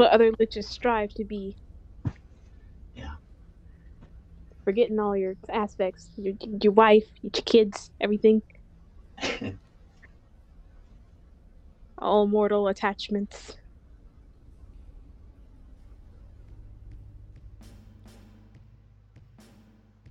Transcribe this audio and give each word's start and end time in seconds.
what 0.00 0.10
other 0.12 0.32
liches 0.32 0.64
strive 0.64 1.12
to 1.12 1.24
be. 1.24 1.54
Yeah. 2.94 3.16
Forgetting 4.64 4.98
all 4.98 5.14
your 5.14 5.34
aspects, 5.50 6.08
your 6.16 6.32
your 6.62 6.72
wife, 6.72 7.04
your 7.20 7.30
kids, 7.32 7.90
everything, 8.00 8.40
all 11.98 12.26
mortal 12.26 12.68
attachments. 12.68 13.58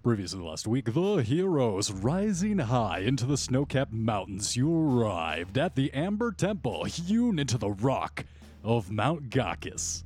Previously 0.03 0.39
last 0.39 0.67
week, 0.67 0.93
the 0.93 1.17
heroes 1.17 1.91
rising 1.91 2.59
high 2.59 2.99
into 2.99 3.25
the 3.25 3.37
snow 3.37 3.65
capped 3.65 3.91
mountains, 3.91 4.55
you 4.55 4.71
arrived 4.71 5.57
at 5.57 5.75
the 5.75 5.91
Amber 5.93 6.31
Temple 6.31 6.83
hewn 6.83 7.39
into 7.39 7.57
the 7.57 7.71
rock 7.71 8.23
of 8.63 8.91
Mount 8.91 9.29
Ghakis. 9.29 10.03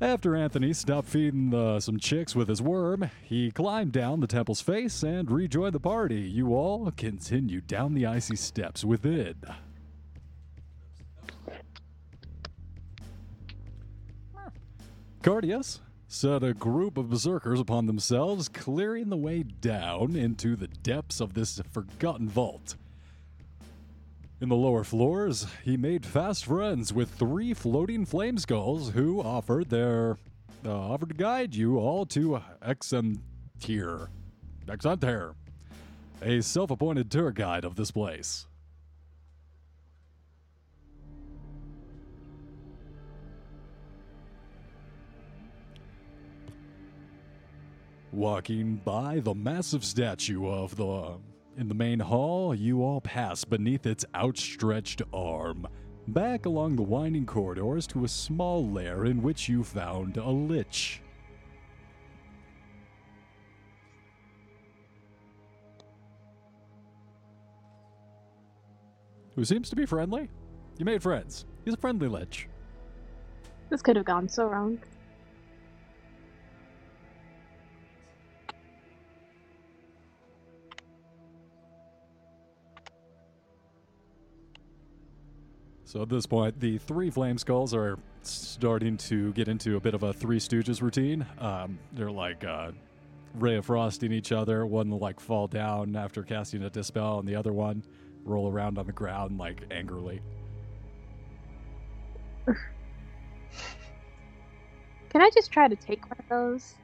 After 0.00 0.34
Anthony 0.34 0.72
stopped 0.72 1.08
feeding 1.08 1.50
the, 1.50 1.78
some 1.78 1.96
chicks 1.96 2.34
with 2.34 2.48
his 2.48 2.60
worm, 2.60 3.08
he 3.22 3.52
climbed 3.52 3.92
down 3.92 4.18
the 4.18 4.26
temple's 4.26 4.60
face 4.60 5.04
and 5.04 5.30
rejoined 5.30 5.74
the 5.74 5.80
party. 5.80 6.20
You 6.22 6.54
all 6.54 6.90
continued 6.90 7.68
down 7.68 7.94
the 7.94 8.06
icy 8.06 8.34
steps 8.34 8.84
within. 8.84 9.36
Cardias 15.22 15.80
set 16.08 16.42
a 16.42 16.52
group 16.52 16.98
of 16.98 17.08
berserkers 17.08 17.60
upon 17.60 17.86
themselves, 17.86 18.48
clearing 18.48 19.08
the 19.08 19.16
way 19.16 19.44
down 19.44 20.16
into 20.16 20.56
the 20.56 20.66
depths 20.66 21.20
of 21.20 21.34
this 21.34 21.60
forgotten 21.70 22.28
vault. 22.28 22.74
In 24.42 24.48
the 24.48 24.56
lower 24.56 24.82
floors, 24.82 25.46
he 25.64 25.76
made 25.76 26.04
fast 26.04 26.46
friends 26.46 26.92
with 26.92 27.14
three 27.14 27.54
floating 27.54 28.04
flame 28.04 28.38
skulls 28.38 28.90
who 28.90 29.22
offered 29.22 29.70
their 29.70 30.18
uh, 30.66 30.76
offered 30.76 31.10
to 31.10 31.14
guide 31.14 31.54
you 31.54 31.78
all 31.78 32.04
to 32.06 32.42
Exantir. 32.60 34.08
Exantir, 34.66 35.34
a 36.22 36.40
self-appointed 36.40 37.08
tour 37.08 37.30
guide 37.30 37.64
of 37.64 37.76
this 37.76 37.92
place. 37.92 38.48
Walking 48.10 48.80
by 48.84 49.20
the 49.20 49.34
massive 49.34 49.84
statue 49.84 50.48
of 50.48 50.74
the 50.74 51.18
in 51.56 51.68
the 51.68 51.74
main 51.74 52.00
hall, 52.00 52.54
you 52.54 52.82
all 52.82 53.00
pass 53.00 53.44
beneath 53.44 53.86
its 53.86 54.04
outstretched 54.14 55.02
arm, 55.12 55.66
back 56.08 56.46
along 56.46 56.76
the 56.76 56.82
winding 56.82 57.26
corridors 57.26 57.86
to 57.88 58.04
a 58.04 58.08
small 58.08 58.68
lair 58.68 59.04
in 59.04 59.22
which 59.22 59.48
you 59.48 59.62
found 59.62 60.16
a 60.16 60.30
lich. 60.30 61.02
Who 69.34 69.44
seems 69.44 69.70
to 69.70 69.76
be 69.76 69.86
friendly. 69.86 70.28
You 70.78 70.84
made 70.84 71.02
friends. 71.02 71.46
He's 71.64 71.74
a 71.74 71.78
friendly 71.78 72.08
lich. 72.08 72.48
This 73.70 73.80
could 73.80 73.96
have 73.96 74.04
gone 74.04 74.28
so 74.28 74.46
wrong. 74.46 74.78
So 85.92 86.00
at 86.00 86.08
this 86.08 86.24
point, 86.24 86.58
the 86.58 86.78
three 86.78 87.10
flame 87.10 87.36
skulls 87.36 87.74
are 87.74 87.98
starting 88.22 88.96
to 88.96 89.30
get 89.34 89.46
into 89.46 89.76
a 89.76 89.80
bit 89.80 89.92
of 89.92 90.02
a 90.04 90.14
Three 90.14 90.38
Stooges 90.38 90.80
routine. 90.80 91.26
Um, 91.38 91.78
they're 91.92 92.10
like 92.10 92.44
uh, 92.44 92.70
ray 93.34 93.56
of 93.56 93.66
frosting 93.66 94.10
each 94.10 94.32
other. 94.32 94.64
One 94.64 94.88
will 94.88 95.00
like 95.00 95.20
fall 95.20 95.48
down 95.48 95.94
after 95.94 96.22
casting 96.22 96.62
a 96.62 96.70
dispel, 96.70 97.18
and 97.18 97.28
the 97.28 97.34
other 97.34 97.52
one 97.52 97.84
roll 98.24 98.50
around 98.50 98.78
on 98.78 98.86
the 98.86 98.92
ground 98.92 99.36
like 99.36 99.64
angrily. 99.70 100.22
Can 102.46 102.56
I 105.20 105.28
just 105.28 105.52
try 105.52 105.68
to 105.68 105.76
take 105.76 106.08
one 106.08 106.16
of 106.18 106.28
those? 106.30 106.74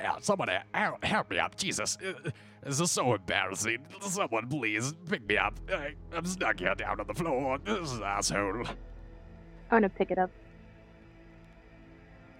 Yeah, 0.00 0.16
someone 0.20 0.48
help, 0.72 1.04
help 1.04 1.30
me 1.30 1.38
up, 1.38 1.56
Jesus. 1.56 1.96
Uh, 2.04 2.30
This 2.64 2.80
is 2.80 2.90
so 2.90 3.14
embarrassing. 3.14 3.78
Someone 4.00 4.48
please 4.48 4.92
pick 5.08 5.26
me 5.28 5.36
up. 5.38 5.54
I, 5.72 5.94
I'm 6.12 6.24
stuck 6.24 6.58
here 6.58 6.74
down 6.74 7.00
on 7.00 7.06
the 7.06 7.14
floor. 7.14 7.58
This 7.64 7.92
is 7.92 8.00
asshole. 8.00 8.66
I'm 8.66 8.76
gonna 9.70 9.88
pick 9.88 10.10
it 10.10 10.18
up. 10.18 10.30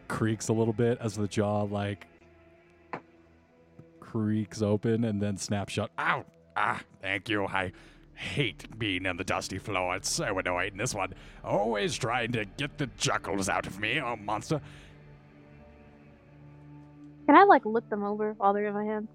Creaks 0.09 0.49
a 0.49 0.53
little 0.53 0.73
bit 0.73 0.99
as 1.01 1.15
the 1.17 1.29
jaw 1.29 1.63
like 1.63 2.07
creaks 4.01 4.63
open 4.63 5.05
and 5.05 5.21
then 5.21 5.37
snaps 5.37 5.73
shut. 5.75 5.91
Ow! 5.99 6.25
Ah, 6.57 6.81
thank 7.03 7.29
you. 7.29 7.47
I 7.47 7.73
hate 8.15 8.67
being 8.79 9.07
on 9.07 9.17
the 9.17 9.25
dusty 9.25 9.59
floor. 9.59 9.95
It's 9.97 10.11
so 10.11 10.39
annoying. 10.39 10.77
This 10.77 10.95
one 10.95 11.15
always 11.45 11.97
trying 11.97 12.33
to 12.33 12.45
get 12.45 12.77
the 12.79 12.89
chuckles 12.99 13.49
out 13.49 13.67
of 13.67 13.79
me. 13.79 14.01
Oh, 14.01 14.17
monster. 14.17 14.61
Can 17.29 17.37
I 17.37 17.45
like 17.45 17.67
look 17.67 17.87
them 17.91 18.03
over 18.05 18.33
while 18.39 18.55
they're 18.55 18.69
in 18.69 18.73
my 18.73 18.85
hand? 18.85 19.07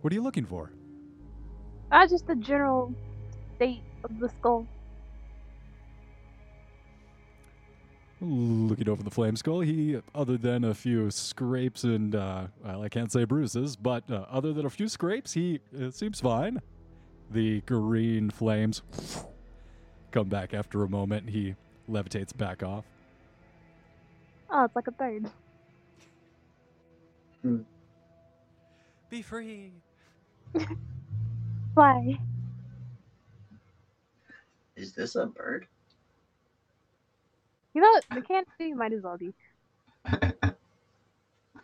What 0.00 0.10
are 0.10 0.16
you 0.16 0.22
looking 0.22 0.46
for? 0.46 0.70
Ah, 1.92 2.06
just 2.06 2.26
the 2.26 2.36
general 2.36 2.94
state 3.56 3.82
of 4.02 4.18
the 4.18 4.30
skull. 4.30 4.66
Looking 8.22 8.88
over 8.88 9.02
the 9.02 9.10
flame 9.10 9.36
skull, 9.36 9.60
he, 9.60 10.00
other 10.14 10.38
than 10.38 10.64
a 10.64 10.72
few 10.72 11.10
scrapes 11.10 11.84
and, 11.84 12.14
uh, 12.14 12.46
well, 12.64 12.82
I 12.82 12.88
can't 12.88 13.12
say 13.12 13.24
bruises, 13.24 13.76
but 13.76 14.10
uh, 14.10 14.24
other 14.30 14.54
than 14.54 14.64
a 14.64 14.70
few 14.70 14.88
scrapes, 14.88 15.34
he 15.34 15.60
uh, 15.78 15.90
seems 15.90 16.18
fine. 16.18 16.62
The 17.30 17.60
green 17.60 18.30
flames 18.30 18.80
come 20.12 20.30
back 20.30 20.54
after 20.54 20.82
a 20.82 20.88
moment. 20.88 21.28
He 21.28 21.56
levitates 21.90 22.34
back 22.34 22.62
off. 22.62 22.86
Oh, 24.48 24.64
it's 24.64 24.74
like 24.74 24.86
a 24.86 24.92
bird. 24.92 25.30
Mm. 27.44 27.64
Be 29.10 29.22
free. 29.22 29.72
Why? 31.74 32.18
Is 34.76 34.92
this 34.92 35.14
a 35.14 35.26
bird? 35.26 35.66
You 37.74 37.82
know 37.82 37.90
what? 37.90 38.04
The 38.14 38.22
canopy 38.22 38.72
might 38.74 38.92
as 38.92 39.02
well 39.02 39.18
be. 39.18 39.34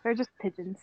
They're 0.03 0.15
just 0.15 0.29
pigeons. 0.41 0.79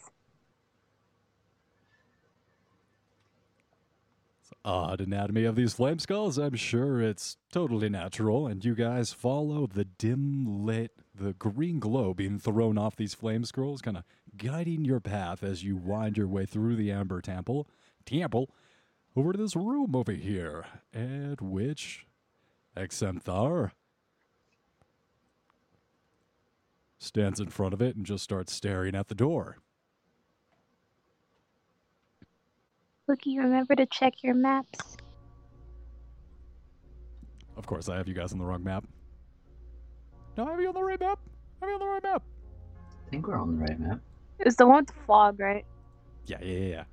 It's 4.43 4.53
odd 4.65 5.01
anatomy 5.01 5.45
of 5.45 5.57
these 5.57 5.75
flame 5.75 5.99
skulls. 5.99 6.39
I'm 6.39 6.55
sure 6.55 7.03
it's 7.03 7.37
totally 7.53 7.89
natural, 7.89 8.47
and 8.47 8.65
you 8.65 8.75
guys 8.75 9.13
follow 9.13 9.67
the 9.67 9.85
dim 9.85 10.65
lit, 10.65 10.93
the 11.15 11.35
green 11.35 11.79
glow 11.79 12.15
being 12.15 12.39
thrown 12.39 12.79
off 12.79 12.97
these 12.97 13.15
flame 13.15 13.45
scrolls, 13.45 13.83
kind 13.83 13.99
of 13.99 14.05
guiding 14.39 14.85
your 14.85 15.01
path 15.01 15.43
as 15.43 15.63
you 15.65 15.77
wind 15.77 16.17
your 16.17 16.29
way 16.29 16.47
through 16.47 16.77
the 16.77 16.91
Amber 16.91 17.21
Temple, 17.21 17.69
temple, 18.07 18.51
over 19.17 19.33
to 19.33 19.39
this 19.39 19.57
room 19.57 19.95
over 19.95 20.13
here, 20.13 20.65
at 20.95 21.43
which 21.43 22.07
Exenthar 22.77 23.73
stands 26.99 27.41
in 27.41 27.49
front 27.49 27.75
of 27.75 27.83
it 27.83 27.97
and 27.97 28.07
just 28.07 28.25
starts 28.25 28.53
staring 28.53 28.95
at 28.95 29.09
the 29.09 29.15
door. 29.15 29.59
Looky, 33.09 33.39
remember 33.39 33.75
to 33.75 33.87
check 33.87 34.23
your 34.23 34.35
maps. 34.35 34.97
Of 37.57 37.67
course, 37.67 37.89
I 37.89 37.97
have 37.97 38.07
you 38.07 38.15
guys 38.15 38.33
on 38.33 38.39
the 38.39 38.45
wrong 38.45 38.63
map. 38.63 38.85
No, 40.37 40.47
I 40.47 40.51
have 40.51 40.61
you 40.61 40.69
on 40.69 40.75
the 40.75 40.85
right 40.85 41.01
map. 41.01 41.19
I 41.61 41.65
have 41.65 41.71
you 41.71 41.75
on 41.75 41.81
the 41.81 41.87
right 41.87 42.03
map. 42.03 42.23
I 43.07 43.11
think 43.11 43.27
we're 43.27 43.41
on 43.41 43.57
the 43.57 43.63
right 43.63 43.81
map. 43.81 44.01
It's 44.41 44.57
the 44.57 44.67
one 44.67 44.79
with 44.79 44.89
the 44.89 45.01
fog, 45.07 45.41
right? 45.41 45.65
Yeah, 46.27 46.39
yeah, 46.43 46.59
yeah, 46.59 46.69
yeah. 46.69 46.85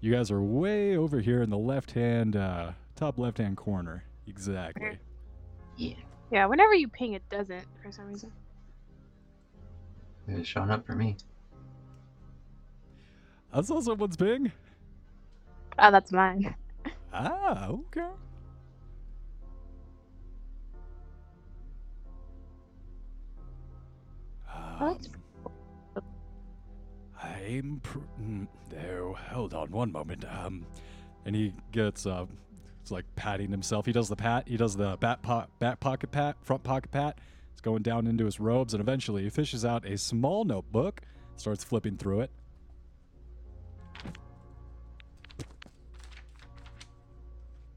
You 0.00 0.12
guys 0.12 0.30
are 0.30 0.42
way 0.42 0.96
over 0.96 1.20
here 1.20 1.42
in 1.42 1.50
the 1.50 1.58
left 1.58 1.92
hand, 1.92 2.36
uh, 2.36 2.72
top 2.96 3.18
left 3.18 3.38
hand 3.38 3.56
corner. 3.56 4.04
Exactly. 4.26 4.98
Yeah. 5.76 5.94
Yeah, 6.30 6.46
whenever 6.46 6.74
you 6.74 6.88
ping, 6.88 7.14
it 7.14 7.22
doesn't 7.30 7.66
for 7.82 7.90
some 7.90 8.06
reason. 8.06 8.32
It's 10.28 10.48
showing 10.48 10.70
up 10.70 10.86
for 10.86 10.94
me. 10.94 11.16
I 13.52 13.62
saw 13.62 13.80
someone's 13.80 14.16
ping. 14.16 14.52
Oh, 15.78 15.90
that's 15.90 16.12
mine. 16.12 16.54
Ah, 17.12 17.68
okay. 17.68 18.08
Oh, 24.80 24.90
that's 24.92 25.08
Um, 25.08 25.22
I'm. 27.38 27.80
Pr- 27.82 27.98
mm, 28.20 28.46
no, 28.72 29.16
hold 29.30 29.54
on 29.54 29.70
one 29.70 29.92
moment. 29.92 30.24
Um, 30.24 30.66
and 31.24 31.34
he 31.34 31.52
gets 31.72 32.06
uh, 32.06 32.26
He's 32.88 32.92
like 32.92 33.04
patting 33.16 33.50
himself. 33.50 33.84
He 33.84 33.92
does 33.92 34.08
the 34.08 34.16
pat. 34.16 34.48
He 34.48 34.56
does 34.56 34.74
the 34.74 34.96
back, 34.96 35.20
po- 35.20 35.44
back 35.58 35.78
pocket 35.78 36.10
pat, 36.10 36.36
front 36.42 36.62
pocket 36.62 36.90
pat. 36.90 37.18
It's 37.52 37.60
going 37.60 37.82
down 37.82 38.06
into 38.06 38.24
his 38.24 38.40
robes, 38.40 38.72
and 38.72 38.80
eventually 38.80 39.24
he 39.24 39.28
fishes 39.28 39.62
out 39.62 39.84
a 39.84 39.98
small 39.98 40.44
notebook, 40.44 41.02
starts 41.36 41.62
flipping 41.62 41.98
through 41.98 42.20
it. 42.22 42.30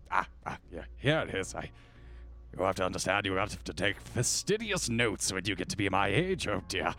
Ah, 0.10 0.28
ah, 0.46 0.58
yeah, 0.72 0.84
here 0.96 1.26
it 1.28 1.36
is. 1.36 1.54
I. 1.56 1.70
You 2.58 2.64
have 2.64 2.76
to 2.76 2.86
understand, 2.86 3.26
you 3.26 3.34
have 3.34 3.62
to 3.64 3.74
take 3.74 4.00
fastidious 4.00 4.90
notes 4.90 5.32
when 5.34 5.44
you 5.46 5.56
get 5.56 5.68
to 5.70 5.78
be 5.78 5.90
my 5.90 6.08
age. 6.08 6.48
Oh 6.48 6.62
dear. 6.70 6.94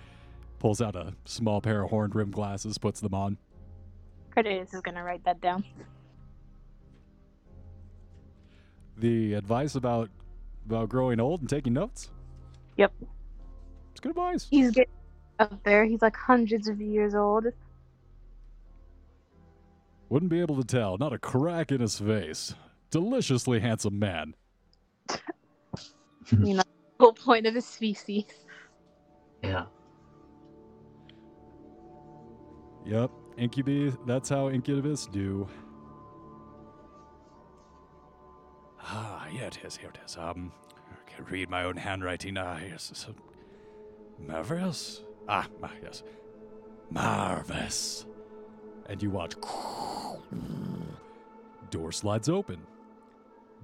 Pulls 0.62 0.80
out 0.80 0.94
a 0.94 1.12
small 1.24 1.60
pair 1.60 1.82
of 1.82 1.90
horned 1.90 2.14
rimmed 2.14 2.34
glasses, 2.34 2.78
puts 2.78 3.00
them 3.00 3.14
on. 3.14 3.36
Cardaeus 4.32 4.72
is 4.72 4.80
gonna 4.80 5.02
write 5.02 5.24
that 5.24 5.40
down. 5.40 5.64
The 8.96 9.34
advice 9.34 9.74
about 9.74 10.08
about 10.64 10.88
growing 10.88 11.18
old 11.18 11.40
and 11.40 11.50
taking 11.50 11.72
notes. 11.72 12.10
Yep. 12.76 12.92
It's 13.90 13.98
good 13.98 14.10
advice. 14.10 14.46
He's 14.48 14.70
getting 14.70 14.92
up 15.40 15.60
there. 15.64 15.84
He's 15.84 16.00
like 16.00 16.14
hundreds 16.14 16.68
of 16.68 16.80
years 16.80 17.16
old. 17.16 17.46
Wouldn't 20.10 20.30
be 20.30 20.40
able 20.40 20.62
to 20.62 20.64
tell. 20.64 20.96
Not 20.96 21.12
a 21.12 21.18
crack 21.18 21.72
in 21.72 21.80
his 21.80 21.98
face. 21.98 22.54
Deliciously 22.92 23.58
handsome 23.58 23.98
man. 23.98 24.34
You 26.30 26.54
know, 26.54 26.62
whole 27.00 27.12
point 27.12 27.48
of 27.48 27.54
his 27.56 27.66
species. 27.66 28.26
Yeah. 29.42 29.64
Yep. 32.84 33.10
Incubi, 33.38 33.92
that's 34.06 34.28
how 34.28 34.50
Incubus 34.50 35.06
do. 35.06 35.48
Ah, 38.80 39.26
here 39.30 39.44
it 39.44 39.58
is, 39.64 39.76
here 39.76 39.90
it 39.90 39.98
is. 40.04 40.16
Um, 40.16 40.52
I 40.90 41.10
can 41.10 41.24
read 41.26 41.48
my 41.48 41.64
own 41.64 41.76
handwriting. 41.76 42.36
Ah, 42.36 42.58
yes. 42.58 42.90
So, 42.94 43.14
Marvelous? 44.18 45.02
Ah, 45.28 45.46
ah, 45.62 45.70
yes. 45.82 46.02
Marvelous. 46.90 48.06
And 48.88 49.02
you 49.02 49.10
watch. 49.10 49.34
Door 51.70 51.92
slides 51.92 52.28
open. 52.28 52.58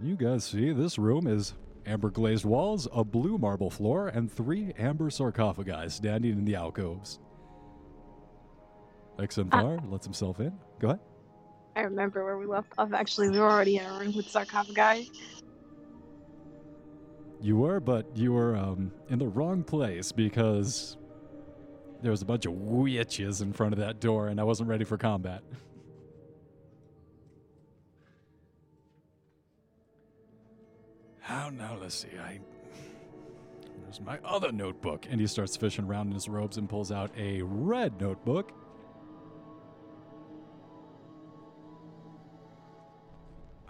You 0.01 0.17
guys 0.17 0.45
see 0.45 0.73
this 0.73 0.99
room 0.99 1.27
is 1.27 1.55
amber 1.85 2.11
glazed 2.11 2.45
walls, 2.45 2.87
a 2.93 3.05
blue 3.05 3.37
marble 3.37 3.71
floor, 3.71 4.09
and 4.09 4.31
three 4.31 4.73
amber 4.79 5.11
sarcophagi 5.11 5.89
standing 5.89 6.33
in 6.33 6.45
the 6.45 6.55
alcoves. 6.55 7.19
Exenthar 9.19 9.81
lets 9.91 10.07
himself 10.07 10.41
in. 10.41 10.53
Go 10.79 10.89
ahead. 10.89 11.01
I 11.77 11.83
remember 11.83 12.25
where 12.25 12.39
we 12.39 12.47
left 12.47 12.73
off. 12.79 12.93
Actually, 12.93 13.31
we 13.31 13.39
were 13.39 13.51
already 13.51 13.77
in 13.77 13.85
a 13.85 13.99
room 13.99 14.15
with 14.15 14.27
the 14.27 14.31
sarcophagi. 14.31 15.11
You 17.41 17.57
were, 17.57 17.79
but 17.79 18.07
you 18.17 18.33
were 18.33 18.57
um, 18.57 18.91
in 19.11 19.19
the 19.19 19.29
wrong 19.29 19.63
place 19.63 20.11
because 20.11 20.97
there 22.03 22.11
was 22.11 22.23
a 22.23 22.25
bunch 22.25 22.47
of 22.47 22.53
witches 22.53 23.41
in 23.41 23.53
front 23.53 23.73
of 23.73 23.79
that 23.79 24.01
door, 24.01 24.29
and 24.29 24.41
I 24.41 24.45
wasn't 24.45 24.69
ready 24.69 24.85
for 24.85 24.97
combat. 24.97 25.43
How 31.21 31.51
now, 31.51 31.77
let's 31.81 31.95
see. 31.95 32.09
I. 32.21 32.41
There's 33.85 34.01
my 34.01 34.19
other 34.25 34.53
notebook. 34.53 35.07
And 35.09 35.21
he 35.21 35.27
starts 35.27 35.57
fishing 35.57 35.87
around 35.87 36.09
in 36.09 36.15
his 36.15 36.29
robes 36.29 36.57
and 36.59 36.69
pulls 36.69 36.93
out 36.93 37.11
a 37.17 37.43
red 37.43 38.01
notebook. 38.01 38.53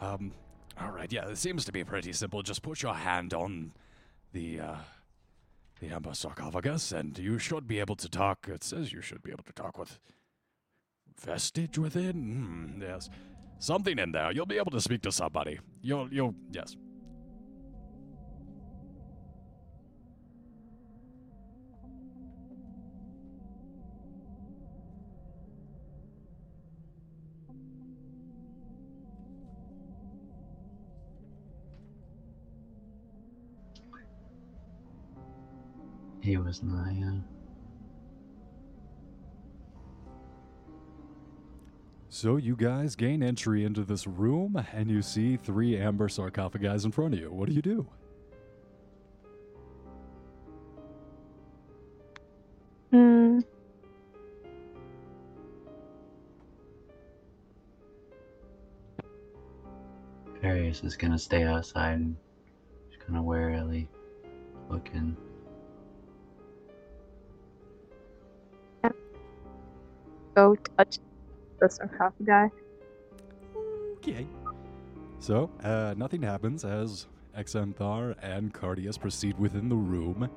Um, 0.00 0.32
alright, 0.80 1.12
yeah, 1.12 1.28
it 1.28 1.38
seems 1.38 1.64
to 1.64 1.72
be 1.72 1.84
pretty 1.84 2.12
simple. 2.12 2.42
Just 2.42 2.62
put 2.62 2.82
your 2.82 2.94
hand 2.94 3.34
on 3.34 3.72
the, 4.32 4.60
uh, 4.60 4.76
the 5.80 5.88
amber 5.88 6.14
sarcophagus, 6.14 6.92
and 6.92 7.18
you 7.18 7.38
should 7.38 7.66
be 7.66 7.80
able 7.80 7.96
to 7.96 8.08
talk. 8.08 8.48
It 8.48 8.62
says 8.62 8.92
you 8.92 9.00
should 9.00 9.22
be 9.22 9.30
able 9.30 9.44
to 9.44 9.52
talk 9.52 9.78
with 9.78 9.98
vestige 11.20 11.78
within. 11.78 12.76
Hmm, 12.76 12.82
yes, 12.82 13.10
something 13.58 13.98
in 13.98 14.12
there. 14.12 14.32
You'll 14.32 14.46
be 14.46 14.58
able 14.58 14.70
to 14.72 14.80
speak 14.80 15.02
to 15.02 15.12
somebody. 15.12 15.58
You'll, 15.82 16.12
you'll, 16.12 16.34
yes. 16.52 16.76
He 36.28 36.36
was 36.36 36.62
Naya. 36.62 37.22
So 42.10 42.36
you 42.36 42.54
guys 42.54 42.94
gain 42.94 43.22
entry 43.22 43.64
into 43.64 43.82
this 43.82 44.06
room, 44.06 44.62
and 44.74 44.90
you 44.90 45.00
see 45.00 45.38
three 45.38 45.78
amber 45.78 46.06
sarcophagi 46.10 46.66
in 46.66 46.92
front 46.92 47.14
of 47.14 47.20
you. 47.20 47.32
What 47.32 47.48
do 47.48 47.54
you 47.54 47.62
do? 47.62 47.86
Hmm. 52.90 53.40
Darius 60.42 60.84
is 60.84 60.94
gonna 60.94 61.18
stay 61.18 61.44
outside 61.44 61.92
and 61.94 62.16
just 62.90 63.00
kind 63.00 63.18
of 63.18 63.24
warily 63.24 63.88
looking. 64.68 65.16
Go 70.38 70.54
touch 70.76 70.98
the 71.58 71.68
sarcophagi. 71.68 72.54
Okay. 73.96 74.24
So, 75.18 75.50
uh, 75.64 75.94
nothing 75.96 76.22
happens 76.22 76.64
as 76.64 77.08
Exanthar 77.36 78.14
and 78.22 78.54
Cardius 78.54 79.00
proceed 79.00 79.36
within 79.36 79.68
the 79.68 79.74
room. 79.74 80.30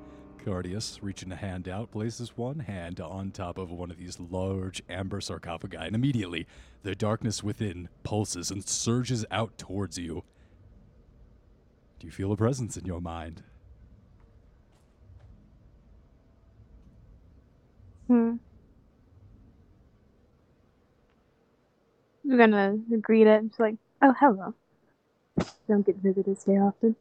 Cardius, 0.44 0.98
reaching 1.04 1.32
a 1.32 1.36
hand 1.36 1.70
out, 1.70 1.92
places 1.92 2.36
one 2.36 2.58
hand 2.58 3.00
on 3.00 3.30
top 3.30 3.60
of 3.60 3.70
one 3.70 3.92
of 3.92 3.98
these 3.98 4.20
large 4.20 4.82
amber 4.90 5.22
sarcophagi, 5.22 5.78
and 5.78 5.94
immediately 5.94 6.48
the 6.82 6.96
darkness 6.96 7.44
within 7.44 7.88
pulses 8.02 8.50
and 8.50 8.68
surges 8.68 9.24
out 9.30 9.56
towards 9.60 10.00
you. 10.00 10.24
Do 12.00 12.08
you 12.08 12.12
feel 12.12 12.32
a 12.32 12.38
presence 12.38 12.76
in 12.76 12.86
your 12.86 13.02
mind? 13.02 13.44
Hmm. 18.08 18.38
We're 22.32 22.38
gonna 22.38 22.78
greet 23.02 23.28
it. 23.28 23.44
It's 23.44 23.60
like, 23.60 23.76
oh, 24.02 24.16
hello. 24.18 24.54
Don't 25.68 25.86
get 25.86 25.98
visitors 25.98 26.46
very 26.46 26.60
often. 26.60 26.96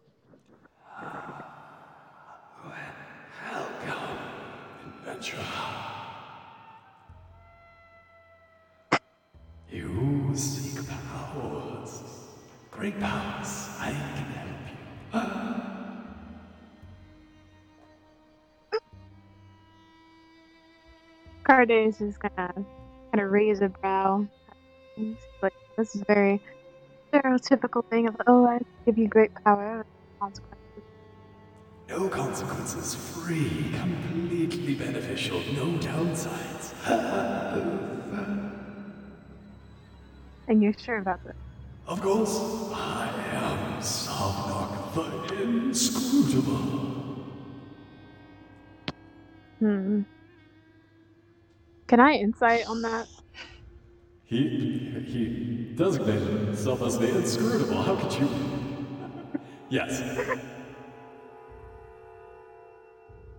You 9.71 10.33
seek 10.35 10.85
powers. 10.89 12.03
Great 12.73 12.99
powers. 12.99 13.69
I 13.79 13.93
can 13.93 14.27
help 14.35 14.49
you. 18.73 18.81
Cardaeus 21.45 22.01
is 22.01 22.19
gonna 22.19 22.53
kind 23.13 23.21
of 23.21 23.31
raise 23.31 23.61
a 23.61 23.69
brow. 23.69 24.27
Like, 25.43 25.55
this 25.77 25.95
is 25.95 26.03
very 26.03 26.41
stereotypical 27.13 27.85
thing 27.91 28.09
of, 28.09 28.17
oh, 28.27 28.47
I 28.47 28.61
give 28.87 28.99
you 28.99 29.09
great 29.09 29.33
power. 29.45 29.85
Consequences. 30.21 30.83
No 31.89 32.09
consequences. 32.09 32.95
Free. 32.95 33.73
Completely 33.79 34.75
beneficial. 34.75 35.39
No 35.55 35.79
downsides. 35.79 36.75
And 40.51 40.61
you're 40.61 40.75
sure 40.77 40.99
about 40.99 41.23
this? 41.23 41.37
Of 41.87 42.03
course, 42.03 42.41
I 42.75 43.09
am 43.35 43.81
Savnok 43.81 44.95
the 44.95 45.43
Inscrutable. 45.43 47.25
Hmm. 49.61 50.03
Can 51.87 52.01
I 52.01 52.15
insight 52.15 52.67
on 52.67 52.83
that? 52.83 53.07
He, 54.31 54.93
he 55.07 55.75
designated 55.75 56.23
himself 56.23 56.83
as 56.83 56.97
the 56.97 57.09
inscrutable. 57.19 57.83
How 57.83 57.97
could 57.97 58.13
you? 58.13 58.29
Yes. 59.69 60.01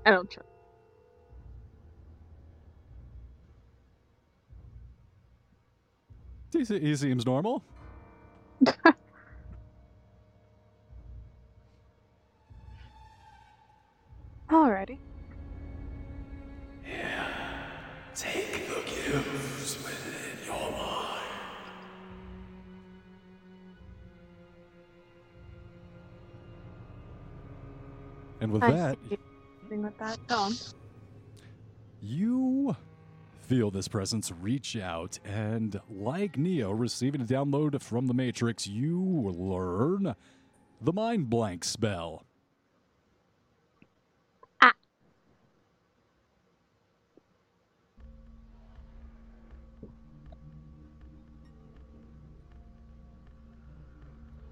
I 0.05 0.11
don't 0.11 0.29
trust. 0.29 0.49
He, 6.51 6.65
he 6.79 6.95
seems 6.97 7.25
normal. 7.25 7.63
Alrighty. 14.49 14.97
And 28.41 28.51
with 28.51 28.63
I 28.63 28.71
that, 28.71 28.97
with 29.69 29.97
that. 29.99 30.17
Go 30.27 30.49
you 32.01 32.75
feel 33.47 33.69
this 33.69 33.87
presence 33.87 34.31
reach 34.31 34.75
out, 34.75 35.19
and 35.23 35.79
like 35.89 36.37
Neo 36.37 36.71
receiving 36.71 37.21
a 37.21 37.25
download 37.25 37.79
from 37.81 38.07
the 38.07 38.13
Matrix, 38.13 38.65
you 38.65 38.99
learn 38.99 40.15
the 40.81 40.93
Mind 40.93 41.29
Blank 41.29 41.63
spell. 41.63 42.25
Ah. 44.61 44.73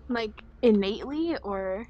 Like 0.08 0.44
innately 0.62 1.36
or 1.38 1.88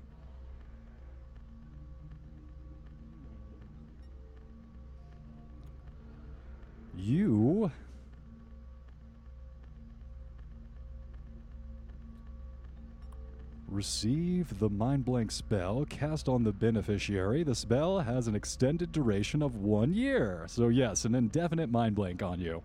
receive 13.80 14.60
the 14.60 14.70
mind 14.70 15.06
blank 15.06 15.32
spell 15.32 15.86
cast 15.88 16.28
on 16.28 16.44
the 16.44 16.52
beneficiary. 16.52 17.44
The 17.44 17.56
spell 17.56 18.00
has 18.00 18.28
an 18.28 18.36
extended 18.36 18.92
duration 18.92 19.42
of 19.42 19.56
one 19.56 19.94
year. 19.94 20.44
So, 20.50 20.68
yes, 20.68 21.06
an 21.06 21.16
indefinite 21.16 21.72
mind 21.72 21.96
blank 21.96 22.22
on 22.22 22.42
you. 22.42 22.62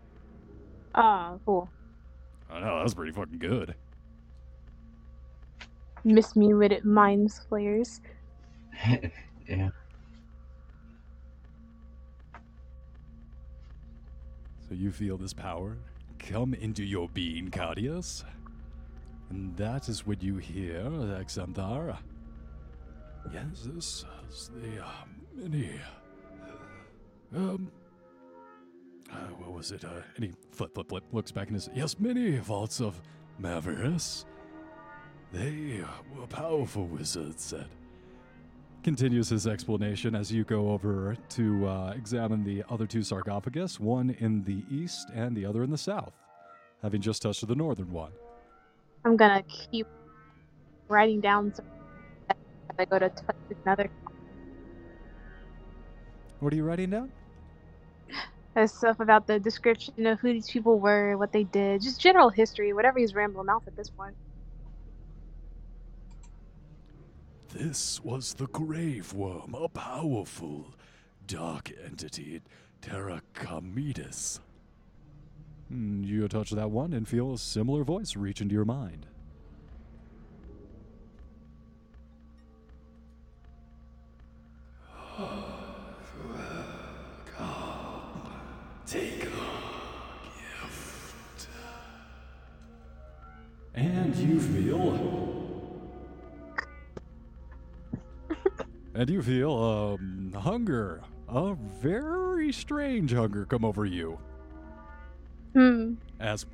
ah 0.96 1.34
cool. 1.46 1.68
I 2.50 2.58
know, 2.58 2.80
that's 2.80 2.94
pretty 2.94 3.12
fucking 3.12 3.38
good. 3.38 3.76
Miss 6.02 6.34
me 6.34 6.52
with 6.52 6.72
it 6.72 6.84
mind 6.84 7.32
flayers. 7.48 8.00
yeah. 9.48 9.68
So, 14.68 14.74
you 14.74 14.90
feel 14.90 15.16
this 15.16 15.32
power 15.32 15.76
come 16.18 16.54
into 16.54 16.82
your 16.82 17.08
being, 17.10 17.52
Cardias. 17.52 18.24
And 19.34 19.56
that 19.56 19.88
is 19.88 20.06
what 20.06 20.22
you 20.22 20.36
hear, 20.36 20.80
Exanthar. 20.84 21.96
Yes, 23.32 23.66
this 23.66 24.04
is 24.30 24.50
the 24.62 24.80
uh, 24.80 24.90
mini. 25.34 25.70
Um. 27.34 27.68
Uh, 29.10 29.16
what 29.38 29.52
was 29.52 29.72
it? 29.72 29.84
Uh, 29.84 30.02
and 30.14 30.26
he 30.26 30.32
flip, 30.52 30.72
flip, 30.72 30.88
flip, 30.88 31.02
looks 31.10 31.32
back 31.32 31.48
in 31.48 31.54
his. 31.54 31.68
Yes, 31.74 31.98
many 31.98 32.36
vaults 32.36 32.80
of 32.80 33.00
Maverus. 33.42 34.24
They 35.32 35.82
were 36.16 36.28
powerful 36.28 36.86
wizards, 36.86 37.42
said. 37.42 37.66
Continues 38.84 39.30
his 39.30 39.48
explanation 39.48 40.14
as 40.14 40.30
you 40.30 40.44
go 40.44 40.70
over 40.70 41.16
to 41.30 41.66
uh, 41.66 41.92
examine 41.96 42.44
the 42.44 42.62
other 42.70 42.86
two 42.86 43.02
sarcophagus, 43.02 43.80
one 43.80 44.10
in 44.20 44.44
the 44.44 44.62
east 44.70 45.08
and 45.12 45.36
the 45.36 45.44
other 45.44 45.64
in 45.64 45.70
the 45.70 45.78
south, 45.78 46.12
having 46.82 47.00
just 47.00 47.22
touched 47.22 47.44
the 47.44 47.54
northern 47.56 47.90
one. 47.90 48.12
I'm 49.04 49.16
gonna 49.16 49.42
keep 49.42 49.86
writing 50.88 51.20
down 51.20 51.54
some 51.54 51.66
as 52.30 52.36
I 52.78 52.84
go 52.86 52.98
to 52.98 53.08
touch 53.10 53.36
another 53.64 53.90
What 56.40 56.52
are 56.52 56.56
you 56.56 56.64
writing 56.64 56.90
down? 56.90 57.12
stuff 58.66 59.00
about 59.00 59.26
the 59.26 59.38
description 59.38 60.06
of 60.06 60.20
who 60.20 60.32
these 60.32 60.50
people 60.50 60.78
were, 60.78 61.16
what 61.16 61.32
they 61.32 61.44
did, 61.44 61.82
just 61.82 62.00
general 62.00 62.30
history, 62.30 62.72
whatever 62.72 62.98
he's 62.98 63.14
rambling 63.14 63.48
off 63.48 63.62
at 63.66 63.76
this 63.76 63.90
point. 63.90 64.14
This 67.52 68.02
was 68.02 68.34
the 68.34 68.46
Grave 68.48 69.12
Worm, 69.12 69.54
a 69.54 69.68
powerful, 69.68 70.74
dark 71.26 71.70
entity, 71.84 72.40
Tarakamedes. 72.82 74.40
Hmm, 75.68 76.04
You 76.04 76.28
touch 76.28 76.50
that 76.50 76.70
one 76.70 76.92
and 76.92 77.06
feel 77.08 77.32
a 77.34 77.38
similar 77.38 77.84
voice 77.84 78.16
reach 78.16 78.40
into 78.40 78.54
your 78.54 78.64
mind. 78.64 79.06
Take 88.86 89.24
a 89.24 89.26
gift. 89.26 91.48
And 93.74 94.14
you 94.14 94.38
feel. 94.40 94.94
and 98.94 99.10
you 99.10 99.22
feel 99.22 99.52
um, 99.54 100.32
hunger. 100.38 101.02
A 101.28 101.54
very 101.54 102.52
strange 102.52 103.12
hunger 103.12 103.46
come 103.46 103.64
over 103.64 103.84
you. 103.86 104.18
Hmm. 105.54 105.94
As 106.20 106.46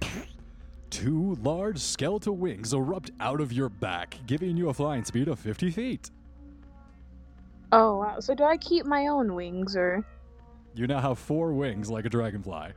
two 0.90 1.36
large 1.42 1.78
skeletal 1.78 2.36
wings 2.36 2.72
erupt 2.72 3.10
out 3.18 3.40
of 3.40 3.52
your 3.52 3.68
back, 3.68 4.18
giving 4.26 4.56
you 4.56 4.68
a 4.68 4.74
flying 4.74 5.04
speed 5.04 5.28
of 5.28 5.38
50 5.38 5.70
feet. 5.70 6.10
Oh 7.72 7.98
wow. 7.98 8.20
So 8.20 8.34
do 8.34 8.44
I 8.44 8.56
keep 8.56 8.84
my 8.84 9.06
own 9.06 9.34
wings 9.34 9.76
or? 9.76 10.04
You 10.74 10.86
now 10.86 11.00
have 11.00 11.18
four 11.18 11.52
wings 11.52 11.90
like 11.90 12.04
a 12.04 12.08
dragonfly. 12.08 12.72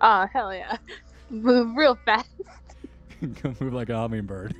Ah, 0.00 0.28
hell 0.32 0.54
yeah. 0.54 0.76
Move 1.30 1.76
real 1.76 1.98
fast. 2.04 2.28
Move 3.60 3.72
like 3.72 3.88
a 3.88 3.96
hummingbird. 3.96 4.54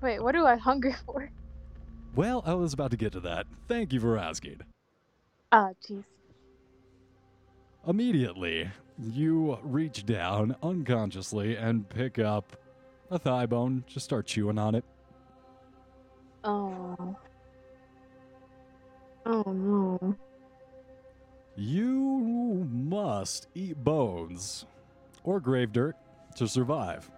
Wait, 0.00 0.20
what 0.20 0.32
do 0.32 0.44
I 0.44 0.56
hunger 0.56 0.96
for? 1.06 1.30
Well, 2.14 2.42
I 2.44 2.54
was 2.54 2.72
about 2.72 2.90
to 2.90 2.96
get 2.96 3.12
to 3.12 3.20
that. 3.20 3.46
Thank 3.68 3.92
you 3.92 4.00
for 4.00 4.18
asking. 4.18 4.60
Ah, 5.52 5.70
jeez. 5.86 6.02
Immediately, 7.86 8.70
you 8.98 9.58
reach 9.62 10.06
down 10.06 10.56
unconsciously 10.62 11.56
and 11.56 11.86
pick 11.88 12.18
up 12.18 12.56
a 13.10 13.18
thigh 13.18 13.44
bone. 13.44 13.84
Just 13.86 14.06
start 14.06 14.26
chewing 14.26 14.58
on 14.58 14.74
it. 14.74 14.84
Oh. 16.42 17.16
Oh 19.26 19.52
no. 19.52 20.16
You 21.54 22.66
must 22.72 23.48
eat 23.54 23.76
bones 23.84 24.64
or 25.22 25.38
grave 25.38 25.70
dirt 25.72 25.96
to 26.36 26.48
survive. 26.48 27.10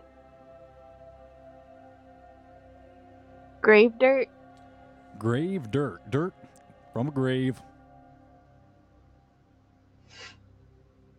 Grave 3.61 3.93
dirt? 3.99 4.29
Grave 5.19 5.71
dirt. 5.71 6.11
Dirt 6.11 6.35
from 6.93 7.09
a 7.09 7.11
grave. 7.13 7.63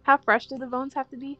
How 0.05 0.17
fresh 0.17 0.45
do 0.45 0.57
the 0.59 0.67
bones 0.67 0.93
have 0.93 1.09
to 1.09 1.17
be? 1.17 1.39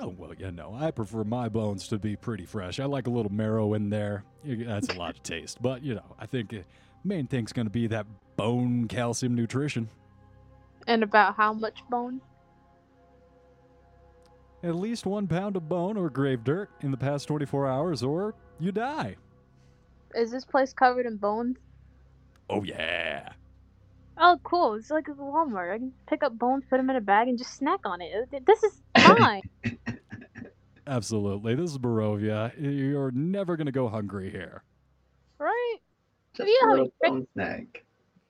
Oh, 0.00 0.14
well, 0.16 0.32
yeah, 0.38 0.48
no. 0.48 0.74
I 0.74 0.90
prefer 0.90 1.24
my 1.24 1.50
bones 1.50 1.86
to 1.88 1.98
be 1.98 2.16
pretty 2.16 2.46
fresh. 2.46 2.80
I 2.80 2.86
like 2.86 3.06
a 3.06 3.10
little 3.10 3.30
marrow 3.30 3.74
in 3.74 3.90
there. 3.90 4.24
That's 4.42 4.88
a 4.88 4.94
lot 4.94 5.16
of 5.16 5.22
taste. 5.22 5.60
But, 5.60 5.82
you 5.82 5.94
know, 5.94 6.16
I 6.18 6.24
think 6.24 6.54
uh, 6.54 6.58
main 7.04 7.26
thing's 7.26 7.52
going 7.52 7.66
to 7.66 7.70
be 7.70 7.86
that 7.88 8.06
bone 8.36 8.88
calcium 8.88 9.34
nutrition. 9.34 9.90
And 10.86 11.02
about 11.02 11.36
how 11.36 11.52
much 11.52 11.80
bone? 11.90 12.22
At 14.62 14.74
least 14.74 15.04
one 15.04 15.26
pound 15.26 15.56
of 15.56 15.68
bone 15.68 15.98
or 15.98 16.08
grave 16.08 16.44
dirt 16.44 16.70
in 16.80 16.90
the 16.90 16.96
past 16.96 17.28
24 17.28 17.66
hours, 17.66 18.02
or 18.02 18.34
you 18.58 18.72
die. 18.72 19.16
Is 20.14 20.30
this 20.30 20.46
place 20.46 20.72
covered 20.72 21.04
in 21.04 21.18
bones? 21.18 21.58
Oh, 22.48 22.62
yeah. 22.62 23.32
Oh, 24.22 24.38
cool. 24.44 24.74
It's 24.74 24.90
like 24.90 25.08
a 25.08 25.12
Walmart. 25.12 25.74
I 25.74 25.78
can 25.78 25.92
pick 26.06 26.22
up 26.22 26.38
bones, 26.38 26.64
put 26.68 26.76
them 26.76 26.90
in 26.90 26.96
a 26.96 27.00
bag, 27.00 27.28
and 27.28 27.38
just 27.38 27.54
snack 27.54 27.80
on 27.86 28.02
it. 28.02 28.12
This 28.46 28.62
is 28.62 28.82
fine. 28.98 29.40
Absolutely. 30.86 31.54
This 31.54 31.70
is 31.70 31.78
Barovia. 31.78 32.52
You're 32.58 33.12
never 33.12 33.56
going 33.56 33.66
to 33.66 33.72
go 33.72 33.88
hungry 33.88 34.30
here. 34.30 34.62
right? 35.38 35.76
Just 36.34 36.50
Yeah, 36.50 36.68
a 36.68 36.70
little 36.70 36.92
bone 37.00 37.26
snack. 37.32 37.84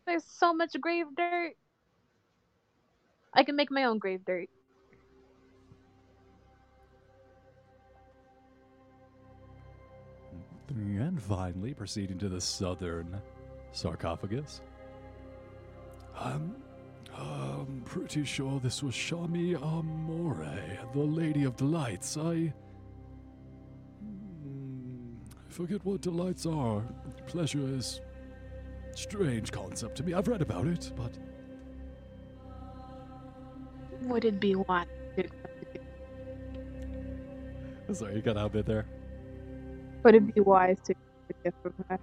There's 0.07 0.25
so 0.25 0.53
much 0.55 0.77
grave 0.81 1.07
dirt. 1.17 1.55
I 3.35 3.43
can 3.43 3.57
make 3.57 3.71
my 3.71 3.85
own 3.85 3.99
grave 3.99 4.25
dirt. 4.25 4.49
And 10.69 11.21
finally, 11.21 11.75
proceeding 11.75 12.19
to 12.19 12.29
the 12.29 12.41
southern 12.41 13.21
sarcophagus. 13.73 14.61
I'm, 16.21 16.55
I'm 17.17 17.83
pretty 17.85 18.25
sure 18.25 18.61
this 18.61 18.83
was 18.83 18.95
Shami-Amourae, 18.95 20.93
the 20.93 21.01
Lady 21.01 21.45
of 21.45 21.57
Delights. 21.57 22.17
I. 22.17 22.53
Hmm, 24.03 25.15
forget 25.49 25.85
what 25.85 26.03
delights 26.03 26.45
are. 26.47 26.83
Pleasure 27.27 27.67
is 27.67 28.01
strange 28.95 29.51
concept 29.51 29.97
to 29.97 30.03
me. 30.03 30.13
I've 30.13 30.29
read 30.29 30.43
about 30.43 30.67
it, 30.67 30.93
but 30.95 31.17
Would 34.03 34.25
it 34.25 34.41
be 34.41 34.55
wise 34.55 34.87
to 35.17 35.29
sorry, 37.95 38.17
you 38.17 38.23
got 38.23 38.37
out 38.37 38.47
a 38.47 38.51
bit 38.51 38.67
there. 38.67 38.87
would 40.05 40.15
it 40.15 40.35
be 40.35 40.41
wise 40.41 40.79
to 40.85 40.95
accept 41.31 41.63
from 41.63 41.75
her? 41.89 41.99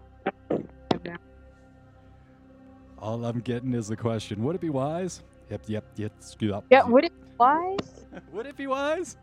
All 2.99 3.23
I'm 3.25 3.39
getting 3.39 3.73
is 3.73 3.87
the 3.87 3.97
question: 3.97 4.43
Would 4.43 4.55
it 4.55 4.61
be 4.61 4.69
wise? 4.69 5.23
Yep, 5.49 5.61
yep, 5.67 5.85
yep. 5.95 6.11
Screw 6.19 6.53
up. 6.53 6.65
Yeah, 6.69 6.83
would 6.83 7.05
it 7.05 7.13
be 7.13 7.27
wise? 7.39 8.05
Would 8.31 8.47
it 8.47 8.57
be 8.57 8.67
wise? 8.67 9.17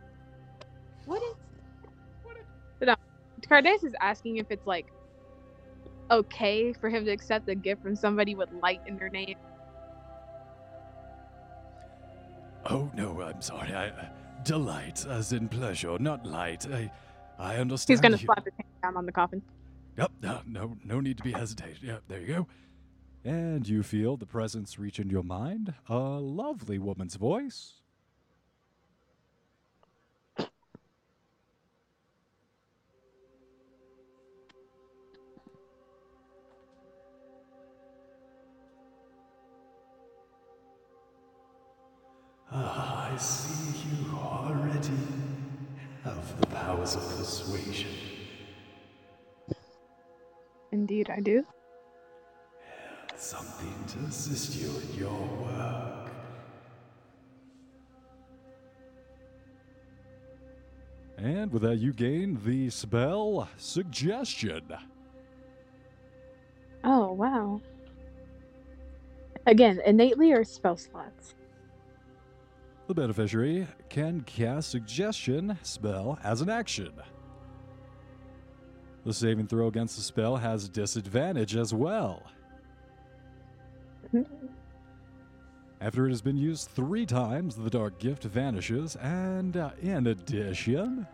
Would 1.07 1.23
it? 1.23 1.37
No. 2.81 2.95
Cardace 3.49 3.85
is 3.85 3.95
asking 4.01 4.37
if 4.37 4.47
it's 4.51 4.67
like 4.67 4.87
okay 6.11 6.73
for 6.73 6.89
him 6.89 7.05
to 7.05 7.11
accept 7.11 7.49
a 7.49 7.55
gift 7.55 7.83
from 7.83 7.97
somebody 7.97 8.35
with 8.35 8.49
light 8.63 8.81
in 8.87 8.97
their 8.97 9.09
name. 9.09 9.37
Oh 12.67 12.91
no, 12.95 13.21
I'm 13.21 13.43
sorry. 13.43 13.73
I, 13.75 13.89
uh, 13.89 14.05
delight, 14.45 15.07
as 15.07 15.33
in 15.33 15.49
pleasure, 15.49 15.99
not 15.99 16.25
light. 16.25 16.67
I, 16.73 16.91
I 17.39 17.57
understand. 17.57 17.95
He's 17.95 18.01
gonna 18.01 18.17
you- 18.17 18.27
slap 18.27 18.45
his 18.45 18.55
hand 18.55 18.69
down 18.83 18.97
on 18.97 19.07
the 19.07 19.13
coffin. 19.13 19.43
Yep. 19.99 20.11
No, 20.23 20.41
no, 20.47 20.77
no 20.85 21.01
need 21.01 21.17
to 21.19 21.23
be 21.23 21.33
hesitant. 21.33 21.83
Yep. 21.83 22.03
There 22.09 22.21
you 22.21 22.27
go. 22.27 22.47
And 23.27 23.67
you 23.67 23.83
feel 23.83 24.19
the 24.19 24.27
presence 24.27 24.79
reach 24.79 24.99
into 24.99 25.13
your 25.13 25.23
mind. 25.23 25.73
A 25.89 25.97
lovely 25.97 26.79
woman's 26.79 27.15
voice. 27.15 27.81
Ah, 42.53 43.11
I 43.11 43.17
see 43.17 43.89
you 43.89 44.19
already 44.19 44.91
have 46.05 46.41
the 46.41 46.47
powers 46.49 46.95
of 46.95 47.03
persuasion. 47.17 47.91
Indeed, 50.71 51.09
I 51.09 51.21
do. 51.21 51.47
Something 53.25 53.75
to 53.87 53.99
assist 54.11 54.55
you 54.55 54.69
in 54.69 54.99
your 54.99 55.27
work. 55.43 56.11
And 61.17 61.51
with 61.51 61.63
that, 61.63 61.77
you 61.77 61.95
gain 61.95 62.39
the 62.45 62.69
spell 62.69 63.49
suggestion. 63.57 64.61
Oh 66.85 67.13
wow. 67.13 67.63
Again, 69.47 69.81
innately 69.87 70.31
or 70.33 70.45
spell 70.45 70.77
slots? 70.77 71.35
The 72.89 72.95
beneficiary 72.95 73.67
can 73.89 74.21
cast 74.21 74.71
suggestion 74.71 75.59
spell 75.63 76.19
as 76.23 76.43
an 76.43 76.51
action. 76.51 76.93
The 79.07 79.15
saving 79.15 79.47
throw 79.47 79.69
against 79.69 79.97
the 79.97 80.03
spell 80.03 80.37
has 80.37 80.69
disadvantage 80.69 81.57
as 81.57 81.73
well. 81.73 82.23
After 85.81 86.07
it 86.07 86.11
has 86.11 86.23
been 86.23 86.37
used 86.37 86.71
three 86.71 87.05
times, 87.05 87.57
the 87.57 87.69
dark 87.71 87.99
gift 87.99 88.25
vanishes, 88.25 88.97
and 88.97 89.57
uh, 89.57 89.71
in 89.83 90.07
addition, 90.07 91.07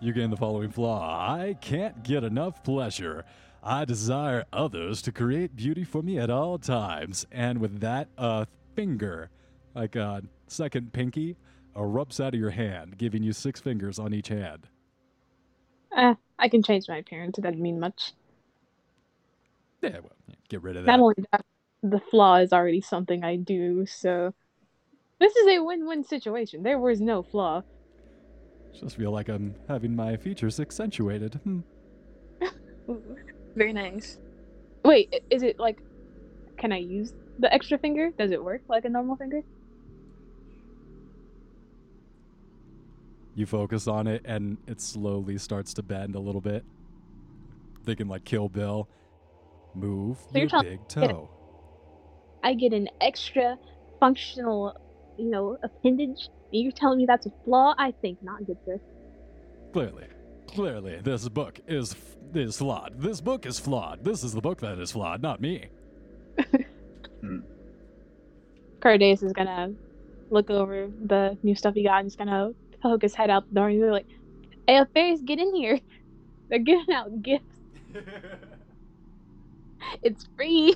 you 0.00 0.12
gain 0.12 0.30
the 0.30 0.36
following 0.36 0.70
flaw 0.70 1.00
I 1.00 1.56
can't 1.60 2.02
get 2.02 2.24
enough 2.24 2.62
pleasure. 2.62 3.24
I 3.62 3.84
desire 3.84 4.44
others 4.52 5.02
to 5.02 5.12
create 5.12 5.54
beauty 5.54 5.84
for 5.84 6.02
me 6.02 6.18
at 6.18 6.30
all 6.30 6.58
times. 6.58 7.26
And 7.30 7.58
with 7.58 7.80
that, 7.80 8.08
a 8.16 8.46
finger, 8.74 9.30
like 9.74 9.96
a 9.96 10.22
second 10.46 10.92
pinky, 10.92 11.36
erupts 11.76 12.24
out 12.24 12.34
of 12.34 12.40
your 12.40 12.50
hand, 12.50 12.96
giving 12.96 13.22
you 13.22 13.32
six 13.32 13.60
fingers 13.60 13.98
on 13.98 14.14
each 14.14 14.28
hand. 14.28 14.68
Eh, 15.96 16.14
I 16.40 16.48
can 16.48 16.62
change 16.62 16.88
my 16.88 16.96
appearance. 16.96 17.38
It 17.38 17.42
doesn't 17.42 17.60
mean 17.60 17.78
much. 17.78 18.12
Yeah, 19.82 20.00
well, 20.00 20.12
yeah, 20.28 20.34
get 20.48 20.62
rid 20.62 20.76
of 20.76 20.84
that. 20.84 20.90
Not 20.90 21.00
only 21.00 21.14
that, 21.32 21.44
the 21.82 22.00
flaw 22.00 22.36
is 22.36 22.52
already 22.52 22.80
something 22.80 23.24
I 23.24 23.36
do, 23.36 23.86
so 23.86 24.34
this 25.18 25.34
is 25.36 25.48
a 25.48 25.62
win-win 25.62 26.04
situation. 26.04 26.62
There 26.62 26.78
was 26.78 27.00
no 27.00 27.22
flaw. 27.22 27.62
Just 28.78 28.96
feel 28.96 29.10
like 29.10 29.28
I'm 29.28 29.54
having 29.68 29.94
my 29.94 30.16
features 30.16 30.60
accentuated. 30.60 31.34
Hmm. 31.44 31.60
Very 33.56 33.72
nice. 33.72 34.18
Wait, 34.84 35.14
is 35.30 35.42
it 35.42 35.58
like? 35.58 35.78
Can 36.58 36.72
I 36.72 36.78
use 36.78 37.12
the 37.38 37.52
extra 37.52 37.78
finger? 37.78 38.10
Does 38.18 38.30
it 38.30 38.42
work 38.42 38.62
like 38.68 38.84
a 38.84 38.88
normal 38.88 39.16
finger? 39.16 39.40
You 43.40 43.46
focus 43.46 43.88
on 43.88 44.06
it, 44.06 44.20
and 44.26 44.58
it 44.66 44.82
slowly 44.82 45.38
starts 45.38 45.72
to 45.72 45.82
bend 45.82 46.14
a 46.14 46.18
little 46.20 46.42
bit. 46.42 46.62
Thinking 47.86 48.06
like 48.06 48.22
Kill 48.26 48.50
Bill. 48.50 48.86
Move 49.74 50.18
So 50.30 50.38
you're 50.40 50.48
your 50.52 50.62
big 50.62 50.88
toe. 50.88 51.30
I 52.44 52.52
get 52.52 52.74
an 52.74 52.90
extra 53.00 53.56
functional, 53.98 54.76
you 55.16 55.30
know, 55.30 55.56
appendage. 55.62 56.28
And 56.52 56.62
you're 56.62 56.70
telling 56.70 56.98
me 56.98 57.06
that's 57.06 57.24
a 57.24 57.32
flaw? 57.46 57.74
I 57.78 57.92
think 58.02 58.22
not, 58.22 58.44
good 58.44 58.58
sir. 58.66 58.78
Clearly, 59.72 60.08
clearly, 60.46 61.00
this 61.02 61.26
book 61.30 61.60
is 61.66 61.94
f- 61.94 62.36
is 62.36 62.58
flawed. 62.58 63.00
This 63.00 63.22
book 63.22 63.46
is 63.46 63.58
flawed. 63.58 64.04
This 64.04 64.22
is 64.22 64.34
the 64.34 64.42
book 64.42 64.60
that 64.60 64.78
is 64.78 64.92
flawed, 64.92 65.22
not 65.22 65.40
me. 65.40 65.68
Hmm. 67.22 67.40
Cardace 68.80 69.22
is 69.22 69.34
gonna 69.34 69.74
look 70.30 70.48
over 70.48 70.90
the 71.04 71.36
new 71.42 71.54
stuff 71.54 71.74
he 71.74 71.84
got 71.84 71.98
and 71.98 72.06
he's 72.06 72.16
gonna 72.16 72.54
poke 72.82 73.02
his 73.02 73.14
head 73.14 73.30
out 73.30 73.48
the 73.48 73.54
door 73.54 73.68
and 73.68 73.80
be 73.80 73.90
like, 73.90 74.06
Hey, 74.66 74.84
fairies, 74.94 75.22
get 75.22 75.38
in 75.38 75.54
here. 75.54 75.80
They're 76.50 76.58
giving 76.58 76.94
out 76.94 77.22
gifts. 77.22 77.44
It's 80.02 80.28
free. 80.36 80.74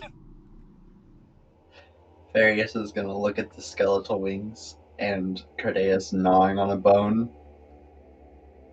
Varius 2.35 2.75
is 2.75 2.91
gonna 2.93 3.17
look 3.17 3.39
at 3.39 3.55
the 3.55 3.63
skeletal 3.63 4.21
wings 4.21 4.77
and 4.99 5.41
Cardeus 5.61 6.13
gnawing 6.13 6.59
on 6.59 6.71
a 6.71 6.77
bone. 6.77 7.31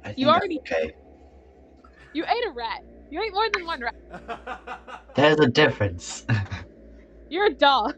I 0.04 0.08
think 0.10 0.20
You 0.20 0.30
already- 0.30 0.60
okay. 0.60 0.92
You 2.14 2.24
ate 2.24 2.48
a 2.48 2.52
rat. 2.56 2.82
You 3.10 3.22
ate 3.22 3.34
more 3.34 3.48
than 3.54 3.66
one 3.66 3.82
rat. 3.82 5.06
There's 5.16 5.40
a 5.40 5.48
difference. 5.48 6.26
You're 7.30 7.48
a 7.48 7.54
dog. 7.54 7.94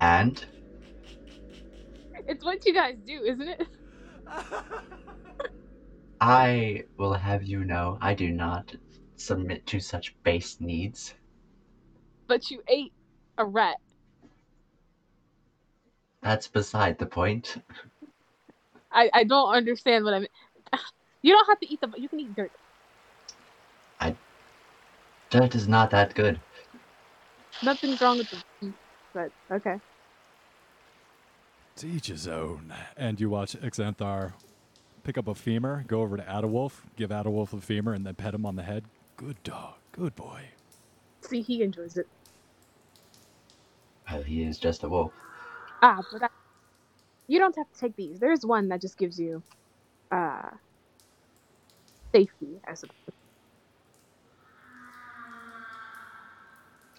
and 0.00 0.44
It's 2.26 2.44
what 2.44 2.64
you 2.66 2.72
guys 2.74 2.96
do, 3.04 3.22
isn't 3.24 3.48
it? 3.48 3.66
I 6.20 6.84
will 6.98 7.14
have 7.14 7.42
you 7.42 7.64
know 7.64 7.98
I 8.00 8.14
do 8.14 8.30
not 8.30 8.74
submit 9.16 9.66
to 9.66 9.80
such 9.80 10.14
base 10.22 10.60
needs. 10.60 11.14
But 12.26 12.50
you 12.50 12.62
ate 12.68 12.92
a 13.38 13.44
rat. 13.44 13.76
That's 16.22 16.46
beside 16.48 16.98
the 16.98 17.06
point. 17.06 17.56
I, 18.92 19.10
I 19.12 19.24
don't 19.24 19.54
understand 19.54 20.04
what 20.04 20.14
I 20.14 20.18
mean. 20.20 20.28
You 21.22 21.34
don't 21.34 21.46
have 21.48 21.60
to 21.60 21.70
eat 21.70 21.80
the. 21.82 21.92
You 21.98 22.08
can 22.08 22.20
eat 22.20 22.34
dirt. 22.34 22.50
I. 24.00 24.16
Dirt 25.28 25.54
is 25.54 25.68
not 25.68 25.90
that 25.90 26.14
good. 26.14 26.40
Nothing's 27.62 28.00
wrong 28.00 28.16
with 28.16 28.30
the. 28.30 28.72
But 29.12 29.30
okay. 29.52 29.76
To 31.80 31.88
each 31.88 32.08
his 32.08 32.28
own. 32.28 32.74
And 32.94 33.18
you 33.18 33.30
watch 33.30 33.56
Xanthar 33.58 34.34
pick 35.02 35.16
up 35.16 35.28
a 35.28 35.34
femur, 35.34 35.82
go 35.88 36.02
over 36.02 36.18
to 36.18 36.22
Adawolf, 36.22 36.72
give 36.94 37.08
Adawolf 37.08 37.54
a 37.54 37.60
femur, 37.62 37.94
and 37.94 38.04
then 38.04 38.14
pet 38.14 38.34
him 38.34 38.44
on 38.44 38.54
the 38.54 38.62
head. 38.62 38.84
Good 39.16 39.42
dog. 39.44 39.76
Good 39.92 40.14
boy. 40.14 40.42
See, 41.22 41.40
he 41.40 41.62
enjoys 41.62 41.96
it. 41.96 42.06
Well, 44.10 44.22
he 44.22 44.42
is 44.42 44.58
just 44.58 44.84
a 44.84 44.90
wolf. 44.90 45.14
Ah, 45.80 46.02
but 46.12 46.24
I, 46.24 46.28
you 47.28 47.38
don't 47.38 47.56
have 47.56 47.72
to 47.72 47.80
take 47.80 47.96
these. 47.96 48.18
There's 48.18 48.44
one 48.44 48.68
that 48.68 48.82
just 48.82 48.98
gives 48.98 49.18
you, 49.18 49.42
uh, 50.12 50.50
safety, 52.12 52.60
I 52.68 52.74
suppose. 52.74 52.94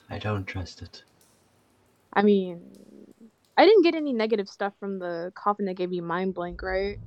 I 0.10 0.18
don't 0.18 0.46
trust 0.46 0.82
it. 0.82 1.04
I 2.14 2.24
mean, 2.24 2.62
I 3.62 3.66
didn't 3.68 3.84
get 3.84 3.96
any 3.96 4.14
negative 4.14 4.50
stuff 4.50 4.74
from 4.82 5.00
the 5.00 5.34
coffin 5.36 5.68
that 5.68 5.76
gave 5.76 5.94
you 5.94 6.04
mind 6.04 6.36
blank, 6.36 6.64
right? 6.64 7.00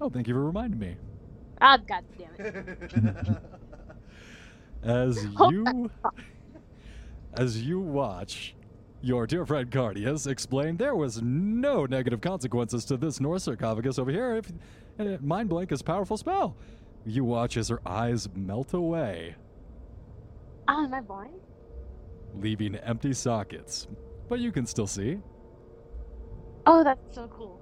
Oh, 0.00 0.10
thank 0.10 0.28
you 0.28 0.34
for 0.34 0.44
reminding 0.44 0.80
me. 0.80 0.96
Ah, 1.60 1.78
god 1.88 2.04
damn 2.18 2.36
it. 2.36 2.46
As 4.82 5.24
you 5.26 5.90
as 7.34 7.62
you 7.62 7.80
watch, 7.80 8.56
Your 9.02 9.26
dear 9.26 9.46
friend 9.46 9.70
Cardius 9.70 10.26
explained 10.26 10.78
there 10.78 10.96
was 10.96 11.22
no 11.22 11.86
negative 11.86 12.20
consequences 12.20 12.84
to 12.86 12.96
this 12.98 13.20
North 13.20 13.42
sarcophagus 13.42 13.98
over 13.98 14.10
here 14.10 14.36
if 14.36 14.52
Mind 15.22 15.48
Blank 15.50 15.72
is 15.72 15.82
a 15.82 15.84
powerful 15.84 16.18
spell. 16.18 16.56
You 17.04 17.24
watch 17.24 17.56
as 17.56 17.68
her 17.68 17.80
eyes 17.86 18.28
melt 18.34 18.74
away, 18.74 19.36
Oh, 20.68 20.84
am 20.84 20.94
I 20.94 21.00
blind? 21.02 21.42
Leaving 22.34 22.76
empty 22.76 23.12
sockets. 23.12 23.86
But 24.28 24.40
you 24.40 24.52
can 24.52 24.66
still 24.66 24.86
see. 24.86 25.18
Oh, 26.66 26.82
that's 26.84 27.14
so 27.14 27.28
cool. 27.28 27.60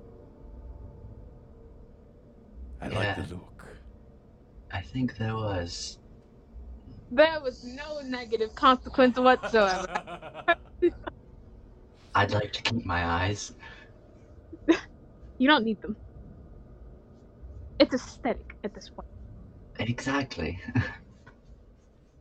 I 2.81 2.89
Yeah. 2.89 2.99
like 2.99 3.29
the 3.29 3.35
look. 3.35 3.67
I 4.71 4.81
think 4.83 5.17
there 5.17 5.35
was. 5.35 5.99
There 7.11 7.41
was 7.43 7.63
no 7.65 8.01
negative 8.01 8.55
consequence 8.55 9.19
whatsoever. 9.19 9.87
I'd 12.15 12.31
like 12.33 12.53
to 12.53 12.63
keep 12.63 12.85
my 12.87 13.05
eyes. 13.05 13.53
you 15.39 15.49
don't 15.49 15.65
need 15.65 15.81
them. 15.83 15.97
It's 17.79 17.95
aesthetic 17.95 18.55
at 18.65 18.75
this 18.75 18.91
point. 18.91 19.09
Exactly. 19.79 20.61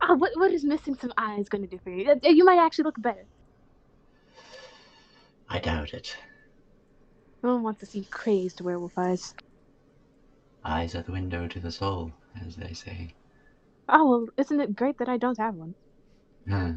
Oh, 0.02 0.14
what 0.16 0.32
what 0.36 0.52
is 0.52 0.64
missing 0.64 0.96
some 0.96 1.12
eyes 1.16 1.48
going 1.48 1.62
to 1.62 1.68
do 1.68 1.78
for 1.82 1.90
you? 1.90 2.10
Uh, 2.10 2.16
You 2.28 2.44
might 2.44 2.58
actually 2.58 2.84
look 2.84 3.00
better. 3.00 3.24
I 5.48 5.58
doubt 5.60 5.94
it. 5.94 6.16
No 7.42 7.54
one 7.54 7.62
wants 7.62 7.80
to 7.80 7.86
see 7.86 8.04
crazed 8.04 8.60
werewolf 8.60 8.98
eyes. 8.98 9.34
Eyes 10.64 10.94
are 10.94 11.02
the 11.02 11.12
window 11.12 11.46
to 11.46 11.60
the 11.60 11.70
soul, 11.70 12.12
as 12.44 12.56
they 12.56 12.72
say. 12.72 13.14
Oh 13.88 14.08
well, 14.08 14.28
isn't 14.36 14.60
it 14.60 14.74
great 14.76 14.98
that 14.98 15.08
I 15.08 15.16
don't 15.18 15.38
have 15.38 15.54
one? 15.54 15.74
Hmm. 16.48 16.72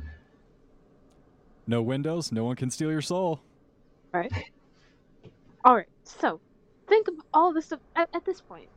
No 1.68 1.82
windows, 1.82 2.32
no 2.32 2.46
one 2.46 2.56
can 2.56 2.70
steal 2.70 2.92
your 2.92 3.02
soul. 3.02 3.42
All 4.14 4.22
right, 4.22 4.32
Alright, 5.66 5.90
so 6.04 6.40
think 6.88 7.08
of 7.08 7.16
all 7.34 7.54
this 7.54 7.66
stuff 7.66 7.82
at, 7.96 8.10
at 8.14 8.24
this 8.26 8.42
point. 8.42 8.70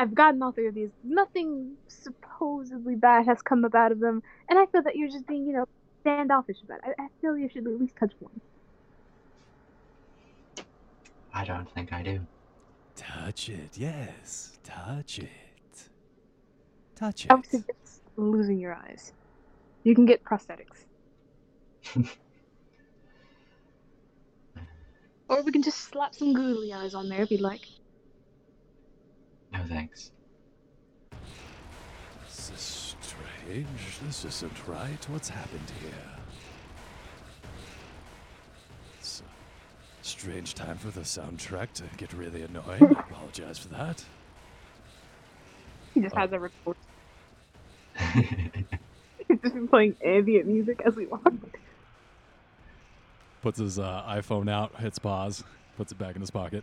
I've 0.00 0.14
gotten 0.14 0.42
all 0.42 0.50
three 0.50 0.66
of 0.66 0.74
these. 0.74 0.88
Nothing 1.04 1.74
supposedly 1.86 2.94
bad 2.94 3.26
has 3.26 3.42
come 3.42 3.66
about 3.66 3.92
of 3.92 4.00
them, 4.00 4.22
and 4.48 4.58
I 4.58 4.64
feel 4.64 4.82
that 4.84 4.96
you're 4.96 5.10
just 5.10 5.26
being, 5.26 5.46
you 5.46 5.52
know, 5.52 5.68
standoffish 6.00 6.56
about 6.64 6.78
it. 6.78 6.94
I, 6.98 7.02
I 7.02 7.08
feel 7.20 7.36
you 7.36 7.50
should 7.50 7.66
at 7.66 7.78
least 7.78 7.96
touch 7.96 8.12
one. 8.18 8.40
I 11.34 11.44
don't 11.44 11.70
think 11.70 11.92
I 11.92 12.02
do. 12.02 12.20
Touch 12.96 13.50
it, 13.50 13.76
yes. 13.76 14.58
Touch 14.64 15.18
it. 15.18 15.28
Touch 16.96 17.26
it. 17.26 17.30
I 17.30 17.34
would 17.34 17.44
it. 17.44 17.50
suggest 17.50 18.00
losing 18.16 18.58
your 18.58 18.72
eyes. 18.72 19.12
You 19.84 19.94
can 19.94 20.06
get 20.06 20.24
prosthetics. 20.24 20.86
or 25.28 25.42
we 25.42 25.52
can 25.52 25.62
just 25.62 25.76
slap 25.76 26.14
some 26.14 26.32
googly 26.32 26.72
eyes 26.72 26.94
on 26.94 27.10
there 27.10 27.20
if 27.20 27.30
you'd 27.30 27.42
like. 27.42 27.66
No 29.52 29.64
thanks. 29.68 30.12
This 32.24 32.50
is 32.54 32.96
strange. 33.00 33.66
This 34.06 34.24
isn't 34.24 34.68
right. 34.68 35.08
What's 35.08 35.28
happened 35.28 35.72
here? 35.82 35.90
It's 38.98 39.22
a 39.22 40.04
strange 40.04 40.54
time 40.54 40.78
for 40.78 40.90
the 40.90 41.00
soundtrack 41.00 41.72
to 41.74 41.84
get 41.96 42.12
really 42.12 42.42
annoying. 42.42 42.96
I 42.96 43.00
apologize 43.00 43.58
for 43.58 43.68
that. 43.68 44.04
He 45.94 46.00
just 46.00 46.14
has 46.14 46.32
a 46.32 46.38
record. 46.38 46.76
He's 49.26 49.40
just 49.42 49.54
been 49.54 49.68
playing 49.68 49.96
ambient 50.04 50.46
music 50.46 50.80
as 50.86 50.94
we 50.94 51.06
walk. 51.06 51.32
Puts 53.42 53.58
his 53.58 53.78
uh, 53.78 54.04
iPhone 54.06 54.48
out, 54.50 54.76
hits 54.76 54.98
pause, 54.98 55.42
puts 55.76 55.92
it 55.92 55.98
back 55.98 56.14
in 56.14 56.20
his 56.20 56.30
pocket. 56.30 56.62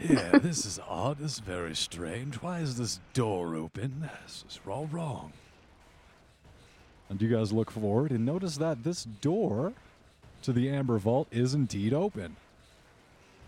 Yeah, 0.00 0.38
this 0.38 0.64
is 0.64 0.78
odd. 0.88 1.18
This 1.18 1.34
is 1.34 1.38
very 1.40 1.74
strange. 1.74 2.36
Why 2.36 2.60
is 2.60 2.76
this 2.76 3.00
door 3.14 3.56
open? 3.56 4.08
This 4.24 4.44
is 4.48 4.60
all 4.66 4.86
wrong. 4.86 5.32
And 7.08 7.20
you 7.20 7.28
guys 7.28 7.52
look 7.52 7.70
forward 7.70 8.10
and 8.10 8.24
notice 8.24 8.58
that 8.58 8.84
this 8.84 9.04
door 9.04 9.72
to 10.42 10.52
the 10.52 10.68
Amber 10.68 10.98
Vault 10.98 11.26
is 11.32 11.54
indeed 11.54 11.92
open. 11.92 12.36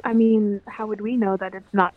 I 0.02 0.12
mean, 0.12 0.60
how 0.66 0.86
would 0.86 1.00
we 1.00 1.16
know 1.16 1.36
that 1.36 1.54
it's 1.54 1.72
not? 1.72 1.94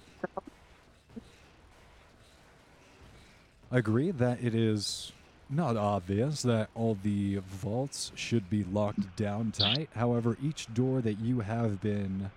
I 3.72 3.78
agree 3.78 4.12
that 4.12 4.44
it 4.44 4.54
is 4.54 5.14
not 5.50 5.78
obvious 5.78 6.44
that 6.44 6.70
all 6.76 6.98
the 7.02 7.38
vaults 7.38 8.12
should 8.14 8.50
be 8.50 8.64
locked 8.64 9.16
down 9.16 9.52
tight. 9.52 9.90
However, 9.96 10.38
each 10.44 10.72
door 10.74 11.02
that 11.02 11.20
you 11.20 11.40
have 11.40 11.82
been 11.82 12.30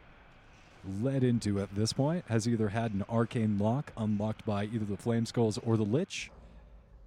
led 1.02 1.24
into 1.24 1.60
at 1.60 1.74
this 1.74 1.92
point 1.92 2.24
has 2.28 2.48
either 2.48 2.68
had 2.68 2.92
an 2.92 3.04
arcane 3.08 3.58
lock 3.58 3.92
unlocked 3.96 4.44
by 4.44 4.64
either 4.64 4.84
the 4.84 4.96
Flame 4.96 5.26
Skulls 5.26 5.58
or 5.58 5.76
the 5.76 5.84
Lich. 5.84 6.30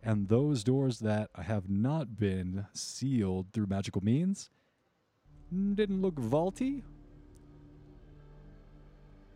And 0.03 0.29
those 0.29 0.63
doors 0.63 0.99
that 0.99 1.29
have 1.35 1.69
not 1.69 2.19
been 2.19 2.67
sealed 2.73 3.47
through 3.51 3.67
magical 3.67 4.03
means 4.03 4.49
didn't 5.51 6.01
look 6.01 6.17
vaulty. 6.17 6.83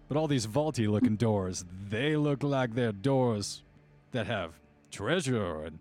But 0.08 0.18
all 0.18 0.28
these 0.28 0.46
vaulty 0.46 0.88
looking 0.88 1.16
doors, 1.16 1.66
they 1.90 2.16
look 2.16 2.44
like 2.44 2.76
they're 2.76 2.92
doors 2.92 3.64
that 4.12 4.28
have 4.28 4.54
treasure 4.92 5.64
and 5.64 5.80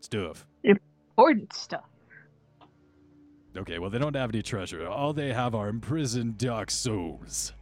stuff. 0.00 0.46
Important 0.62 1.52
stuff. 1.52 1.84
Okay, 3.56 3.78
well, 3.78 3.90
they 3.90 3.98
don't 3.98 4.16
have 4.16 4.30
any 4.30 4.42
treasure. 4.42 4.86
All 4.88 5.12
they 5.12 5.32
have 5.32 5.54
are 5.54 5.68
imprisoned 5.68 6.38
dark 6.38 6.70
souls. 6.70 7.52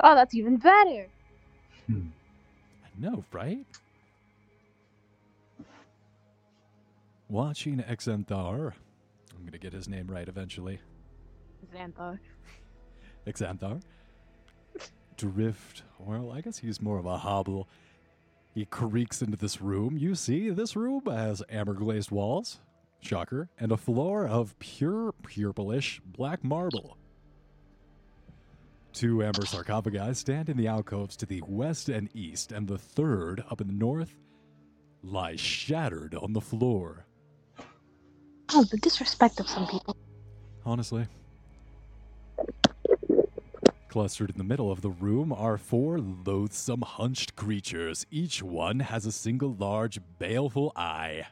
Oh, 0.00 0.14
that's 0.14 0.34
even 0.34 0.56
better. 0.56 1.08
Hmm. 1.86 2.06
I 2.84 2.88
know, 2.98 3.24
right? 3.32 3.66
Watching 7.28 7.78
Exanthar, 7.80 8.72
I'm 9.36 9.44
gonna 9.44 9.58
get 9.58 9.74
his 9.74 9.88
name 9.88 10.06
right 10.06 10.26
eventually. 10.28 10.80
Xanthar. 11.74 12.18
Exanthar, 13.26 13.82
drift. 15.18 15.82
Well, 15.98 16.32
I 16.32 16.40
guess 16.40 16.58
he's 16.58 16.80
more 16.80 16.98
of 16.98 17.04
a 17.04 17.18
hobble. 17.18 17.68
He 18.54 18.64
creaks 18.64 19.20
into 19.20 19.36
this 19.36 19.60
room. 19.60 19.98
You 19.98 20.14
see, 20.14 20.48
this 20.48 20.74
room 20.74 21.02
has 21.06 21.42
amber 21.50 21.74
glazed 21.74 22.10
walls, 22.10 22.60
shocker, 23.00 23.48
and 23.58 23.72
a 23.72 23.76
floor 23.76 24.26
of 24.26 24.58
pure 24.58 25.12
purplish 25.22 26.00
black 26.04 26.44
marble. 26.44 26.96
Two 28.92 29.22
amber 29.22 29.46
sarcophagi 29.46 30.14
stand 30.14 30.48
in 30.48 30.56
the 30.56 30.66
alcoves 30.66 31.16
to 31.18 31.26
the 31.26 31.42
west 31.46 31.88
and 31.88 32.08
east, 32.14 32.52
and 32.52 32.66
the 32.66 32.78
third, 32.78 33.44
up 33.50 33.60
in 33.60 33.66
the 33.66 33.72
north, 33.72 34.16
lies 35.02 35.40
shattered 35.40 36.14
on 36.14 36.32
the 36.32 36.40
floor. 36.40 37.06
Oh, 38.54 38.64
the 38.64 38.78
disrespect 38.78 39.40
of 39.40 39.48
some 39.48 39.66
people. 39.66 39.96
Honestly. 40.64 41.06
Clustered 43.88 44.30
in 44.30 44.38
the 44.38 44.44
middle 44.44 44.70
of 44.70 44.80
the 44.80 44.90
room 44.90 45.32
are 45.32 45.56
four 45.56 45.98
loathsome 45.98 46.82
hunched 46.82 47.36
creatures. 47.36 48.04
Each 48.10 48.42
one 48.42 48.80
has 48.80 49.06
a 49.06 49.12
single 49.12 49.54
large, 49.54 49.98
baleful 50.18 50.72
eye. 50.76 51.26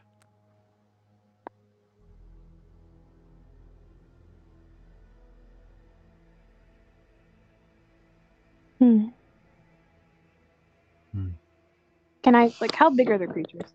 Hmm. 8.79 9.05
Hmm. 11.13 11.29
Can 12.23 12.35
I 12.35 12.53
like 12.61 12.75
how 12.75 12.89
big 12.89 13.09
are 13.09 13.17
the 13.17 13.27
creatures? 13.27 13.73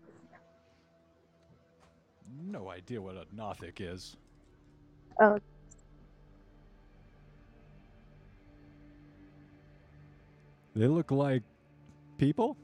No 2.45 2.69
idea 2.69 3.01
what 3.01 3.15
a 3.15 3.25
Nothic 3.35 3.81
is. 3.81 4.15
Oh. 5.21 5.39
They 10.75 10.87
look 10.87 11.11
like 11.11 11.43
people? 12.17 12.57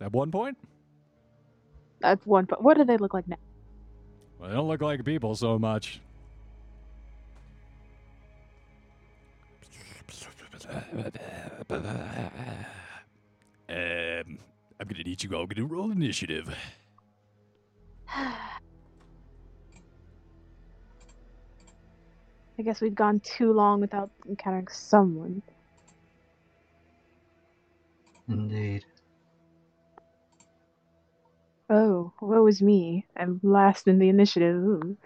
At 0.00 0.12
one 0.12 0.30
point? 0.30 0.56
That's 2.00 2.26
one. 2.26 2.44
But 2.44 2.62
what 2.62 2.76
do 2.76 2.84
they 2.84 2.96
look 2.96 3.14
like 3.14 3.26
now? 3.26 3.36
Well, 4.38 4.50
they 4.50 4.54
don't 4.54 4.68
look 4.68 4.82
like 4.82 5.04
people 5.04 5.34
so 5.34 5.58
much. 5.58 6.00
Um, 13.66 14.38
I'm 14.78 14.86
gonna 14.88 15.02
need 15.04 15.22
you 15.22 15.34
all 15.34 15.46
to 15.46 15.66
roll 15.66 15.90
initiative. 15.90 16.54
I 22.56 22.62
guess 22.62 22.80
we've 22.80 22.94
gone 22.94 23.20
too 23.20 23.52
long 23.52 23.80
without 23.80 24.10
encountering 24.28 24.68
someone. 24.68 25.42
Indeed. 28.28 28.84
Oh, 31.68 32.12
woe 32.20 32.46
is 32.46 32.62
me. 32.62 33.06
I'm 33.16 33.40
last 33.42 33.88
in 33.88 33.98
the 33.98 34.08
initiative. 34.08 34.56
Ooh. 34.56 34.96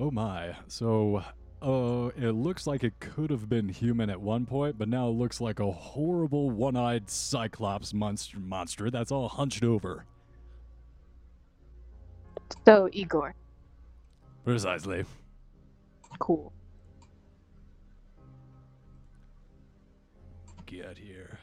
Oh 0.00 0.10
my. 0.10 0.56
So, 0.66 1.22
uh, 1.60 2.10
it 2.16 2.30
looks 2.30 2.66
like 2.66 2.82
it 2.84 2.98
could 3.00 3.28
have 3.28 3.50
been 3.50 3.68
human 3.68 4.08
at 4.08 4.18
one 4.18 4.46
point, 4.46 4.78
but 4.78 4.88
now 4.88 5.08
it 5.08 5.12
looks 5.12 5.42
like 5.42 5.60
a 5.60 5.70
horrible 5.70 6.50
one-eyed 6.50 7.10
cyclops 7.10 7.92
monster 7.92 8.38
monster 8.38 8.90
that's 8.90 9.12
all 9.12 9.28
hunched 9.28 9.62
over. 9.62 10.06
So 12.64 12.88
Igor, 12.92 13.34
Precisely. 14.42 15.04
cool. 16.18 16.50
Get 20.64 20.96
here. 20.96 21.38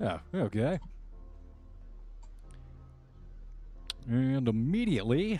Yeah, 0.00 0.20
okay. 0.34 0.80
And 4.08 4.48
immediately. 4.48 5.38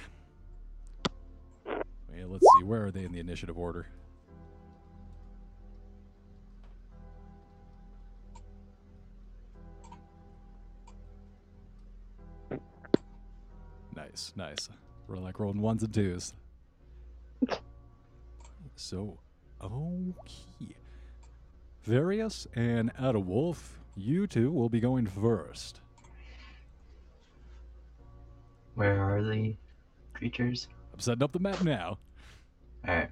Let's 2.27 2.47
see, 2.59 2.65
where 2.65 2.85
are 2.87 2.91
they 2.91 3.05
in 3.05 3.13
the 3.13 3.21
initiative 3.21 3.59
order? 3.59 3.87
Nice, 13.95 14.33
nice. 14.37 14.69
We're 15.07 15.17
like 15.17 15.39
rolling 15.41 15.61
ones 15.61 15.83
and 15.83 15.93
twos. 15.93 16.35
So, 18.77 19.19
okay. 19.63 20.77
Various 21.83 22.47
and 22.55 22.93
Ada 22.99 23.19
Wolf, 23.19 23.79
you 23.97 24.27
two 24.27 24.53
will 24.53 24.69
be 24.69 24.81
going 24.81 25.07
first. 25.07 25.81
Where 28.75 29.03
are 29.03 29.23
the 29.23 29.57
creatures? 30.15 30.69
I'm 30.93 31.01
setting 31.01 31.23
up 31.23 31.33
the 31.33 31.41
map 31.41 31.63
now. 31.65 31.99
Alright. 32.87 33.11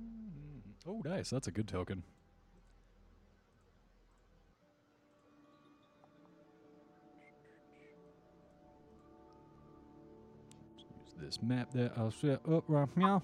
Mm, 0.00 0.60
oh, 0.86 1.02
nice. 1.04 1.30
That's 1.30 1.46
a 1.46 1.50
good 1.50 1.68
token. 1.68 2.02
This 11.34 11.42
map 11.42 11.72
that 11.72 11.92
I'll 11.96 12.10
set 12.10 12.40
up 12.50 12.64
right 12.68 12.88
now. 12.96 13.22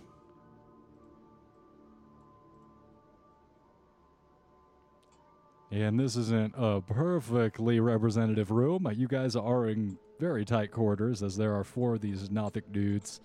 And 5.73 6.01
this 6.01 6.17
isn't 6.17 6.55
a 6.57 6.81
perfectly 6.81 7.79
representative 7.79 8.51
room. 8.51 8.87
Uh, 8.87 8.91
you 8.91 9.07
guys 9.07 9.37
are 9.37 9.69
in 9.69 9.97
very 10.19 10.45
tight 10.45 10.73
quarters, 10.73 11.23
as 11.23 11.37
there 11.37 11.55
are 11.55 11.63
four 11.63 11.95
of 11.95 12.01
these 12.01 12.29
Nothic 12.31 12.73
dudes 12.73 13.21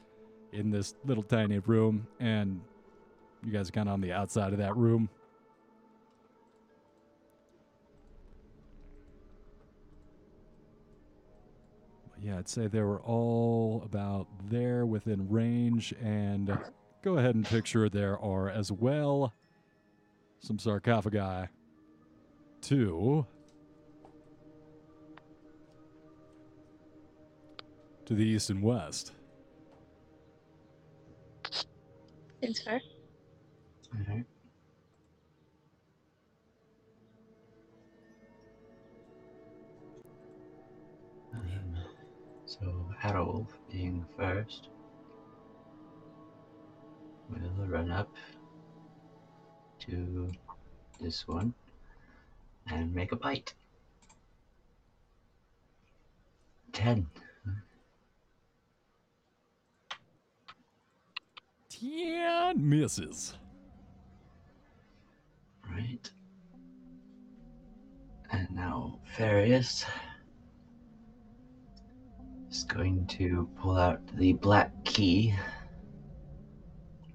in 0.52 0.70
this 0.70 0.94
little 1.06 1.24
tiny 1.24 1.58
room, 1.60 2.08
and 2.20 2.62
you 3.44 3.52
guys 3.52 3.70
are 3.70 3.72
kind 3.72 3.90
of 3.90 3.94
on 3.94 4.02
the 4.02 4.14
outside 4.14 4.54
of 4.54 4.60
that 4.60 4.78
room. 4.78 5.10
Yeah, 12.26 12.40
I'd 12.40 12.50
say 12.50 12.66
they 12.66 12.82
were 12.82 13.02
all 13.02 13.84
about 13.86 14.26
there 14.50 14.88
within 14.88 15.30
range, 15.30 15.94
and 16.02 16.58
go 17.04 17.20
ahead 17.20 17.36
and 17.36 17.46
picture 17.46 17.88
there 17.88 18.18
are 18.18 18.50
as 18.50 18.72
well 18.72 19.32
some 20.40 20.58
sarcophagi. 20.58 21.50
Two. 22.62 23.28
To 28.08 28.14
the 28.16 28.24
east 28.24 28.50
and 28.50 28.64
west. 28.64 29.12
It's 32.42 32.60
fair. 32.64 32.82
Alright. 34.00 34.26
So, 42.60 42.90
Harold 42.98 43.54
being 43.72 44.06
first, 44.18 44.70
will 47.30 47.68
run 47.68 47.92
up 47.92 48.14
to 49.80 50.32
this 51.02 51.28
one 51.28 51.54
and 52.70 52.94
make 52.94 53.12
a 53.12 53.16
bite. 53.16 53.54
Ten. 56.72 57.08
Ten 61.70 62.70
misses. 62.70 63.34
Right. 65.70 66.10
And 68.32 68.50
now 68.52 69.00
Farius 69.18 69.86
is 72.56 72.64
going 72.64 73.06
to 73.08 73.50
pull 73.60 73.78
out 73.78 74.00
the 74.16 74.34
black 74.34 74.72
key 74.86 75.34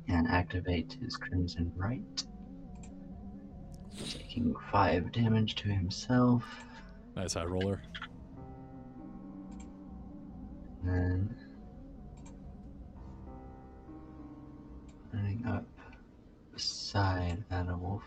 and 0.09 0.29
activate 0.29 0.98
his 1.03 1.16
Crimson 1.16 1.72
Rite. 1.76 2.24
Taking 4.09 4.55
five 4.70 5.12
damage 5.12 5.55
to 5.57 5.68
himself. 5.68 6.44
Nice 7.16 7.35
high 7.35 7.44
roller. 7.44 7.81
And 10.85 11.35
running 15.12 15.44
up 15.46 15.66
beside 16.53 17.44
Adawolf. 17.50 18.03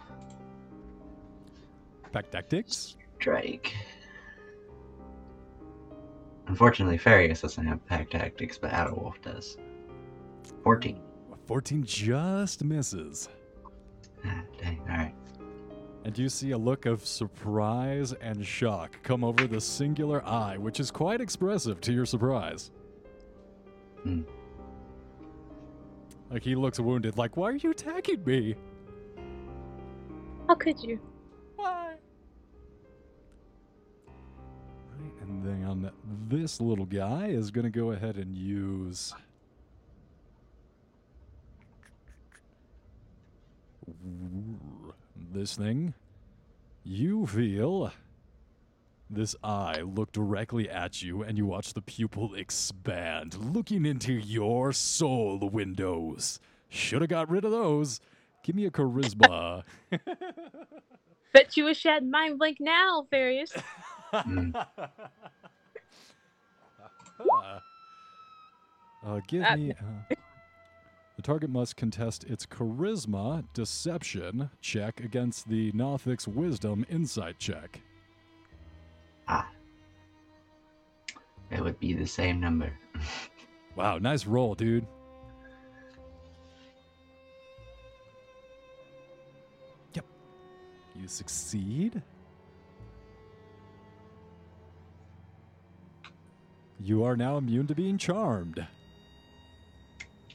Pack 2.12 2.30
tactics. 2.30 2.96
Drake. 3.18 3.76
Unfortunately, 6.54 7.00
Farius 7.00 7.42
doesn't 7.42 7.66
have 7.66 7.84
pack 7.88 8.12
tactics, 8.12 8.60
but 8.60 8.70
Adawolf 8.70 9.20
does. 9.24 9.58
14. 10.64 11.02
14 11.48 11.84
just 11.84 12.64
misses. 12.64 13.28
Ah, 14.24 14.44
dang, 14.62 14.80
alright. 14.82 15.16
And 16.06 16.16
you 16.16 16.30
see 16.30 16.52
a 16.52 16.58
look 16.58 16.86
of 16.86 17.08
surprise 17.08 18.14
and 18.22 18.46
shock 18.46 19.02
come 19.02 19.24
over 19.24 19.48
the 19.48 19.60
singular 19.60 20.24
eye, 20.28 20.60
which 20.60 20.80
is 20.80 20.92
quite 20.92 21.22
expressive 21.22 21.82
to 21.82 21.92
your 21.92 22.06
surprise. 22.06 22.70
Hmm. 24.04 24.22
Like 26.30 26.44
he 26.44 26.54
looks 26.54 26.80
wounded, 26.80 27.18
like, 27.18 27.36
why 27.36 27.50
are 27.50 27.56
you 27.56 27.72
attacking 27.72 28.24
me? 28.26 28.54
How 30.48 30.54
could 30.54 30.80
you? 30.84 31.00
Then 35.44 35.92
this 36.30 36.62
little 36.62 36.86
guy 36.86 37.28
is 37.28 37.52
going 37.52 37.66
to 37.66 37.70
go 37.70 37.92
ahead 37.92 38.16
and 38.16 38.34
use. 38.34 39.14
This 45.34 45.58
thing. 45.58 45.94
You 46.86 47.28
feel 47.28 47.92
this 49.10 49.36
eye 49.44 49.82
look 49.82 50.12
directly 50.12 50.70
at 50.70 51.02
you, 51.02 51.24
and 51.24 51.38
you 51.38 51.46
watch 51.46 51.74
the 51.74 51.82
pupil 51.82 52.34
expand, 52.36 53.54
looking 53.54 53.86
into 53.86 54.14
your 54.14 54.72
soul 54.72 55.38
windows. 55.40 56.40
Should 56.70 57.02
have 57.02 57.10
got 57.10 57.30
rid 57.30 57.44
of 57.46 57.52
those. 57.52 58.00
Give 58.44 58.56
me 58.56 58.66
a 58.66 58.72
charisma. 58.72 59.64
Bet 61.34 61.58
you 61.58 61.66
wish 61.66 61.84
you 61.84 61.92
had 61.92 62.06
mind 62.06 62.40
blank 62.40 62.58
now, 62.60 63.08
Farius. 63.12 63.52
Mm. 64.14 64.54
uh, 69.06 69.20
give 69.28 69.44
Uh, 69.44 69.56
me. 69.58 69.72
Uh, 69.72 70.16
the 71.16 71.22
target 71.22 71.50
must 71.50 71.76
contest 71.78 72.24
its 72.26 72.46
charisma 72.46 73.44
deception 73.54 74.50
check 74.62 75.00
against 75.00 75.48
the 75.48 75.72
Nothic's 75.74 76.28
wisdom 76.28 76.86
insight 76.90 77.38
check. 77.40 77.82
Ah. 79.28 79.50
It 81.52 81.62
would 81.62 81.80
be 81.80 81.94
the 81.94 82.08
same 82.08 82.40
number. 82.40 82.72
Wow, 83.76 83.98
nice 83.98 84.28
roll, 84.28 84.54
dude. 84.54 84.86
Yep. 89.96 90.06
You 90.96 91.08
succeed. 91.08 92.00
You 96.84 97.06
are 97.06 97.16
now 97.16 97.38
immune 97.38 97.66
to 97.68 97.74
being 97.74 97.98
charmed. 97.98 98.66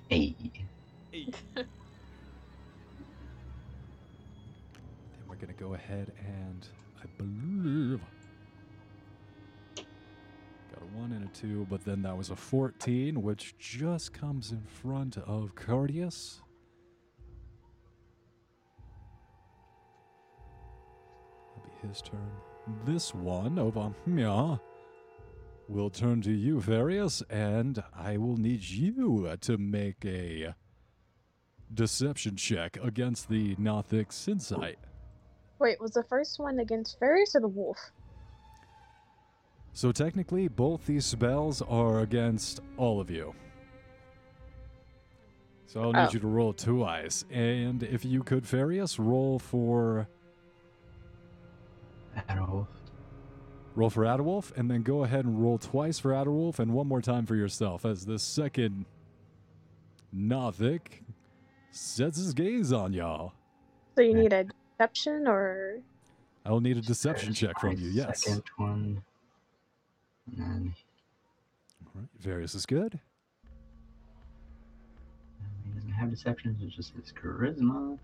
Hey. 0.08 0.34
Then 1.54 1.66
we're 5.28 5.36
gonna 5.36 5.52
go 5.54 5.74
ahead 5.74 6.12
and 6.18 6.66
I 7.02 7.06
believe 7.16 8.00
got 9.74 10.82
a 10.82 10.96
one 10.96 11.12
and 11.12 11.24
a 11.24 11.28
two, 11.38 11.66
but 11.68 11.84
then 11.84 12.02
that 12.02 12.16
was 12.16 12.30
a 12.30 12.36
fourteen, 12.36 13.22
which 13.22 13.56
just 13.58 14.12
comes 14.12 14.52
in 14.52 14.62
front 14.62 15.18
of 15.18 15.54
Cardius. 15.54 16.40
That'll 21.56 21.70
be 21.70 21.88
his 21.88 22.00
turn. 22.00 22.30
This 22.84 23.14
one 23.14 23.58
oh, 23.58 23.66
over 23.66 23.92
here 24.06 24.60
will 25.68 25.90
turn 25.90 26.22
to 26.22 26.32
you, 26.32 26.56
Varius, 26.60 27.22
and 27.30 27.82
I 27.94 28.16
will 28.16 28.36
need 28.36 28.62
you 28.64 29.36
to 29.40 29.58
make 29.58 30.04
a 30.04 30.54
deception 31.72 32.36
check 32.36 32.78
against 32.82 33.28
the 33.28 33.54
Nothic's 33.56 34.26
insight. 34.28 34.78
Wait, 35.58 35.80
was 35.80 35.90
the 35.92 36.04
first 36.04 36.38
one 36.38 36.60
against 36.60 36.98
Varius 37.00 37.34
or 37.34 37.40
the 37.40 37.48
wolf? 37.48 37.78
So 39.74 39.92
technically, 39.92 40.48
both 40.48 40.86
these 40.86 41.04
spells 41.04 41.60
are 41.62 42.00
against 42.00 42.60
all 42.76 43.00
of 43.00 43.10
you. 43.10 43.34
So 45.66 45.82
I'll 45.82 45.92
need 45.92 46.08
Oh. 46.08 46.10
you 46.12 46.20
to 46.20 46.26
roll 46.26 46.52
twice, 46.54 47.24
and 47.30 47.82
if 47.82 48.04
you 48.04 48.22
could, 48.22 48.44
Varius, 48.44 48.98
roll 48.98 49.38
for 49.38 50.08
Adolf. 52.30 52.68
Roll 53.78 53.90
for 53.90 54.02
Adderwolf, 54.02 54.50
and 54.56 54.68
then 54.68 54.82
go 54.82 55.04
ahead 55.04 55.24
and 55.24 55.40
roll 55.40 55.56
twice 55.56 56.00
for 56.00 56.10
Adderwolf 56.10 56.58
and 56.58 56.72
one 56.74 56.88
more 56.88 57.00
time 57.00 57.24
for 57.24 57.36
yourself, 57.36 57.84
as 57.84 58.04
the 58.06 58.18
second 58.18 58.84
Nothic 60.12 61.04
sets 61.70 62.18
his 62.18 62.34
gaze 62.34 62.72
on 62.72 62.92
y'all. 62.92 63.34
So 63.94 64.02
you 64.02 64.14
need 64.14 64.32
a 64.32 64.46
deception 64.78 65.28
or 65.28 65.78
I 66.44 66.50
will 66.50 66.60
need 66.60 66.76
a 66.76 66.80
deception 66.80 67.32
check 67.34 67.60
from 67.60 67.76
you. 67.76 67.90
Yes. 67.90 68.24
Second 68.24 68.42
one. 68.56 69.02
And 70.26 70.38
then 70.38 70.74
All 71.84 72.00
right, 72.00 72.08
Varius 72.22 72.54
is 72.56 72.66
good. 72.66 72.98
he 75.64 75.70
doesn't 75.74 75.92
have 75.92 76.10
deceptions, 76.10 76.62
it's 76.62 76.74
just 76.74 76.94
his 76.96 77.12
charisma. 77.12 77.96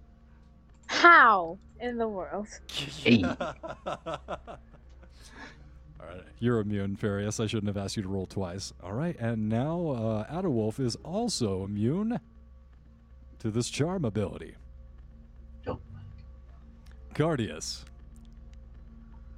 how 0.86 1.58
in 1.80 1.98
the 1.98 2.06
world? 2.06 2.46
Hey. 2.70 3.24
All 6.06 6.14
right, 6.14 6.24
you're 6.38 6.60
immune, 6.60 6.96
Varius. 6.96 7.42
I 7.42 7.46
shouldn't 7.46 7.74
have 7.74 7.82
asked 7.82 7.96
you 7.96 8.02
to 8.02 8.08
roll 8.08 8.26
twice. 8.26 8.72
All 8.82 8.92
right, 8.92 9.16
and 9.18 9.48
now 9.48 9.88
uh, 9.90 10.32
Adderwolf 10.32 10.78
is 10.80 10.96
also 11.04 11.64
immune 11.64 12.20
to 13.38 13.50
this 13.50 13.70
charm 13.70 14.04
ability. 14.04 14.54
Nope. 15.66 15.80
Cardius, 17.14 17.84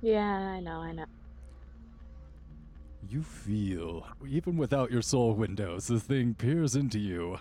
Yeah, 0.00 0.22
I 0.22 0.60
know, 0.60 0.78
I 0.80 0.92
know. 0.92 1.04
you 3.08 3.22
feel, 3.22 4.06
even 4.28 4.56
without 4.56 4.90
your 4.90 5.02
soul 5.02 5.34
windows, 5.34 5.86
this 5.88 6.02
thing 6.02 6.34
peers 6.34 6.74
into 6.74 6.98
you, 6.98 7.38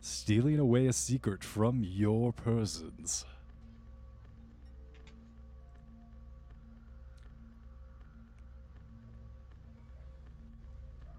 stealing 0.00 0.58
away 0.58 0.86
a 0.86 0.92
secret 0.92 1.42
from 1.42 1.82
your 1.82 2.32
persons. 2.32 3.24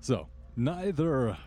So, 0.07 0.29
neither 0.55 1.37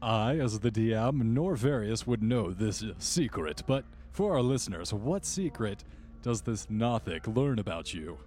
I, 0.00 0.38
as 0.38 0.60
the 0.60 0.70
DM, 0.70 1.20
nor 1.20 1.56
Varius 1.56 2.06
would 2.06 2.22
know 2.22 2.52
this 2.52 2.84
secret, 2.98 3.64
but 3.66 3.84
for 4.12 4.34
our 4.34 4.40
listeners, 4.40 4.94
what 4.94 5.26
secret 5.26 5.82
does 6.22 6.42
this 6.42 6.70
Nothic 6.70 7.26
learn 7.26 7.58
about 7.58 7.92
you? 7.92 8.18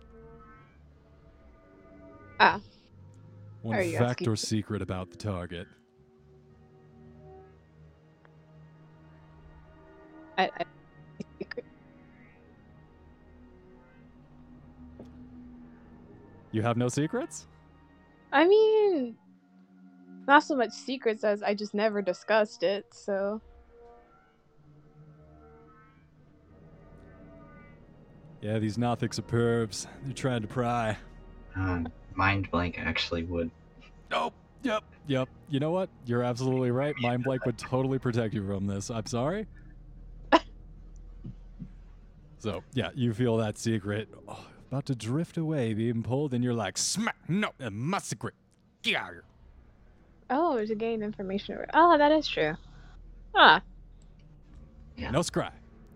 Ah. 2.38 2.60
One 3.62 3.78
fact 3.78 4.02
asking- 4.02 4.28
or 4.28 4.36
secret 4.36 4.82
about 4.82 5.10
the 5.10 5.16
target. 5.16 5.70
I, 10.38 10.52
I 10.60 10.66
You 16.52 16.62
have 16.62 16.76
no 16.76 16.90
secrets? 16.90 17.48
I 18.34 18.46
mean, 18.46 19.16
not 20.28 20.44
so 20.44 20.56
much 20.56 20.72
secrets 20.72 21.24
as 21.24 21.44
I 21.44 21.54
just 21.54 21.74
never 21.74 22.02
discussed 22.02 22.64
it. 22.64 22.86
So 22.92 23.42
Yeah, 28.46 28.60
these 28.60 28.78
Nothic 28.78 29.12
superbs, 29.12 29.88
they're 30.04 30.14
trying 30.14 30.44
to 30.44 30.48
pry. 30.48 30.96
Um, 31.56 31.88
mind 32.14 32.52
blank 32.52 32.78
actually 32.78 33.24
would. 33.24 33.50
Nope. 34.12 34.36
Yep. 34.62 34.84
Yep. 35.08 35.30
You 35.50 35.60
know 35.60 35.72
what? 35.72 35.90
You're 36.06 36.22
absolutely 36.22 36.70
right. 36.70 36.94
Mind 37.00 37.24
blank 37.24 37.44
would 37.48 37.58
totally 37.58 37.98
protect 37.98 38.36
you 38.36 38.46
from 38.46 38.68
this. 38.68 38.92
I'm 38.92 39.08
sorry. 39.08 39.48
so, 42.38 42.64
yeah, 42.74 42.90
you 42.94 43.16
feel 43.16 43.38
that 43.38 43.58
secret 43.58 44.10
oh, 44.28 44.46
about 44.70 44.86
to 44.86 44.96
drift 44.96 45.38
away, 45.38 45.74
being 45.74 46.04
pulled, 46.04 46.36
and 46.36 46.44
you're 46.44 46.54
like, 46.54 46.78
smack! 46.78 47.16
No, 47.28 47.50
my 47.72 47.98
secret. 47.98 48.36
Get 48.84 48.96
out 48.96 49.08
of 49.08 49.14
here. 49.16 49.24
Oh, 50.30 50.64
to 50.66 50.76
gain 50.76 51.04
information. 51.04 51.58
Oh, 51.74 51.98
that 51.98 52.12
is 52.12 52.28
true. 52.28 52.56
Ah, 53.36 53.62
No 54.98 55.20
scry. 55.20 55.52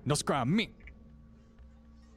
No 0.06 0.16
scry 0.16 0.46
me. 0.46 0.70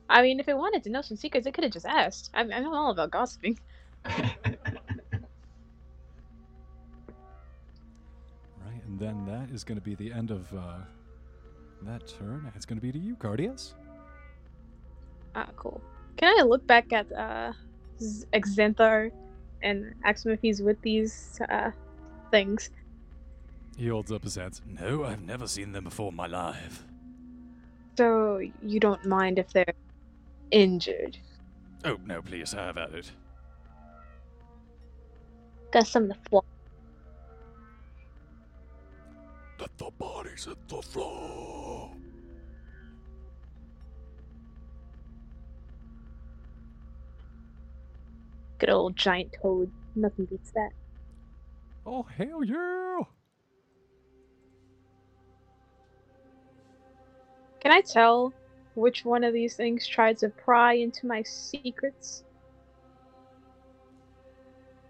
I 0.08 0.20
mean, 0.22 0.40
if 0.40 0.48
it 0.48 0.56
wanted 0.56 0.82
to 0.84 0.90
know 0.90 1.00
some 1.00 1.16
secrets, 1.16 1.46
it 1.46 1.54
could 1.54 1.64
have 1.64 1.72
just 1.72 1.86
asked. 1.86 2.30
I, 2.34 2.40
I 2.40 2.60
know 2.60 2.74
all 2.74 2.90
about 2.90 3.10
gossiping. 3.10 3.58
Right, 8.64 8.82
and 8.86 8.98
then 8.98 9.24
that 9.26 9.52
is 9.54 9.64
going 9.64 9.78
to 9.78 9.84
be 9.84 9.94
the 9.94 10.12
end 10.12 10.30
of 10.30 10.52
uh, 10.54 10.78
that 11.82 12.06
turn. 12.06 12.50
It's 12.54 12.66
going 12.66 12.78
to 12.78 12.82
be 12.82 12.92
to 12.92 12.98
you, 12.98 13.16
Cardius. 13.16 13.74
Ah, 15.34 15.48
cool. 15.56 15.80
Can 16.16 16.34
I 16.38 16.42
look 16.42 16.66
back 16.66 16.92
at 16.92 17.10
uh, 17.12 17.52
Xanthar 18.00 19.10
and 19.62 19.94
ask 20.04 20.26
him 20.26 20.32
if 20.32 20.40
he's 20.42 20.60
with 20.62 20.80
these 20.82 21.40
uh, 21.48 21.70
things? 22.32 22.70
He 23.76 23.86
holds 23.86 24.10
up 24.10 24.24
his 24.24 24.34
hands. 24.34 24.60
No, 24.66 25.04
I've 25.04 25.22
never 25.22 25.46
seen 25.46 25.70
them 25.70 25.84
before 25.84 26.08
in 26.08 26.16
my 26.16 26.26
life. 26.26 26.82
So 27.96 28.40
you 28.62 28.80
don't 28.80 29.04
mind 29.06 29.38
if 29.38 29.52
they're 29.52 29.74
injured? 30.50 31.16
Oh, 31.84 31.98
no, 32.04 32.20
please, 32.22 32.52
have 32.52 32.76
at 32.76 32.92
it. 32.92 33.12
Got 35.70 35.86
some 35.86 36.04
of 36.04 36.08
the 36.10 36.28
flaw. 36.28 36.42
Let 39.60 39.78
the 39.78 39.90
bodies 39.98 40.46
hit 40.46 40.68
the 40.68 40.82
floor. 40.82 41.90
Good 48.58 48.70
old 48.70 48.96
giant 48.96 49.34
toad. 49.40 49.70
Nothing 49.94 50.26
beats 50.26 50.50
that. 50.52 50.70
Oh, 51.84 52.02
hell 52.02 52.44
yeah! 52.44 53.00
Can 57.60 57.72
I 57.72 57.80
tell 57.80 58.32
which 58.74 59.04
one 59.04 59.24
of 59.24 59.32
these 59.32 59.54
things 59.54 59.86
tried 59.86 60.18
to 60.18 60.28
pry 60.28 60.74
into 60.74 61.06
my 61.06 61.22
secrets? 61.22 62.24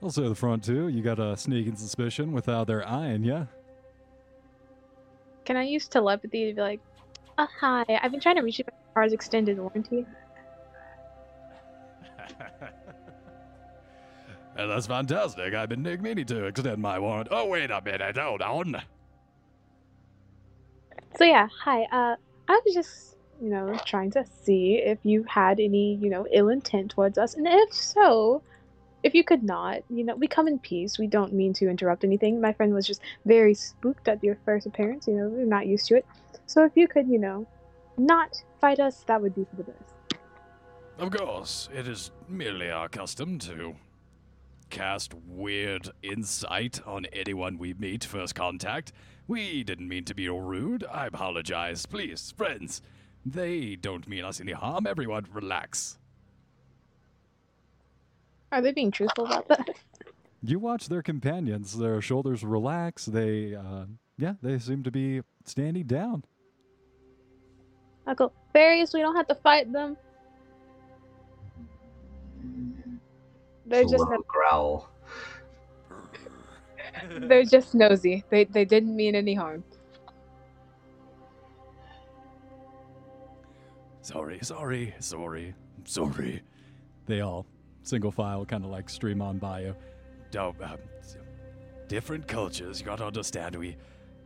I'll 0.03 0.11
say 0.11 0.27
the 0.27 0.35
front 0.35 0.65
two. 0.65 0.89
You 0.89 1.03
got 1.03 1.19
a 1.19 1.37
sneaking 1.37 1.77
suspicion 1.77 2.33
without 2.33 2.67
their 2.67 2.87
eyeing 2.89 3.25
yeah. 3.25 3.47
Can 5.45 5.57
I 5.57 5.65
use 5.65 5.87
telepathy 5.89 6.49
to 6.49 6.55
be 6.55 6.61
like, 6.61 6.81
uh, 7.39 7.47
hi, 7.61 7.85
I've 7.89 8.11
been 8.11 8.21
trying 8.21 8.37
to 8.37 8.43
reach 8.43 8.59
you 8.59 8.65
my 8.67 8.73
car's 8.95 9.13
extended 9.13 9.59
warranty. 9.59 10.07
Well, 14.57 14.69
that's 14.69 14.87
fantastic. 14.87 15.55
I've 15.55 15.69
been 15.69 15.83
meaning 15.83 16.27
to 16.27 16.45
extend 16.45 16.83
my 16.83 16.99
warrant. 16.99 17.29
Oh, 17.31 17.47
wait 17.47 17.71
a 17.71 17.81
minute. 17.81 18.17
Hold 18.17 18.43
on. 18.43 18.83
So 21.17 21.25
yeah, 21.25 21.49
hi. 21.63 21.83
Uh, 21.85 22.17
I 22.49 22.61
was 22.65 22.75
just, 22.75 23.17
you 23.41 23.49
know, 23.49 23.79
trying 23.87 24.11
to 24.13 24.25
see 24.45 24.75
if 24.77 24.99
you 25.03 25.25
had 25.25 25.61
any, 25.61 25.97
you 25.97 26.11
know, 26.11 26.27
ill 26.31 26.49
intent 26.49 26.91
towards 26.91 27.19
us, 27.19 27.35
and 27.35 27.47
if 27.49 27.73
so, 27.73 28.43
if 29.03 29.15
you 29.15 29.25
could 29.25 29.43
not, 29.43 29.83
you 29.91 30.05
know, 30.05 30.15
we 30.15 30.27
come 30.27 30.49
in 30.49 30.59
peace. 30.59 30.99
We 30.99 31.07
don't 31.07 31.33
mean 31.33 31.53
to 31.55 31.69
interrupt 31.69 32.05
anything. 32.05 32.41
My 32.41 32.53
friend 32.53 32.73
was 32.73 32.87
just 32.87 33.01
very 33.25 33.55
spooked 33.55 34.09
at 34.09 34.23
your 34.23 34.39
first 34.45 34.67
appearance. 34.67 35.07
You 35.07 35.15
know, 35.15 35.29
we're 35.29 35.45
not 35.45 35.67
used 35.67 35.87
to 35.89 35.97
it. 35.97 36.07
So 36.47 36.65
if 36.65 36.73
you 36.77 36.87
could, 36.89 37.09
you 37.09 37.19
know, 37.19 37.47
not 37.97 38.43
fight 38.61 38.81
us, 38.81 39.05
that 39.07 39.21
would 39.21 39.35
be 39.35 39.45
for 39.45 39.57
the 39.57 39.65
best. 39.65 39.95
Of 40.99 41.11
course, 41.11 41.69
it 41.75 41.89
is 41.89 42.11
merely 42.29 42.71
our 42.71 42.89
custom 42.89 43.39
to 43.41 43.75
cast 44.73 45.13
weird 45.29 45.91
insight 46.03 46.81
on 46.87 47.05
anyone 47.13 47.59
we 47.59 47.75
meet 47.75 48.03
first 48.03 48.35
contact. 48.35 48.91
We 49.29 49.63
didn't 49.63 49.87
mean 49.87 50.05
to 50.07 50.15
be 50.15 50.29
rude. 50.29 50.85
I 50.91 51.07
apologize. 51.07 51.85
Please, 51.87 52.33
friends. 52.37 52.81
They 53.25 53.77
don't 53.77 54.09
mean 54.09 54.25
us 54.25 54.41
any 54.41 54.53
harm. 54.53 54.87
Everyone, 54.87 55.27
relax. 55.31 55.99
Are 58.51 58.63
they 58.63 58.73
being 58.73 58.91
truthful 58.91 59.27
about 59.27 59.47
that? 59.49 59.69
You 60.45 60.59
watch 60.59 60.89
their 60.89 61.03
companions, 61.03 61.79
their 61.79 62.01
shoulders 62.01 62.43
relax. 62.43 63.05
They, 63.07 63.55
uh, 63.55 63.85
yeah, 64.19 64.35
they 64.43 64.59
seem 64.59 64.83
to 64.83 64.91
be 64.91 65.21
standing 65.45 65.87
down. 65.87 66.25
I 68.09 68.15
go, 68.15 68.33
Varius, 68.53 68.93
we 68.93 69.03
don't 69.03 69.15
have 69.15 69.29
to 69.29 69.37
fight 69.37 69.73
them. 69.73 69.97
They're 73.73 73.81
It's 73.81 73.93
a 73.93 73.97
just 73.97 74.11
low 74.11 74.19
growl. 74.29 74.91
they're 77.23 77.43
just 77.43 77.75
nosy. 77.75 78.23
They 78.29 78.45
they 78.45 78.67
didn't 78.67 78.95
mean 78.95 79.15
any 79.15 79.33
harm. 79.33 79.65
Sorry, 84.03 84.39
sorry, 84.43 84.95
sorry, 84.99 85.55
sorry. 85.85 86.43
They 87.07 87.21
all, 87.23 87.47
single 87.83 88.11
file, 88.13 88.45
kind 88.45 88.63
of 88.63 88.71
like 88.71 88.91
stream 88.91 89.23
on 89.23 89.39
by 89.39 89.61
you. 89.63 89.77
Don't, 90.31 90.61
uh, 90.61 90.77
different 91.89 92.29
cultures, 92.29 92.81
you 92.81 92.85
gotta 92.87 93.07
understand, 93.07 93.57
we. 93.57 93.77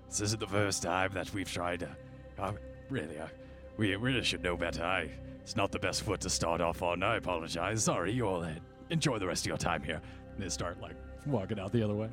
This 0.09 0.22
isn't 0.22 0.40
the 0.40 0.47
first 0.49 0.82
time 0.82 1.12
that 1.14 1.32
we've 1.32 1.51
tried 1.51 1.80
to. 1.80 1.97
Uh, 2.36 2.53
really, 2.90 3.18
uh, 3.18 3.28
we 3.76 3.94
really 3.94 4.24
should 4.24 4.42
know 4.42 4.57
better. 4.57 4.82
I, 4.82 5.11
it's 5.40 5.55
not 5.55 5.70
the 5.70 5.78
best 5.78 6.03
foot 6.03 6.20
to 6.22 6.30
start 6.30 6.61
off 6.61 6.82
on. 6.82 7.05
I 7.05 7.16
apologize. 7.16 7.84
Sorry, 7.84 8.11
you 8.12 8.26
all 8.26 8.42
uh, 8.42 8.51
enjoy 8.91 9.18
the 9.18 9.26
rest 9.26 9.43
of 9.43 9.49
your 9.49 9.57
time 9.57 9.82
here. 9.82 10.01
And 10.34 10.43
they 10.43 10.49
start 10.49 10.80
like 10.80 10.95
walking 11.26 11.59
out 11.59 11.72
the 11.72 11.82
other 11.82 11.95
way. 11.95 12.09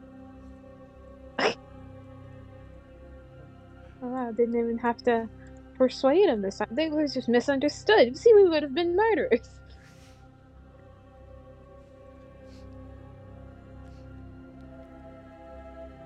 Oh, 4.03 4.07
wow, 4.07 4.31
didn't 4.31 4.55
even 4.55 4.77
have 4.79 4.97
to 5.03 5.29
persuade 5.77 6.27
them 6.27 6.41
this 6.41 6.57
time. 6.57 6.67
They 6.71 6.89
were 6.89 7.07
just 7.07 7.29
misunderstood. 7.29 8.17
See, 8.17 8.33
we 8.33 8.49
would 8.49 8.61
have 8.61 8.73
been 8.73 8.95
murderers. 8.95 9.49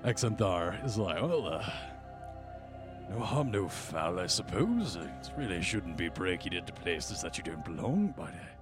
Exanthar 0.04 0.84
is 0.86 0.96
like, 0.96 1.20
well, 1.20 1.46
uh, 1.48 1.70
no 3.10 3.18
harm, 3.18 3.50
no 3.50 3.68
foul, 3.68 4.20
I 4.20 4.26
suppose. 4.26 4.96
It 4.96 5.32
really 5.36 5.60
shouldn't 5.60 5.96
be 5.96 6.08
breaking 6.08 6.52
into 6.52 6.72
places 6.72 7.20
that 7.22 7.36
you 7.36 7.42
don't 7.42 7.64
belong, 7.64 8.14
but 8.16 8.28
uh, 8.28 8.57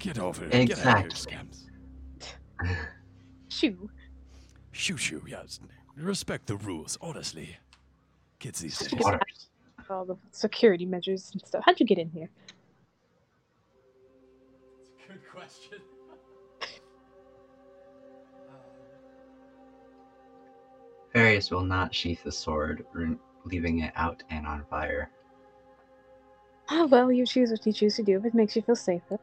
yeah, 0.00 0.12
get 0.12 0.18
off 0.22 0.40
it. 0.42 0.50
Get 0.50 0.78
out 0.86 1.04
of 1.04 1.04
here, 1.04 1.06
Exactly. 1.06 1.36
scams. 1.36 1.64
Shoo. 3.48 3.90
Shoo 4.72 4.96
shoo, 4.96 5.22
yes. 5.26 5.60
Respect 5.96 6.46
the 6.46 6.56
rules, 6.56 6.96
honestly. 7.00 7.56
Kids 8.38 8.60
these 8.60 8.78
days. 8.78 9.04
All 9.90 10.04
the 10.04 10.16
security 10.30 10.84
measures 10.84 11.30
and 11.32 11.40
stuff. 11.44 11.62
How'd 11.64 11.80
you 11.80 11.86
get 11.86 11.98
in 11.98 12.10
here? 12.10 12.28
Good 15.08 15.20
question. 15.32 15.78
Varius 21.14 21.50
will 21.50 21.62
not 21.64 21.94
sheath 21.94 22.22
the 22.22 22.30
sword, 22.32 22.84
leaving 23.44 23.80
it 23.80 23.92
out 23.96 24.22
and 24.30 24.46
on 24.46 24.64
fire. 24.68 25.10
Oh, 26.70 26.86
well, 26.86 27.10
you 27.10 27.24
choose 27.24 27.50
what 27.50 27.64
you 27.66 27.72
choose 27.72 27.96
to 27.96 28.02
do 28.02 28.18
if 28.18 28.26
it 28.26 28.34
makes 28.34 28.54
you 28.54 28.60
feel 28.62 28.76
safer. 28.76 29.18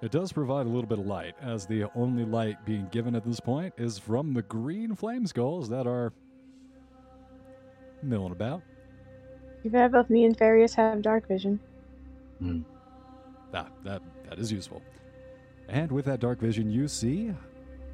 It 0.00 0.12
does 0.12 0.32
provide 0.32 0.66
a 0.66 0.68
little 0.68 0.88
bit 0.88 1.00
of 1.00 1.06
light, 1.06 1.34
as 1.42 1.66
the 1.66 1.86
only 1.96 2.24
light 2.24 2.64
being 2.64 2.86
given 2.92 3.16
at 3.16 3.24
this 3.24 3.40
point 3.40 3.74
is 3.76 3.98
from 3.98 4.32
the 4.32 4.42
green 4.42 4.94
flame 4.94 5.26
skulls 5.26 5.68
that 5.70 5.88
are 5.88 6.12
milling 8.02 8.32
about. 8.32 8.62
You've 9.64 9.72
both 9.90 10.08
me 10.08 10.24
and 10.24 10.38
Varius 10.38 10.74
have 10.76 11.02
dark 11.02 11.26
vision. 11.26 11.58
Ah, 13.52 13.66
that 13.82 14.02
that 14.28 14.38
is 14.38 14.52
useful. 14.52 14.82
And 15.68 15.90
with 15.90 16.04
that 16.04 16.20
dark 16.20 16.38
vision, 16.38 16.70
you 16.70 16.86
see 16.86 17.32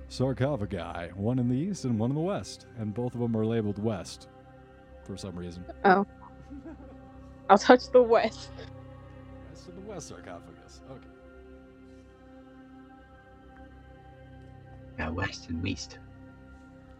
sarcophagi, 0.08 1.12
one 1.14 1.38
in 1.38 1.48
the 1.48 1.56
east 1.56 1.84
and 1.84 1.98
one 1.98 2.10
in 2.10 2.16
the 2.16 2.22
west, 2.22 2.66
and 2.78 2.92
both 2.92 3.14
of 3.14 3.20
them 3.20 3.34
are 3.34 3.46
labeled 3.46 3.82
west 3.82 4.28
for 5.04 5.16
some 5.16 5.36
reason. 5.36 5.64
Oh. 5.84 6.06
I'll 7.50 7.58
touch 7.58 7.90
the 7.90 8.02
west. 8.02 8.50
West 9.50 9.68
of 9.68 9.74
the 9.74 9.80
west 9.82 10.08
sarcophagus. 10.08 10.82
Okay. 10.90 11.13
Yeah, 14.98 15.10
west 15.10 15.48
and 15.48 15.66
east. 15.66 15.98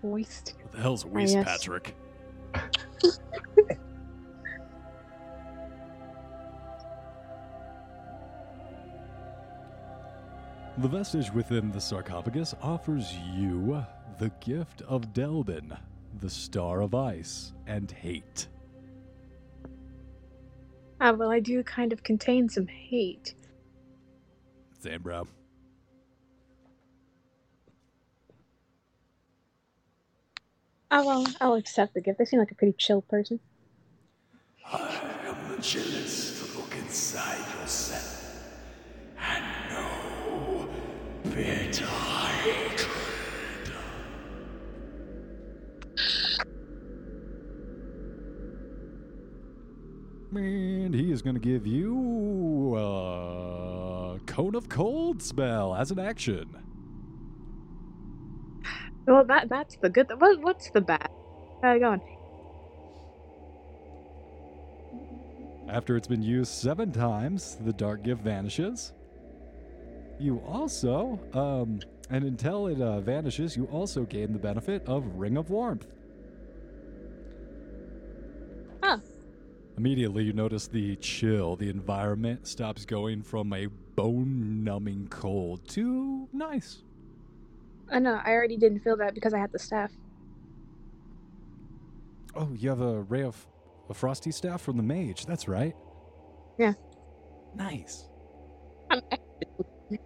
Waste. 0.02 0.54
What 0.62 0.72
the 0.72 0.80
hell's 0.80 1.04
waste, 1.06 1.34
yes. 1.34 1.44
Patrick? 1.46 1.96
The 10.76 10.88
vestige 10.88 11.32
within 11.32 11.70
the 11.70 11.80
sarcophagus 11.80 12.52
offers 12.60 13.14
you 13.32 13.84
the 14.18 14.30
gift 14.40 14.82
of 14.82 15.12
Delban, 15.12 15.72
the 16.18 16.28
star 16.28 16.80
of 16.80 16.96
ice 16.96 17.52
and 17.68 17.88
hate. 17.92 18.48
Ah, 21.00 21.12
well, 21.12 21.30
I 21.30 21.38
do 21.38 21.62
kind 21.62 21.92
of 21.92 22.02
contain 22.02 22.48
some 22.48 22.66
hate. 22.66 23.34
Same, 24.80 25.00
bro. 25.00 25.28
Oh, 30.90 31.04
well, 31.06 31.26
I'll 31.40 31.54
accept 31.54 31.94
the 31.94 32.00
gift. 32.00 32.18
They 32.18 32.24
seem 32.24 32.38
like 32.38 32.50
a 32.50 32.54
pretty 32.54 32.74
chill 32.78 33.02
person. 33.02 33.40
I 34.64 35.00
am 35.26 35.56
the 35.56 35.62
chillest 35.62 36.52
to 36.52 36.58
look 36.58 36.74
inside 36.76 37.38
yourself 37.60 38.46
and 39.18 39.44
know 39.70 40.68
bitter 41.34 41.86
hatred. 41.86 42.86
And 50.36 50.94
he 50.94 51.12
is 51.12 51.22
going 51.22 51.34
to 51.34 51.40
give 51.40 51.66
you 51.66 52.76
a 52.76 54.18
cone 54.26 54.54
of 54.54 54.68
cold 54.68 55.22
spell 55.22 55.74
as 55.74 55.90
an 55.90 55.98
action. 55.98 56.56
Well, 59.06 59.24
that 59.24 59.48
that's 59.48 59.76
the 59.76 59.90
good. 59.90 60.10
What 60.18 60.40
what's 60.40 60.70
the 60.70 60.80
bad? 60.80 61.08
How 61.62 61.74
you 61.74 61.80
going? 61.80 62.00
After 65.68 65.96
it's 65.96 66.06
been 66.06 66.22
used 66.22 66.52
seven 66.52 66.92
times, 66.92 67.56
the 67.64 67.72
dark 67.72 68.02
gift 68.02 68.22
vanishes. 68.22 68.92
You 70.20 70.38
also, 70.46 71.18
um, 71.32 71.80
and 72.10 72.24
until 72.24 72.68
it 72.68 72.80
uh, 72.80 73.00
vanishes, 73.00 73.56
you 73.56 73.64
also 73.64 74.04
gain 74.04 74.32
the 74.32 74.38
benefit 74.38 74.86
of 74.86 75.04
Ring 75.16 75.36
of 75.36 75.50
Warmth. 75.50 75.86
Huh. 78.82 78.98
Immediately, 79.76 80.22
you 80.22 80.32
notice 80.32 80.68
the 80.68 80.94
chill. 80.96 81.56
The 81.56 81.68
environment 81.68 82.46
stops 82.46 82.84
going 82.84 83.22
from 83.22 83.52
a 83.52 83.66
bone 83.66 84.62
numbing 84.62 85.08
cold 85.08 85.66
to 85.70 86.28
nice. 86.32 86.83
I 87.90 87.98
know. 87.98 88.20
I 88.24 88.30
already 88.32 88.56
didn't 88.56 88.80
feel 88.80 88.96
that 88.98 89.14
because 89.14 89.34
I 89.34 89.38
had 89.38 89.52
the 89.52 89.58
staff. 89.58 89.90
Oh, 92.34 92.50
you 92.54 92.68
have 92.68 92.80
a 92.80 93.02
ray 93.02 93.22
of 93.22 93.46
a 93.88 93.94
frosty 93.94 94.30
staff 94.32 94.60
from 94.62 94.76
the 94.76 94.82
mage. 94.82 95.26
That's 95.26 95.46
right. 95.46 95.74
Yeah. 96.58 96.72
Nice. 97.54 98.08
I'm 98.90 99.00
There 99.90 99.98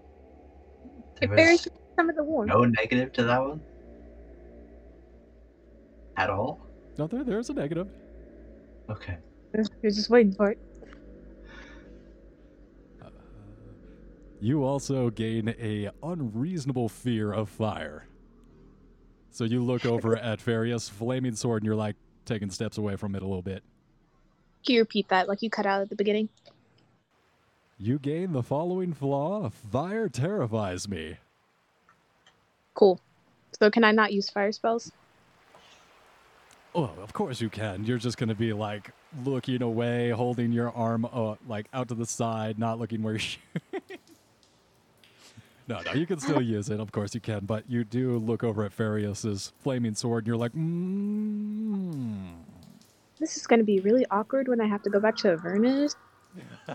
if 1.22 1.30
was 1.30 1.68
some 1.96 2.10
of 2.10 2.16
the 2.16 2.22
warmth. 2.24 2.48
no 2.50 2.64
negative 2.64 3.12
to 3.14 3.24
that 3.24 3.40
one? 3.42 3.60
At 6.16 6.30
all? 6.30 6.66
No, 6.98 7.06
there, 7.06 7.24
there's 7.24 7.48
a 7.50 7.54
negative. 7.54 7.88
Okay. 8.90 9.18
You're 9.54 9.90
just 9.92 10.10
waiting 10.10 10.32
for 10.32 10.50
it. 10.50 10.58
You 14.40 14.64
also 14.64 15.10
gain 15.10 15.48
a 15.60 15.90
unreasonable 16.02 16.88
fear 16.88 17.32
of 17.32 17.48
fire. 17.48 18.06
So 19.30 19.44
you 19.44 19.62
look 19.62 19.84
over 19.94 20.16
at 20.16 20.40
Varius' 20.40 20.88
flaming 20.88 21.34
sword, 21.34 21.62
and 21.62 21.66
you're 21.66 21.76
like 21.76 21.96
taking 22.24 22.50
steps 22.50 22.78
away 22.78 22.96
from 22.96 23.14
it 23.14 23.22
a 23.22 23.26
little 23.26 23.42
bit. 23.42 23.62
Can 24.64 24.74
you 24.74 24.80
repeat 24.80 25.08
that 25.08 25.28
like 25.28 25.42
you 25.42 25.50
cut 25.50 25.66
out 25.66 25.80
at 25.80 25.88
the 25.88 25.96
beginning? 25.96 26.28
You 27.78 27.98
gain 27.98 28.32
the 28.32 28.42
following 28.42 28.92
flaw: 28.92 29.50
fire 29.50 30.08
terrifies 30.08 30.88
me. 30.88 31.16
Cool. 32.74 33.00
So 33.58 33.70
can 33.70 33.82
I 33.82 33.90
not 33.90 34.12
use 34.12 34.30
fire 34.30 34.52
spells? 34.52 34.92
Oh, 36.74 36.92
of 37.02 37.12
course 37.12 37.40
you 37.40 37.48
can. 37.48 37.84
You're 37.84 37.98
just 37.98 38.18
gonna 38.18 38.34
be 38.36 38.52
like 38.52 38.92
looking 39.24 39.62
away, 39.62 40.10
holding 40.10 40.52
your 40.52 40.70
arm 40.70 41.08
uh, 41.12 41.34
like 41.48 41.66
out 41.72 41.88
to 41.88 41.94
the 41.94 42.06
side, 42.06 42.58
not 42.58 42.78
looking 42.78 43.02
where 43.02 43.14
you're. 43.14 43.80
No, 45.68 45.80
no, 45.84 45.92
you 45.92 46.06
can 46.06 46.18
still 46.18 46.40
use 46.40 46.70
it. 46.70 46.80
Of 46.80 46.92
course 46.92 47.14
you 47.14 47.20
can, 47.20 47.44
but 47.44 47.68
you 47.68 47.84
do 47.84 48.16
look 48.18 48.42
over 48.42 48.64
at 48.64 48.72
Varius's 48.72 49.52
flaming 49.60 49.94
sword, 49.94 50.24
and 50.24 50.26
you're 50.28 50.36
like, 50.36 50.52
mm. 50.52 52.32
This 53.20 53.36
is 53.36 53.46
going 53.46 53.58
to 53.58 53.64
be 53.64 53.80
really 53.80 54.06
awkward 54.10 54.48
when 54.48 54.60
I 54.60 54.66
have 54.66 54.82
to 54.84 54.90
go 54.90 54.98
back 54.98 55.16
to 55.18 55.32
Avernus. 55.32 55.94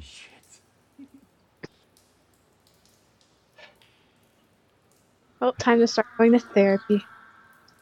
Shit. 0.00 0.28
Well, 5.40 5.52
time 5.52 5.78
to 5.78 5.86
start 5.86 6.08
going 6.16 6.32
to 6.32 6.40
therapy. 6.40 7.04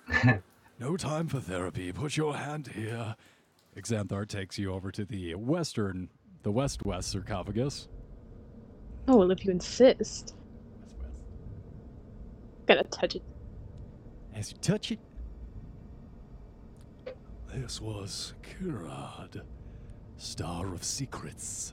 No 0.79 0.95
time 0.99 1.27
for 1.27 1.41
therapy. 1.41 1.91
Put 1.91 2.19
your 2.19 2.37
hand 2.37 2.69
here. 2.69 3.17
Xanthar 3.77 4.29
takes 4.29 4.59
you 4.59 4.75
over 4.75 4.91
to 4.91 5.07
the 5.07 5.35
western, 5.35 6.11
the 6.43 6.53
west-west 6.53 7.11
sarcophagus. 7.13 7.89
Oh, 9.09 9.17
well, 9.17 9.31
if 9.31 9.45
you 9.45 9.53
insist. 9.53 10.35
Gotta 12.67 12.85
touch 12.85 13.15
it. 13.15 13.23
As 14.35 14.51
you 14.51 14.59
touch 14.59 14.93
it, 14.93 14.99
this 17.55 17.81
was 17.81 18.35
Khirad, 18.43 19.43
Star 20.17 20.75
of 20.75 20.83
Secrets. 20.83 21.73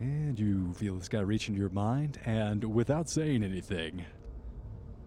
And 0.00 0.38
you 0.38 0.72
feel 0.74 0.96
this 0.96 1.08
guy 1.08 1.20
reach 1.20 1.48
into 1.48 1.60
your 1.60 1.70
mind, 1.70 2.18
and 2.24 2.64
without 2.64 3.08
saying 3.08 3.44
anything, 3.44 4.04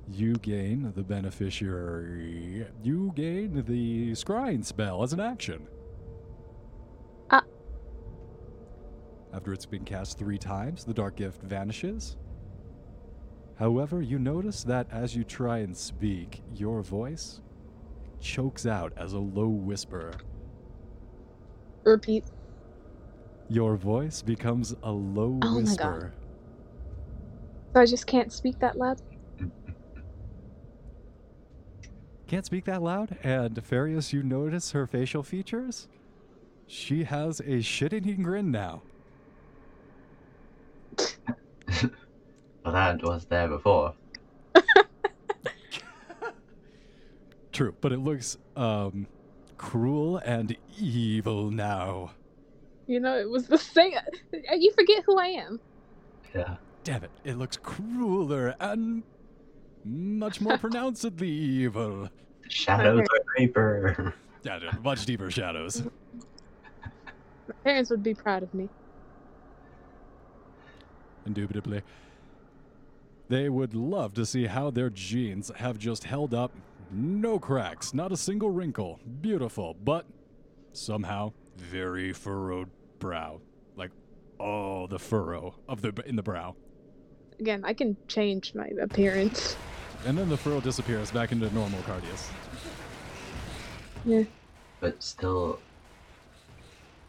you 0.09 0.35
gain 0.35 0.93
the 0.95 1.03
beneficiary. 1.03 2.65
You 2.81 3.11
gain 3.15 3.63
the 3.67 4.11
scrying 4.11 4.63
spell 4.63 5.03
as 5.03 5.11
an 5.11 5.19
action. 5.19 5.67
After 9.33 9.53
it's 9.53 9.65
been 9.65 9.85
cast 9.85 10.17
three 10.17 10.37
times, 10.37 10.85
the 10.85 10.93
dark 10.93 11.15
gift 11.17 11.41
vanishes. 11.43 12.17
However, 13.55 14.01
you 14.01 14.19
notice 14.19 14.63
that 14.65 14.87
as 14.91 15.15
you 15.15 15.23
try 15.23 15.59
and 15.59 15.75
speak, 15.75 16.41
your 16.55 16.81
voice 16.81 17.41
chokes 18.19 18.65
out 18.65 18.93
as 18.97 19.13
a 19.13 19.19
low 19.19 19.47
whisper. 19.49 20.11
Repeat. 21.85 22.25
Your 23.49 23.75
voice 23.77 24.21
becomes 24.21 24.75
a 24.83 24.91
low 24.91 25.39
Oh 25.41 25.61
my 25.61 25.75
God. 25.75 26.01
whisper. 26.01 26.13
So 27.73 27.81
I 27.81 27.85
just 27.85 28.07
can't 28.07 28.31
speak 28.33 28.59
that 28.59 28.77
loud? 28.77 29.01
Can't 32.27 32.45
speak 32.45 32.65
that 32.65 32.81
loud. 32.81 33.17
And 33.23 33.55
Varius, 33.55 34.13
you 34.13 34.23
notice 34.23 34.71
her 34.71 34.87
facial 34.87 35.23
features? 35.23 35.87
She 36.67 37.05
has 37.05 37.41
a 37.41 37.61
shit-eating 37.61 38.23
grin 38.23 38.51
now. 38.51 38.83
Well, 42.63 42.73
that 42.73 43.01
was 43.01 43.23
there 43.27 43.47
before. 43.47 43.93
True, 47.53 47.73
but 47.79 47.93
it 47.93 47.99
looks 47.99 48.37
um 48.57 49.07
cruel 49.57 50.17
and 50.17 50.53
evil 50.77 51.49
now. 51.49 52.11
You 52.85 52.99
know, 52.99 53.17
it 53.17 53.29
was 53.29 53.47
the 53.47 53.57
same. 53.57 53.93
You 54.33 54.73
forget 54.73 55.03
who 55.05 55.17
I 55.17 55.27
am. 55.27 55.61
Yeah. 56.35 56.57
Damn 56.83 57.05
it, 57.05 57.11
it 57.23 57.37
looks 57.37 57.55
crueler 57.55 58.53
and 58.59 59.03
much 59.85 60.41
more 60.41 60.57
pronouncedly 60.59 61.29
evil. 61.29 62.09
Shadows 62.49 62.99
are 62.99 63.23
creeper. 63.33 64.13
Yeah, 64.43 64.59
much 64.83 65.05
deeper 65.05 65.31
shadows. 65.31 65.83
My 67.47 67.53
parents 67.63 67.89
would 67.89 68.03
be 68.03 68.13
proud 68.13 68.43
of 68.43 68.53
me. 68.53 68.67
Indubitably. 71.27 71.81
They 73.27 73.49
would 73.49 73.75
love 73.75 74.13
to 74.13 74.25
see 74.25 74.45
how 74.45 74.71
their 74.71 74.89
genes 74.89 75.51
have 75.57 75.77
just 75.77 76.05
held 76.05 76.33
up. 76.33 76.53
No 76.89 77.37
cracks, 77.37 77.93
not 77.93 78.13
a 78.13 78.17
single 78.17 78.49
wrinkle. 78.49 79.01
Beautiful, 79.21 79.75
but 79.83 80.05
somehow 80.71 81.33
very 81.57 82.13
furrowed 82.13 82.69
brow. 82.99 83.41
Like 83.75 83.91
all 84.39 84.87
the 84.87 84.97
furrow 84.97 85.55
of 85.67 85.81
the 85.81 85.93
in 86.05 86.15
the 86.15 86.23
brow. 86.23 86.55
Again, 87.39 87.63
I 87.65 87.73
can 87.73 87.97
change 88.07 88.55
my 88.55 88.67
appearance. 88.81 89.57
And 90.05 90.17
then 90.17 90.29
the 90.29 90.37
furrow 90.37 90.61
disappears 90.61 91.11
back 91.11 91.33
into 91.33 91.53
normal 91.53 91.81
Cardius. 91.81 92.31
Yeah. 94.05 94.23
But 94.79 95.03
still, 95.03 95.59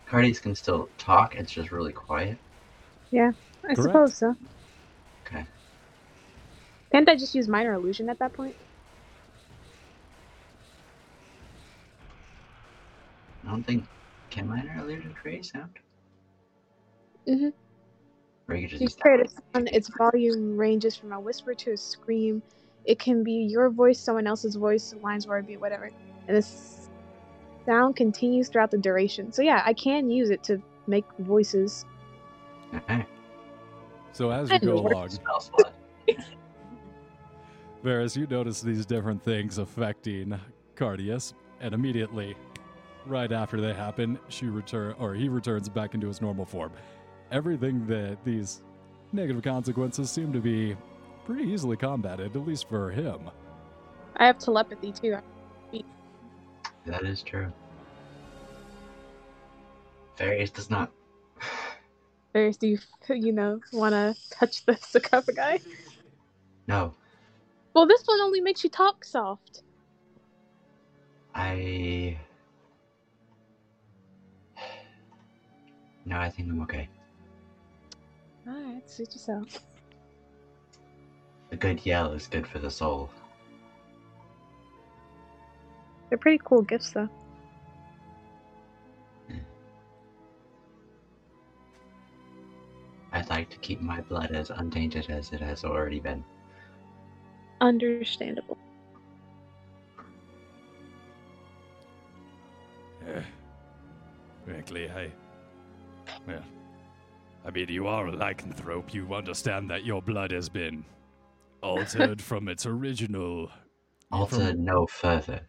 Cardius 0.08 0.42
can 0.42 0.54
still 0.56 0.88
talk. 0.98 1.36
It's 1.36 1.52
just 1.52 1.70
really 1.70 1.92
quiet. 1.92 2.36
I 3.66 3.74
Correct. 3.74 3.84
suppose 3.84 4.18
so. 4.18 4.36
Okay. 5.26 5.46
Can't 6.92 7.08
I 7.08 7.16
just 7.16 7.34
use 7.34 7.48
minor 7.48 7.74
illusion 7.74 8.08
at 8.10 8.18
that 8.20 8.32
point? 8.34 8.56
I 13.46 13.50
don't 13.50 13.64
think. 13.64 13.86
Can 14.30 14.48
minor 14.48 14.76
illusion 14.78 15.14
create 15.14 15.46
sound? 15.46 15.78
Mhm. 17.28 17.52
Or 18.48 18.56
you 18.56 18.68
could 18.68 18.80
just 18.80 18.98
You 18.98 19.02
create 19.02 19.20
a 19.26 19.28
sound, 19.54 19.68
its 19.72 19.88
volume 19.96 20.56
ranges 20.56 20.96
from 20.96 21.12
a 21.12 21.20
whisper 21.20 21.54
to 21.54 21.72
a 21.72 21.76
scream. 21.76 22.42
It 22.84 22.98
can 22.98 23.22
be 23.24 23.32
your 23.50 23.70
voice, 23.70 24.00
someone 24.00 24.26
else's 24.26 24.56
voice, 24.56 24.94
lines 25.02 25.26
where 25.26 25.38
it 25.38 25.46
be 25.46 25.56
whatever. 25.56 25.90
And 26.26 26.36
this 26.36 26.90
sound 27.66 27.96
continues 27.96 28.48
throughout 28.48 28.70
the 28.70 28.78
duration. 28.78 29.32
So 29.32 29.42
yeah, 29.42 29.62
I 29.64 29.74
can 29.74 30.10
use 30.10 30.30
it 30.30 30.42
to 30.44 30.62
make 30.86 31.04
voices. 31.18 31.86
Okay. 32.74 33.06
So 34.18 34.32
as 34.32 34.50
we 34.50 34.58
go 34.58 34.78
along, 34.78 35.10
Spell 35.10 35.40
slot. 35.40 35.72
Whereas 37.82 38.16
you 38.16 38.26
notice 38.26 38.60
these 38.60 38.84
different 38.84 39.22
things 39.22 39.58
affecting 39.58 40.36
Cardius, 40.74 41.34
and 41.60 41.72
immediately, 41.72 42.34
right 43.06 43.30
after 43.30 43.60
they 43.60 43.72
happen, 43.72 44.18
she 44.28 44.46
return 44.46 44.96
or 44.98 45.14
he 45.14 45.28
returns 45.28 45.68
back 45.68 45.94
into 45.94 46.08
his 46.08 46.20
normal 46.20 46.44
form. 46.44 46.72
Everything 47.30 47.86
that 47.86 48.18
these 48.24 48.62
negative 49.12 49.44
consequences 49.44 50.10
seem 50.10 50.32
to 50.32 50.40
be 50.40 50.76
pretty 51.24 51.44
easily 51.44 51.76
combated, 51.76 52.34
at 52.34 52.44
least 52.44 52.68
for 52.68 52.90
him. 52.90 53.20
I 54.16 54.26
have 54.26 54.40
telepathy 54.40 54.90
too. 54.90 55.16
That 56.86 57.04
is 57.04 57.22
true. 57.22 57.52
Varius 60.18 60.52
does 60.52 60.70
not. 60.70 60.90
Varius, 62.38 62.56
do 62.56 62.68
you, 62.68 62.78
you 63.08 63.32
know, 63.32 63.60
want 63.72 63.92
to 63.92 64.14
touch 64.30 64.64
the 64.64 64.76
sarcophagi? 64.80 65.64
No. 66.68 66.94
Well, 67.74 67.86
this 67.86 68.02
one 68.04 68.20
only 68.20 68.40
makes 68.40 68.62
you 68.62 68.70
talk 68.70 69.04
soft. 69.04 69.62
I. 71.34 72.16
No, 76.04 76.18
I 76.18 76.30
think 76.30 76.48
I'm 76.50 76.62
okay. 76.62 76.88
Alright, 78.48 78.88
suit 78.88 79.12
yourself. 79.12 79.62
A 81.52 81.56
good 81.56 81.84
yell 81.84 82.12
is 82.12 82.26
good 82.26 82.46
for 82.46 82.58
the 82.60 82.70
soul. 82.70 83.10
They're 86.08 86.16
pretty 86.16 86.40
cool 86.42 86.62
gifts, 86.62 86.92
though. 86.92 87.10
I'd 93.12 93.28
like 93.30 93.48
to 93.50 93.58
keep 93.58 93.80
my 93.80 94.00
blood 94.02 94.32
as 94.32 94.50
untainted 94.50 95.10
as 95.10 95.32
it 95.32 95.40
has 95.40 95.64
already 95.64 96.00
been. 96.00 96.24
Understandable. 97.60 98.58
Eh, 103.06 103.22
frankly, 104.44 104.90
I. 104.90 105.10
Well, 106.26 106.42
I 107.44 107.50
mean, 107.50 107.68
you 107.68 107.86
are 107.86 108.06
a 108.08 108.12
lycanthrope. 108.12 108.92
You 108.92 109.14
understand 109.14 109.70
that 109.70 109.84
your 109.84 110.02
blood 110.02 110.30
has 110.32 110.48
been 110.48 110.84
altered 111.62 112.20
from 112.30 112.48
its 112.48 112.66
original. 112.66 113.50
Alter 114.10 114.54
no 114.54 114.86
further 114.86 115.40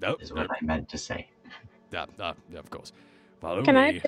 No, 0.00 0.16
is 0.20 0.32
what 0.32 0.50
I 0.50 0.56
meant 0.62 0.88
to 0.90 0.98
say. 0.98 1.28
yeah, 1.92 2.06
uh, 2.18 2.32
yeah, 2.50 2.58
of 2.58 2.70
course. 2.70 2.92
Follow 3.40 3.62
Can 3.62 3.76
I 3.76 3.92
me. 3.92 4.02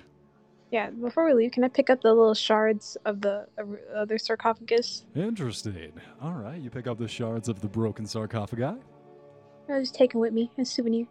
Yeah, 0.73 0.91
before 0.91 1.25
we 1.27 1.33
leave, 1.35 1.53
can 1.53 1.63
I 1.63 1.69
pick 1.69 1.91
up 1.91 2.03
the 2.03 2.09
little 2.09 2.35
shards 2.35 2.97
of 3.05 3.21
the 3.21 3.47
other 3.95 4.19
sarcophagus? 4.19 5.05
Interesting. 5.15 5.93
All 6.21 6.33
right, 6.33 6.61
you 6.61 6.71
pick 6.71 6.89
up 6.89 6.99
the 6.99 7.07
shards 7.07 7.49
of 7.49 7.61
the 7.61 7.69
broken 7.69 8.05
sarcophagi. 8.05 8.65
I'll 8.65 9.81
just 9.81 9.95
take 9.95 10.13
them 10.13 10.21
with 10.21 10.33
me 10.33 10.51
as 10.59 10.69
a 10.69 10.73
souvenir. 10.73 11.07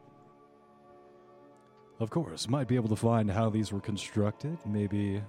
Of 2.00 2.10
course, 2.10 2.50
might 2.50 2.68
be 2.68 2.76
able 2.76 2.90
to 2.90 2.96
find 2.98 3.32
how 3.32 3.50
these 3.50 3.72
were 3.72 3.80
constructed. 3.80 4.58
Maybe. 4.66 5.22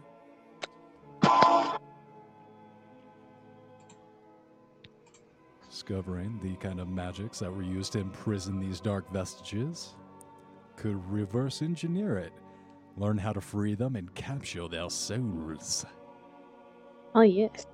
Discovering 5.71 6.41
the 6.43 6.57
kind 6.57 6.81
of 6.81 6.89
magics 6.89 7.39
that 7.39 7.53
were 7.53 7.63
used 7.63 7.93
to 7.93 8.01
imprison 8.01 8.59
these 8.59 8.81
dark 8.81 9.09
vestiges. 9.13 9.95
Could 10.75 10.97
reverse 11.09 11.63
engineer 11.63 12.19
it. 12.19 12.33
Learn 12.97 13.19
how 13.19 13.33
to 13.33 13.41
free 13.41 13.75
them 13.75 13.95
and 13.97 14.15
capture 14.15 14.69
their 14.69 14.89
souls. 14.89 15.85
Oh 17.15 17.21
yes. 17.21 17.67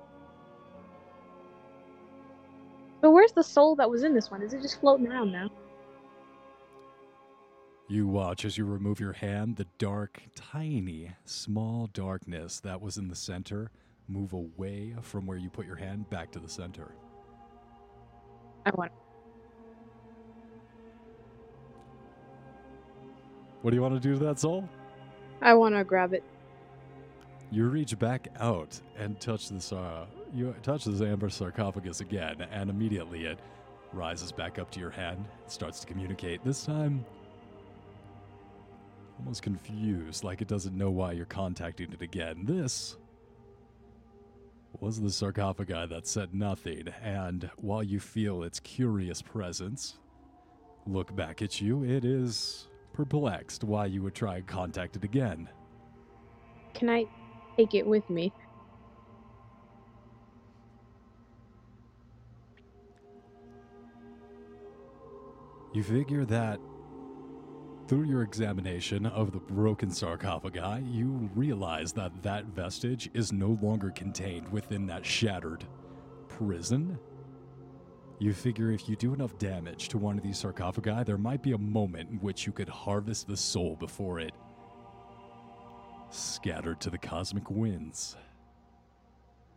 But 3.01 3.11
where's 3.11 3.33
the 3.33 3.43
soul 3.43 3.75
that 3.75 3.89
was 3.89 4.03
in 4.03 4.13
this 4.13 4.31
one? 4.31 4.41
Is 4.41 4.53
it 4.53 4.61
just 4.61 4.79
floating 4.79 5.07
around 5.07 5.31
now? 5.31 5.49
You 7.89 8.07
watch 8.07 8.45
as 8.45 8.57
you 8.57 8.65
remove 8.65 8.99
your 8.99 9.13
hand, 9.13 9.57
the 9.57 9.67
dark, 9.77 10.21
tiny, 10.35 11.11
small 11.25 11.87
darkness 11.93 12.59
that 12.61 12.81
was 12.81 12.97
in 12.97 13.09
the 13.09 13.15
center 13.15 13.71
move 14.07 14.33
away 14.33 14.95
from 15.01 15.25
where 15.25 15.37
you 15.37 15.49
put 15.49 15.65
your 15.65 15.75
hand 15.75 16.09
back 16.09 16.31
to 16.31 16.39
the 16.39 16.49
center. 16.49 16.95
I 18.65 18.71
want. 18.75 18.91
What 23.61 23.71
do 23.71 23.75
you 23.75 23.81
want 23.81 23.95
to 23.95 23.99
do 23.99 24.17
to 24.17 24.25
that 24.25 24.39
soul? 24.39 24.67
I 25.43 25.53
want 25.53 25.75
to 25.75 25.83
grab 25.83 26.13
it. 26.13 26.23
You 27.51 27.67
reach 27.67 27.99
back 27.99 28.29
out 28.39 28.79
and 28.97 29.19
touch 29.19 29.49
the 29.49 29.75
Uh, 29.75 30.05
you 30.33 30.55
touch 30.63 30.85
this 30.85 31.01
amber 31.01 31.29
sarcophagus 31.29 31.99
again, 31.99 32.47
and 32.49 32.69
immediately 32.69 33.25
it 33.25 33.37
rises 33.91 34.31
back 34.31 34.57
up 34.57 34.71
to 34.71 34.79
your 34.79 34.89
hand, 34.89 35.17
and 35.43 35.51
starts 35.51 35.81
to 35.81 35.85
communicate. 35.87 36.43
This 36.43 36.65
time, 36.65 37.05
almost 39.19 39.43
confused, 39.43 40.23
like 40.23 40.41
it 40.41 40.47
doesn't 40.47 40.75
know 40.75 40.89
why 40.89 41.11
you're 41.11 41.25
contacting 41.25 41.91
it 41.91 42.01
again. 42.01 42.45
This 42.45 42.97
was 44.79 44.99
the 44.99 45.11
sarcophagi 45.11 45.87
that 45.87 46.07
said 46.07 46.33
nothing, 46.33 46.87
and 47.03 47.51
while 47.57 47.83
you 47.83 47.99
feel 47.99 48.43
its 48.43 48.59
curious 48.61 49.21
presence 49.21 49.99
look 50.87 51.15
back 51.15 51.41
at 51.41 51.61
you, 51.61 51.83
it 51.83 52.03
is 52.03 52.67
perplexed 52.93 53.63
why 53.63 53.87
you 53.87 54.01
would 54.03 54.15
try 54.15 54.37
and 54.37 54.47
contact 54.47 54.95
it 54.95 55.03
again. 55.03 55.49
Can 56.73 56.89
I 56.89 57.05
take 57.57 57.73
it 57.73 57.85
with 57.85 58.09
me? 58.09 58.31
You 65.73 65.83
figure 65.83 66.23
that 66.25 66.59
through 67.87 68.03
your 68.03 68.21
examination 68.21 69.05
of 69.07 69.31
the 69.31 69.39
broken 69.39 69.89
sarcophagi, 69.89 70.83
you 70.85 71.29
realize 71.35 71.93
that 71.93 72.23
that 72.23 72.45
vestige 72.45 73.09
is 73.13 73.33
no 73.33 73.57
longer 73.61 73.89
contained 73.89 74.47
within 74.49 74.85
that 74.87 75.05
shattered 75.05 75.65
prison. 76.29 76.97
You 78.23 78.31
figure 78.31 78.71
if 78.71 78.87
you 78.87 78.95
do 78.95 79.13
enough 79.13 79.37
damage 79.37 79.89
to 79.89 79.97
one 79.97 80.17
of 80.17 80.23
these 80.23 80.37
sarcophagi, 80.37 81.03
there 81.03 81.17
might 81.17 81.43
be 81.43 81.51
a 81.51 81.57
moment 81.57 82.09
in 82.09 82.19
which 82.19 82.45
you 82.45 82.53
could 82.53 82.69
harvest 82.69 83.27
the 83.27 83.35
soul 83.35 83.75
before 83.75 84.17
it 84.21 84.31
scattered 86.09 86.79
to 86.79 86.89
the 86.89 86.97
cosmic 86.97 87.51
winds. 87.51 88.15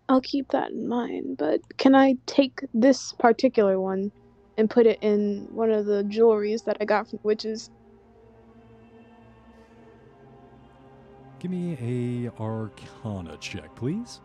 I'll 0.09 0.21
keep 0.21 0.51
that 0.51 0.73
in 0.73 0.89
mind, 0.89 1.37
but 1.37 1.61
can 1.79 1.95
I 1.95 2.17
take 2.27 2.65
this 2.75 3.13
particular 3.13 3.79
one 3.79 4.11
and 4.59 4.69
put 4.69 4.87
it 4.87 4.99
in 5.01 5.47
one 5.53 5.71
of 5.71 5.87
the 5.87 6.03
jewelries 6.03 6.65
that 6.65 6.79
I 6.81 6.87
got 6.87 7.09
from 7.09 7.21
the 7.23 7.29
witches? 7.29 7.71
Give 11.39 11.53
me 11.53 12.27
a 12.27 12.43
Arcana 12.43 13.37
check, 13.37 13.77
please. 13.77 14.21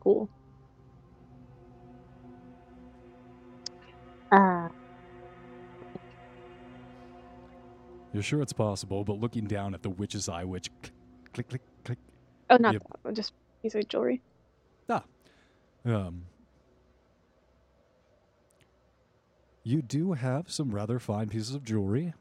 Cool. 0.00 0.28
Ah. 4.32 4.70
You're 8.12 8.22
sure 8.22 8.42
it's 8.42 8.52
possible, 8.52 9.04
but 9.04 9.18
looking 9.20 9.44
down 9.44 9.74
at 9.74 9.82
the 9.82 9.90
witch's 9.90 10.28
eye, 10.28 10.44
which 10.44 10.70
click, 10.80 10.94
click, 11.32 11.48
click, 11.48 11.62
click. 11.84 11.98
Oh, 12.50 12.56
not 12.56 12.74
Yep. 12.74 12.82
that 12.82 13.04
one, 13.04 13.14
just 13.14 13.32
piece 13.62 13.74
of 13.74 13.88
jewelry. 13.88 14.20
Ah. 14.88 15.04
Um, 15.84 16.26
you 19.64 19.80
do 19.82 20.12
have 20.12 20.50
some 20.50 20.74
rather 20.74 20.98
fine 20.98 21.28
pieces 21.28 21.54
of 21.54 21.64
jewelry. 21.64 22.12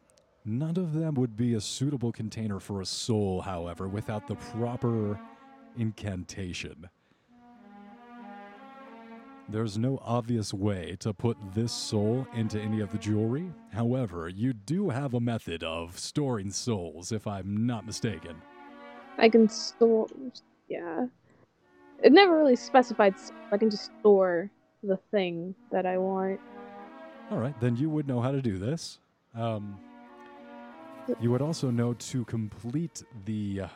None 0.45 0.78
of 0.78 0.93
them 0.93 1.16
would 1.16 1.36
be 1.36 1.53
a 1.53 1.62
suitable 1.62 2.12
container 2.12 2.59
for 2.59 2.82
a 2.82 2.86
soul, 2.86 3.41
however, 3.41 3.88
without 3.88 4.28
the 4.28 4.36
proper 4.36 5.20
incantation. 5.78 6.89
There's 9.49 9.77
no 9.77 9.99
obvious 10.03 10.53
way 10.53 10.95
to 10.99 11.13
put 11.13 11.37
this 11.53 11.73
soul 11.73 12.25
into 12.33 12.59
any 12.59 12.79
of 12.79 12.91
the 12.91 12.97
jewelry. 12.97 13.51
However, 13.73 14.29
you 14.29 14.53
do 14.53 14.89
have 14.89 15.13
a 15.13 15.19
method 15.19 15.63
of 15.63 15.99
storing 15.99 16.51
souls, 16.51 17.11
if 17.11 17.27
I'm 17.27 17.65
not 17.65 17.85
mistaken. 17.85 18.41
I 19.17 19.29
can 19.29 19.49
store. 19.49 20.07
Yeah. 20.69 21.07
It 22.01 22.13
never 22.13 22.37
really 22.37 22.55
specified. 22.55 23.15
I 23.51 23.57
can 23.57 23.69
just 23.69 23.91
store 23.99 24.49
the 24.83 24.97
thing 25.11 25.53
that 25.71 25.85
I 25.85 25.97
want. 25.97 26.39
All 27.29 27.37
right, 27.37 27.57
then 27.59 27.75
you 27.75 27.89
would 27.89 28.07
know 28.07 28.21
how 28.21 28.31
to 28.31 28.41
do 28.41 28.57
this. 28.57 28.99
Um, 29.35 29.77
you 31.19 31.31
would 31.31 31.41
also 31.41 31.69
know 31.71 31.93
to 31.93 32.25
complete 32.25 33.03
the 33.25 33.61
uh, 33.61 33.67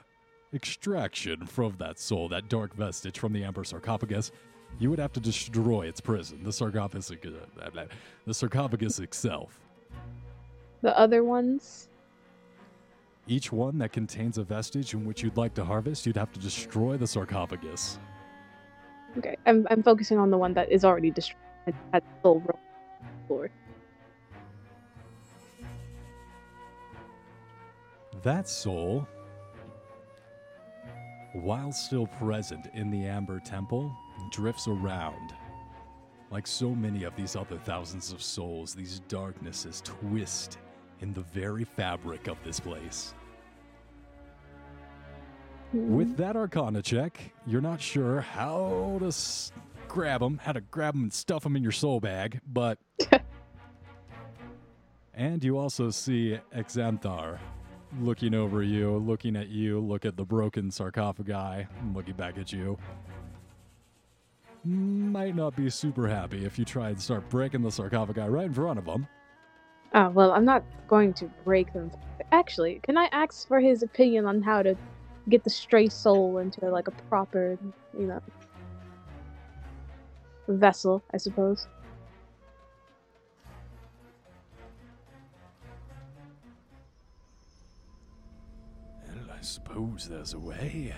extraction 0.54 1.46
from 1.46 1.76
that 1.80 2.00
soul, 2.00 2.30
that 2.30 2.50
dark 2.50 2.74
vestige 2.76 3.20
from 3.20 3.34
the 3.34 3.44
Amber 3.44 3.64
sarcophagus. 3.64 4.32
You 4.78 4.90
would 4.90 5.00
have 5.00 5.14
to 5.14 5.20
destroy 5.20 5.88
its 5.88 6.02
prison, 6.02 6.44
the 6.44 6.52
sarcophagus, 6.52 7.12
uh, 7.12 7.86
the 8.26 8.34
sarcophagus 8.34 9.00
itself. 9.00 9.60
The 10.82 10.98
other 10.98 11.24
ones. 11.24 11.88
Each 13.28 13.52
one 13.52 13.78
that 13.80 13.92
contains 13.92 14.38
a 14.38 14.44
vestige 14.44 14.94
in 14.94 15.06
which 15.06 15.24
you'd 15.24 15.38
like 15.38 15.54
to 15.56 15.64
harvest, 15.64 16.06
you'd 16.06 16.18
have 16.18 16.32
to 16.34 16.40
destroy 16.40 16.98
the 16.98 17.08
sarcophagus. 17.08 17.98
Okay, 19.18 19.38
I'm 19.46 19.66
I'm 19.72 19.82
focusing 19.82 20.18
on 20.18 20.30
the 20.30 20.38
one 20.38 20.54
that 20.54 20.72
is 20.72 20.84
already 20.84 21.10
destroyed. 21.10 21.42
At 21.94 22.04
full 22.22 22.44
floor. 23.28 23.50
That 28.22 28.48
soul, 28.48 29.08
while 31.34 31.72
still 31.72 32.06
present 32.06 32.68
in 32.74 32.92
the 32.92 33.06
Amber 33.06 33.40
Temple, 33.40 33.92
drifts 34.32 34.68
around. 34.68 35.34
Like 36.32 36.48
so 36.48 36.70
many 36.70 37.04
of 37.04 37.16
these 37.16 37.36
other 37.36 37.58
thousands 37.58 38.12
of 38.12 38.22
souls, 38.22 38.74
these 38.74 39.00
darknesses 39.08 39.82
twist 39.86 40.58
in 41.02 41.14
the 41.14 41.22
very 41.22 41.64
fabric 41.64 42.28
of 42.28 42.38
this 42.44 42.60
place. 42.60 43.14
With 45.74 46.08
mm-hmm. 46.10 46.16
that 46.18 46.36
Arcana 46.36 46.82
check, 46.82 47.20
you're 47.46 47.62
not 47.62 47.82
sure 47.82 48.22
how 48.22 48.98
to 49.00 49.08
s- 49.08 49.52
grab 49.88 50.22
them, 50.22 50.40
how 50.44 50.54
to 50.54 50.62
grab 50.62 50.94
them 50.94 51.04
and 51.04 51.14
stuff 51.14 51.44
them 51.44 51.56
in 51.56 51.64
your 51.64 51.72
soul 51.72 52.00
bag, 52.00 52.40
but. 52.48 52.78
and 55.14 55.44
you 55.44 55.58
also 55.58 55.90
see 55.90 56.40
Exanthar 56.56 57.40
looking 58.00 58.34
over 58.34 58.64
you, 58.64 58.98
looking 58.98 59.36
at 59.36 59.50
you, 59.50 59.80
look 59.80 60.06
at 60.06 60.18
the 60.18 60.26
broken 60.26 60.72
sarcophagi, 60.72 61.68
looking 61.94 62.16
back 62.16 62.38
at 62.38 62.52
you. 62.52 62.78
Might 64.66 65.36
not 65.36 65.56
be 65.56 65.70
super 65.70 66.08
happy 66.08 66.44
if 66.44 66.58
you 66.58 66.66
try 66.66 66.90
and 66.90 67.00
start 67.00 67.30
breaking 67.30 67.62
the 67.62 67.72
sarcophagi 67.72 68.22
right 68.22 68.48
in 68.48 68.54
front 68.54 68.80
of 68.80 68.86
him. 68.86 69.08
Ah, 69.94 70.10
well, 70.10 70.32
I'm 70.32 70.44
not 70.44 70.64
going 70.88 71.14
to 71.14 71.30
break 71.44 71.72
them. 71.72 71.92
Actually, 72.32 72.80
can 72.82 72.98
I 72.98 73.08
ask 73.12 73.48
for 73.48 73.60
his 73.60 73.84
opinion 73.84 74.26
on 74.26 74.42
how 74.42 74.64
to 74.64 74.76
get 75.30 75.44
the 75.44 75.52
stray 75.52 75.88
soul 75.88 76.40
into 76.40 76.68
like 76.68 76.88
a 76.88 76.92
proper, 76.92 77.60
you 77.96 78.08
know, 78.08 78.20
vessel? 80.48 81.04
I 81.14 81.18
suppose. 81.18 81.68
Well, 89.08 89.38
I 89.38 89.42
suppose 89.42 90.10
there's 90.10 90.34
a 90.34 90.40
way. 90.40 90.96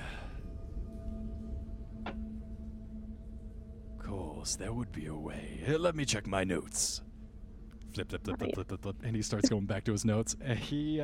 Of 4.48 4.52
course, 4.52 4.66
there 4.66 4.72
would 4.72 4.94
be 4.94 5.08
a 5.08 5.14
way. 5.14 5.60
Uh, 5.68 5.78
Let 5.78 5.94
me 5.94 6.06
check 6.06 6.26
my 6.26 6.46
notes. 6.46 7.02
Flip, 7.94 8.08
flip, 8.08 8.24
flip, 8.24 8.38
flip, 8.40 8.54
flip, 8.54 8.68
flip, 8.70 8.82
flip, 8.82 8.96
and 9.04 9.14
he 9.14 9.22
starts 9.22 9.50
going 9.50 9.66
back 9.66 9.84
to 9.84 9.92
his 9.92 10.06
notes. 10.06 10.38
And 10.40 10.58
He 10.58 11.04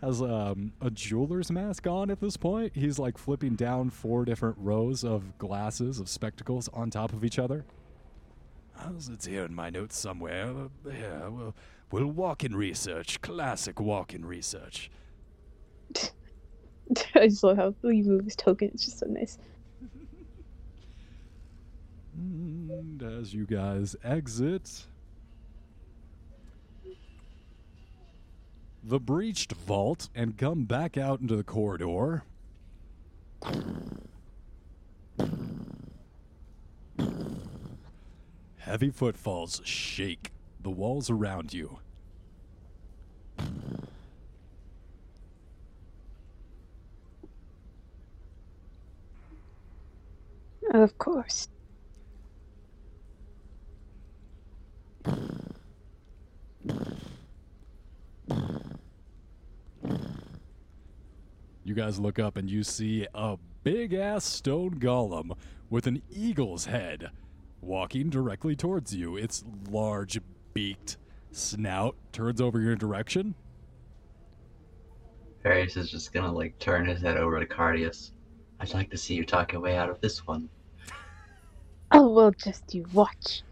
has 0.00 0.22
um, 0.22 0.72
a 0.80 0.90
jeweler's 0.90 1.50
mask 1.52 1.86
on 1.86 2.10
at 2.10 2.20
this 2.20 2.38
point. 2.38 2.72
He's 2.74 2.98
like 2.98 3.18
flipping 3.18 3.54
down 3.54 3.90
four 3.90 4.24
different 4.24 4.56
rows 4.58 5.04
of 5.04 5.36
glasses, 5.36 6.00
of 6.00 6.08
spectacles 6.08 6.70
on 6.72 6.88
top 6.88 7.12
of 7.12 7.22
each 7.22 7.38
other. 7.38 7.66
How's 8.76 9.10
it's 9.10 9.26
here 9.26 9.44
in 9.44 9.54
my 9.54 9.68
notes 9.68 9.98
somewhere? 9.98 10.46
Uh, 10.48 10.90
yeah, 10.90 11.28
well, 11.28 11.54
we'll 11.90 12.06
walk 12.06 12.44
in 12.44 12.56
research. 12.56 13.20
Classic 13.20 13.78
walk 13.78 14.14
in 14.14 14.24
research. 14.24 14.90
I 17.14 17.28
just 17.28 17.44
love 17.44 17.58
how 17.58 17.74
he 17.82 18.02
moves 18.02 18.24
his 18.24 18.36
token. 18.36 18.70
It's 18.72 18.86
just 18.86 19.00
so 19.00 19.06
nice. 19.06 19.38
And 22.16 23.02
as 23.02 23.34
you 23.34 23.44
guys 23.44 23.96
exit, 24.04 24.86
the 28.82 29.00
breached 29.00 29.52
vault 29.52 30.08
and 30.14 30.36
come 30.36 30.64
back 30.64 30.96
out 30.96 31.20
into 31.20 31.36
the 31.36 31.44
corridor. 31.44 32.22
Heavy 38.58 38.90
footfalls 38.90 39.60
shake 39.64 40.32
the 40.60 40.70
walls 40.70 41.10
around 41.10 41.52
you. 41.52 41.78
Of 50.72 50.98
course. 50.98 51.48
You 61.64 61.74
guys 61.74 61.98
look 61.98 62.18
up 62.18 62.36
and 62.36 62.50
you 62.50 62.62
see 62.62 63.06
a 63.14 63.38
big 63.62 63.94
ass 63.94 64.24
stone 64.24 64.78
golem 64.78 65.36
with 65.70 65.86
an 65.86 66.02
eagle's 66.10 66.66
head 66.66 67.10
walking 67.60 68.10
directly 68.10 68.54
towards 68.54 68.94
you. 68.94 69.16
Its 69.16 69.44
large 69.70 70.20
beaked 70.52 70.98
snout 71.32 71.96
turns 72.12 72.40
over 72.40 72.60
your 72.60 72.76
direction. 72.76 73.34
Varius 75.44 75.76
is 75.76 75.90
just 75.90 76.12
gonna 76.12 76.32
like 76.32 76.58
turn 76.58 76.86
his 76.86 77.00
head 77.00 77.16
over 77.16 77.40
to 77.40 77.46
Cardius. 77.46 78.12
I'd 78.60 78.72
like 78.72 78.90
to 78.90 78.96
see 78.96 79.14
you 79.14 79.24
talk 79.24 79.52
your 79.52 79.60
way 79.60 79.76
out 79.76 79.90
of 79.90 80.00
this 80.00 80.26
one. 80.26 80.48
Oh, 81.92 82.08
well, 82.08 82.30
just 82.30 82.74
you 82.74 82.86
watch. 82.92 83.42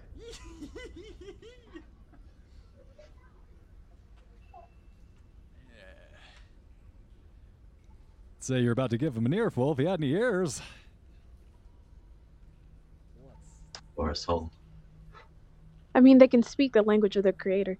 Say 8.43 8.59
you're 8.59 8.73
about 8.73 8.91
to 8.91 8.99
give 8.99 9.17
him 9.17 9.25
an 9.25 9.33
earful 9.35 9.71
if 9.71 9.79
he 9.79 9.85
had 9.85 10.01
any 10.01 10.11
ears. 10.11 10.61
Or 13.95 14.11
a 14.11 14.17
soul. 14.17 14.51
I 15.95 16.01
mean, 16.01 16.19
they 16.19 16.27
can 16.27 16.43
speak 16.43 16.73
the 16.73 16.83
language 16.83 17.15
of 17.15 17.23
their 17.23 17.33
creator. 17.33 17.79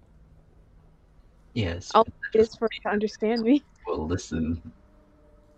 Yes. 1.53 1.91
All 1.93 2.07
it 2.33 2.39
is 2.39 2.55
for 2.55 2.67
it 2.67 2.81
to 2.83 2.89
understand 2.89 3.41
me. 3.41 3.61
Well, 3.85 4.07
listen. 4.07 4.71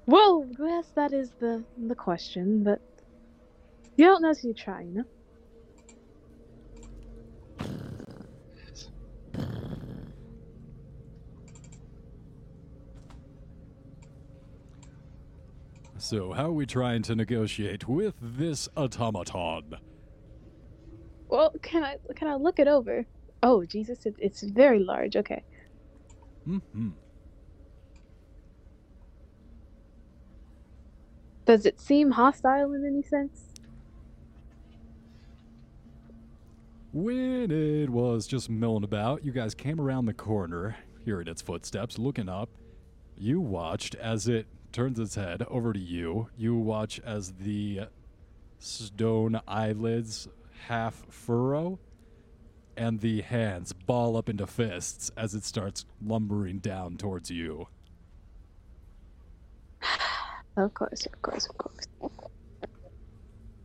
Well, 0.08 0.48
yes, 0.60 0.88
that 0.96 1.14
is 1.14 1.30
the 1.40 1.64
the 1.88 1.96
question, 1.96 2.64
but 2.64 2.82
you 3.98 4.06
don't 4.06 4.24
know 4.24 4.34
till 4.34 4.50
you 4.50 4.54
try, 4.56 4.82
you 4.82 4.92
know. 4.92 5.06
So, 16.06 16.34
how 16.34 16.46
are 16.46 16.52
we 16.52 16.68
trying 16.68 17.02
to 17.02 17.16
negotiate 17.16 17.88
with 17.88 18.14
this 18.22 18.70
automaton? 18.78 19.74
Well, 21.28 21.52
can 21.64 21.84
I 21.84 21.98
can 22.16 22.28
I 22.28 22.36
look 22.36 22.60
it 22.60 22.68
over? 22.68 23.08
Oh, 23.42 23.66
Jesus, 23.66 24.06
it, 24.06 24.14
it's 24.20 24.44
very 24.44 24.78
large. 24.78 25.16
Okay. 25.16 25.44
hmm 26.46 26.90
Does 31.48 31.66
it 31.66 31.80
seem 31.80 32.12
hostile 32.12 32.74
in 32.74 32.86
any 32.86 33.02
sense? 33.02 33.50
When 36.94 37.50
it 37.50 37.90
was 37.90 38.28
just 38.28 38.48
milling 38.48 38.84
about, 38.84 39.26
you 39.26 39.32
guys 39.32 39.56
came 39.56 39.82
around 39.82 40.06
the 40.06 40.14
corner, 40.14 40.78
hearing 41.04 41.28
its 41.28 41.42
footsteps, 41.42 41.98
looking 41.98 42.30
up. 42.30 42.52
You 43.18 43.42
watched 43.42 43.96
as 43.96 44.28
it 44.28 44.48
turns 44.76 45.00
its 45.00 45.16
head 45.16 45.42
over 45.50 45.72
to 45.72 45.80
you. 45.80 46.28
You 46.36 46.54
watch 46.54 47.00
as 47.00 47.32
the 47.40 47.84
stone 48.60 49.40
eyelids 49.48 50.28
half 50.68 51.06
furrow 51.10 51.80
and 52.76 53.00
the 53.00 53.22
hands 53.22 53.72
ball 53.72 54.18
up 54.18 54.28
into 54.28 54.46
fists 54.46 55.12
as 55.16 55.34
it 55.34 55.46
starts 55.46 55.86
lumbering 56.06 56.60
down 56.60 56.98
towards 56.98 57.32
you. 57.32 57.68
Of 60.58 60.74
course, 60.74 61.06
of 61.06 61.22
course, 61.22 61.48
of 61.50 61.58
course. 61.58 61.86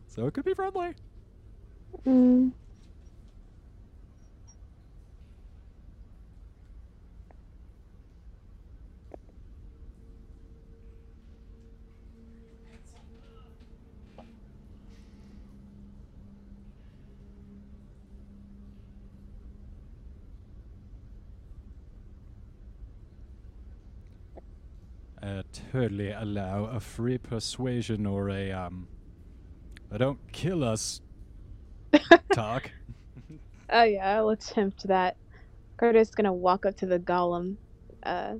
So 0.07 0.27
it 0.27 0.33
could 0.33 0.43
be 0.43 0.53
friendly. 0.53 0.93
Mm. 2.05 2.51
Uh, 25.31 25.43
totally 25.71 26.11
allow 26.11 26.65
a 26.65 26.79
free 26.79 27.17
persuasion 27.17 28.05
or 28.05 28.29
a 28.29 28.51
um 28.51 28.89
a 29.89 29.97
don't 29.97 30.19
kill 30.33 30.61
us 30.61 30.99
talk. 32.33 32.71
Oh 33.69 33.83
yeah, 33.83 34.17
I'll 34.17 34.29
attempt 34.29 34.85
that. 34.87 35.15
Cardius 35.79 36.09
is 36.09 36.11
gonna 36.11 36.33
walk 36.33 36.65
up 36.65 36.75
to 36.77 36.85
the 36.85 36.99
golem, 36.99 37.55
uh, 38.03 38.33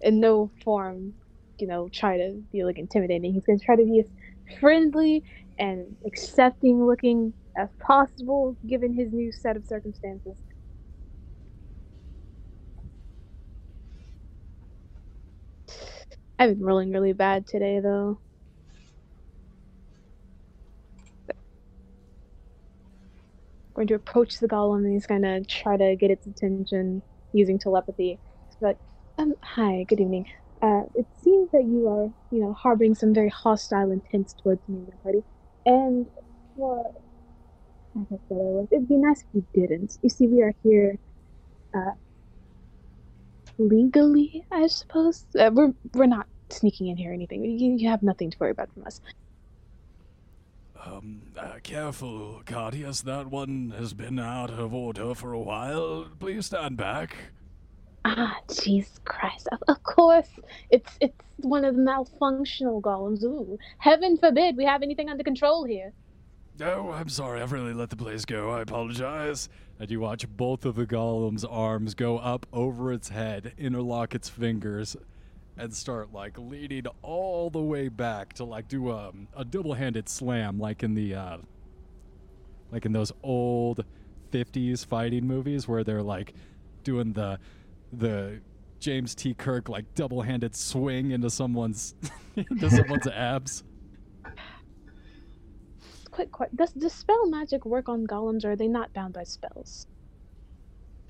in 0.00 0.18
no 0.18 0.50
form, 0.64 1.14
you 1.58 1.68
know, 1.68 1.88
try 1.94 2.16
to 2.16 2.42
be 2.50 2.64
like 2.64 2.78
intimidating. 2.78 3.32
He's 3.32 3.44
gonna 3.46 3.60
try 3.60 3.76
to 3.76 3.84
be 3.84 4.00
as 4.00 4.10
friendly 4.58 5.22
and 5.60 5.96
accepting 6.06 6.84
looking 6.84 7.34
as 7.56 7.68
possible, 7.78 8.56
given 8.68 8.92
his 8.92 9.12
new 9.12 9.30
set 9.30 9.56
of 9.56 9.64
circumstances. 9.64 10.36
I've 16.38 16.50
been 16.56 16.64
rolling 16.66 16.92
really 16.92 17.12
bad 17.12 17.46
today, 17.46 17.80
though. 17.80 18.20
Going 23.74 23.88
to 23.88 23.94
approach 23.94 24.38
the 24.38 24.48
golem 24.48 24.84
and 24.84 24.92
he's 24.92 25.06
gonna 25.06 25.44
try 25.44 25.76
to 25.76 25.96
get 25.96 26.10
its 26.10 26.26
attention 26.26 27.02
using 27.32 27.58
telepathy. 27.58 28.20
But 28.60 28.78
um, 29.18 29.34
hi, 29.42 29.84
good 29.88 30.00
evening. 30.00 30.26
Uh, 30.62 30.82
it 30.94 31.06
seems 31.22 31.50
that 31.52 31.64
you 31.64 31.86
are, 31.88 32.08
you 32.30 32.42
know, 32.42 32.54
harboring 32.54 32.94
some 32.94 33.12
very 33.14 33.28
hostile 33.28 33.90
intents 33.90 34.34
towards 34.42 34.62
me 34.68 34.78
and 34.78 34.88
my 34.88 34.96
party. 35.02 35.24
And 35.66 36.06
like 37.94 38.06
I 38.12 38.16
said, 38.28 38.36
I 38.36 38.50
was, 38.56 38.68
it'd 38.72 38.88
be 38.88 38.96
nice 38.96 39.20
if 39.22 39.26
you 39.32 39.46
didn't. 39.54 39.96
You 40.02 40.10
see, 40.10 40.26
we 40.28 40.42
are 40.42 40.54
here, 40.62 40.98
uh, 41.74 41.92
legally, 43.58 44.44
I 44.50 44.66
suppose. 44.66 45.24
Uh, 45.38 45.50
we're 45.52 45.72
we're 45.94 46.06
not 46.06 46.26
sneaking 46.50 46.88
in 46.88 46.96
here 46.96 47.10
or 47.10 47.14
anything. 47.14 47.44
You, 47.44 47.74
you 47.74 47.88
have 47.88 48.02
nothing 48.02 48.30
to 48.30 48.36
worry 48.38 48.50
about 48.50 48.72
from 48.72 48.84
us. 48.84 49.00
Um, 50.84 51.22
uh, 51.36 51.54
careful, 51.62 52.42
Cardius. 52.46 53.02
That 53.02 53.26
one 53.26 53.74
has 53.76 53.92
been 53.92 54.18
out 54.18 54.50
of 54.50 54.72
order 54.72 55.14
for 55.14 55.32
a 55.32 55.40
while. 55.40 56.06
Please 56.18 56.46
stand 56.46 56.76
back. 56.76 57.16
Ah, 58.04 58.36
Jesus 58.48 59.00
Christ! 59.04 59.48
Of, 59.50 59.58
of 59.66 59.82
course, 59.82 60.30
it's 60.70 60.96
it's 61.00 61.18
one 61.38 61.64
of 61.64 61.74
the 61.74 61.82
malfunctional 61.82 62.80
golems. 62.80 63.24
Ooh, 63.24 63.58
heaven 63.78 64.16
forbid 64.16 64.56
we 64.56 64.64
have 64.64 64.82
anything 64.82 65.08
under 65.08 65.24
control 65.24 65.64
here. 65.64 65.92
Oh, 66.60 66.90
I'm 66.92 67.08
sorry. 67.08 67.42
I've 67.42 67.52
really 67.52 67.74
let 67.74 67.90
the 67.90 67.96
place 67.96 68.24
go. 68.24 68.50
I 68.50 68.62
apologize. 68.62 69.48
And 69.78 69.90
you 69.90 70.00
watch 70.00 70.26
both 70.28 70.64
of 70.64 70.74
the 70.76 70.86
golem's 70.86 71.44
arms 71.44 71.94
go 71.94 72.18
up 72.18 72.46
over 72.52 72.92
its 72.92 73.10
head, 73.10 73.52
interlock 73.58 74.14
its 74.14 74.28
fingers, 74.28 74.96
and 75.58 75.74
start 75.74 76.12
like 76.12 76.38
leaning 76.38 76.86
all 77.02 77.50
the 77.50 77.60
way 77.60 77.88
back 77.88 78.32
to 78.34 78.44
like 78.44 78.68
do 78.68 78.90
a, 78.90 79.12
a 79.36 79.44
double-handed 79.44 80.08
slam, 80.08 80.58
like 80.58 80.82
in 80.82 80.94
the 80.94 81.14
uh, 81.14 81.38
like 82.72 82.86
in 82.86 82.92
those 82.92 83.12
old 83.22 83.84
'50s 84.32 84.84
fighting 84.84 85.26
movies 85.26 85.68
where 85.68 85.84
they're 85.84 86.02
like 86.02 86.34
doing 86.82 87.12
the 87.12 87.38
the 87.92 88.40
James 88.80 89.14
T. 89.14 89.34
Kirk 89.34 89.68
like 89.68 89.94
double-handed 89.94 90.54
swing 90.54 91.10
into 91.10 91.30
someone's 91.30 91.94
into 92.36 92.70
someone's 92.70 93.06
abs. 93.08 93.62
Quick, 96.16 96.32
quick. 96.32 96.48
Does 96.54 96.72
dispel 96.72 97.26
magic 97.26 97.66
work 97.66 97.90
on 97.90 98.06
golems, 98.06 98.42
or 98.42 98.52
are 98.52 98.56
they 98.56 98.68
not 98.68 98.90
bound 98.94 99.12
by 99.12 99.22
spells? 99.22 99.86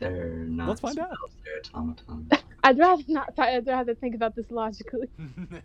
They're 0.00 0.46
not 0.48 0.66
Let's 0.66 0.80
find 0.80 0.98
out. 0.98 1.16
They're 1.44 1.80
automatons. 1.80 2.32
I'd 2.64 2.76
rather 2.76 3.04
not. 3.06 3.32
I'd 3.38 3.68
rather 3.68 3.94
think 3.94 4.16
about 4.16 4.34
this 4.34 4.50
logically. 4.50 5.08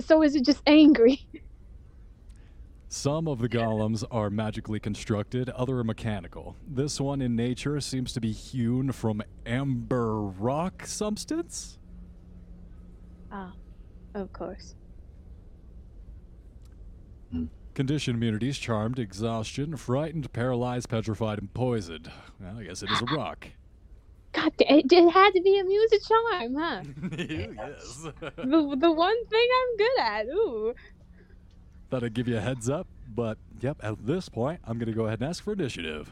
So 0.00 0.22
is 0.22 0.36
it 0.36 0.44
just 0.44 0.62
angry? 0.64 1.26
Some 2.88 3.26
of 3.26 3.40
the 3.40 3.48
golems 3.48 4.04
are 4.12 4.30
magically 4.30 4.78
constructed, 4.78 5.48
other 5.48 5.78
are 5.78 5.84
mechanical. 5.84 6.54
This 6.68 7.00
one 7.00 7.20
in 7.20 7.34
nature 7.34 7.80
seems 7.80 8.12
to 8.12 8.20
be 8.20 8.30
hewn 8.30 8.92
from 8.92 9.22
amber 9.44 10.20
rock 10.22 10.86
substance. 10.86 11.78
Ah, 13.32 13.54
of 14.14 14.32
course. 14.32 14.76
Condition 17.74 18.16
immunities 18.16 18.58
charmed, 18.58 18.98
exhaustion, 18.98 19.76
frightened, 19.76 20.32
paralyzed, 20.32 20.88
petrified, 20.88 21.38
and 21.38 21.52
poisoned. 21.54 22.10
Well, 22.40 22.58
I 22.58 22.64
guess 22.64 22.82
it 22.82 22.90
is 22.90 23.00
a 23.02 23.04
rock. 23.14 23.46
God, 24.32 24.52
da- 24.56 24.66
it, 24.68 24.92
it 24.92 25.10
had 25.10 25.30
to 25.34 25.40
be 25.40 25.58
a 25.58 25.64
music 25.64 26.00
charm, 26.06 26.54
huh? 26.56 26.82
yes. 27.18 28.08
the, 28.20 28.76
the 28.78 28.92
one 28.92 29.26
thing 29.26 29.48
I'm 29.60 29.76
good 29.76 29.98
at. 30.00 30.26
Ooh. 30.26 30.74
Thought 31.90 32.04
I'd 32.04 32.14
give 32.14 32.28
you 32.28 32.36
a 32.36 32.40
heads 32.40 32.68
up, 32.68 32.86
but 33.14 33.38
yep, 33.60 33.78
at 33.82 34.04
this 34.04 34.28
point, 34.28 34.60
I'm 34.64 34.78
going 34.78 34.88
to 34.88 34.92
go 34.92 35.06
ahead 35.06 35.20
and 35.20 35.30
ask 35.30 35.42
for 35.42 35.52
initiative. 35.52 36.10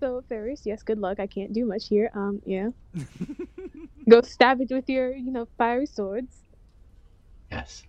So 0.00 0.22
Varius, 0.28 0.66
yes, 0.66 0.82
good 0.82 0.98
luck. 0.98 1.20
I 1.20 1.26
can't 1.26 1.52
do 1.52 1.64
much 1.64 1.88
here. 1.88 2.10
Um, 2.14 2.42
yeah. 2.44 2.70
Go 4.08 4.20
stab 4.20 4.60
it 4.60 4.70
with 4.70 4.88
your, 4.90 5.14
you 5.14 5.32
know, 5.32 5.48
fiery 5.56 5.86
swords. 5.86 6.36
Yes. 7.50 7.84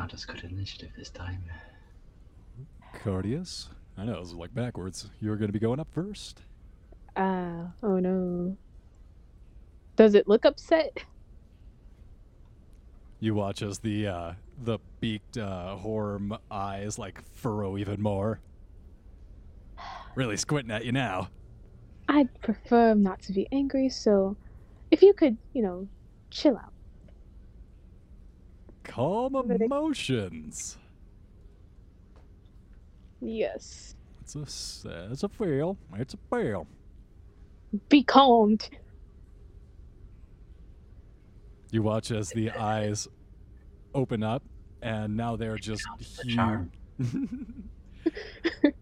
Not 0.00 0.14
as 0.14 0.24
good 0.24 0.42
initiative 0.44 0.92
this 0.96 1.10
time. 1.10 1.44
Cardius, 2.94 3.68
I 3.98 4.06
know, 4.06 4.14
it 4.14 4.20
was 4.20 4.32
like 4.32 4.54
backwards. 4.54 5.10
You're 5.20 5.36
going 5.36 5.50
to 5.50 5.52
be 5.52 5.58
going 5.58 5.78
up 5.78 5.88
first. 5.92 6.40
Ah, 7.16 7.66
oh 7.82 7.98
no. 7.98 8.56
Does 9.96 10.14
it 10.14 10.26
look 10.26 10.46
upset? 10.46 11.04
You 13.18 13.34
watch 13.34 13.60
as 13.60 13.80
the 13.80 14.06
uh, 14.06 14.32
the 14.62 14.78
beaked 15.00 15.36
uh, 15.36 15.76
horm 15.78 16.38
eyes 16.50 16.98
like 16.98 17.22
furrow 17.34 17.76
even 17.76 18.00
more. 18.00 18.40
Really 20.14 20.38
squinting 20.38 20.74
at 20.74 20.86
you 20.86 20.92
now. 20.92 21.28
I'd 22.08 22.40
prefer 22.40 22.94
not 22.94 23.20
to 23.24 23.34
be 23.34 23.46
angry, 23.52 23.90
so 23.90 24.34
if 24.90 25.02
you 25.02 25.12
could, 25.12 25.36
you 25.52 25.60
know, 25.60 25.86
chill 26.30 26.56
out. 26.56 26.72
Calm 28.84 29.34
emotions. 29.50 30.78
Yes. 33.20 33.94
It's 34.22 34.36
a 34.36 34.40
s- 34.40 34.86
it's 35.10 35.22
a 35.22 35.28
fail. 35.28 35.76
It's 35.96 36.14
a 36.14 36.18
fail. 36.30 36.66
Be 37.88 38.02
calmed. 38.02 38.68
You 41.70 41.82
watch 41.82 42.10
as 42.10 42.30
the 42.30 42.50
eyes 42.50 43.06
open 43.94 44.22
up, 44.22 44.42
and 44.82 45.16
now 45.16 45.36
they're 45.36 45.56
just 45.58 45.86
huge. 46.24 46.38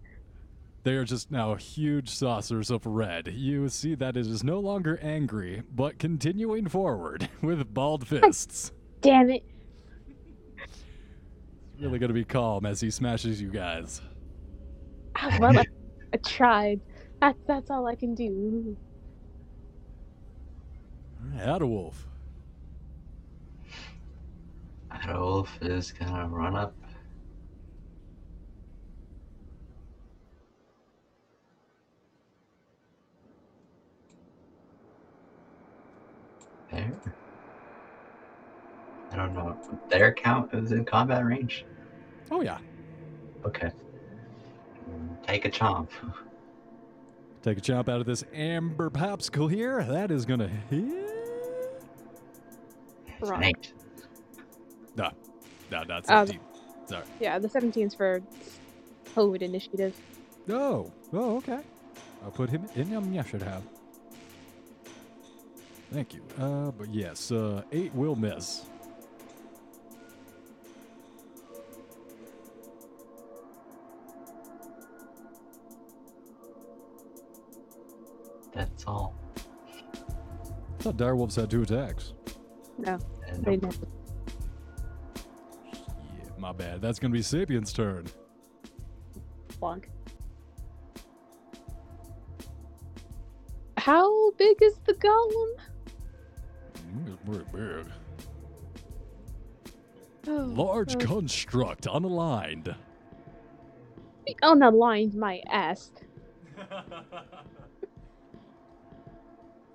they 0.84 0.92
are 0.94 1.05
just 1.05 1.30
now 1.30 1.55
huge 1.55 2.09
saucers 2.09 2.70
of 2.70 2.86
red. 2.86 3.28
You 3.28 3.68
see 3.68 3.94
that 3.96 4.16
it 4.16 4.26
is 4.26 4.42
no 4.42 4.59
longer 4.61 4.99
angry, 5.03 5.62
but 5.74 5.99
continuing 5.99 6.66
forward 6.68 7.28
with 7.42 7.74
balled 7.74 8.07
fists. 8.09 8.72
Damn 9.03 9.30
it. 9.30 9.44
Really 11.81 11.99
gonna 12.01 12.12
be 12.12 12.24
calm 12.24 12.66
as 12.66 12.81
he 12.81 12.91
smashes 12.91 13.41
you 13.41 13.51
guys. 13.51 14.01
Well, 15.39 15.57
I, 15.59 15.64
I 16.12 16.16
tried. 16.16 16.81
That, 17.20 17.37
that's 17.47 17.70
all 17.70 17.87
I 17.87 17.95
can 17.95 18.14
do. 18.14 18.76
Alright, 21.35 21.61
Adderwolf. 21.61 21.95
Adolf 25.05 25.59
is 25.62 25.93
gonna 25.93 26.29
run 26.29 26.57
up. 26.57 26.74
There. 36.72 37.18
I 39.19 39.27
don't 39.27 39.35
know. 39.35 39.57
Their 39.89 40.12
count 40.12 40.55
is 40.55 40.71
in 40.71 40.85
combat 40.85 41.25
range. 41.25 41.64
Oh 42.31 42.41
yeah. 42.41 42.59
Okay. 43.45 43.73
Take 45.27 45.45
a 45.45 45.51
chomp. 45.51 45.89
Take 47.43 47.59
a 47.59 47.61
chomp 47.61 47.89
out 47.89 48.01
of 48.01 48.07
this 48.07 48.25
amber 48.33 48.91
popsicle 48.91 49.51
here. 49.51 49.83
That 49.83 50.11
is 50.11 50.25
gonna 50.25 50.49
hit. 50.71 51.09
Right. 53.21 53.73
No, 54.97 55.11
no, 55.73 55.83
not 55.83 56.09
Um, 56.09 56.29
Sorry. 56.87 57.05
Yeah, 57.21 57.39
the 57.39 57.49
17's 57.49 57.95
for 57.95 58.23
COVID 59.16 59.43
initiative. 59.43 59.95
Oh, 60.49 60.93
oh, 61.12 61.37
okay. 61.39 61.61
I'll 62.25 62.31
put 62.31 62.51
him 62.51 62.66
in. 62.77 62.95
Um, 62.97 63.12
yeah, 63.12 63.25
should 63.25 63.43
have. 63.43 63.62
Thank 65.93 66.14
you. 66.14 66.23
Uh, 66.39 66.71
but 66.71 66.89
yes, 66.91 67.33
uh, 67.33 67.62
eight 67.73 67.93
will 67.95 68.16
miss. 68.16 68.64
That's 78.59 78.85
all. 78.89 79.15
I 79.37 80.83
thought 80.83 80.97
direwolves 80.97 81.37
had 81.37 81.49
two 81.49 81.63
attacks. 81.63 82.13
No, 82.77 82.99
And 83.29 83.45
they 83.45 83.53
nope. 83.57 83.63
never. 83.63 83.87
Yeah, 85.65 86.31
my 86.39 86.51
bad. 86.53 86.81
That's 86.83 86.99
gonna 86.99 87.13
be 87.13 87.23
Sapien's 87.23 87.73
turn. 87.73 88.07
Plonk. 89.61 89.89
How 93.77 94.33
big 94.33 94.57
is 94.61 94.75
the 94.87 94.95
golem? 94.95 95.51
Mm, 96.97 97.13
it's 97.15 97.23
pretty 97.25 97.45
big. 97.53 97.93
Oh, 100.27 100.53
Large 100.53 100.99
construct, 100.99 101.85
unaligned. 101.87 102.75
unaligned 104.43 105.15
my 105.15 105.41
ass. 105.49 105.93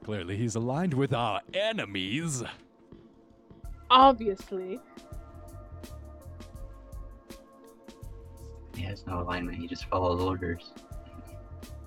Clearly, 0.03 0.35
he's 0.35 0.55
aligned 0.55 0.93
with 0.93 1.13
our 1.13 1.41
enemies. 1.53 2.43
Obviously. 3.89 4.79
He 8.75 8.81
has 8.83 9.05
no 9.07 9.21
alignment. 9.21 9.57
He 9.57 9.67
just 9.67 9.85
follows 9.85 10.21
orders. 10.21 10.73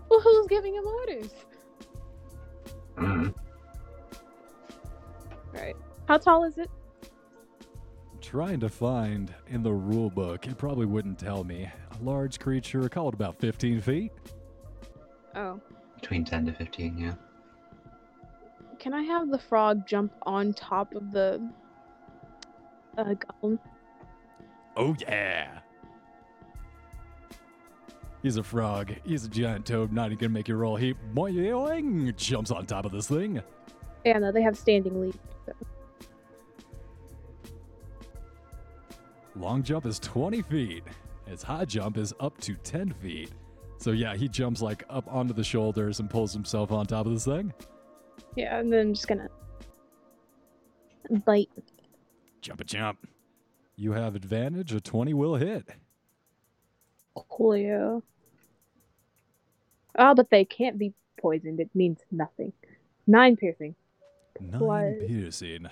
Well, 0.09 0.21
who's 0.21 0.47
giving 0.47 0.75
him 0.75 0.87
orders? 0.87 1.35
Mm. 2.97 3.35
Right. 5.53 5.77
How 6.09 6.17
tall 6.17 6.45
is 6.45 6.57
it? 6.59 6.71
Trying 8.23 8.61
to 8.61 8.69
find 8.69 9.35
in 9.49 9.63
the 9.63 9.73
rule 9.73 10.11
book, 10.11 10.47
it 10.47 10.57
probably 10.57 10.87
wouldn't 10.87 11.19
tell 11.19 11.45
me. 11.45 11.69
A 12.01 12.05
large 12.05 12.39
creature, 12.39 12.89
call 12.89 13.09
it 13.09 13.15
about 13.15 13.39
15 13.39 13.81
feet. 13.81 14.13
Oh. 15.35 15.61
Between 16.01 16.25
10 16.25 16.47
to 16.47 16.53
15, 16.53 16.99
yeah. 16.99 17.15
Can 18.87 18.95
I 18.95 19.03
have 19.03 19.31
the 19.33 19.39
frog 19.39 19.85
jump 19.85 20.13
on 20.23 20.53
top 20.53 20.95
of 20.95 21.11
the 21.11 21.45
uh, 22.97 23.15
golem? 23.43 23.59
Oh, 24.77 24.95
yeah. 25.01 25.59
He's 28.23 28.37
a 28.37 28.45
frog. 28.45 28.95
He's 29.05 29.25
a 29.25 29.29
giant 29.29 29.67
toad. 29.67 29.93
Not 29.93 30.13
even 30.13 30.19
gonna 30.19 30.29
make 30.29 30.47
you 30.47 30.55
roll. 30.55 30.77
He 30.77 30.95
boing, 31.17 32.15
jumps 32.15 32.53
on 32.53 32.65
top 32.67 32.85
of 32.85 32.93
this 32.93 33.09
thing. 33.09 33.43
Yeah, 34.05 34.21
no, 34.21 34.31
they 34.31 34.43
have 34.43 34.57
standing 34.57 35.01
leap. 35.01 35.19
So. 35.47 35.53
Long 39.35 39.65
jump 39.65 39.87
is 39.87 39.99
20 39.99 40.43
feet. 40.43 40.85
His 41.27 41.43
high 41.43 41.65
jump 41.65 41.99
is 41.99 42.15
up 42.21 42.41
to 42.43 42.55
10 42.55 42.93
feet. 42.93 43.33
So 43.79 43.91
yeah, 43.91 44.15
he 44.15 44.29
jumps 44.29 44.63
like 44.63 44.85
up 44.89 45.13
onto 45.13 45.35
the 45.35 45.43
shoulders 45.43 45.99
and 45.99 46.09
pulls 46.09 46.33
himself 46.33 46.71
on 46.71 46.87
top 46.87 47.07
of 47.07 47.13
this 47.13 47.25
thing. 47.25 47.53
Yeah, 48.37 48.59
and 48.59 48.73
then 48.73 48.81
I'm 48.81 48.95
just 48.95 49.09
gonna 49.09 49.29
bite. 51.25 51.49
Jump 52.43 52.61
a 52.61 52.65
jump. 52.65 53.09
You 53.77 53.93
have 53.93 54.15
advantage. 54.15 54.73
A 54.73 54.81
20 54.81 55.15
will 55.15 55.37
hit. 55.37 55.69
Coolio. 57.17 58.03
Oh, 59.99 60.15
but 60.15 60.31
they 60.31 60.45
can't 60.45 60.79
be 60.79 60.93
poisoned. 61.21 61.61
It 61.61 61.71
means 61.75 62.01
nothing. 62.11 62.53
Nine 63.07 63.37
piercing. 63.37 63.75
Nine 64.41 64.59
Blood. 64.59 64.95
piercing. 65.07 65.69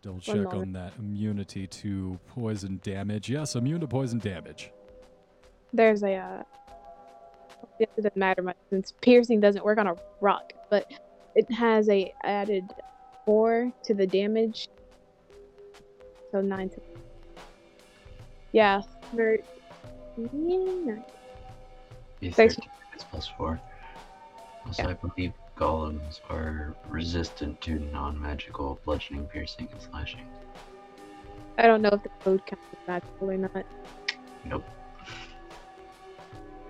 Double 0.00 0.20
check 0.20 0.52
on 0.52 0.72
that 0.72 0.94
immunity 0.98 1.66
to 1.66 2.18
poison 2.26 2.80
damage. 2.82 3.30
Yes, 3.30 3.54
immune 3.54 3.80
to 3.80 3.86
poison 3.86 4.18
damage. 4.18 4.72
There's 5.72 6.02
a. 6.02 6.16
Uh, 6.16 6.42
it 7.78 7.90
doesn't 7.96 8.16
matter 8.16 8.42
much 8.42 8.56
since 8.70 8.92
piercing 9.00 9.40
doesn't 9.40 9.64
work 9.64 9.78
on 9.78 9.86
a 9.86 9.94
rock, 10.20 10.52
but 10.70 10.90
it 11.34 11.50
has 11.52 11.88
a 11.88 12.12
added 12.24 12.64
four 13.24 13.72
to 13.84 13.94
the 13.94 14.06
damage. 14.06 14.68
So 16.30 16.40
nine. 16.40 16.70
To, 16.70 16.80
yeah, 18.52 18.82
thirteen. 19.14 20.86
nine. 20.86 21.04
Thanks. 22.32 22.56
it's 22.94 23.04
plus 23.04 23.26
4. 23.36 23.60
Also, 24.66 24.82
Yeah. 24.82 24.90
I 24.90 24.92
believe 24.94 25.32
golems 25.56 26.20
are 26.30 26.74
resistant 26.88 27.60
to 27.62 27.80
non-magical 27.92 28.78
bludgeoning, 28.84 29.26
piercing, 29.26 29.68
and 29.72 29.82
slashing. 29.82 30.26
I 31.58 31.66
don't 31.66 31.82
know 31.82 31.90
if 31.92 32.02
the 32.02 32.10
code 32.22 32.46
counts 32.46 32.64
as 32.72 32.78
magical 32.86 33.30
or 33.30 33.36
not. 33.36 33.66
Nope. 34.44 34.64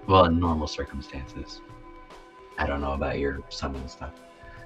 Well, 0.08 0.24
in 0.24 0.40
normal 0.40 0.66
circumstances. 0.66 1.60
I 2.58 2.66
don't 2.66 2.80
know 2.80 2.92
about 2.92 3.18
your 3.18 3.40
summon 3.50 3.86
stuff. 3.88 4.12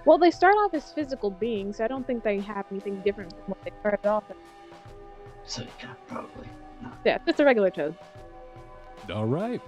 Well, 0.07 0.19
they 0.19 0.31
start 0.31 0.55
off 0.55 0.73
as 0.73 0.93
physical 0.93 1.31
beings, 1.31 1.79
so 1.79 1.85
I 1.85 1.89
don't 1.89 2.07
think 2.07 2.23
they 2.23 2.39
have 2.39 2.65
anything 2.71 3.03
different 3.05 3.33
from 3.33 3.49
what 3.49 3.59
they 3.65 3.73
started 3.81 4.07
off 4.07 4.23
as. 4.31 4.37
So 5.45 5.63
yeah, 5.63 5.95
probably. 6.07 6.47
Yeah, 7.05 7.19
just 7.27 7.41
a 7.41 7.45
regular 7.45 7.71
toad. 7.71 7.97
All 9.13 9.27
right. 9.27 9.61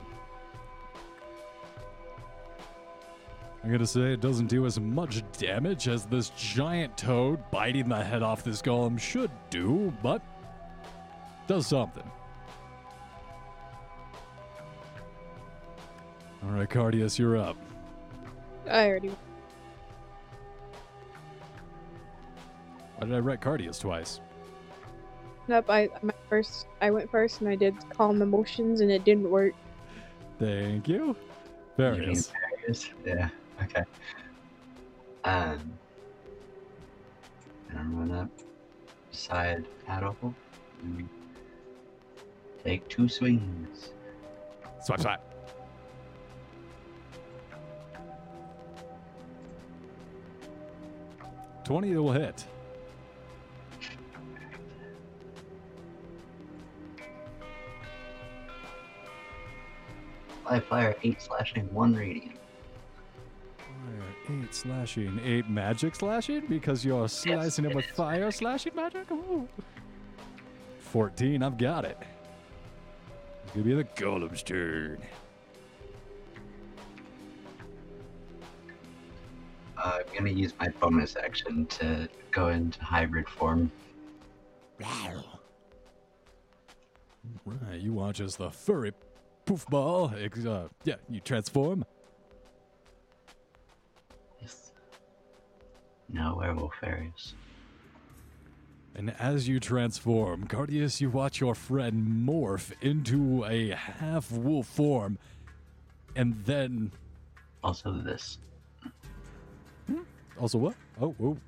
I'm 3.65 3.73
gonna 3.73 3.87
say 3.87 4.13
it 4.13 4.21
doesn't 4.21 4.47
do 4.47 4.65
as 4.65 4.79
much 4.79 5.25
damage 5.33 5.89
as 5.89 6.07
this 6.07 6.31
giant 6.31 6.97
toad 6.97 7.43
biting 7.51 7.89
the 7.89 8.03
head 8.03 8.23
off 8.23 8.45
this 8.45 8.63
golem 8.63 8.99
should 8.99 9.33
do, 9.51 9.93
but 10.03 10.23
does 11.49 11.67
something. 11.67 12.09
All 16.45 16.51
right, 16.51 16.71
Cardius, 16.71 17.19
you're 17.19 17.37
up. 17.37 17.57
I 18.71 18.87
already. 18.87 19.11
Why 22.99 23.07
did 23.07 23.15
I 23.15 23.21
write 23.21 23.41
Cardius 23.41 23.79
twice? 23.81 24.21
Nope, 25.47 25.71
I 25.71 25.89
my 26.03 26.13
first. 26.29 26.67
I 26.81 26.91
went 26.91 27.09
first 27.11 27.41
and 27.41 27.49
I 27.49 27.55
did 27.55 27.75
calm 27.91 28.21
emotions 28.23 28.81
and 28.81 28.91
it 28.91 29.05
didn't 29.05 29.31
work. 29.31 29.55
Thank 30.41 30.89
you. 30.89 30.97
You 30.97 31.05
mean 31.07 31.17
Varius. 31.79 32.33
Varius? 32.67 32.91
Yeah. 33.07 33.29
Okay. 33.63 33.85
Um. 35.25 35.79
And 37.71 37.99
run 37.99 38.11
up 38.11 38.31
beside 39.11 39.65
Adderwolf. 39.89 40.35
and 40.83 41.09
Take 42.65 42.89
two 42.89 43.09
swings. 43.09 43.91
Swipe, 44.83 45.01
swipe. 45.01 45.21
Twenty 51.65 51.95
will 51.95 52.13
hit. 52.13 52.45
Five 60.49 60.65
fire, 60.65 60.97
eight 61.03 61.21
slashing, 61.21 61.73
one 61.75 61.95
radiant. 61.95 62.39
Fire, 63.59 64.41
eight 64.43 64.55
slashing, 64.55 65.21
eight 65.23 65.51
magic 65.51 65.95
slashing 65.95 66.47
because 66.47 66.85
you're 66.87 67.07
slicing 67.09 67.67
it 67.67 67.71
him 67.71 67.77
with 67.77 67.85
is 67.85 67.91
fire 67.91 68.31
slashing 68.31 68.75
magic. 68.75 69.11
Ooh. 69.11 69.47
Fourteen, 70.79 71.43
I've 71.43 71.59
got 71.59 71.85
it. 71.85 71.99
It's 73.45 73.53
gonna 73.53 73.67
be 73.67 73.75
the 73.75 73.85
golem's 73.85 74.43
turn. 74.43 75.03
Uh, 79.77 79.99
I'm 79.99 80.15
gonna 80.17 80.31
use 80.31 80.55
my 80.59 80.69
bonus 80.81 81.15
action 81.17 81.67
to 81.67 82.09
go 82.31 82.49
into 82.49 82.83
hybrid 82.83 83.29
form. 83.29 83.71
Right, 87.45 87.81
you 87.81 87.93
watch 87.93 88.21
as 88.21 88.37
the 88.37 88.51
furry 88.51 88.93
poof 89.49 89.67
ball. 89.69 90.13
Uh, 90.47 90.69
yeah, 90.85 90.97
you 91.09 91.21
transform. 91.21 91.83
Yes. 94.43 94.73
No 96.11 96.37
werewolf 96.39 96.75
fairies. 96.79 97.35
And 98.95 99.15
as 99.19 99.49
you 99.49 99.59
transform, 99.59 100.47
Cardius, 100.49 101.01
you 101.01 101.09
watch 101.09 101.41
your 101.41 101.55
friend 101.55 102.27
morph 102.29 102.73
into 102.83 103.45
a 103.47 103.71
half 103.71 104.31
wolf 104.31 104.67
form. 104.67 105.19
And 106.15 106.45
then. 106.45 106.93
Also 107.65 107.93
this. 107.93 108.39
Also, 110.39 110.59
what? 110.59 110.75
Oh, 111.01 111.15
oh. 111.23 111.39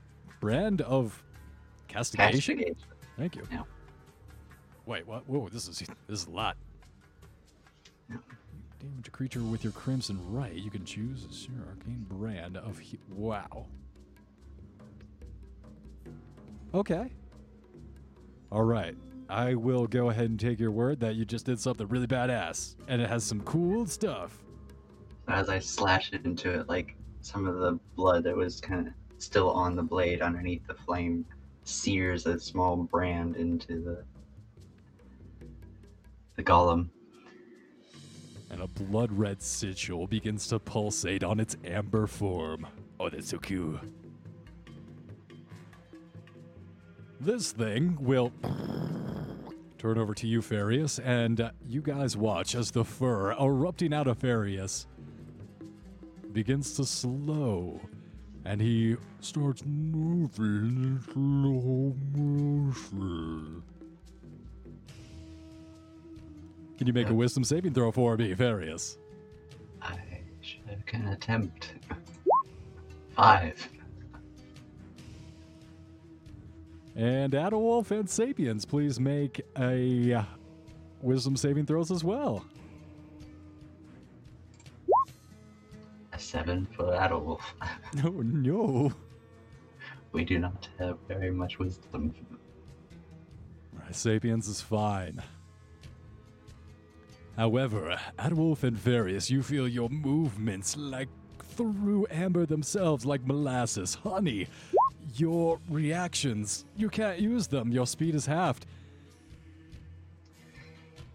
Brand 0.41 0.81
of 0.81 1.23
castigation? 1.87 2.57
Castigation. 2.57 2.77
Thank 3.19 3.37
you. 3.37 3.47
Yeah. 3.53 3.65
Wait, 4.87 5.07
what? 5.07 5.29
Whoa, 5.29 5.51
this 5.51 5.69
is 5.69 5.79
this 6.07 6.23
is 6.23 6.27
a 6.27 6.31
lot. 6.31 6.57
Damage 8.11 9.09
a 9.09 9.11
creature 9.11 9.43
with 9.43 9.63
your 9.63 9.73
Crimson 9.73 10.19
Rite. 10.33 10.55
You 10.55 10.71
can 10.71 10.85
choose 10.85 11.49
your 11.51 11.67
arcane 11.67 12.07
brand 12.09 12.57
of. 12.57 12.79
He- 12.79 12.99
wow. 13.11 13.67
Okay. 16.73 17.11
All 18.51 18.65
right. 18.65 18.97
I 19.29 19.55
will 19.55 19.87
go 19.87 20.11
ahead 20.11 20.31
and 20.31 20.41
take 20.41 20.59
your 20.59 20.71
word 20.71 21.01
that 21.01 21.15
you 21.15 21.25
just 21.25 21.47
did 21.47 21.61
something 21.61 21.87
really 21.87 22.07
badass, 22.07 22.75
and 22.89 23.01
it 23.01 23.09
has 23.09 23.23
some 23.23 23.41
cool 23.43 23.87
stuff. 23.87 24.43
As 25.29 25.49
I 25.49 25.61
slash 25.61 26.13
it 26.13 26.25
into 26.25 26.51
it, 26.51 26.69
like 26.69 26.97
some 27.21 27.47
of 27.47 27.59
the 27.59 27.79
blood 27.95 28.25
that 28.25 28.35
was 28.35 28.61
kind 28.61 28.89
of 28.89 28.95
still 29.19 29.51
on 29.51 29.77
the 29.77 29.83
blade 29.83 30.23
underneath 30.23 30.67
the 30.67 30.75
flame 30.75 31.25
sears 31.65 32.27
a 32.27 32.41
small 32.41 32.77
brand 32.77 33.37
into 33.37 33.81
the 33.81 34.05
the 36.37 36.43
golem. 36.43 36.89
And 38.51 38.61
a 38.61 38.67
blood 38.67 39.13
red 39.13 39.41
sigil 39.43 40.07
begins 40.07 40.49
to 40.49 40.59
pulsate 40.59 41.23
on 41.23 41.39
its 41.39 41.57
amber 41.65 42.07
form. 42.07 42.67
Oh, 42.99 43.09
that's 43.09 43.29
so 43.29 43.39
cute. 43.39 43.79
This 47.21 47.53
thing 47.53 47.97
will 48.01 48.33
turn 49.79 49.99
over 49.99 50.15
to 50.15 50.27
you, 50.27 50.41
Varius, 50.41 50.99
and 51.05 51.41
uh, 51.41 51.51
you 51.67 51.81
guys 51.81 52.17
watch 52.17 52.55
as 52.55 52.71
the 52.71 52.85
fur 52.85 53.33
erupting 53.33 53.95
out 53.95 54.07
of 54.07 54.19
Varius 54.19 54.87
begins 56.33 56.75
to 56.75 56.85
slow. 56.85 57.81
And 58.45 58.61
he 58.61 58.97
starts 59.21 59.63
moving 59.67 60.47
in 60.47 61.01
slow 61.13 61.95
motion. 62.15 63.63
Can 66.81 66.87
you 66.87 66.95
make 66.95 67.11
a 67.11 67.15
wisdom 67.15 67.45
saving 67.45 67.75
throw 67.75 67.93
for 67.93 68.17
me, 68.17 68.35
Varius? 68.35 68.97
I 69.83 69.99
should 70.41 70.87
can 70.87 71.09
attempt. 71.09 71.75
Five. 73.11 73.69
And 76.97 77.35
Adderwolf 77.35 77.91
and 77.91 78.09
Sapiens, 78.09 78.65
please 78.65 78.99
make 78.99 79.43
a 79.59 80.25
wisdom 81.03 81.37
saving 81.37 81.67
throws 81.67 81.91
as 81.91 82.03
well. 82.03 82.47
A 86.15 86.19
seven 86.19 86.67
for 86.75 86.85
Adderwolf. 86.95 87.43
Oh, 88.03 88.09
no, 88.09 88.23
no. 88.23 88.93
we 90.13 90.25
do 90.25 90.39
not 90.39 90.67
have 90.79 90.97
very 91.07 91.31
much 91.31 91.59
wisdom. 91.59 92.15
Sapiens 93.91 94.49
is 94.49 94.63
fine. 94.63 95.23
However, 97.41 97.99
Adderwolf 98.19 98.65
and 98.65 98.77
Varius, 98.77 99.31
you 99.31 99.43
feel 99.43 99.67
your 99.67 99.89
movements 99.89 100.77
like 100.77 101.09
through 101.39 102.07
amber 102.11 102.45
themselves, 102.45 103.07
like 103.07 103.27
molasses, 103.27 103.95
honey. 103.95 104.47
Your 105.15 105.59
reactions, 105.71 106.67
you 106.77 106.91
can't 106.91 107.19
use 107.19 107.47
them. 107.47 107.73
Your 107.73 107.87
speed 107.87 108.15
is 108.15 108.27
halved. 108.27 108.67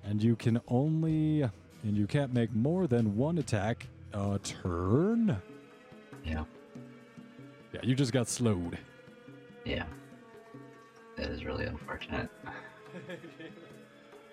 And 0.03 0.23
you 0.23 0.36
can 0.36 0.59
only. 0.67 1.43
And 1.43 1.95
you 1.95 2.07
can't 2.07 2.34
make 2.34 2.51
more 2.55 2.88
than 2.88 3.15
one 3.15 3.38
attack 3.38 3.86
a 4.11 4.39
turn? 4.39 5.39
Yeah. 6.23 6.45
Yeah, 7.71 7.82
you 7.84 7.93
just 7.93 8.13
got 8.13 8.28
slowed. 8.28 8.80
Yeah. 9.63 9.86
That 11.17 11.30
is 11.30 11.45
really 11.45 11.65
unfortunate. 11.65 12.32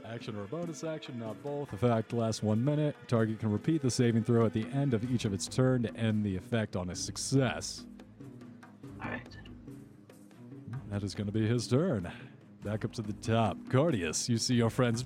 Action 0.05 0.37
or 0.37 0.43
a 0.43 0.47
bonus 0.47 0.85
action, 0.85 1.19
not 1.19 1.41
both. 1.43 1.73
Effect 1.73 2.13
lasts 2.13 2.43
one 2.43 2.63
minute. 2.63 2.97
Target 3.09 3.39
can 3.39 3.51
repeat 3.51 3.83
the 3.83 3.91
saving 3.91 4.25
throw 4.25 4.45
at 4.45 4.53
the 4.53 4.67
end 4.73 4.95
of 4.95 5.11
each 5.11 5.25
of 5.25 5.33
its 5.33 5.47
turn 5.47 5.83
to 5.85 5.97
end 5.97 6.25
the 6.25 6.37
effect 6.37 6.77
on 6.77 6.91
a 6.91 6.95
success. 6.95 7.85
Alright. 9.03 9.37
That 10.91 11.03
is 11.03 11.15
going 11.15 11.27
to 11.27 11.33
be 11.33 11.47
his 11.47 11.67
turn. 11.67 12.11
Back 12.65 12.85
up 12.85 12.93
to 12.95 13.03
the 13.03 13.15
top. 13.15 13.57
Cardius, 13.69 14.29
you 14.29 14.39
see 14.39 14.55
your 14.55 14.71
friends. 14.71 15.05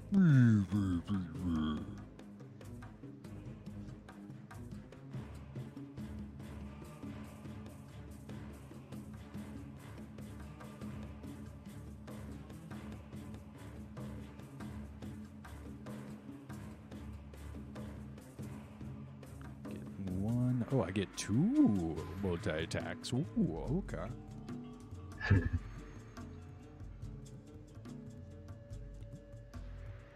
Oh, 20.72 20.82
I 20.82 20.90
get 20.90 21.08
two 21.16 21.96
multi 22.22 22.50
attacks. 22.50 23.12
Ooh, 23.12 23.84
okay. 23.88 25.40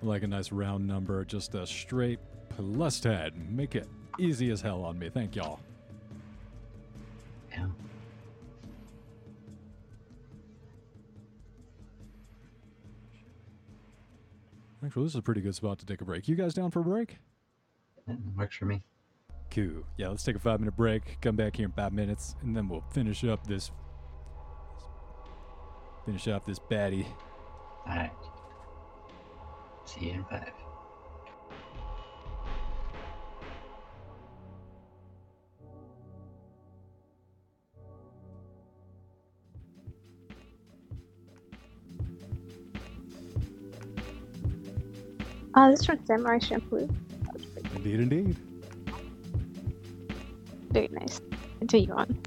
Like 0.02 0.22
a 0.22 0.26
nice 0.26 0.50
round 0.50 0.86
number, 0.86 1.24
just 1.26 1.54
a 1.54 1.66
straight 1.66 2.20
plus 2.48 3.00
10. 3.00 3.48
Make 3.50 3.74
it 3.74 3.86
easy 4.18 4.50
as 4.50 4.62
hell 4.62 4.82
on 4.82 4.98
me. 4.98 5.10
Thank 5.10 5.36
y'all. 5.36 5.60
Yeah. 7.50 7.66
Actually, 14.82 15.04
this 15.04 15.12
is 15.12 15.18
a 15.18 15.22
pretty 15.22 15.42
good 15.42 15.54
spot 15.54 15.78
to 15.80 15.86
take 15.86 16.00
a 16.00 16.04
break. 16.06 16.26
You 16.28 16.34
guys 16.34 16.54
down 16.54 16.70
for 16.70 16.80
a 16.80 16.84
break? 16.84 17.18
That 18.06 18.16
works 18.34 18.56
for 18.56 18.64
me. 18.64 18.82
Cool. 19.50 19.84
Yeah, 19.96 20.08
let's 20.08 20.22
take 20.22 20.36
a 20.36 20.38
five 20.38 20.60
minute 20.60 20.76
break. 20.76 21.18
Come 21.20 21.34
back 21.34 21.56
here 21.56 21.66
in 21.66 21.72
five 21.72 21.92
minutes, 21.92 22.36
and 22.42 22.56
then 22.56 22.68
we'll 22.68 22.84
finish 22.92 23.24
up 23.24 23.46
this. 23.46 23.72
Finish 26.06 26.28
off 26.28 26.46
this 26.46 26.58
baddie. 26.58 27.06
Alright. 27.86 28.12
See 29.84 30.06
you 30.06 30.12
in 30.12 30.24
five. 30.24 30.52
Uh, 45.52 45.70
this 45.72 45.84
from 45.84 45.98
Samurai 46.06 46.38
Champloo. 46.38 46.86
That 47.24 47.34
was 47.34 47.44
pretty 47.46 47.68
Indeed, 47.74 48.00
indeed. 48.00 48.36
Very 50.72 50.88
nice. 50.88 51.20
Continue 51.58 51.92
on. 51.92 52.20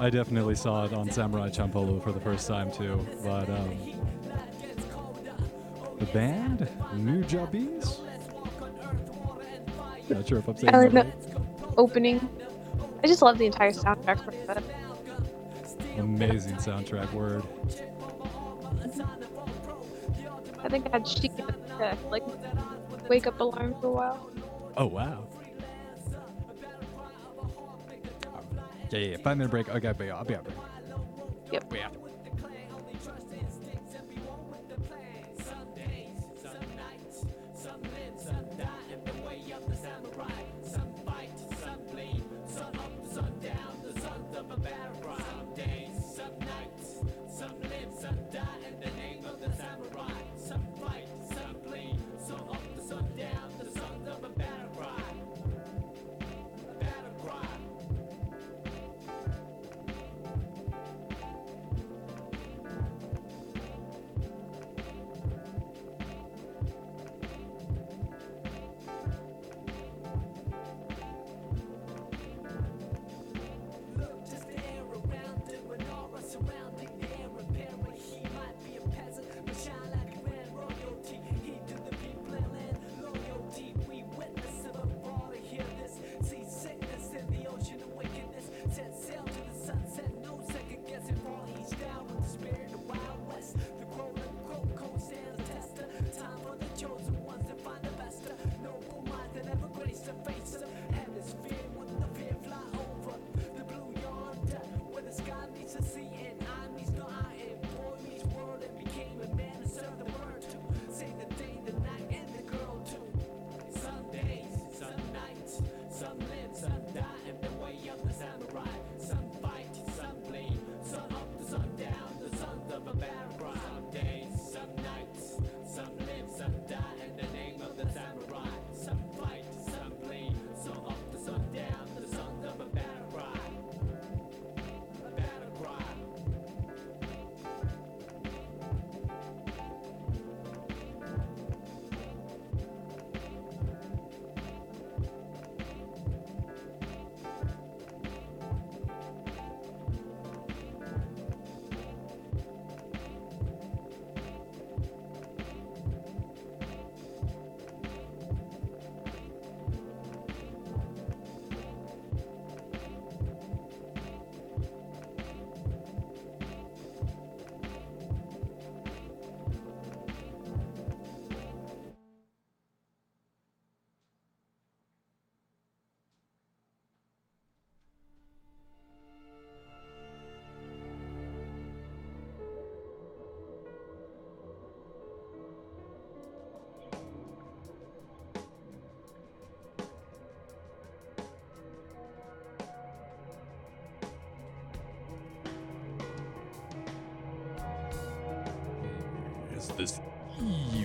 I 0.00 0.10
definitely 0.10 0.54
saw 0.54 0.84
it 0.84 0.92
on 0.92 1.10
Samurai 1.10 1.48
Champloo 1.48 2.02
for 2.02 2.12
the 2.12 2.20
first 2.20 2.46
time 2.48 2.70
too. 2.70 3.06
But 3.22 3.48
um, 3.48 3.78
the 5.98 6.06
band, 6.06 6.68
Nujabes. 6.94 8.00
Not 10.10 10.28
sure 10.28 10.38
if 10.38 10.48
I'm 10.48 10.56
saying 10.56 10.74
I 10.74 10.78
like 10.78 10.92
that 10.92 11.20
the 11.20 11.38
right. 11.38 11.74
opening. 11.78 12.28
I 13.02 13.06
just 13.06 13.22
love 13.22 13.38
the 13.38 13.46
entire 13.46 13.70
soundtrack 13.70 14.24
for 14.24 14.32
that. 14.46 14.62
Amazing 15.96 16.56
soundtrack 16.56 17.12
word. 17.12 17.44
I 20.74 20.78
think 20.78 20.92
I 20.92 20.98
had 20.98 21.06
Chic 21.06 21.30
uh, 21.38 21.94
like 22.10 22.24
wake 23.08 23.28
up 23.28 23.38
alarm 23.38 23.76
for 23.80 23.86
a 23.86 23.92
while. 23.92 24.30
Oh 24.76 24.86
wow. 24.86 25.24
Yeah, 28.90 28.98
yeah, 28.98 28.98
yeah. 28.98 29.16
Five 29.18 29.38
minute 29.38 29.52
break. 29.52 29.68
Okay, 29.68 29.92
but 29.96 30.08
I'll 30.08 30.24
be 30.24 30.34
out. 30.34 30.44
Yep. 31.52 31.72
Yeah. 31.72 31.90
Is 31.90 32.03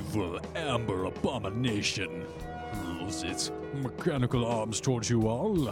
evil 0.09 0.39
amber 0.55 1.05
abomination 1.05 2.25
hurls 2.73 3.21
its 3.23 3.51
mechanical 3.75 4.43
arms 4.43 4.81
towards 4.81 5.07
you 5.07 5.27
all? 5.27 5.69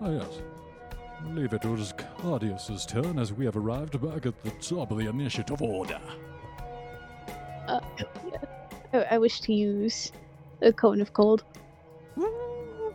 Oh 0.00 0.12
yes. 0.12 0.28
I 1.24 1.28
Leave 1.32 1.54
it 1.54 1.62
to 1.62 1.94
Cardius's 2.18 2.86
turn 2.86 3.18
as 3.18 3.32
we 3.32 3.46
have 3.46 3.56
arrived 3.56 4.00
back 4.00 4.26
at 4.26 4.40
the 4.44 4.50
top 4.60 4.92
of 4.92 4.98
the 4.98 5.08
initiative 5.08 5.60
order. 5.60 6.00
Uh, 7.66 7.80
I, 8.92 8.98
I 9.12 9.18
wish 9.18 9.40
to 9.40 9.52
use 9.52 10.12
a 10.62 10.72
cone 10.72 11.00
of 11.00 11.12
cold. 11.14 11.42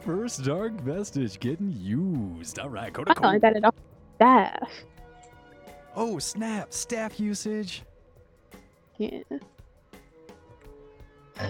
First 0.06 0.46
dark 0.46 0.74
vestige 0.80 1.40
getting 1.42 1.76
used. 1.78 2.58
All 2.58 2.70
right, 2.70 2.94
go 2.94 3.04
to 3.04 3.12
I 3.12 3.14
thought 3.16 3.26
I 3.26 3.32
cold. 3.32 3.42
got 3.42 3.56
it 3.58 3.66
off 3.66 3.76
staff. 4.16 4.72
Oh, 5.96 6.20
snap! 6.20 6.72
Staff 6.72 7.20
usage. 7.20 7.84
Yeah. 8.98 9.24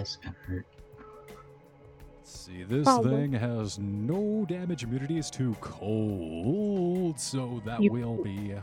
That's 0.00 0.16
gonna 0.16 0.34
hurt. 0.46 0.66
See, 2.22 2.62
this 2.62 2.84
Problem. 2.84 3.14
thing 3.14 3.32
has 3.34 3.78
no 3.78 4.46
damage 4.48 4.82
immunities 4.82 5.30
to 5.32 5.54
cold, 5.60 7.20
so 7.20 7.60
that 7.66 7.82
You- 7.82 7.92
will 7.92 8.16
be 8.22 8.54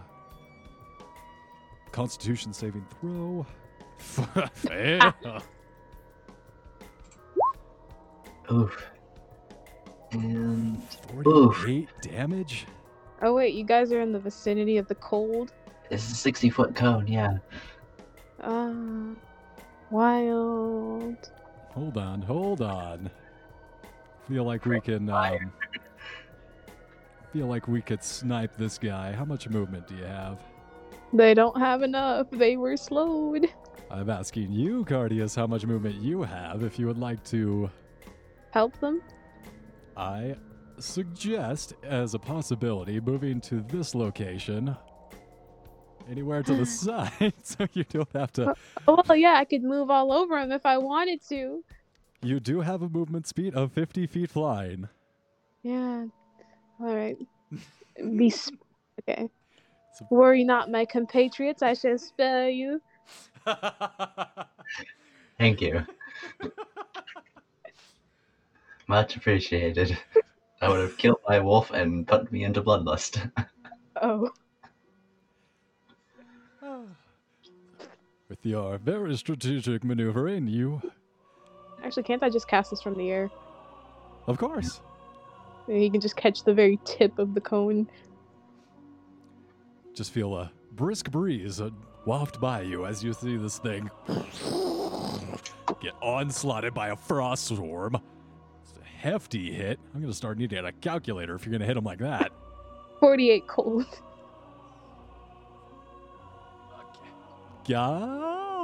Constitution 1.92 2.54
saving 2.54 2.88
throw. 3.00 3.46
Fail. 4.54 5.14
Oof. 8.52 8.88
And 10.14 10.78
Oof. 11.28 11.56
48 11.58 11.90
damage. 12.02 12.66
Oh 13.22 13.36
wait, 13.36 13.54
you 13.54 13.64
guys 13.64 13.92
are 13.92 14.02
in 14.02 14.12
the 14.12 14.20
vicinity 14.20 14.78
of 14.78 14.88
the 14.88 14.96
cold. 14.96 15.54
this 15.92 16.04
is 16.04 16.14
a 16.14 16.16
60 16.16 16.50
foot 16.50 16.74
cone, 16.76 17.06
yeah. 17.08 17.38
Ah, 18.42 18.74
wild. 19.92 21.32
Hold 21.72 21.98
on, 21.98 22.22
hold 22.22 22.62
on. 22.62 23.10
Feel 24.28 24.44
like 24.44 24.66
we 24.66 24.82
can. 24.82 25.10
Um, 25.10 25.52
feel 27.32 27.48
like 27.48 27.68
we 27.68 27.82
could 27.82 28.04
snipe 28.04 28.58
this 28.58 28.78
guy. 28.78 29.14
How 29.14 29.26
much 29.26 29.48
movement 29.50 29.88
do 29.88 29.96
you 29.96 30.04
have? 30.04 30.40
They 31.14 31.34
don't 31.34 31.58
have 31.58 31.84
enough. 31.84 32.28
They 32.32 32.58
were 32.58 32.76
slowed. 32.76 33.48
I'm 33.90 34.10
asking 34.10 34.52
you, 34.52 34.84
Cardius, 34.84 35.36
how 35.36 35.48
much 35.48 35.66
movement 35.66 35.96
you 35.96 36.24
have. 36.24 36.64
If 36.64 36.78
you 36.78 36.88
would 36.88 36.98
like 36.98 37.24
to, 37.26 37.70
Help 38.52 38.80
them. 38.80 39.02
I 39.96 40.36
suggest 40.80 41.74
as 41.84 42.14
a 42.14 42.20
possibility 42.20 43.00
moving 43.00 43.42
to 43.42 43.62
this 43.62 43.94
location. 43.96 44.76
Anywhere 46.10 46.42
to 46.44 46.56
the 46.56 46.66
side, 46.66 47.34
so 47.44 47.68
you 47.74 47.84
don't 47.84 48.12
have 48.14 48.32
to. 48.34 48.56
Oh 48.88 49.04
well, 49.08 49.18
yeah, 49.18 49.34
I 49.38 49.46
could 49.46 49.64
move 49.64 49.90
all 49.90 50.12
over 50.14 50.40
them 50.40 50.52
if 50.52 50.66
I 50.66 50.78
wanted 50.78 51.22
to. 51.30 51.64
You 52.22 52.40
do 52.40 52.62
have 52.62 52.82
a 52.82 52.90
movement 52.90 53.28
speed 53.28 53.54
of 53.56 53.72
50 53.74 54.08
feet 54.08 54.30
flying. 54.32 54.88
Yeah. 55.64 56.06
All 56.80 56.96
right. 56.96 57.18
Be 58.18 58.30
sp- 58.32 58.58
okay. 59.02 59.30
So- 59.96 60.08
Worry 60.10 60.44
not, 60.44 60.72
my 60.72 60.86
compatriots. 60.86 61.62
I 61.62 61.74
shall 61.74 61.98
spare 61.98 62.50
you. 62.50 62.82
Thank 65.38 65.62
you. 65.62 65.86
Much 68.88 69.16
appreciated. 69.16 69.98
I 70.62 70.70
would 70.70 70.80
have 70.80 70.98
killed 70.98 71.20
my 71.28 71.40
wolf 71.40 71.72
and 71.72 72.08
put 72.08 72.32
me 72.32 72.44
into 72.44 72.62
bloodlust. 72.62 73.32
Oh, 74.02 74.30
With 78.30 78.46
your 78.46 78.78
very 78.78 79.16
strategic 79.16 79.84
maneuvering, 79.86 80.48
you, 80.48 80.82
actually, 81.84 82.04
can't 82.04 82.22
I 82.22 82.30
just 82.30 82.48
cast 82.48 82.72
this 82.72 82.82
from 82.82 82.96
the 82.98 83.10
air? 83.10 83.30
of 84.28 84.38
course, 84.38 84.82
you 85.70 85.90
can 85.90 86.02
just 86.02 86.18
catch 86.18 86.44
the 86.44 86.54
very 86.54 86.78
tip 86.84 87.18
of 87.20 87.34
the 87.34 87.40
cone. 87.40 87.88
just 89.96 90.12
feel 90.12 90.36
a 90.36 90.52
brisk 90.74 91.10
breeze 91.10 91.62
waft 92.06 92.42
by 92.42 92.62
you 92.62 92.86
as 92.86 93.02
you 93.04 93.14
see 93.14 93.38
this 93.38 93.58
thing 93.60 93.90
get 95.82 95.94
onslaughted 96.02 96.74
by 96.74 96.90
a 96.90 96.96
frost 96.96 97.46
storm. 97.46 97.96
It's 98.64 98.78
a 98.78 98.84
hefty 98.84 99.54
hit. 99.54 99.80
I'm 99.96 100.02
gonna 100.02 100.14
start 100.14 100.38
needing 100.38 100.66
a 100.66 100.72
calculator 100.74 101.36
if 101.36 101.46
you're 101.46 101.52
gonna 101.54 101.66
hit 101.66 101.78
him 101.78 101.84
like 101.86 102.00
that. 102.00 102.32
Forty-eight 103.00 103.48
cold. 103.48 103.86
Got 107.68 108.08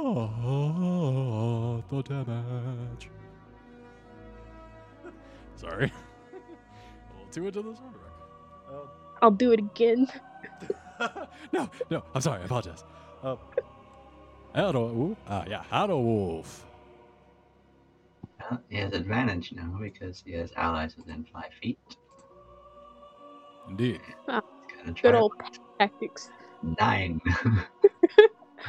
the 1.90 2.02
damage. 2.24 3.10
Sorry. 5.56 5.92
a 5.92 7.16
little 7.16 7.30
too 7.32 7.46
into 7.46 7.62
this 7.62 7.78
rhetoric. 7.80 8.88
I'll 9.22 9.30
do 9.30 9.52
it 9.52 9.60
again. 9.60 10.06
no, 11.52 11.70
no, 11.90 12.02
I'm 12.14 12.20
sorry. 12.20 12.42
I 12.42 12.44
apologize. 12.44 12.84
Uh, 13.22 13.36
Hello, 14.54 14.84
ooh, 14.86 15.16
ah, 15.28 15.44
yeah, 15.48 15.64
Hello 15.70 16.00
Wolf. 16.00 16.64
Well, 18.40 18.60
he 18.68 18.76
has 18.76 18.92
advantage 18.92 19.52
now 19.52 19.76
because 19.80 20.22
he 20.24 20.32
has 20.32 20.52
allies 20.56 20.96
within 20.96 21.26
five 21.32 21.50
feet. 21.60 21.78
Indeed. 23.68 24.00
He's 24.06 24.26
gonna 24.26 24.92
try 24.94 25.10
Good 25.10 25.14
old 25.14 25.32
tactics. 25.78 26.30
nine. 26.62 27.20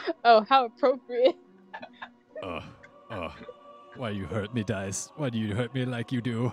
Oh, 0.23 0.45
how 0.47 0.65
appropriate. 0.65 1.35
Uh, 2.43 2.61
uh, 3.09 3.31
why 3.95 4.09
you 4.09 4.25
hurt 4.25 4.53
me, 4.53 4.61
Dice? 4.63 5.09
Why 5.15 5.29
do 5.29 5.37
you 5.39 5.55
hurt 5.55 5.73
me 5.73 5.85
like 5.85 6.11
you 6.11 6.21
do? 6.21 6.51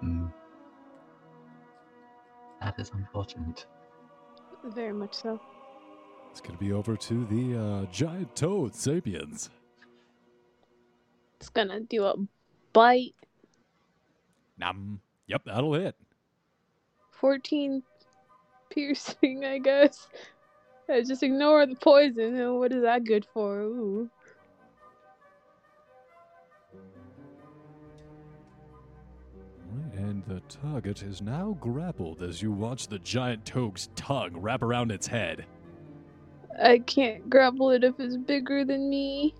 Hmm. 0.00 0.26
That 2.60 2.78
is 2.78 2.90
unfortunate. 2.94 3.64
Very 4.62 4.92
much 4.92 5.14
so. 5.14 5.40
It's 6.30 6.40
gonna 6.40 6.58
be 6.58 6.72
over 6.72 6.96
to 6.96 7.24
the 7.26 7.58
uh, 7.58 7.84
giant 7.92 8.36
toad 8.36 8.74
sapiens. 8.74 9.50
It's 11.40 11.48
gonna 11.48 11.80
do 11.80 12.04
a 12.04 12.14
bite. 12.72 13.14
Nom. 14.58 15.00
Yep, 15.26 15.42
that'll 15.46 15.74
hit. 15.74 15.96
14 17.10 17.82
piercing, 18.70 19.44
I 19.44 19.58
guess. 19.58 20.08
Just 20.88 21.22
ignore 21.22 21.66
the 21.66 21.76
poison. 21.76 22.38
Oh, 22.40 22.58
What 22.58 22.72
is 22.72 22.82
that 22.82 23.04
good 23.04 23.26
for? 23.32 23.60
Ooh. 23.60 24.10
And 29.96 30.24
the 30.26 30.40
target 30.48 31.02
is 31.02 31.22
now 31.22 31.56
grappled 31.60 32.22
as 32.22 32.42
you 32.42 32.52
watch 32.52 32.88
the 32.88 32.98
giant 32.98 33.44
toad's 33.44 33.88
tongue 33.96 34.36
wrap 34.36 34.62
around 34.62 34.92
its 34.92 35.06
head. 35.06 35.46
I 36.62 36.78
can't 36.80 37.28
grapple 37.28 37.70
it 37.70 37.82
if 37.82 37.98
it's 37.98 38.16
bigger 38.16 38.64
than 38.64 38.88
me. 38.88 39.34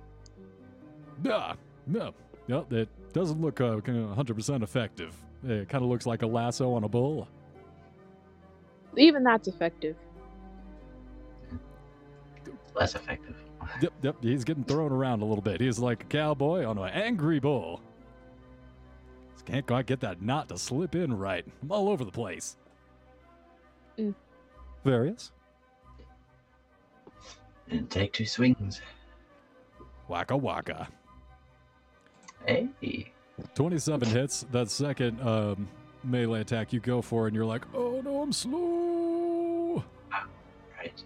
Ah, 1.29 1.55
no, 1.87 2.15
no, 2.49 2.67
it 2.71 2.89
doesn't 3.13 3.41
look 3.41 3.61
uh, 3.61 3.77
100% 3.77 4.63
effective. 4.63 5.15
It 5.47 5.69
kind 5.69 5.85
of 5.85 5.91
looks 5.91 6.07
like 6.07 6.23
a 6.23 6.27
lasso 6.27 6.73
on 6.73 6.85
a 6.85 6.89
bull. 6.89 7.29
Even 8.97 9.23
that's 9.23 9.47
effective. 9.49 9.97
Less 12.75 12.95
effective. 12.95 13.37
Yep, 13.81 13.93
yep, 14.03 14.17
he's 14.21 14.45
getting 14.45 14.65
thrown 14.65 14.93
around 14.93 15.23
a 15.23 15.25
little 15.25 15.43
bit. 15.43 15.61
He's 15.61 15.79
like 15.79 16.03
a 16.03 16.07
cowboy 16.07 16.65
on 16.65 16.77
an 16.79 16.89
angry 16.89 17.39
bull. 17.39 17.81
Just 19.33 19.47
can't 19.47 19.67
quite 19.67 19.87
get 19.87 20.01
that 20.01 20.21
knot 20.21 20.49
to 20.51 20.59
slip 20.59 20.95
in 20.95 21.17
right. 21.17 21.45
I'm 21.63 21.73
all 21.73 21.89
over 21.89 22.05
the 22.05 22.11
place. 22.11 22.57
Mm. 23.99 24.15
Varius. 24.85 25.31
And 27.71 27.89
take 27.89 28.13
two 28.13 28.27
swings. 28.27 28.83
Waka 30.09 30.37
waka. 30.37 30.89
Hey. 32.47 33.13
27 33.55 34.09
hits. 34.09 34.45
That 34.53 34.71
second 34.71 35.21
um, 35.23 35.69
melee 36.03 36.41
attack 36.41 36.73
you 36.73 36.81
go 36.81 37.01
for, 37.01 37.27
and 37.27 37.35
you're 37.35 37.47
like, 37.47 37.65
oh 37.75 38.01
no, 38.03 38.23
I'm 38.23 38.33
slow. 38.33 39.83
Right. 40.77 41.03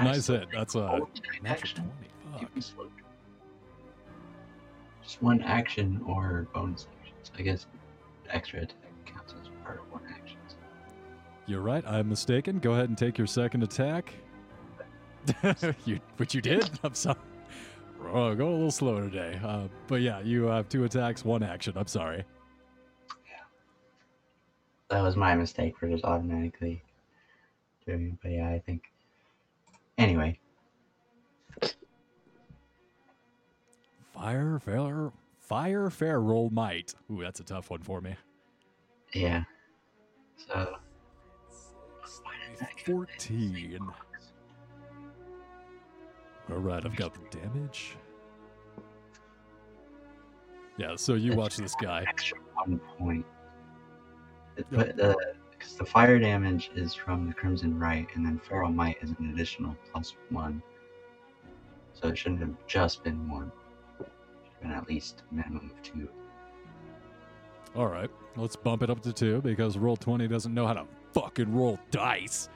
I 0.00 0.04
nice 0.04 0.26
hit. 0.26 0.48
That's 0.52 0.74
a 0.74 1.00
action? 1.44 1.90
20. 2.30 2.50
Fuck. 2.60 2.88
Just 5.02 5.22
one 5.22 5.42
action 5.42 6.00
or 6.06 6.46
bonus 6.54 6.86
action. 7.00 7.14
So 7.22 7.32
I 7.38 7.42
guess 7.42 7.66
extra 8.30 8.62
attack 8.62 8.76
counts 9.04 9.34
as 9.40 9.48
part 9.64 9.80
of 9.80 9.92
one 9.92 10.02
action. 10.08 10.38
You're 11.46 11.60
right. 11.60 11.84
I'm 11.86 12.08
mistaken. 12.08 12.60
Go 12.60 12.72
ahead 12.72 12.88
and 12.88 12.96
take 12.96 13.18
your 13.18 13.26
second 13.26 13.62
attack. 13.62 14.14
you, 15.84 16.00
which 16.16 16.34
you 16.34 16.40
did. 16.40 16.70
I'm 16.84 16.94
sorry. 16.94 17.18
Oh, 18.12 18.34
go 18.34 18.48
a 18.48 18.50
little 18.50 18.70
slower 18.70 19.08
today. 19.08 19.38
Uh, 19.44 19.68
but 19.86 20.00
yeah, 20.00 20.20
you 20.20 20.44
have 20.44 20.68
two 20.68 20.84
attacks, 20.84 21.24
one 21.24 21.42
action. 21.42 21.74
I'm 21.76 21.86
sorry. 21.86 22.24
Yeah. 23.26 23.44
That 24.90 25.02
was 25.02 25.16
my 25.16 25.34
mistake 25.34 25.76
for 25.78 25.88
just 25.88 26.04
automatically 26.04 26.82
doing 27.86 28.12
it. 28.12 28.18
But 28.22 28.32
yeah, 28.32 28.48
I 28.48 28.62
think. 28.64 28.91
Anyway, 30.02 30.38
Fire, 34.14 34.58
fair, 34.60 35.10
fire, 35.40 35.90
fair, 35.90 36.20
roll 36.20 36.50
might. 36.50 36.94
Ooh, 37.10 37.22
that's 37.22 37.40
a 37.40 37.44
tough 37.44 37.70
one 37.70 37.82
for 37.82 38.00
me. 38.00 38.14
yeah. 39.12 39.44
So. 40.36 40.76
why 42.22 42.32
did 42.50 42.62
I 42.62 42.66
get 42.76 42.76
this? 42.76 42.84
14. 42.86 43.78
All 46.50 46.56
right, 46.58 46.84
I've 46.84 46.96
got 46.96 47.14
the 47.14 47.38
damage. 47.38 47.96
Yeah, 50.78 50.96
so 50.96 51.14
you 51.14 51.34
watch 51.34 51.56
this 51.56 51.74
guy. 51.80 52.04
Extra 52.08 52.38
one 52.54 52.78
point. 52.98 53.26
The 54.70 55.16
Because 55.62 55.76
the 55.76 55.86
fire 55.86 56.18
damage 56.18 56.72
is 56.74 56.92
from 56.92 57.28
the 57.28 57.32
Crimson 57.32 57.78
Rite, 57.78 58.08
and 58.16 58.26
then 58.26 58.40
Feral 58.48 58.72
Might 58.72 58.96
is 59.00 59.10
an 59.10 59.30
additional 59.32 59.76
plus 59.92 60.16
one. 60.30 60.60
So 61.92 62.08
it 62.08 62.18
shouldn't 62.18 62.40
have 62.40 62.56
just 62.66 63.04
been 63.04 63.30
one. 63.30 63.52
It 64.00 64.06
should 64.44 64.52
have 64.54 64.60
been 64.62 64.70
at 64.72 64.88
least 64.88 65.22
a 65.30 65.34
minimum 65.34 65.70
of 65.72 65.80
two. 65.84 66.08
All 67.76 67.86
right, 67.86 68.10
let's 68.36 68.56
bump 68.56 68.82
it 68.82 68.90
up 68.90 69.02
to 69.02 69.12
two 69.12 69.40
because 69.40 69.78
roll 69.78 69.96
20 69.96 70.26
doesn't 70.26 70.52
know 70.52 70.66
how 70.66 70.74
to 70.74 70.84
fucking 71.12 71.54
roll 71.54 71.78
dice. 71.92 72.48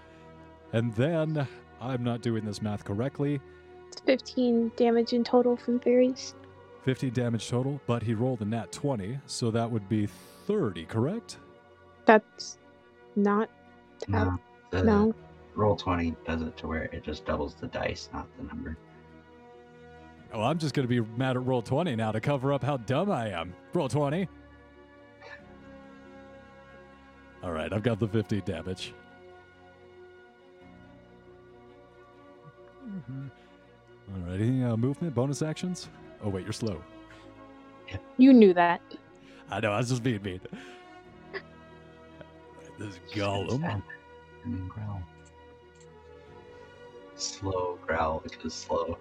And 0.72 0.92
then 0.94 1.46
I'm 1.80 2.02
not 2.02 2.22
doing 2.22 2.44
this 2.44 2.60
math 2.60 2.84
correctly. 2.84 3.40
It's 3.86 4.00
15 4.00 4.72
damage 4.74 5.12
in 5.12 5.22
total 5.22 5.56
from 5.56 5.78
Varius. 5.78 6.34
50 6.82 7.10
damage 7.12 7.48
total, 7.48 7.80
but 7.86 8.02
he 8.02 8.14
rolled 8.14 8.40
a 8.40 8.44
nat 8.44 8.72
20, 8.72 9.20
so 9.26 9.52
that 9.52 9.70
would 9.70 9.88
be 9.88 10.08
30, 10.46 10.86
correct? 10.86 11.38
That's 12.04 12.58
not. 13.16 13.48
No, 14.08 14.38
the 14.70 14.82
No. 14.84 15.14
roll 15.54 15.74
20 15.76 16.14
does 16.26 16.42
it 16.42 16.56
to 16.58 16.66
where 16.66 16.84
it 16.84 17.02
just 17.02 17.24
doubles 17.24 17.54
the 17.54 17.66
dice, 17.68 18.08
not 18.12 18.26
the 18.36 18.44
number. 18.44 18.76
Oh, 20.32 20.42
I'm 20.42 20.58
just 20.58 20.74
going 20.74 20.86
to 20.86 21.02
be 21.02 21.08
mad 21.16 21.36
at 21.36 21.44
roll 21.44 21.62
20 21.62 21.96
now 21.96 22.12
to 22.12 22.20
cover 22.20 22.52
up 22.52 22.62
how 22.62 22.76
dumb 22.78 23.10
I 23.10 23.30
am. 23.30 23.54
Roll 23.72 23.88
20. 23.88 24.28
All 27.42 27.52
right, 27.52 27.72
I've 27.72 27.82
got 27.82 27.98
the 28.00 28.08
50 28.08 28.40
damage. 28.42 28.92
All 33.08 34.30
right, 34.30 34.40
any 34.40 34.62
uh, 34.64 34.76
movement, 34.76 35.14
bonus 35.14 35.42
actions? 35.42 35.88
Oh, 36.22 36.28
wait, 36.28 36.44
you're 36.44 36.52
slow. 36.52 36.82
You 38.16 38.32
knew 38.32 38.52
that. 38.54 38.80
I 39.50 39.60
know, 39.60 39.72
I 39.72 39.78
was 39.78 39.88
just 39.90 40.02
being 40.02 40.22
mean. 40.22 40.40
This 42.78 42.98
golem. 43.12 43.82
And 44.44 44.54
then 44.58 44.68
growl. 44.68 45.02
Slow 47.16 47.78
growl 47.86 48.20
because 48.22 48.52
slow. 48.54 48.98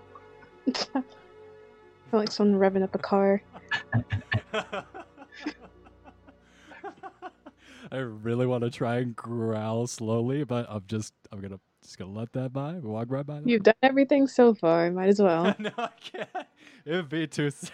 I 0.68 0.72
feel 0.84 1.03
like 2.14 2.31
someone 2.31 2.60
revving 2.60 2.84
up 2.84 2.95
a 2.95 2.99
car. 2.99 3.41
I 7.91 7.97
really 7.97 8.45
want 8.47 8.64
to 8.64 8.69
try 8.69 8.97
and 8.97 9.15
growl 9.15 9.88
slowly, 9.88 10.43
but 10.43 10.65
I'm 10.69 10.84
just 10.88 11.14
I'm 11.31 11.39
gonna 11.41 11.60
just 11.84 11.97
gonna 11.97 12.11
let 12.11 12.31
that 12.34 12.52
by, 12.52 12.73
walk 12.73 13.07
right 13.10 13.26
by. 13.26 13.41
that. 13.41 13.47
You've 13.47 13.64
done 13.64 13.76
everything 13.84 14.27
so 14.27 14.53
far. 14.53 14.89
Might 14.91 15.10
as 15.10 15.22
well. 15.22 15.53
no, 15.60 15.69
I 15.77 15.89
can't. 16.02 16.47
It'd 16.85 17.10
be 17.10 17.27
too 17.27 17.52
silly. 17.52 17.72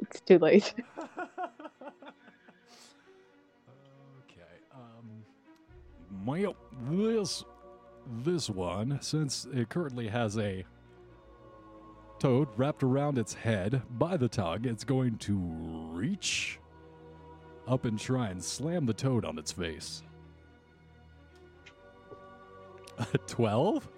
It's 0.00 0.20
too 0.20 0.38
late. 0.38 0.74
Well, 6.24 6.56
this 6.90 7.44
this 8.24 8.50
one, 8.50 8.98
since 9.00 9.46
it 9.52 9.68
currently 9.68 10.08
has 10.08 10.36
a 10.38 10.64
toad 12.18 12.48
wrapped 12.56 12.82
around 12.82 13.18
its 13.18 13.34
head 13.34 13.82
by 13.98 14.16
the 14.16 14.28
tongue, 14.28 14.64
it's 14.64 14.84
going 14.84 15.18
to 15.18 15.34
reach 15.92 16.58
up 17.66 17.84
and 17.84 17.98
try 17.98 18.28
and 18.28 18.42
slam 18.42 18.86
the 18.86 18.94
toad 18.94 19.24
on 19.24 19.38
its 19.38 19.52
face. 19.52 20.02
Twelve. 23.26 23.88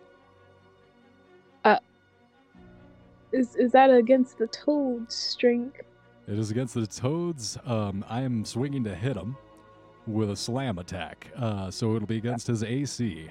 Is 3.34 3.56
is 3.56 3.72
that 3.72 3.90
against 3.90 4.38
the 4.38 4.46
toad's 4.46 5.14
strength? 5.14 5.80
It 6.28 6.38
is 6.38 6.52
against 6.52 6.74
the 6.74 6.86
Toads. 6.86 7.59
Um, 7.66 8.05
I 8.09 8.22
am 8.22 8.44
swinging 8.44 8.84
to 8.84 8.94
hit 8.94 9.16
him 9.16 9.36
with 10.06 10.31
a 10.31 10.36
slam 10.36 10.78
attack. 10.78 11.31
Uh, 11.36 11.70
so 11.70 11.94
it'll 11.97 12.06
be 12.06 12.16
against 12.16 12.47
his 12.47 12.62
AC. 12.62 13.28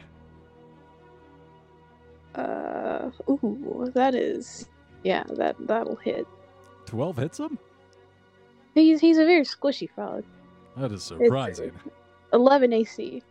Uh, 2.36 3.12
ooh, 3.30 3.92
that 3.94 4.16
is, 4.16 4.68
yeah, 5.04 5.24
that 5.36 5.56
that'll 5.68 5.96
hit. 5.98 6.28
12 6.86 7.18
hits 7.18 7.40
him? 7.40 7.58
He's 8.74 9.00
he's 9.00 9.18
a 9.18 9.26
very 9.26 9.44
squishy 9.44 9.88
frog. 9.94 10.24
That 10.78 10.92
is 10.92 11.04
surprising. 11.04 11.72
Eleven 12.34 12.74
AC. 12.74 13.22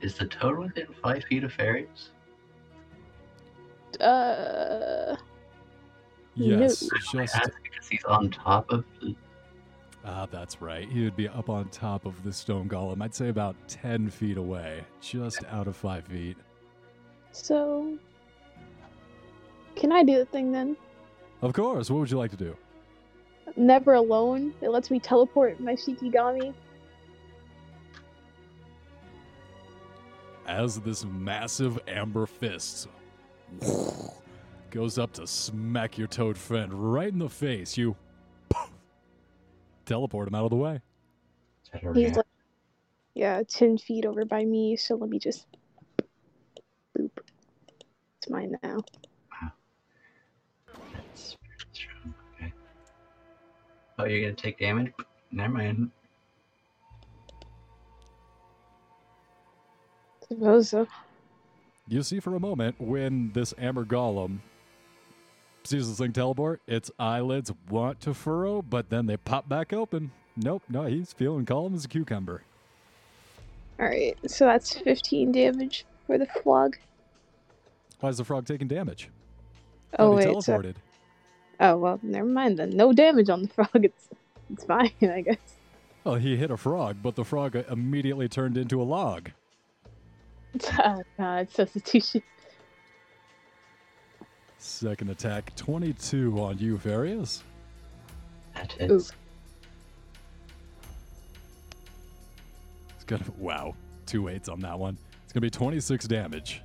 Is 0.00 0.14
the 0.14 0.26
toad 0.26 0.58
within 0.58 0.86
five 1.02 1.24
feet 1.24 1.44
of 1.44 1.52
Varius? 1.52 2.10
Uh, 4.00 5.16
Yes, 6.44 6.82
No. 6.82 6.88
just. 7.22 7.34
That's 7.34 7.50
because 7.62 7.88
he's 7.88 8.04
on 8.04 8.30
top 8.30 8.70
of 8.70 8.84
the. 9.00 9.14
Ah, 10.04 10.26
that's 10.30 10.62
right. 10.62 10.88
He 10.88 11.04
would 11.04 11.16
be 11.16 11.28
up 11.28 11.50
on 11.50 11.68
top 11.68 12.06
of 12.06 12.22
the 12.24 12.32
stone 12.32 12.68
golem. 12.68 13.02
I'd 13.02 13.14
say 13.14 13.28
about 13.28 13.54
10 13.68 14.08
feet 14.08 14.38
away, 14.38 14.82
just 15.00 15.44
out 15.50 15.66
of 15.68 15.76
5 15.76 16.04
feet. 16.06 16.36
so 17.32 17.96
can 19.76 19.92
I 19.92 20.02
do 20.02 20.18
the 20.18 20.24
thing 20.24 20.52
then? 20.52 20.76
Of 21.42 21.52
course. 21.52 21.90
What 21.90 22.00
would 22.00 22.10
you 22.10 22.18
like 22.18 22.30
to 22.32 22.36
do? 22.36 22.56
Never 23.56 23.94
alone. 23.94 24.52
It 24.60 24.68
lets 24.70 24.90
me 24.90 25.00
teleport 25.00 25.58
my 25.60 25.72
Shikigami. 25.74 26.54
As 30.46 30.80
this 30.80 31.04
massive 31.04 31.78
amber 31.86 32.26
fist 32.26 32.88
goes 34.70 34.98
up 34.98 35.12
to 35.14 35.26
smack 35.26 35.98
your 35.98 36.06
toad 36.06 36.38
friend 36.38 36.72
right 36.72 37.12
in 37.12 37.18
the 37.18 37.28
face, 37.28 37.76
you 37.76 37.96
teleport 39.84 40.28
him 40.28 40.34
out 40.34 40.44
of 40.44 40.50
the 40.50 40.56
way. 40.56 40.80
Is 41.64 41.70
that 41.72 41.84
a 41.84 41.92
He's 41.94 42.16
like, 42.16 42.26
yeah, 43.14 43.42
ten 43.48 43.76
feet 43.78 44.06
over 44.06 44.24
by 44.24 44.44
me. 44.44 44.76
So 44.76 44.94
let 44.94 45.10
me 45.10 45.18
just 45.18 45.46
boop. 46.96 47.10
It's 48.18 48.30
mine 48.30 48.56
now. 48.62 48.78
That's 50.92 51.36
pretty 51.36 51.64
strong. 51.72 52.14
Okay. 52.36 52.52
Oh, 53.98 54.04
you're 54.04 54.20
gonna 54.22 54.34
take 54.34 54.58
damage? 54.58 54.92
Never 55.32 55.52
mind. 55.54 55.90
Suppose 60.28 60.68
so. 60.68 60.86
You 61.88 62.02
see 62.04 62.20
for 62.20 62.36
a 62.36 62.40
moment 62.40 62.76
when 62.80 63.32
this 63.32 63.52
amber 63.58 63.84
golem 63.84 64.38
sees 65.64 65.88
this 65.88 65.98
thing 65.98 66.12
teleport, 66.12 66.60
its 66.66 66.90
eyelids 66.98 67.52
want 67.68 68.00
to 68.02 68.14
furrow, 68.14 68.62
but 68.62 68.90
then 68.90 69.06
they 69.06 69.16
pop 69.16 69.48
back 69.48 69.72
open. 69.72 70.12
Nope, 70.36 70.62
no, 70.68 70.84
he's 70.84 71.12
feeling 71.12 71.44
calm 71.46 71.74
as 71.74 71.84
a 71.84 71.88
cucumber. 71.88 72.42
All 73.78 73.86
right, 73.86 74.16
so 74.26 74.46
that's 74.46 74.76
fifteen 74.78 75.32
damage 75.32 75.86
for 76.06 76.18
the 76.18 76.26
frog. 76.42 76.76
Why 78.00 78.10
is 78.10 78.18
the 78.18 78.24
frog 78.24 78.46
taking 78.46 78.68
damage? 78.68 79.10
Oh 79.98 80.16
wait, 80.16 80.24
so, 80.42 80.62
teleported. 80.62 80.76
oh 81.60 81.76
well, 81.78 81.98
never 82.02 82.26
mind 82.28 82.58
then. 82.58 82.70
No 82.70 82.92
damage 82.92 83.30
on 83.30 83.42
the 83.42 83.48
frog. 83.48 83.70
It's 83.84 84.08
it's 84.52 84.64
fine, 84.64 84.92
I 85.02 85.20
guess. 85.22 85.38
Well, 86.04 86.16
he 86.16 86.36
hit 86.36 86.50
a 86.50 86.56
frog, 86.56 86.98
but 87.02 87.14
the 87.14 87.24
frog 87.24 87.56
immediately 87.70 88.28
turned 88.28 88.56
into 88.56 88.80
a 88.82 88.84
log. 88.84 89.30
Oh 90.78 91.02
god, 91.18 91.50
substitution. 91.50 92.22
Second 94.62 95.08
attack, 95.08 95.56
22 95.56 96.38
on 96.38 96.58
you, 96.58 96.76
Varius. 96.76 97.40
That 98.54 98.70
hits. 98.72 99.10
It's 102.94 103.04
gonna, 103.06 103.24
wow, 103.38 103.74
two 104.04 104.28
eights 104.28 104.50
on 104.50 104.60
that 104.60 104.78
one. 104.78 104.98
It's 105.24 105.32
gonna 105.32 105.40
be 105.40 105.50
26 105.50 106.06
damage. 106.06 106.60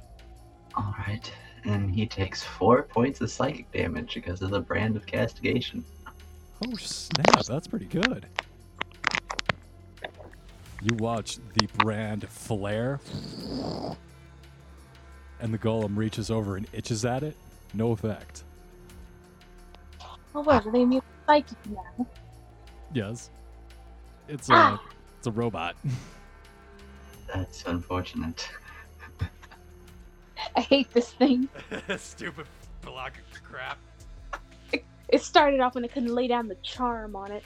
Alright. 0.78 1.32
And 1.64 1.90
he 1.90 2.06
takes 2.06 2.44
four 2.44 2.84
points 2.84 3.22
of 3.22 3.32
psychic 3.32 3.72
damage 3.72 4.14
because 4.14 4.42
of 4.42 4.50
the 4.50 4.60
brand 4.60 4.98
of 4.98 5.06
castigation. 5.06 5.86
Oh 6.68 6.76
snap, 6.76 7.46
that's 7.46 7.68
pretty 7.68 7.86
good. 7.86 8.26
You 10.82 10.98
watch 10.98 11.38
the 11.54 11.68
brand 11.78 12.28
flare, 12.28 13.00
and 15.40 15.54
the 15.54 15.58
golem 15.58 15.96
reaches 15.96 16.30
over 16.30 16.58
and 16.58 16.68
itches 16.74 17.06
at 17.06 17.24
it. 17.24 17.38
No 17.76 17.92
effect. 17.92 18.44
Oh 20.34 20.42
well, 20.42 20.62
they 20.72 20.82
immune 20.82 21.02
psychic 21.28 21.58
now. 21.70 22.08
Yes, 22.94 23.30
it's 24.28 24.50
a 24.50 24.54
Ah. 24.54 24.82
it's 25.18 25.28
a 25.28 25.32
robot. 25.32 25.76
That's 27.34 27.64
unfortunate. 27.66 28.50
I 30.56 30.62
hate 30.62 30.92
this 30.94 31.12
thing. 31.14 31.50
Stupid 31.98 32.46
block 32.82 33.14
of 33.18 33.44
crap. 33.44 33.78
It 35.10 35.22
started 35.22 35.60
off 35.60 35.76
when 35.76 35.84
I 35.84 35.88
couldn't 35.88 36.14
lay 36.14 36.28
down 36.28 36.48
the 36.48 36.56
charm 36.56 37.16
on 37.16 37.32
it. 37.32 37.44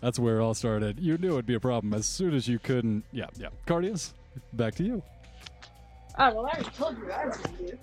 That's 0.00 0.18
where 0.18 0.38
it 0.38 0.42
all 0.42 0.54
started. 0.54 1.00
You 1.00 1.18
knew 1.18 1.32
it'd 1.34 1.46
be 1.46 1.54
a 1.54 1.60
problem 1.60 1.92
as 1.94 2.06
soon 2.06 2.34
as 2.34 2.46
you 2.46 2.58
couldn't. 2.58 3.04
Yeah, 3.12 3.26
yeah. 3.38 3.48
Cardius, 3.66 4.12
back 4.52 4.74
to 4.76 4.84
you. 4.84 5.02
Oh 6.18 6.34
well, 6.34 6.46
I 6.46 6.50
already 6.50 6.70
told 6.70 6.96
you 6.98 7.04
what 7.04 7.14
I 7.14 7.26
was 7.26 7.36
gonna 7.38 7.58
do 7.58 7.78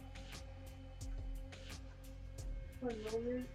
for 2.84 2.90
a 2.90 2.96
moment. 3.12 3.48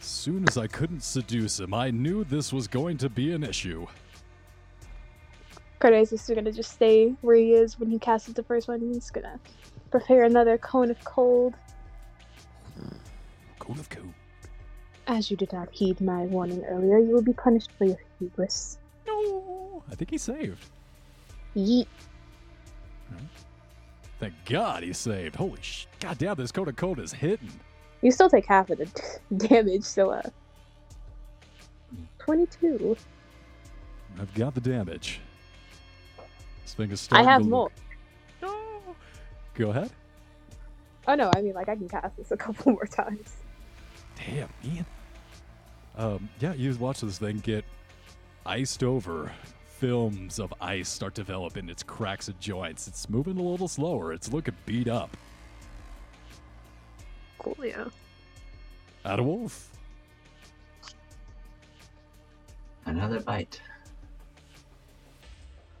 Soon 0.00 0.46
as 0.48 0.58
I 0.58 0.66
couldn't 0.66 1.02
seduce 1.02 1.60
him, 1.60 1.72
I 1.72 1.90
knew 1.90 2.24
this 2.24 2.52
was 2.52 2.66
going 2.66 2.98
to 2.98 3.08
be 3.08 3.32
an 3.32 3.42
issue. 3.42 3.86
Cardius 5.80 6.12
is 6.12 6.26
gonna 6.26 6.52
just 6.52 6.72
stay 6.72 7.14
where 7.20 7.36
he 7.36 7.52
is 7.52 7.78
when 7.78 7.90
he 7.90 7.98
casts 7.98 8.28
the 8.28 8.42
first 8.42 8.66
one. 8.68 8.80
He's 8.80 9.10
gonna 9.10 9.38
prepare 9.90 10.24
another 10.24 10.58
cone 10.58 10.90
of 10.90 11.02
cold. 11.04 11.54
Cone 13.60 13.78
of 13.78 13.88
cold. 13.88 14.12
As 15.06 15.30
you 15.30 15.36
did 15.36 15.52
not 15.52 15.68
heed 15.72 16.00
my 16.00 16.24
warning 16.24 16.64
earlier, 16.64 16.98
you 16.98 17.14
will 17.14 17.22
be 17.22 17.32
punished 17.32 17.70
for 17.78 17.84
your 17.84 17.98
hubris. 18.18 18.78
No, 19.06 19.84
I 19.90 19.94
think 19.94 20.10
he's 20.10 20.22
saved. 20.22 20.64
Yeet. 21.56 21.86
Thank 24.18 24.34
God 24.46 24.82
he 24.82 24.92
saved. 24.92 25.36
Holy 25.36 25.60
sh! 25.62 25.86
God 26.00 26.18
damn, 26.18 26.36
this 26.36 26.50
cone 26.50 26.68
of 26.68 26.76
cold 26.76 26.98
is 26.98 27.12
hitting. 27.12 27.50
You 28.02 28.10
still 28.10 28.28
take 28.30 28.46
half 28.46 28.70
of 28.70 28.78
the 28.78 28.88
damage, 29.36 29.84
so 29.84 30.10
uh. 30.10 30.22
22. 32.18 32.96
I've 34.20 34.34
got 34.34 34.54
the 34.54 34.60
damage. 34.60 35.20
This 36.64 36.74
thing 36.74 36.90
is 36.90 37.08
I 37.12 37.22
have 37.22 37.46
more. 37.46 37.70
No. 38.42 38.54
Go 39.54 39.70
ahead. 39.70 39.90
Oh 41.06 41.14
no, 41.14 41.30
I 41.34 41.40
mean, 41.40 41.54
like, 41.54 41.68
I 41.68 41.76
can 41.76 41.88
cast 41.88 42.16
this 42.16 42.30
a 42.30 42.36
couple 42.44 42.72
more 42.72 42.86
times. 42.86 43.36
Damn, 44.16 44.48
man. 44.62 44.86
Um, 45.96 46.28
yeah, 46.40 46.52
you 46.52 46.74
watch 46.76 47.00
this 47.00 47.18
thing 47.18 47.38
get 47.38 47.64
iced 48.44 48.82
over. 48.82 49.32
Films 49.78 50.40
of 50.40 50.52
ice 50.60 50.88
start 50.88 51.14
developing 51.14 51.68
its 51.68 51.84
cracks 51.84 52.26
and 52.26 52.40
joints. 52.40 52.88
It's 52.88 53.08
moving 53.08 53.38
a 53.38 53.42
little 53.42 53.68
slower. 53.68 54.12
It's 54.12 54.32
looking 54.32 54.56
beat 54.66 54.88
up. 54.88 55.16
Coolio. 57.38 57.92
Adderwolf. 59.04 59.66
Another 62.86 63.20
bite. 63.20 63.60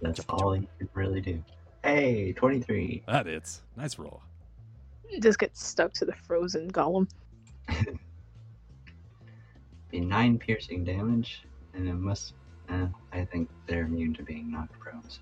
That's 0.00 0.20
all 0.28 0.52
he 0.52 0.68
could 0.78 0.88
really 0.94 1.20
do. 1.20 1.42
Hey, 1.82 2.32
23. 2.34 3.02
That 3.08 3.26
is. 3.26 3.62
nice 3.76 3.98
roll. 3.98 4.22
Just 5.20 5.40
get 5.40 5.56
stuck 5.56 5.92
to 5.94 6.04
the 6.04 6.14
frozen 6.24 6.70
golem. 6.70 7.08
Be 9.90 9.98
9 9.98 10.38
piercing 10.38 10.84
damage, 10.84 11.42
and 11.74 11.88
it 11.88 11.94
must. 11.94 12.34
Uh, 12.70 12.86
I 13.12 13.24
think 13.24 13.48
they're 13.66 13.82
immune 13.84 14.14
to 14.14 14.22
being 14.22 14.50
knocked 14.50 14.78
prone. 14.78 15.02
So. 15.08 15.20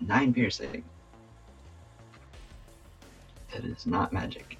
9 0.00 0.34
piercing. 0.34 0.82
That 3.52 3.64
is 3.64 3.86
not 3.86 4.12
magic. 4.12 4.58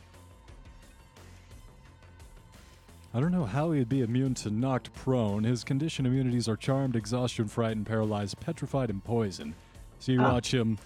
I 3.15 3.21
don't 3.21 3.33
know 3.33 3.45
how 3.45 3.73
he'd 3.73 3.89
be 3.89 4.01
immune 4.01 4.35
to 4.37 4.51
knocked 4.51 4.93
prone. 4.95 5.45
His 5.45 5.65
condition 5.65 6.07
immunities 6.07 6.49
are 6.49 6.57
charmed, 6.57 6.97
exhaustion, 6.97 7.49
frightened, 7.49 7.87
paralyzed, 7.87 8.39
petrified, 8.41 8.89
and 8.89 9.03
poison. 9.05 9.55
So 9.99 10.13
you 10.13 10.21
Ah. 10.23 10.33
watch 10.35 10.55
him 10.55 10.79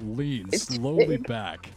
lean 0.00 0.50
slowly 0.52 1.06
big. 1.06 1.26
back. 1.26 1.70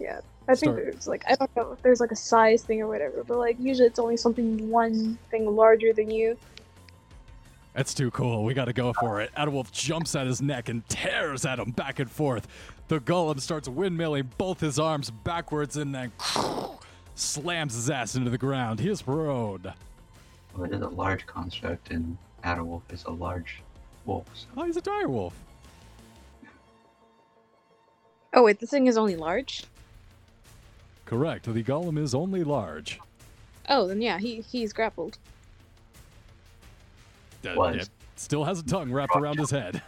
Yeah. 0.00 0.20
I 0.48 0.54
think 0.54 0.72
Start- 0.72 0.76
there's 0.76 1.06
like 1.06 1.24
I 1.28 1.34
don't 1.34 1.54
know 1.56 1.72
if 1.72 1.82
there's 1.82 2.00
like 2.00 2.10
a 2.10 2.16
size 2.16 2.62
thing 2.62 2.80
or 2.80 2.86
whatever, 2.86 3.22
but 3.22 3.36
like 3.38 3.56
usually 3.60 3.86
it's 3.86 3.98
only 3.98 4.16
something 4.16 4.70
one 4.70 5.18
thing 5.30 5.44
larger 5.54 5.92
than 5.92 6.10
you. 6.10 6.38
That's 7.74 7.92
too 7.94 8.10
cool. 8.10 8.44
We 8.44 8.54
gotta 8.54 8.72
go 8.72 8.92
for 8.94 9.20
it. 9.20 9.30
Adderwolf 9.36 9.70
jumps 9.70 10.16
at 10.16 10.26
his 10.26 10.40
neck 10.40 10.68
and 10.70 10.88
tears 10.88 11.44
at 11.44 11.58
him 11.58 11.70
back 11.72 11.98
and 12.00 12.10
forth. 12.10 12.48
The 12.88 12.98
golem 12.98 13.38
starts 13.40 13.68
windmilling 13.68 14.28
both 14.38 14.58
his 14.60 14.78
arms 14.78 15.10
backwards 15.10 15.76
and 15.76 15.94
then 15.94 16.10
slams 17.14 17.74
his 17.74 17.90
ass 17.90 18.14
into 18.14 18.30
the 18.30 18.38
ground. 18.38 18.80
He 18.80 18.88
is 18.88 19.02
prone. 19.02 19.72
Well, 20.56 20.64
it 20.64 20.72
is 20.72 20.80
a 20.80 20.88
large 20.88 21.26
construct, 21.26 21.90
and 21.90 22.16
Adderwolf 22.42 22.82
is 22.90 23.04
a 23.04 23.10
large 23.10 23.60
wolf. 24.06 24.24
So 24.34 24.46
Oh, 24.56 24.64
he's 24.64 24.78
a 24.78 24.80
dire 24.80 25.08
wolf. 25.08 25.34
Oh 28.32 28.42
wait, 28.44 28.58
this 28.60 28.70
thing 28.70 28.86
is 28.86 28.96
only 28.96 29.14
large. 29.16 29.64
Correct. 31.08 31.46
The 31.46 31.64
golem 31.64 31.98
is 31.98 32.14
only 32.14 32.44
large. 32.44 33.00
Oh, 33.66 33.86
then 33.88 34.02
yeah, 34.02 34.18
he 34.18 34.42
he's 34.42 34.74
grappled. 34.74 35.16
Uh, 37.46 37.54
Was. 37.56 37.76
it 37.76 37.88
still 38.16 38.44
has 38.44 38.60
a 38.60 38.62
tongue 38.62 38.92
wrapped 38.92 39.16
around 39.16 39.38
his 39.38 39.50
head. 39.50 39.82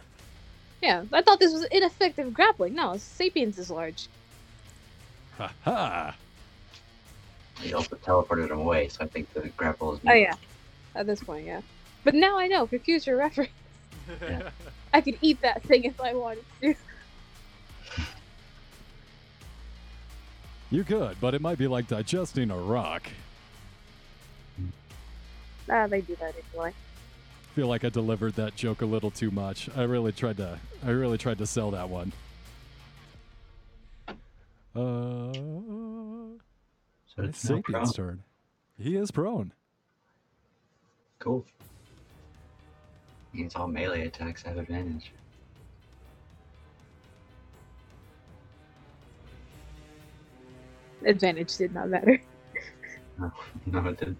Yeah, 0.81 1.03
I 1.13 1.21
thought 1.21 1.39
this 1.39 1.53
was 1.53 1.65
ineffective 1.65 2.33
grappling. 2.33 2.73
No, 2.73 2.97
Sapiens 2.97 3.59
is 3.59 3.69
large. 3.69 4.07
Ha 5.37 5.53
ha. 5.63 6.15
he 7.59 7.71
also 7.75 7.97
teleported 7.97 8.49
him 8.49 8.57
away, 8.57 8.87
so 8.87 9.03
I 9.03 9.07
think 9.07 9.31
the 9.35 9.47
grapple 9.49 9.93
is. 9.93 9.99
Oh 10.07 10.13
yeah, 10.13 10.33
at 10.95 11.05
this 11.05 11.21
point, 11.23 11.45
yeah. 11.45 11.61
But 12.03 12.15
now 12.15 12.39
I 12.39 12.47
know 12.47 12.65
for 12.65 12.79
future 12.79 13.15
reference, 13.15 13.51
Yeah. 14.23 14.49
I 14.93 15.01
could 15.01 15.19
eat 15.21 15.39
that 15.41 15.61
thing 15.61 15.83
if 15.83 16.01
I 16.01 16.15
wanted 16.15 16.43
to. 16.61 16.73
You 20.71 20.85
could, 20.85 21.19
but 21.19 21.33
it 21.33 21.41
might 21.41 21.57
be 21.57 21.67
like 21.67 21.87
digesting 21.87 22.49
a 22.49 22.57
rock. 22.57 23.03
Ah, 25.69 25.85
they 25.87 26.01
do 26.01 26.15
that 26.15 26.33
anyway. 26.53 26.73
feel 27.53 27.67
like 27.67 27.83
I 27.83 27.89
delivered 27.89 28.33
that 28.35 28.55
joke 28.55 28.81
a 28.81 28.85
little 28.85 29.11
too 29.11 29.31
much. 29.31 29.69
I 29.75 29.83
really 29.83 30.13
tried 30.13 30.37
to 30.37 30.59
I 30.83 30.89
really 30.89 31.17
tried 31.17 31.37
to 31.39 31.45
sell 31.45 31.71
that 31.71 31.89
one. 31.89 32.13
Uh 34.73 35.33
So 37.05 37.23
it's 37.23 37.43
it's 37.43 37.49
no 37.49 37.55
Sapien's 37.57 37.93
turn. 37.93 38.23
He 38.77 38.95
is 38.95 39.11
prone. 39.11 39.51
Cool. 41.19 41.45
Means 43.33 43.55
all 43.55 43.67
melee 43.67 44.07
attacks 44.07 44.41
have 44.43 44.57
advantage. 44.57 45.11
Advantage 51.05 51.57
did 51.57 51.73
not 51.73 51.89
matter. 51.89 52.19
No, 53.19 53.31
no, 53.67 53.89
it 53.89 53.99
didn't. 53.99 54.17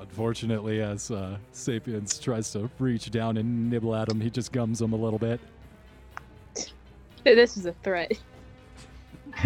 Unfortunately, 0.00 0.80
as 0.82 1.10
uh, 1.12 1.36
Sapiens 1.52 2.18
tries 2.18 2.50
to 2.52 2.68
reach 2.80 3.10
down 3.12 3.36
and 3.36 3.70
nibble 3.70 3.94
at 3.94 4.08
him, 4.10 4.20
he 4.20 4.30
just 4.30 4.50
gums 4.52 4.80
him 4.80 4.92
a 4.92 4.96
little 4.96 5.18
bit. 5.18 5.38
This 7.24 7.56
is 7.56 7.66
a 7.66 7.72
threat. 7.84 8.12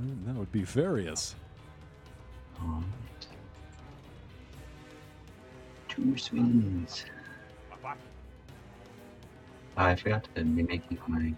Mm, 0.00 0.26
That 0.26 0.34
would 0.34 0.50
be 0.52 0.62
Varius. 0.62 1.34
Alright. 2.62 2.82
Two 5.88 6.16
swings. 6.16 7.04
I 9.76 9.94
forgot 9.94 10.24
to 10.34 10.44
be 10.44 10.62
making 10.62 10.98
my. 11.06 11.34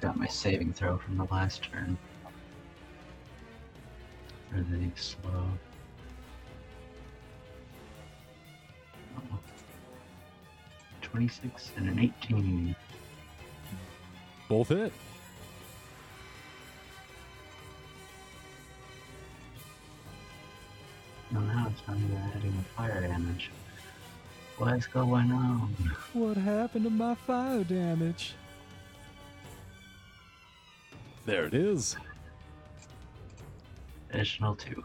Forgot 0.00 0.16
my 0.16 0.28
saving 0.28 0.72
throw 0.72 0.96
from 0.96 1.16
the 1.16 1.24
last 1.24 1.62
turn. 1.62 1.98
Really 4.52 4.92
slow. 4.94 5.44
Oh. 9.16 9.38
26 11.02 11.72
and 11.76 11.88
an 11.88 11.98
18. 11.98 12.76
Both 14.48 14.68
hit. 14.68 14.92
Oh, 21.34 21.40
now 21.40 21.70
it's 21.70 21.86
not 21.88 21.96
even 21.96 22.16
adding 22.36 22.56
the 22.56 22.64
fire 22.76 23.00
damage. 23.00 23.50
What's 24.58 24.86
going 24.86 25.32
on? 25.32 25.74
What 26.12 26.36
happened 26.36 26.84
to 26.84 26.90
my 26.90 27.16
fire 27.16 27.64
damage? 27.64 28.34
There 31.28 31.44
it 31.44 31.52
is. 31.52 31.94
Additional 34.10 34.54
two. 34.54 34.82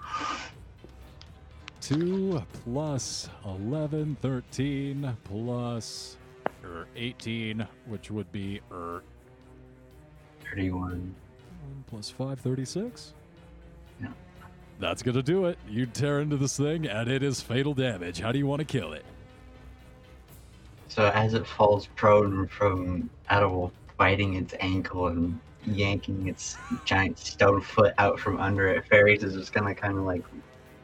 2 1.79 2.43
plus 2.65 3.29
11, 3.45 4.17
13 4.21 5.17
plus 5.23 6.17
er, 6.65 6.85
18, 6.97 7.65
which 7.85 8.11
would 8.11 8.29
be 8.33 8.59
er, 8.73 9.01
31. 10.43 10.89
1 10.89 11.15
plus 11.87 12.09
5, 12.09 12.37
36. 12.41 13.13
Yeah. 14.01 14.07
That's 14.81 15.01
going 15.01 15.15
to 15.15 15.23
do 15.23 15.45
it. 15.45 15.57
You 15.69 15.85
tear 15.85 16.19
into 16.19 16.35
this 16.35 16.57
thing, 16.57 16.87
and 16.87 17.09
it 17.09 17.23
is 17.23 17.39
fatal 17.39 17.73
damage. 17.73 18.19
How 18.19 18.33
do 18.33 18.37
you 18.37 18.47
want 18.47 18.59
to 18.59 18.65
kill 18.65 18.91
it? 18.91 19.05
So 20.89 21.09
as 21.11 21.35
it 21.35 21.47
falls 21.47 21.87
prone 21.95 22.47
from 22.49 23.09
Adderwolf 23.31 23.71
biting 23.97 24.33
its 24.33 24.53
ankle 24.59 25.07
and 25.07 25.39
yanking 25.65 26.27
its 26.27 26.57
giant 26.85 27.17
stone 27.17 27.61
foot 27.61 27.93
out 27.97 28.19
from 28.19 28.39
under 28.39 28.67
it, 28.67 28.85
Varius 28.89 29.23
is 29.23 29.33
just 29.33 29.53
gonna 29.53 29.73
kind 29.75 29.97
of 29.97 30.03
like 30.03 30.23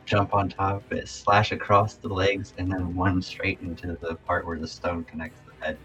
jump 0.06 0.34
on 0.34 0.50
top 0.50 0.84
of 0.86 0.92
it, 0.92 1.08
slash 1.08 1.52
across 1.52 1.94
the 1.96 2.08
legs, 2.08 2.54
and 2.58 2.72
then 2.72 2.96
one 2.96 3.22
straight 3.22 3.60
into 3.62 3.96
the 4.02 4.16
part 4.26 4.46
where 4.46 4.58
the 4.58 4.68
stone 4.68 5.04
connects 5.04 5.40
the 5.46 5.66
head. 5.66 5.78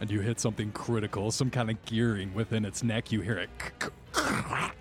and 0.00 0.10
you 0.10 0.20
hit 0.20 0.40
something 0.40 0.72
critical, 0.72 1.30
some 1.30 1.50
kind 1.50 1.70
of 1.70 1.84
gearing 1.84 2.32
within 2.34 2.64
its 2.64 2.82
neck. 2.82 3.12
You 3.12 3.20
hear 3.20 3.38
it 3.38 3.50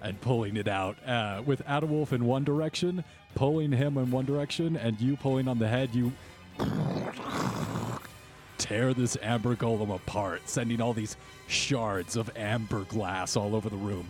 and 0.00 0.20
pulling 0.20 0.56
it 0.56 0.68
out 0.68 0.96
uh, 1.06 1.42
with 1.44 1.64
Adderwolf 1.66 2.12
in 2.12 2.24
one 2.24 2.44
direction, 2.44 3.04
pulling 3.34 3.72
him 3.72 3.98
in 3.98 4.10
one 4.10 4.24
direction, 4.24 4.76
and 4.76 5.00
you 5.00 5.16
pulling 5.16 5.48
on 5.48 5.58
the 5.58 5.68
head. 5.68 5.90
You 5.92 6.12
tear 8.62 8.94
this 8.94 9.16
amber 9.22 9.56
golem 9.56 9.92
apart, 9.92 10.40
sending 10.48 10.80
all 10.80 10.92
these 10.92 11.16
shards 11.48 12.14
of 12.14 12.30
amber 12.36 12.84
glass 12.84 13.36
all 13.36 13.56
over 13.56 13.68
the 13.68 13.76
room. 13.76 14.06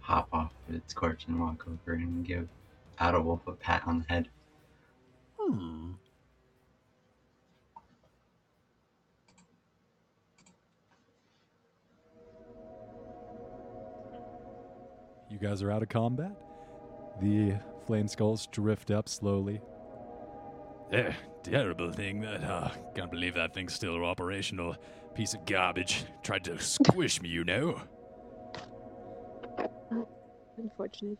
Hop 0.00 0.28
off 0.34 0.52
of 0.68 0.74
its 0.74 0.92
corpse 0.92 1.24
and 1.26 1.40
walk 1.40 1.66
over 1.66 1.94
and 1.94 2.26
give 2.26 2.46
Adderwolf 3.00 3.40
a 3.46 3.52
pat 3.52 3.82
on 3.86 4.00
the 4.00 4.12
head. 4.12 4.28
Hmm. 5.38 5.92
You 15.30 15.38
guys 15.38 15.62
are 15.62 15.70
out 15.70 15.82
of 15.82 15.88
combat. 15.88 16.32
The 17.20 17.54
flame 17.86 18.08
skulls 18.08 18.46
drift 18.48 18.90
up 18.90 19.08
slowly. 19.08 19.60
Eh, 20.92 21.12
terrible 21.44 21.92
thing 21.92 22.20
that, 22.22 22.42
uh, 22.42 22.68
can't 22.94 23.10
believe 23.10 23.34
that 23.34 23.54
thing's 23.54 23.74
still 23.74 24.04
operational. 24.04 24.76
Piece 25.14 25.34
of 25.34 25.44
garbage. 25.46 26.04
Tried 26.22 26.44
to 26.44 26.58
squish 26.58 27.22
me, 27.22 27.28
you 27.28 27.44
know. 27.44 27.80
Unfortunate. 30.56 31.18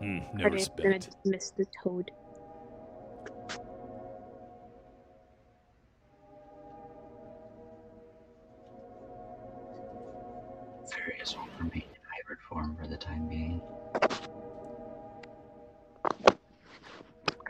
Hmm, 0.00 0.18
no 0.34 0.44
Cardius 0.44 0.60
is 0.62 0.68
gonna 0.68 0.90
respect. 0.90 1.16
dismiss 1.22 1.50
the 1.52 1.66
toad. 1.82 2.10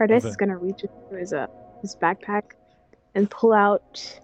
Cardius 0.00 0.18
Okay. 0.18 0.28
is 0.28 0.36
gonna 0.36 0.56
reach 0.56 0.82
into 0.82 1.20
his 1.20 1.32
uh 1.32 1.46
his 1.82 1.94
backpack 1.96 2.42
and 3.14 3.30
pull 3.30 3.52
out. 3.52 4.20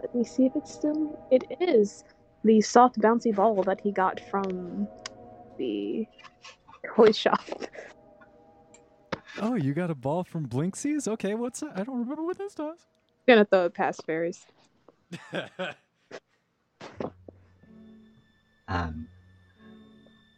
Let 0.00 0.14
me 0.14 0.24
see 0.24 0.46
if 0.46 0.56
it's 0.56 0.72
still. 0.72 1.18
It 1.30 1.44
is 1.60 2.04
the 2.44 2.60
soft 2.60 2.98
bouncy 2.98 3.34
ball 3.34 3.62
that 3.64 3.80
he 3.82 3.92
got 3.92 4.20
from 4.20 4.88
the 5.58 6.06
toy 6.94 7.12
shop. 7.12 7.40
Oh, 9.40 9.54
you 9.54 9.74
got 9.74 9.90
a 9.90 9.94
ball 9.94 10.24
from 10.24 10.46
Blinksies? 10.46 11.06
Okay, 11.06 11.34
what's 11.34 11.60
that? 11.60 11.72
I 11.76 11.84
don't 11.84 11.98
remember 11.98 12.22
what 12.22 12.38
this 12.38 12.54
does. 12.54 12.86
Gonna 13.28 13.44
throw 13.44 13.66
it 13.66 13.74
past 13.74 14.06
Varius. 14.06 14.46
Um, 18.68 19.06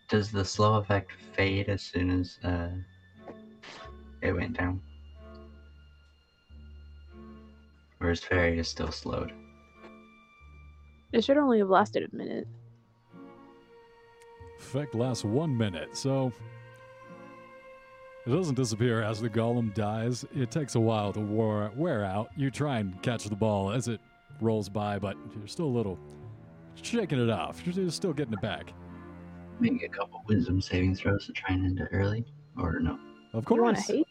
does 0.08 0.30
the 0.30 0.44
slow 0.44 0.74
effect 0.74 1.12
fade 1.34 1.70
as 1.70 1.80
soon 1.80 2.10
as 2.10 2.38
uh, 2.44 2.68
it 4.22 4.32
went 4.32 4.56
down? 4.56 4.80
Or 8.00 8.10
is 8.10 8.20
Fairy 8.20 8.58
is 8.58 8.68
still 8.68 8.92
slowed? 8.92 9.32
It 11.12 11.24
should 11.24 11.36
only 11.38 11.58
have 11.58 11.68
lasted 11.68 12.08
a 12.12 12.16
minute. 12.16 12.46
Effect 14.58 14.94
lasts 14.94 15.24
one 15.24 15.56
minute, 15.56 15.96
so 15.96 16.32
it 18.26 18.30
doesn't 18.30 18.56
disappear 18.56 19.02
as 19.02 19.20
the 19.20 19.30
golem 19.30 19.72
dies. 19.74 20.24
It 20.36 20.50
takes 20.50 20.74
a 20.74 20.80
while 20.80 21.12
to 21.14 21.20
wear, 21.20 21.70
wear 21.74 22.04
out. 22.04 22.30
You 22.36 22.50
try 22.50 22.78
and 22.78 23.00
catch 23.02 23.24
the 23.24 23.36
ball 23.36 23.70
as 23.72 23.88
it 23.88 24.00
rolls 24.40 24.68
by, 24.68 24.98
but 24.98 25.16
you're 25.36 25.46
still 25.48 25.66
a 25.66 25.76
little 25.76 25.98
shaking 26.82 27.18
it 27.20 27.30
off. 27.30 27.64
You're 27.66 27.90
still 27.90 28.12
getting 28.12 28.34
it 28.34 28.40
back. 28.42 28.72
Maybe 29.60 29.84
a 29.84 29.88
couple 29.88 30.22
wisdom 30.28 30.60
saving 30.60 30.94
throws 30.96 31.26
to 31.26 31.32
try 31.32 31.54
and 31.54 31.64
end 31.64 31.80
it 31.80 31.88
early? 31.90 32.24
Or 32.56 32.78
no? 32.78 32.98
Of 33.32 33.44
You 33.50 33.62
want 33.62 33.76
to 33.76 33.82
course. 33.82 33.86
hate? 33.98 34.06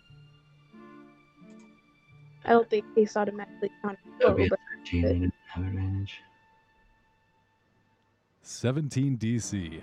I 2.48 2.52
don't 2.52 2.70
think 2.70 2.86
haste 2.96 3.18
automatically 3.18 3.70
counts. 3.82 4.02
That 4.20 4.30
would 4.30 4.38
be 4.38 4.46
a 4.46 4.50
but 4.50 4.60
13. 4.86 5.06
I 5.06 5.08
didn't 5.10 5.34
have 5.54 5.66
advantage. 5.66 6.22
17 8.42 9.18
DC. 9.18 9.82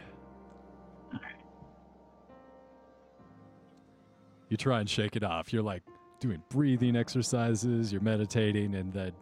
You 4.48 4.56
try 4.56 4.80
and 4.80 4.88
shake 4.88 5.16
it 5.16 5.24
off. 5.24 5.52
You're 5.52 5.62
like 5.62 5.82
doing 6.20 6.42
breathing 6.48 6.96
exercises, 6.96 7.92
you're 7.92 8.00
meditating, 8.00 8.74
and 8.74 8.92
then 8.92 9.12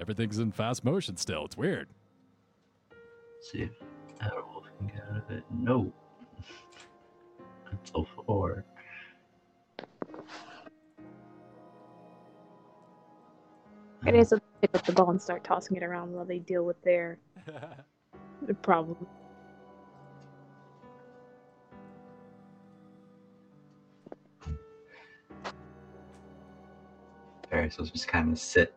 everything's 0.00 0.38
in 0.38 0.52
fast 0.52 0.84
motion 0.84 1.16
still. 1.16 1.44
It's 1.44 1.56
weird. 1.56 1.88
See 3.40 3.62
if 3.62 3.70
Adderwolf 4.20 4.64
can 4.78 4.88
get 4.88 5.04
out 5.10 5.16
of 5.18 5.30
it. 5.30 5.44
No. 5.50 5.92
a 7.94 8.02
four. 8.26 8.64
Cardius 14.04 14.32
will 14.32 14.40
pick 14.60 14.74
up 14.74 14.84
the 14.84 14.92
ball 14.92 15.10
and 15.10 15.22
start 15.22 15.44
tossing 15.44 15.76
it 15.76 15.82
around 15.82 16.12
while 16.12 16.24
they 16.24 16.40
deal 16.40 16.64
with 16.64 16.80
their 16.82 17.18
problem. 18.62 19.06
Varius 27.50 27.78
will 27.78 27.86
just 27.86 28.08
kind 28.08 28.32
of 28.32 28.38
sit 28.38 28.74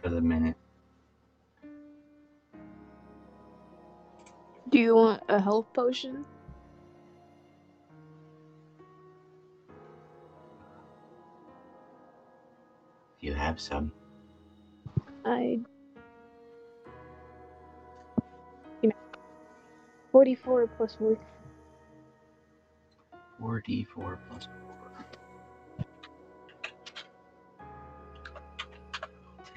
for 0.00 0.08
the 0.08 0.20
minute. 0.20 0.56
Do 4.70 4.78
you 4.78 4.94
want 4.94 5.22
a 5.28 5.40
health 5.40 5.66
potion? 5.74 6.24
Have 13.48 13.58
some. 13.60 13.90
I. 15.24 15.58
You 18.82 18.90
know, 18.90 18.96
44 20.12 20.66
plus 20.76 20.96
4. 20.96 21.18
4d4 23.40 24.18
plus 24.28 24.48
4. 25.78 25.84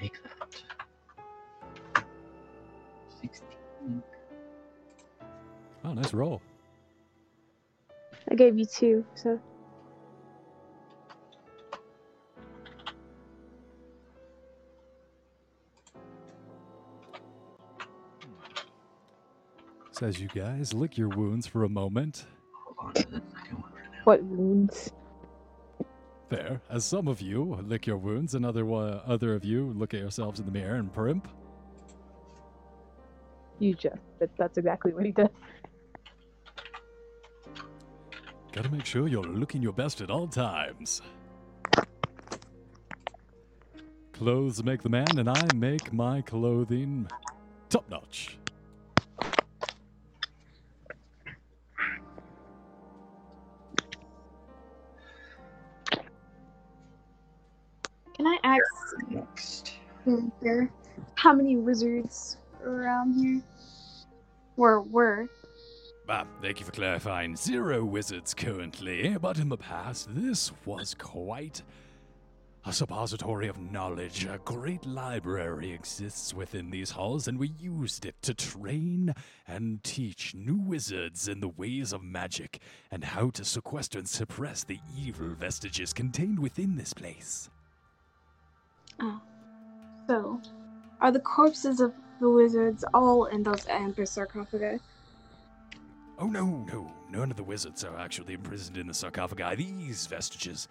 Take 0.00 0.22
that. 0.22 2.04
16. 3.20 4.02
Oh, 5.84 5.92
nice 5.92 6.14
roll. 6.14 6.40
I 8.30 8.34
gave 8.36 8.58
you 8.58 8.64
two, 8.64 9.04
so. 9.14 9.38
Says 20.02 20.20
you 20.20 20.26
guys 20.26 20.74
lick 20.74 20.98
your 20.98 21.10
wounds 21.10 21.46
for 21.46 21.62
a 21.62 21.68
moment. 21.68 22.26
Hold 22.76 22.88
on 22.88 22.94
to 22.94 23.08
the 23.08 23.22
second 23.36 23.62
one 23.62 23.70
for 23.70 23.78
now. 23.78 24.00
What 24.02 24.24
wounds? 24.24 24.90
Fair. 26.28 26.60
As 26.68 26.84
some 26.84 27.06
of 27.06 27.20
you 27.20 27.56
lick 27.62 27.86
your 27.86 27.98
wounds, 27.98 28.34
and 28.34 28.44
other 28.44 28.68
other 28.68 29.32
of 29.32 29.44
you 29.44 29.72
look 29.76 29.94
at 29.94 30.00
yourselves 30.00 30.40
in 30.40 30.46
the 30.46 30.50
mirror 30.50 30.74
and 30.74 30.92
primp. 30.92 31.26
You 33.60 33.74
just. 33.74 33.94
That, 34.18 34.30
that's 34.36 34.58
exactly 34.58 34.92
what 34.92 35.06
he 35.06 35.12
does. 35.12 35.28
Gotta 38.50 38.72
make 38.72 38.84
sure 38.84 39.06
you're 39.06 39.22
looking 39.22 39.62
your 39.62 39.72
best 39.72 40.00
at 40.00 40.10
all 40.10 40.26
times. 40.26 41.00
Clothes 44.12 44.64
make 44.64 44.82
the 44.82 44.88
man, 44.88 45.16
and 45.16 45.30
I 45.30 45.46
make 45.54 45.92
my 45.92 46.22
clothing 46.22 47.08
top 47.68 47.88
notch. 47.88 48.36
Next. 60.06 60.32
here 60.42 60.70
how 61.14 61.32
many 61.32 61.56
wizards 61.56 62.36
are 62.62 62.68
around 62.68 63.14
here? 63.14 63.42
Or 64.56 64.80
were? 64.82 65.28
Ah, 66.08 66.26
thank 66.42 66.60
you 66.60 66.66
for 66.66 66.72
clarifying. 66.72 67.36
Zero 67.36 67.84
wizards 67.84 68.34
currently, 68.34 69.16
but 69.20 69.38
in 69.38 69.48
the 69.48 69.56
past, 69.56 70.14
this 70.14 70.52
was 70.66 70.94
quite 70.94 71.62
a 72.64 72.72
suppository 72.72 73.48
of 73.48 73.58
knowledge. 73.58 74.24
A 74.24 74.38
great 74.44 74.84
library 74.84 75.72
exists 75.72 76.34
within 76.34 76.70
these 76.70 76.90
halls, 76.90 77.28
and 77.28 77.38
we 77.38 77.52
used 77.58 78.04
it 78.04 78.14
to 78.22 78.34
train 78.34 79.14
and 79.48 79.82
teach 79.82 80.34
new 80.34 80.58
wizards 80.58 81.28
in 81.28 81.40
the 81.40 81.48
ways 81.48 81.92
of 81.92 82.02
magic 82.02 82.60
and 82.90 83.04
how 83.04 83.30
to 83.30 83.44
sequester 83.44 83.98
and 83.98 84.08
suppress 84.08 84.64
the 84.64 84.80
evil 84.96 85.28
vestiges 85.28 85.92
contained 85.92 86.38
within 86.38 86.76
this 86.76 86.92
place. 86.92 87.48
So, 90.12 90.38
are 91.00 91.10
the 91.10 91.20
corpses 91.20 91.80
of 91.80 91.94
the 92.20 92.28
wizards 92.28 92.84
all 92.92 93.24
in 93.24 93.42
those 93.42 93.66
amber 93.66 94.04
sarcophagi? 94.04 94.78
Oh, 96.18 96.26
no, 96.26 96.66
no. 96.70 96.92
None 97.10 97.30
of 97.30 97.38
the 97.38 97.42
wizards 97.42 97.82
are 97.82 97.96
actually 97.96 98.34
imprisoned 98.34 98.76
in 98.76 98.88
the 98.88 98.92
sarcophagi. 98.92 99.56
These 99.56 100.06
vestiges, 100.08 100.68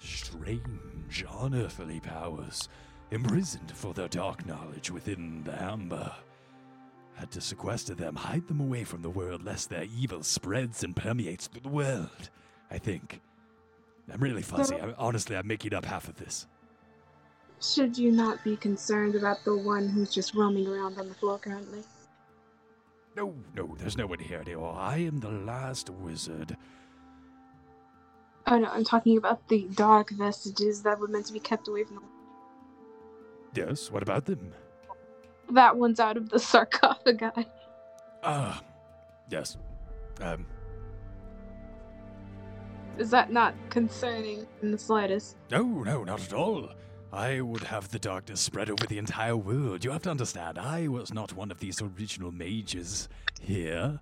strange, 0.00 1.24
unearthly 1.38 2.00
powers, 2.00 2.68
imprisoned 3.12 3.70
for 3.70 3.94
their 3.94 4.08
dark 4.08 4.44
knowledge 4.44 4.90
within 4.90 5.44
the 5.44 5.62
amber. 5.62 6.12
Had 7.14 7.30
to 7.30 7.40
sequester 7.40 7.94
them, 7.94 8.16
hide 8.16 8.48
them 8.48 8.58
away 8.58 8.82
from 8.82 9.02
the 9.02 9.10
world, 9.10 9.44
lest 9.44 9.70
their 9.70 9.84
evil 9.84 10.24
spreads 10.24 10.82
and 10.82 10.96
permeates 10.96 11.46
through 11.46 11.60
the 11.60 11.68
world. 11.68 12.30
I 12.72 12.78
think. 12.78 13.20
I'm 14.12 14.20
really 14.20 14.42
fuzzy. 14.42 14.74
I, 14.74 14.94
honestly, 14.98 15.36
I'm 15.36 15.46
making 15.46 15.74
up 15.74 15.84
half 15.84 16.08
of 16.08 16.16
this. 16.16 16.48
Should 17.60 17.98
you 17.98 18.10
not 18.10 18.42
be 18.42 18.56
concerned 18.56 19.14
about 19.14 19.44
the 19.44 19.54
one 19.56 19.88
who's 19.88 20.12
just 20.12 20.34
roaming 20.34 20.66
around 20.66 20.98
on 20.98 21.08
the 21.08 21.14
floor 21.14 21.38
currently? 21.38 21.82
No, 23.16 23.34
no, 23.54 23.76
there's 23.78 23.98
no 23.98 24.06
one 24.06 24.18
here 24.18 24.38
anymore. 24.40 24.76
I 24.78 24.98
am 24.98 25.18
the 25.20 25.30
last 25.30 25.90
wizard. 25.90 26.56
Oh 28.46 28.58
no, 28.58 28.68
I'm 28.68 28.84
talking 28.84 29.18
about 29.18 29.46
the 29.48 29.68
dark 29.74 30.10
vestiges 30.10 30.82
that 30.82 30.98
were 30.98 31.08
meant 31.08 31.26
to 31.26 31.32
be 31.32 31.40
kept 31.40 31.68
away 31.68 31.84
from 31.84 31.96
the. 31.96 32.02
Yes, 33.52 33.90
what 33.90 34.02
about 34.02 34.24
them? 34.24 34.52
That 35.50 35.76
one's 35.76 36.00
out 36.00 36.16
of 36.16 36.30
the 36.30 36.38
sarcophagi. 36.38 37.46
Ah, 38.22 38.62
yes. 39.28 39.58
Um, 40.20 40.46
Is 42.98 43.10
that 43.10 43.32
not 43.32 43.54
concerning 43.68 44.46
in 44.62 44.70
the 44.70 44.78
slightest? 44.78 45.36
no, 45.50 45.62
no, 45.62 46.04
not 46.04 46.22
at 46.22 46.32
all. 46.32 46.70
I 47.12 47.40
would 47.40 47.64
have 47.64 47.88
the 47.88 47.98
darkness 47.98 48.40
spread 48.40 48.70
over 48.70 48.86
the 48.86 48.98
entire 48.98 49.36
world. 49.36 49.84
You 49.84 49.90
have 49.90 50.02
to 50.02 50.10
understand, 50.10 50.58
I 50.58 50.86
was 50.86 51.12
not 51.12 51.32
one 51.32 51.50
of 51.50 51.58
these 51.58 51.82
original 51.82 52.30
mages 52.30 53.08
here, 53.40 53.98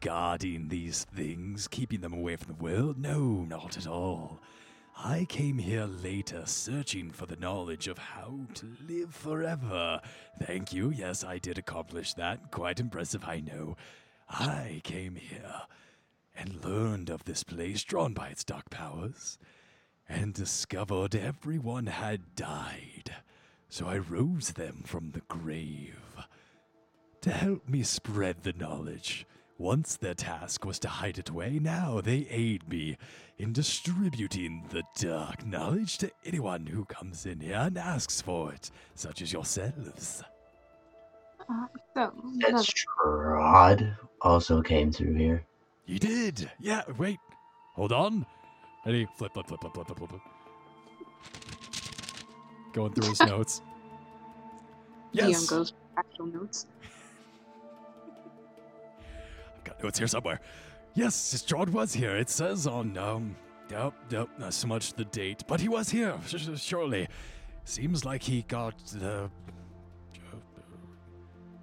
guarding 0.00 0.68
these 0.68 1.04
things, 1.04 1.66
keeping 1.68 2.00
them 2.00 2.12
away 2.12 2.36
from 2.36 2.54
the 2.54 2.62
world. 2.62 2.98
No, 2.98 3.46
not 3.48 3.78
at 3.78 3.86
all. 3.86 4.40
I 5.02 5.24
came 5.30 5.56
here 5.56 5.86
later, 5.86 6.42
searching 6.44 7.10
for 7.10 7.24
the 7.24 7.36
knowledge 7.36 7.88
of 7.88 7.96
how 7.96 8.40
to 8.54 8.76
live 8.86 9.14
forever. 9.14 10.00
Thank 10.42 10.74
you. 10.74 10.90
Yes, 10.90 11.24
I 11.24 11.38
did 11.38 11.56
accomplish 11.56 12.12
that. 12.14 12.50
Quite 12.50 12.78
impressive, 12.78 13.24
I 13.26 13.40
know. 13.40 13.78
I 14.28 14.82
came 14.84 15.14
here 15.14 15.62
and 16.36 16.62
learned 16.62 17.08
of 17.08 17.24
this 17.24 17.42
place, 17.42 17.82
drawn 17.82 18.12
by 18.12 18.28
its 18.28 18.44
dark 18.44 18.68
powers, 18.68 19.38
and 20.10 20.34
discovered 20.34 21.14
everyone 21.14 21.86
had 21.86 22.34
died. 22.34 23.14
So 23.68 23.86
I 23.86 23.98
rose 23.98 24.50
them 24.50 24.82
from 24.84 25.12
the 25.12 25.22
grave 25.28 25.96
to 27.20 27.30
help 27.30 27.68
me 27.68 27.82
spread 27.84 28.42
the 28.42 28.52
knowledge. 28.52 29.26
Once 29.58 29.96
their 29.96 30.14
task 30.14 30.64
was 30.64 30.78
to 30.80 30.88
hide 30.88 31.18
it 31.18 31.28
away, 31.28 31.58
now 31.60 32.00
they 32.00 32.26
aid 32.30 32.68
me 32.68 32.96
in 33.38 33.52
distributing 33.52 34.64
the 34.70 34.82
dark 34.98 35.46
knowledge 35.46 35.98
to 35.98 36.10
anyone 36.24 36.66
who 36.66 36.84
comes 36.86 37.26
in 37.26 37.40
here 37.40 37.56
and 37.56 37.78
asks 37.78 38.20
for 38.20 38.52
it, 38.52 38.70
such 38.94 39.22
as 39.22 39.32
yourselves. 39.32 40.24
Uh, 41.48 41.66
so, 41.94 42.12
That 42.38 42.54
Strahd 42.54 43.96
also 44.22 44.62
came 44.62 44.90
through 44.90 45.14
here. 45.14 45.44
You 45.86 45.98
did? 45.98 46.50
Yeah, 46.58 46.82
wait. 46.98 47.18
Hold 47.74 47.92
on. 47.92 48.26
Ready? 48.84 49.06
Flip, 49.16 49.32
flip, 49.32 49.46
flip, 49.46 49.60
flip, 49.60 49.74
flip, 49.74 49.86
flip, 49.86 49.98
flip. 49.98 50.20
Going 52.72 52.92
through 52.92 53.10
his 53.10 53.20
notes. 53.26 53.62
Yes. 55.12 55.46
goes 55.48 55.72
actual 55.96 56.26
notes. 56.26 56.66
I've 59.56 59.64
got 59.64 59.82
notes 59.82 59.98
here 59.98 60.06
somewhere. 60.08 60.40
Yes, 60.94 61.14
Strahd 61.16 61.70
was 61.70 61.92
here. 61.92 62.16
It 62.16 62.30
says 62.30 62.66
on, 62.66 62.96
um, 62.96 63.36
nope, 63.70 63.94
nope, 64.10 64.30
not 64.38 64.54
so 64.54 64.66
much 64.66 64.94
the 64.94 65.04
date, 65.04 65.44
but 65.46 65.60
he 65.60 65.68
was 65.68 65.90
here, 65.90 66.18
surely. 66.56 67.08
Seems 67.64 68.04
like 68.04 68.22
he 68.22 68.42
got 68.42 68.76
the 68.86 69.24
uh, 69.24 69.28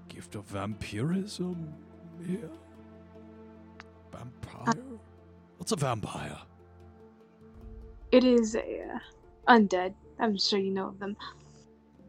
gift 0.07 0.35
of 0.35 0.45
vampirism 0.45 1.73
Yeah, 2.25 2.37
Vampire? 4.11 4.83
What's 5.57 5.71
a 5.71 5.75
vampire? 5.75 6.37
It 8.11 8.23
is 8.23 8.55
a 8.55 8.59
uh, 8.59 8.99
undead. 9.47 9.93
I'm 10.19 10.37
sure 10.37 10.59
you 10.59 10.71
know 10.71 10.87
of 10.87 10.99
them. 10.99 11.17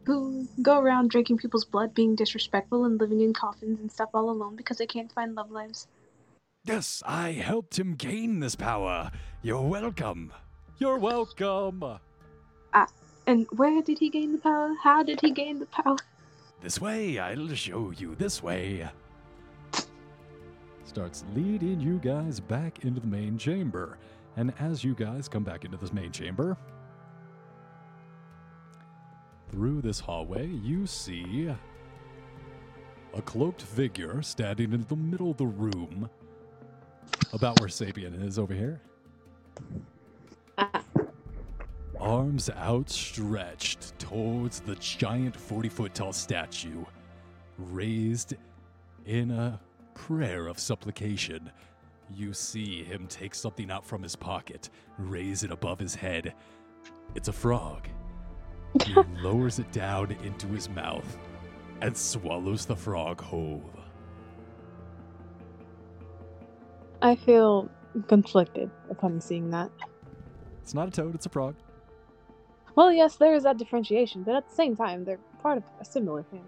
Who 0.05 0.47
go 0.61 0.79
around 0.79 1.09
drinking 1.09 1.37
people's 1.37 1.65
blood, 1.65 1.93
being 1.93 2.15
disrespectful, 2.15 2.85
and 2.85 2.99
living 2.99 3.21
in 3.21 3.33
coffins 3.33 3.79
and 3.79 3.91
stuff 3.91 4.09
all 4.13 4.29
alone 4.29 4.55
because 4.55 4.77
they 4.77 4.87
can't 4.87 5.11
find 5.11 5.35
love 5.35 5.51
lives. 5.51 5.87
Yes, 6.65 7.03
I 7.05 7.31
helped 7.31 7.77
him 7.77 7.95
gain 7.95 8.39
this 8.39 8.55
power. 8.55 9.11
You're 9.41 9.61
welcome. 9.67 10.33
You're 10.77 10.97
welcome. 10.97 11.83
Ah, 12.73 12.87
And 13.27 13.47
where 13.51 13.81
did 13.81 13.99
he 13.99 14.09
gain 14.09 14.31
the 14.31 14.37
power? 14.39 14.73
How 14.81 15.03
did 15.03 15.19
he 15.21 15.31
gain 15.31 15.59
the 15.59 15.65
power? 15.67 15.97
This 16.61 16.81
way, 16.81 17.19
I'll 17.19 17.47
show 17.49 17.91
you 17.91 18.15
this 18.15 18.41
way. 18.41 18.87
Starts 20.85 21.23
leading 21.35 21.79
you 21.79 21.99
guys 21.99 22.39
back 22.39 22.83
into 22.83 22.99
the 22.99 23.07
main 23.07 23.37
chamber. 23.37 23.97
And 24.39 24.53
as 24.57 24.85
you 24.85 24.95
guys 24.95 25.27
come 25.27 25.43
back 25.43 25.65
into 25.65 25.75
this 25.75 25.91
main 25.91 26.13
chamber, 26.13 26.55
through 29.51 29.81
this 29.81 29.99
hallway, 29.99 30.47
you 30.47 30.87
see 30.87 31.53
a 33.13 33.21
cloaked 33.23 33.61
figure 33.61 34.21
standing 34.21 34.71
in 34.71 34.85
the 34.87 34.95
middle 34.95 35.31
of 35.31 35.35
the 35.35 35.45
room, 35.45 36.09
about 37.33 37.59
where 37.59 37.67
Sapien 37.67 38.25
is 38.25 38.39
over 38.39 38.53
here. 38.53 38.79
Arms 41.99 42.49
outstretched 42.49 43.99
towards 43.99 44.61
the 44.61 44.75
giant 44.75 45.35
40 45.35 45.67
foot 45.67 45.93
tall 45.93 46.13
statue, 46.13 46.85
raised 47.57 48.35
in 49.05 49.31
a 49.31 49.59
prayer 49.95 50.47
of 50.47 50.59
supplication. 50.59 51.51
You 52.15 52.33
see 52.33 52.83
him 52.83 53.07
take 53.07 53.35
something 53.35 53.69
out 53.69 53.85
from 53.85 54.01
his 54.01 54.15
pocket, 54.15 54.69
raise 54.97 55.43
it 55.43 55.51
above 55.51 55.79
his 55.79 55.95
head. 55.95 56.33
It's 57.15 57.27
a 57.27 57.33
frog. 57.33 57.87
He 58.83 58.93
lowers 59.21 59.59
it 59.59 59.71
down 59.71 60.11
into 60.23 60.47
his 60.47 60.69
mouth 60.69 61.17
and 61.81 61.95
swallows 61.95 62.65
the 62.65 62.75
frog 62.75 63.21
whole. 63.21 63.63
I 67.01 67.15
feel 67.15 67.69
conflicted 68.07 68.69
upon 68.89 69.21
seeing 69.21 69.49
that. 69.51 69.71
It's 70.61 70.73
not 70.73 70.87
a 70.87 70.91
toad, 70.91 71.15
it's 71.15 71.25
a 71.25 71.29
frog. 71.29 71.55
Well, 72.75 72.91
yes, 72.91 73.15
there 73.15 73.33
is 73.33 73.43
that 73.43 73.57
differentiation, 73.57 74.23
but 74.23 74.35
at 74.35 74.49
the 74.49 74.55
same 74.55 74.75
time, 74.75 75.03
they're 75.03 75.19
part 75.41 75.57
of 75.57 75.63
a 75.79 75.85
similar 75.85 76.23
family. 76.23 76.45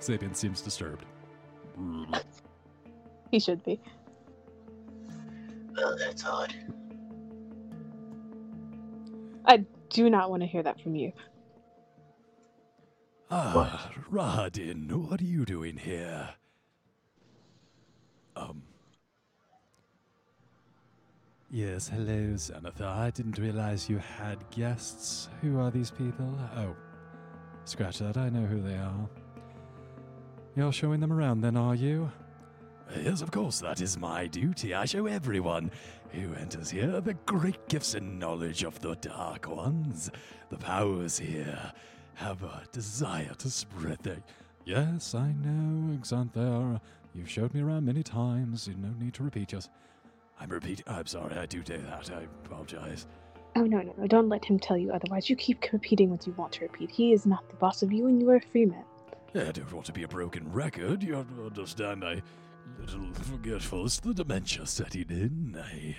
Sapien 0.00 0.34
seems 0.34 0.60
disturbed. 0.60 1.04
He 3.32 3.40
should 3.40 3.64
be. 3.64 3.80
Well, 5.74 5.96
that's 5.98 6.24
odd. 6.24 6.54
I 9.46 9.64
do 9.88 10.10
not 10.10 10.30
want 10.30 10.42
to 10.42 10.46
hear 10.46 10.62
that 10.62 10.80
from 10.80 10.94
you. 10.94 11.12
Ah, 13.30 13.90
Rahadin, 14.12 14.92
what 15.08 15.22
are 15.22 15.24
you 15.24 15.46
doing 15.46 15.78
here? 15.78 16.28
Um. 18.36 18.62
Yes, 21.50 21.88
hello, 21.88 22.34
Xanathar. 22.34 22.82
I 22.82 23.10
didn't 23.10 23.38
realize 23.38 23.88
you 23.88 23.96
had 23.96 24.38
guests. 24.50 25.30
Who 25.40 25.58
are 25.58 25.70
these 25.70 25.90
people? 25.90 26.38
Oh, 26.54 26.76
scratch 27.64 27.98
that. 28.00 28.18
I 28.18 28.28
know 28.28 28.44
who 28.44 28.60
they 28.60 28.76
are. 28.76 29.08
You're 30.54 30.72
showing 30.72 31.00
them 31.00 31.12
around 31.14 31.40
then, 31.40 31.56
are 31.56 31.74
you? 31.74 32.12
Yes, 33.00 33.22
of 33.22 33.30
course, 33.30 33.60
that 33.60 33.80
is 33.80 33.98
my 33.98 34.26
duty. 34.26 34.74
I 34.74 34.84
show 34.84 35.06
everyone 35.06 35.70
who 36.10 36.34
enters 36.34 36.70
here 36.70 37.00
the 37.00 37.14
great 37.26 37.68
gifts 37.68 37.94
and 37.94 38.18
knowledge 38.18 38.64
of 38.64 38.80
the 38.80 38.94
Dark 38.96 39.48
Ones. 39.48 40.10
The 40.50 40.58
powers 40.58 41.18
here 41.18 41.72
have 42.14 42.42
a 42.42 42.62
desire 42.70 43.34
to 43.38 43.50
spread 43.50 43.98
their. 44.02 44.18
Yes, 44.64 45.14
I 45.14 45.32
know, 45.32 45.98
Xanthar. 46.02 46.80
You've 47.14 47.30
showed 47.30 47.54
me 47.54 47.62
around 47.62 47.86
many 47.86 48.02
times. 48.02 48.68
You 48.68 48.74
no 48.76 48.92
need 48.98 49.14
to 49.14 49.22
repeat 49.22 49.52
yours. 49.52 49.68
I'm 50.38 50.50
repeating. 50.50 50.84
I'm 50.86 51.06
sorry, 51.06 51.36
I 51.36 51.46
do 51.46 51.62
do 51.62 51.78
that. 51.78 52.10
I 52.10 52.26
apologize. 52.44 53.06
Oh 53.56 53.64
no, 53.64 53.80
no, 53.80 53.94
no! 53.98 54.06
Don't 54.06 54.28
let 54.28 54.44
him 54.44 54.58
tell 54.58 54.78
you 54.78 54.92
otherwise. 54.92 55.28
You 55.28 55.36
keep 55.36 55.62
repeating 55.72 56.10
what 56.10 56.26
you 56.26 56.32
want 56.34 56.52
to 56.52 56.62
repeat. 56.62 56.90
He 56.90 57.12
is 57.12 57.26
not 57.26 57.48
the 57.48 57.56
boss 57.56 57.82
of 57.82 57.92
you, 57.92 58.06
and 58.06 58.20
you 58.20 58.30
are 58.30 58.36
a 58.36 58.40
free 58.40 58.66
man. 58.66 58.84
I 59.34 59.50
don't 59.50 59.72
want 59.72 59.86
to 59.86 59.92
be 59.92 60.02
a 60.02 60.08
broken 60.08 60.50
record. 60.52 61.02
You 61.02 61.26
understand, 61.44 62.04
I 62.04 62.22
little 62.78 63.12
forgetful. 63.14 63.86
It's 63.86 64.00
the 64.00 64.14
dementia 64.14 64.66
setting 64.66 65.10
in. 65.10 65.56
I. 65.62 65.96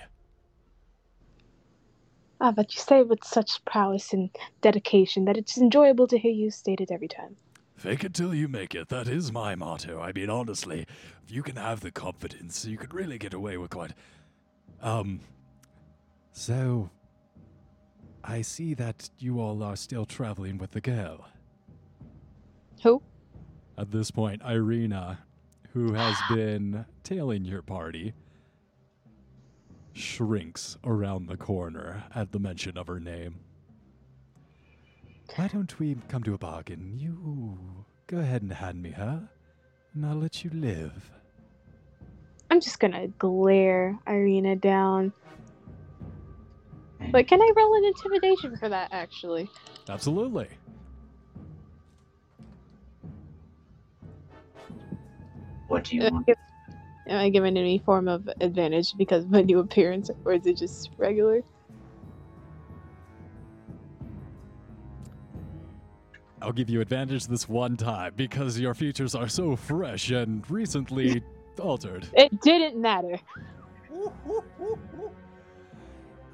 Ah, 2.41 2.52
but 2.52 2.73
you 2.76 2.81
say 2.81 2.99
it 2.99 3.07
with 3.07 3.23
such 3.23 3.64
prowess 3.65 4.11
and 4.14 4.30
dedication 4.61 5.26
that 5.26 5.38
it's 5.38 5.57
enjoyable 5.57 6.07
to 6.07 6.18
hear 6.18 6.31
you 6.31 6.52
state 6.52 6.81
it 6.81 6.91
every 6.91 7.07
time. 7.07 7.35
Fake 7.76 8.03
it 8.03 8.14
till 8.14 8.34
you 8.34 8.48
make 8.48 8.76
it. 8.76 8.90
That 8.90 9.07
is 9.07 9.31
my 9.31 9.56
motto. 9.56 9.99
I 9.99 10.11
mean, 10.11 10.30
honestly, 10.30 10.85
if 11.23 11.31
you 11.31 11.44
can 11.44 11.56
have 11.56 11.80
the 11.80 11.91
confidence, 11.91 12.65
you 12.65 12.77
could 12.77 12.94
really 12.94 13.18
get 13.18 13.34
away 13.34 13.57
with 13.57 13.72
quite. 13.72 13.94
Um. 14.81 15.22
So. 16.31 16.90
I 18.26 18.41
see 18.41 18.73
that 18.76 19.10
you 19.19 19.41
all 19.41 19.61
are 19.64 19.76
still 19.76 20.06
traveling 20.06 20.57
with 20.57 20.72
the 20.72 20.80
girl. 20.80 21.27
Who? 22.81 23.02
At 23.77 23.91
this 23.91 24.11
point, 24.11 24.41
Irina, 24.48 25.19
who 25.74 25.94
has 25.94 26.16
been 26.30 26.86
tailing 27.04 27.45
your 27.45 27.64
party, 27.64 28.14
shrinks 29.94 30.78
around 30.84 31.28
the 31.28 31.38
corner 31.38 32.04
at 32.14 32.32
the 32.32 32.40
mention 32.40 32.78
of 32.78 32.88
her 32.88 33.00
name. 33.00 33.40
Why 35.36 35.48
don't 35.48 35.80
we 35.80 35.98
come 36.10 36.22
to 36.24 36.36
a 36.36 36.38
bargain? 36.38 36.94
You 37.00 37.86
go 38.06 38.18
ahead 38.18 38.44
and 38.44 38.54
hand 38.54 38.84
me 38.84 38.91
her, 38.91 39.28
and 39.94 40.06
I'll 40.06 40.16
let 40.16 40.44
you 40.44 40.52
live. 40.54 41.12
I'm 42.52 42.62
just 42.62 42.80
gonna 42.80 43.08
glare 43.08 43.98
Irina 44.08 44.56
down. 44.56 45.12
But 47.12 47.28
can 47.28 47.41
I 47.41 47.52
roll 47.56 47.76
an 47.76 47.86
intimidation 47.86 48.58
for 48.58 48.70
that, 48.70 48.90
actually? 48.91 49.50
Absolutely. 49.90 50.48
What 55.74 55.86
do 55.86 55.95
you 55.95 56.04
want? 56.04 56.30
Am 57.08 57.18
I 57.18 57.30
given 57.30 57.58
any 57.58 57.80
form 57.80 58.08
of 58.08 58.30
advantage 58.41 58.95
because 58.95 59.24
of 59.24 59.32
my 59.32 59.41
new 59.41 59.58
appearance, 59.58 60.12
or 60.24 60.34
is 60.34 60.45
it 60.45 60.56
just 60.56 60.91
regular? 60.98 61.41
I'll 66.44 66.52
give 66.52 66.70
you 66.70 66.80
advantage 66.80 67.26
this 67.26 67.50
one 67.50 67.76
time 67.76 68.14
because 68.16 68.60
your 68.60 68.76
features 68.76 69.16
are 69.16 69.28
so 69.28 69.56
fresh 69.56 70.12
and 70.12 70.48
recently 70.52 71.24
altered. 71.60 72.08
It 72.14 72.40
didn't 72.41 72.80
matter. 72.80 73.18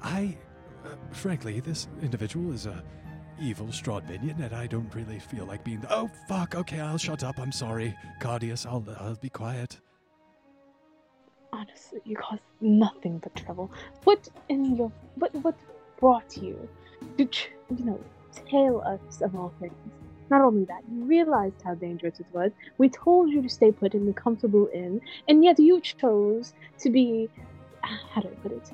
I, 0.02 0.36
uh, 0.84 0.88
frankly, 1.12 1.60
this 1.60 1.88
individual 2.02 2.52
is 2.52 2.66
a 2.66 2.84
evil 3.40 3.66
Strahd 3.66 4.08
minion, 4.08 4.40
and 4.42 4.54
I 4.54 4.66
don't 4.66 4.92
really 4.94 5.18
feel 5.18 5.44
like 5.46 5.64
being. 5.64 5.82
Oh 5.90 6.10
fuck! 6.28 6.54
Okay, 6.54 6.80
I'll 6.80 6.98
shut 6.98 7.24
up. 7.24 7.38
I'm 7.38 7.52
sorry, 7.52 7.96
Cardius. 8.20 8.66
I'll 8.66 8.84
I'll 8.98 9.16
be 9.16 9.30
quiet. 9.30 9.80
Honestly, 11.52 12.00
you 12.04 12.16
caused 12.16 12.42
nothing 12.60 13.18
but 13.18 13.34
trouble. 13.34 13.70
What 14.04 14.28
in 14.48 14.76
your 14.76 14.92
what 15.16 15.34
what 15.36 15.56
brought 15.98 16.36
you 16.36 16.68
to 17.18 17.24
tr- 17.24 17.48
you 17.76 17.84
know 17.84 18.00
tell 18.48 18.82
us 18.82 19.20
of 19.20 19.34
all 19.34 19.52
things? 19.60 19.74
Not 20.30 20.42
only 20.42 20.64
that, 20.66 20.82
you 20.92 21.04
realized 21.04 21.60
how 21.64 21.74
dangerous 21.74 22.20
it 22.20 22.26
was. 22.32 22.52
We 22.78 22.88
told 22.88 23.30
you 23.30 23.42
to 23.42 23.48
stay 23.48 23.72
put 23.72 23.94
in 23.94 24.06
the 24.06 24.12
comfortable 24.12 24.68
inn, 24.72 25.00
and 25.28 25.42
yet 25.42 25.58
you 25.58 25.80
chose 25.80 26.54
to 26.78 26.90
be 26.90 27.28
how 27.82 28.20
do 28.20 28.28
I 28.28 28.34
put 28.42 28.52
it? 28.52 28.70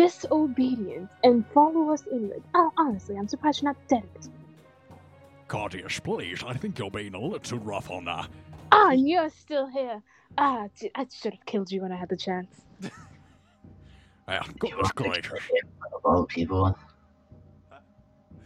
Disobedient 0.00 1.10
and 1.24 1.44
follow 1.52 1.92
us 1.92 2.02
anyway. 2.10 2.38
Uh, 2.54 2.70
honestly, 2.78 3.16
I'm 3.18 3.28
surprised 3.28 3.60
you're 3.60 3.70
not 3.72 3.76
dead 3.88 4.02
at 4.02 4.14
this 4.14 4.28
point. 4.28 4.40
Cardius, 5.46 6.02
please. 6.02 6.42
I 6.46 6.54
think 6.54 6.78
you're 6.78 6.90
being 6.90 7.14
a 7.14 7.20
little 7.20 7.38
too 7.38 7.58
rough 7.58 7.90
on 7.90 8.06
that. 8.06 8.28
Ah, 8.72 8.92
and 8.92 9.06
you're 9.06 9.28
still 9.28 9.66
here. 9.68 10.02
Ah, 10.38 10.68
j- 10.74 10.90
I 10.94 11.06
should 11.12 11.34
have 11.34 11.44
killed 11.44 11.70
you 11.70 11.82
when 11.82 11.92
I 11.92 11.96
had 11.96 12.08
the 12.08 12.16
chance. 12.16 12.62
Yeah, 14.28 14.42
You 14.46 14.52
goodness 14.60 14.78
want 14.82 14.96
to 14.96 15.02
gracious. 15.02 15.30
kill 15.48 15.56
him 15.58 15.68
of 15.92 16.00
all 16.04 16.24
people. 16.26 16.78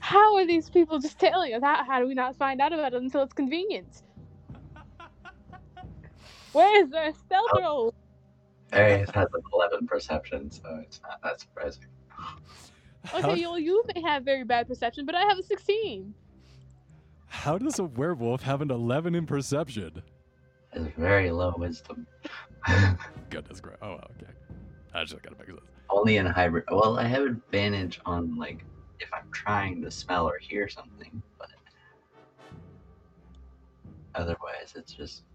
How 0.01 0.37
are 0.37 0.47
these 0.47 0.71
people 0.71 0.99
just 0.99 1.19
telling 1.21 1.53
us? 1.53 1.61
that? 1.61 1.85
how 1.87 2.01
do 2.01 2.07
we 2.09 2.15
not 2.15 2.37
find 2.37 2.61
out 2.63 2.73
about 2.73 2.95
it 2.95 3.03
until 3.03 3.23
it's 3.23 3.35
convenient? 3.35 4.03
Where 6.53 6.83
is 6.83 6.89
their 6.91 7.13
stealth 7.13 7.51
Oh. 7.57 7.61
roll? 7.61 7.95
Varius 8.75 9.11
has 9.15 9.29
an 9.35 9.43
11 9.53 9.87
perception, 9.87 10.51
so 10.51 10.81
it's 10.83 11.01
not 11.03 11.23
that 11.23 11.41
surprising. 11.41 11.85
Okay, 13.15 13.39
you, 13.41 13.57
you 13.59 13.85
may 13.95 14.01
have 14.01 14.25
very 14.25 14.45
bad 14.45 14.67
perception, 14.67 15.05
but 15.07 15.15
I 15.15 15.23
have 15.23 15.39
a 15.39 15.43
16. 15.43 16.15
how 17.29 17.59
does 17.59 17.79
a 17.79 17.85
werewolf 17.85 18.43
have 18.43 18.63
an 18.63 18.71
11 18.71 19.15
in 19.15 19.27
perception? 19.27 20.03
It's 20.73 20.89
very 20.97 21.31
low 21.31 21.55
wisdom. 21.57 22.07
Goodness 23.31 23.61
gracious. 23.61 23.81
Oh, 23.83 23.93
okay. 24.17 24.33
I 24.95 25.05
just 25.05 25.23
gotta 25.23 25.37
make 25.37 25.47
sense. 25.47 25.61
Only 25.91 26.17
in 26.17 26.27
hybrid. 26.27 26.65
Well, 26.71 26.99
I 26.99 27.05
have 27.05 27.23
advantage 27.25 28.01
on 28.07 28.37
like 28.37 28.65
if 29.01 29.09
I'm 29.13 29.31
trying 29.33 29.83
to 29.83 29.91
smell 29.91 30.27
or 30.27 30.39
hear 30.39 30.69
something, 30.69 31.23
but 31.39 31.51
otherwise 34.15 34.73
it's 34.75 34.93
just 34.93 35.23
normal. 35.23 35.34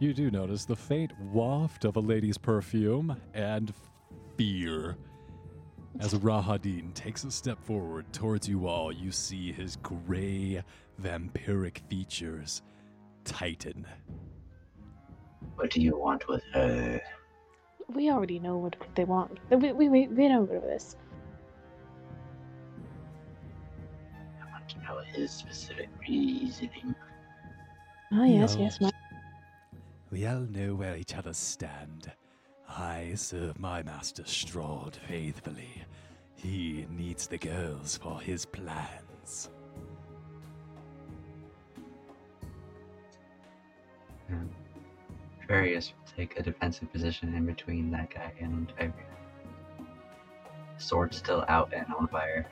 You 0.00 0.14
do 0.14 0.30
notice 0.30 0.64
the 0.64 0.74
faint 0.74 1.12
waft 1.20 1.84
of 1.84 1.96
a 1.96 2.00
lady's 2.00 2.38
perfume 2.38 3.14
and 3.34 3.70
fear. 4.34 4.96
As 5.98 6.14
Rahadin 6.14 6.94
takes 6.94 7.24
a 7.24 7.30
step 7.30 7.62
forward 7.62 8.10
towards 8.10 8.48
you 8.48 8.66
all, 8.66 8.90
you 8.90 9.12
see 9.12 9.52
his 9.52 9.76
gray, 9.76 10.62
vampiric 11.02 11.80
features 11.90 12.62
tighten. 13.24 13.86
What 15.56 15.68
do 15.70 15.82
you 15.82 15.98
want 15.98 16.26
with 16.28 16.42
her? 16.54 17.02
We 17.88 18.10
already 18.10 18.38
know 18.38 18.56
what 18.56 18.76
they 18.94 19.04
want. 19.04 19.38
We, 19.50 19.72
we, 19.72 19.90
we, 19.90 20.06
we 20.08 20.28
know 20.28 20.46
this. 20.46 20.96
I 24.40 24.50
want 24.50 24.66
to 24.70 24.78
know 24.78 25.00
his 25.12 25.30
specific 25.30 25.90
reasoning. 26.08 26.94
Oh, 28.12 28.24
yes, 28.24 28.54
No. 28.56 28.62
yes, 28.62 28.80
my. 28.80 28.90
We 30.10 30.26
all 30.26 30.40
know 30.40 30.74
where 30.74 30.96
each 30.96 31.14
other 31.14 31.32
stand. 31.32 32.10
I 32.68 33.12
serve 33.14 33.60
my 33.60 33.84
master 33.84 34.24
Strahd 34.24 34.96
faithfully. 34.96 35.84
He 36.34 36.86
needs 36.90 37.28
the 37.28 37.38
girls 37.38 37.96
for 37.96 38.20
his 38.20 38.44
plans. 38.44 39.50
Varius 45.48 45.92
will 45.92 46.12
take 46.16 46.38
a 46.38 46.42
defensive 46.42 46.92
position 46.92 47.34
in 47.34 47.46
between 47.46 47.90
that 47.92 48.12
guy 48.12 48.32
and 48.40 48.72
Tyrion. 48.76 48.92
Sword 50.78 51.14
still 51.14 51.44
out 51.48 51.72
and 51.72 51.86
on 51.96 52.08
fire. 52.08 52.48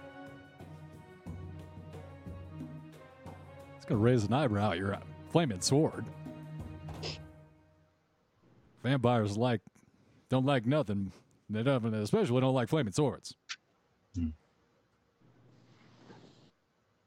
It's 3.77 3.87
gonna 3.87 4.01
raise 4.01 4.25
an 4.25 4.33
eyebrow 4.33 4.73
at 4.73 4.79
your 4.79 4.97
flaming 5.31 5.61
sword. 5.61 6.05
Vampires 8.89 9.37
like 9.37 9.61
don't 10.31 10.47
like 10.47 10.65
nothing. 10.65 11.13
They 11.51 11.63
don't, 11.63 11.95
especially 11.95 12.41
don't 12.41 12.55
like 12.55 12.69
flaming 12.69 12.93
swords. 12.93 13.35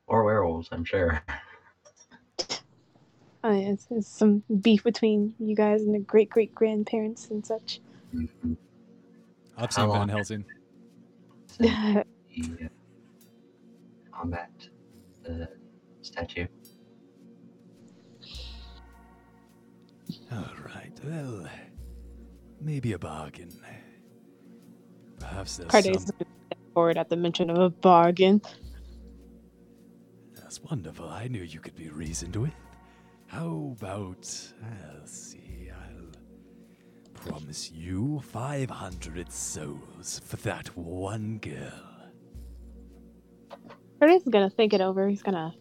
Or 0.07 0.23
werewolves, 0.23 0.69
I'm 0.71 0.85
sure. 0.85 1.23
Oh, 3.43 3.51
yeah, 3.51 3.69
it's, 3.69 3.87
it's 3.89 4.07
some 4.07 4.43
beef 4.61 4.83
between 4.83 5.33
you 5.39 5.55
guys 5.55 5.81
and 5.81 5.95
the 5.95 5.99
great 5.99 6.29
great 6.29 6.53
grandparents 6.53 7.31
and 7.31 7.43
such. 7.43 7.79
Mhm. 8.13 8.55
I've 9.57 9.73
How 9.73 9.87
seen 9.87 9.91
Van? 9.91 10.09
Helsing. 10.09 10.45
Since 11.47 11.57
the 11.57 11.69
uh, 11.99 12.67
combat 14.11 14.51
the 15.23 15.49
statue. 16.03 16.45
All 20.31 20.45
right. 20.63 20.91
Well, 21.03 21.47
maybe 22.61 22.93
a 22.93 22.99
bargain. 22.99 23.51
Perhaps 25.19 25.57
there's 25.57 25.71
Cardius 25.71 26.07
some. 26.07 26.15
forward 26.73 26.97
at 26.97 27.09
the 27.09 27.15
mention 27.15 27.49
of 27.49 27.57
a 27.57 27.69
bargain. 27.69 28.41
That's 30.35 30.61
wonderful. 30.61 31.07
I 31.07 31.27
knew 31.27 31.43
you 31.43 31.59
could 31.59 31.75
be 31.75 31.89
reasoned 31.89 32.35
with. 32.35 32.53
How 33.27 33.75
about, 33.77 34.27
I'll 34.61 35.07
see, 35.07 35.69
I'll 35.71 36.11
promise 37.13 37.71
you 37.71 38.19
500 38.25 39.31
souls 39.31 40.19
for 40.25 40.35
that 40.37 40.75
one 40.75 41.37
girl. 41.37 42.09
Cardius 44.01 44.17
is 44.17 44.29
gonna 44.29 44.49
think 44.49 44.73
it 44.73 44.81
over. 44.81 45.07
He's 45.07 45.21
gonna 45.21 45.53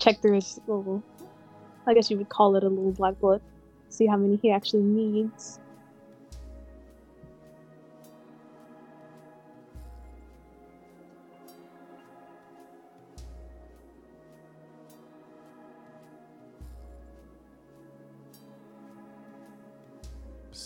check 0.00 0.20
through 0.20 0.34
his 0.34 0.60
little, 0.66 1.02
I 1.86 1.94
guess 1.94 2.10
you 2.10 2.18
would 2.18 2.28
call 2.28 2.56
it 2.56 2.64
a 2.64 2.68
little 2.68 2.92
black 2.92 3.18
book, 3.20 3.40
see 3.88 4.06
how 4.06 4.16
many 4.16 4.36
he 4.42 4.50
actually 4.50 4.82
needs. 4.82 5.59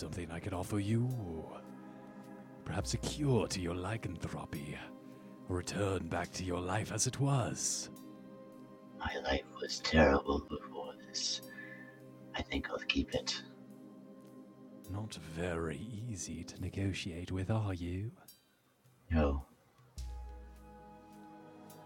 Something 0.05 0.29
I 0.29 0.39
could 0.39 0.53
offer 0.53 0.77
you? 0.77 1.09
Perhaps 2.63 2.93
a 2.93 2.97
cure 2.97 3.47
to 3.47 3.59
your 3.59 3.73
lycanthropy? 3.73 4.77
A 5.49 5.51
return 5.51 6.07
back 6.09 6.31
to 6.33 6.43
your 6.43 6.59
life 6.59 6.91
as 6.91 7.07
it 7.07 7.19
was? 7.19 7.89
My 8.99 9.11
life 9.23 9.47
was 9.59 9.79
terrible 9.79 10.45
before 10.47 10.93
this. 11.07 11.41
I 12.35 12.43
think 12.43 12.69
I'll 12.69 12.77
keep 12.87 13.15
it. 13.15 13.41
Not 14.91 15.15
very 15.35 15.81
easy 16.07 16.43
to 16.43 16.61
negotiate 16.61 17.31
with, 17.31 17.49
are 17.49 17.73
you? 17.73 18.11
No. 19.09 19.43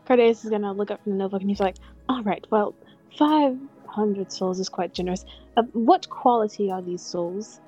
Cardius 0.05 0.43
is 0.43 0.49
gonna 0.49 0.73
look 0.73 0.91
up 0.91 1.01
from 1.03 1.13
the 1.13 1.19
notebook 1.19 1.39
and 1.39 1.49
he's 1.49 1.61
like, 1.61 1.77
"All 2.09 2.23
right, 2.23 2.45
well, 2.51 2.75
five 3.17 3.57
hundred 3.87 4.29
souls 4.29 4.59
is 4.59 4.67
quite 4.67 4.93
generous. 4.93 5.23
Uh, 5.55 5.63
what 5.71 6.09
quality 6.09 6.69
are 6.69 6.81
these 6.81 7.01
souls?" 7.01 7.61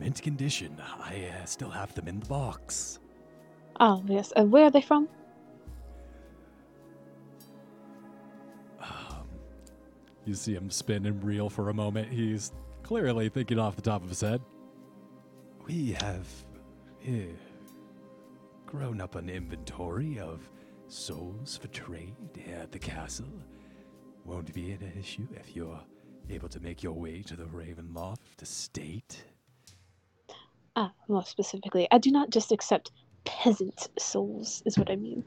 Mint 0.00 0.22
condition. 0.22 0.74
I 0.98 1.26
uh, 1.26 1.44
still 1.44 1.68
have 1.68 1.94
them 1.94 2.08
in 2.08 2.20
the 2.20 2.26
box. 2.26 3.00
Oh 3.78 4.02
yes. 4.06 4.32
Uh, 4.34 4.44
where 4.44 4.64
are 4.64 4.70
they 4.70 4.80
from? 4.80 5.08
Um, 8.80 9.28
you 10.24 10.32
see 10.32 10.54
him 10.54 10.70
spin 10.70 11.04
and 11.04 11.22
reel 11.22 11.50
for 11.50 11.68
a 11.68 11.74
moment. 11.74 12.10
He's 12.10 12.52
clearly 12.82 13.28
thinking 13.28 13.58
off 13.58 13.76
the 13.76 13.82
top 13.82 14.02
of 14.02 14.08
his 14.08 14.22
head. 14.22 14.40
We 15.66 15.92
have 16.00 16.26
uh, 17.06 17.34
grown 18.64 19.02
up 19.02 19.16
an 19.16 19.28
inventory 19.28 20.18
of 20.18 20.48
souls 20.88 21.58
for 21.58 21.68
trade 21.68 22.16
here 22.38 22.58
at 22.62 22.72
the 22.72 22.78
castle. 22.78 23.28
Won't 24.24 24.52
be 24.54 24.72
an 24.72 24.92
issue 24.98 25.28
if 25.34 25.54
you're 25.54 25.80
able 26.30 26.48
to 26.48 26.60
make 26.60 26.82
your 26.82 26.94
way 26.94 27.20
to 27.22 27.36
the 27.36 27.44
Ravenloft 27.44 28.40
estate. 28.40 29.24
Ah, 30.82 30.92
more 31.08 31.26
specifically, 31.26 31.86
I 31.90 31.98
do 31.98 32.10
not 32.10 32.30
just 32.30 32.52
accept 32.52 32.90
peasant 33.26 33.88
souls. 33.98 34.62
Is 34.64 34.78
what 34.78 34.90
I 34.90 34.96
mean. 34.96 35.22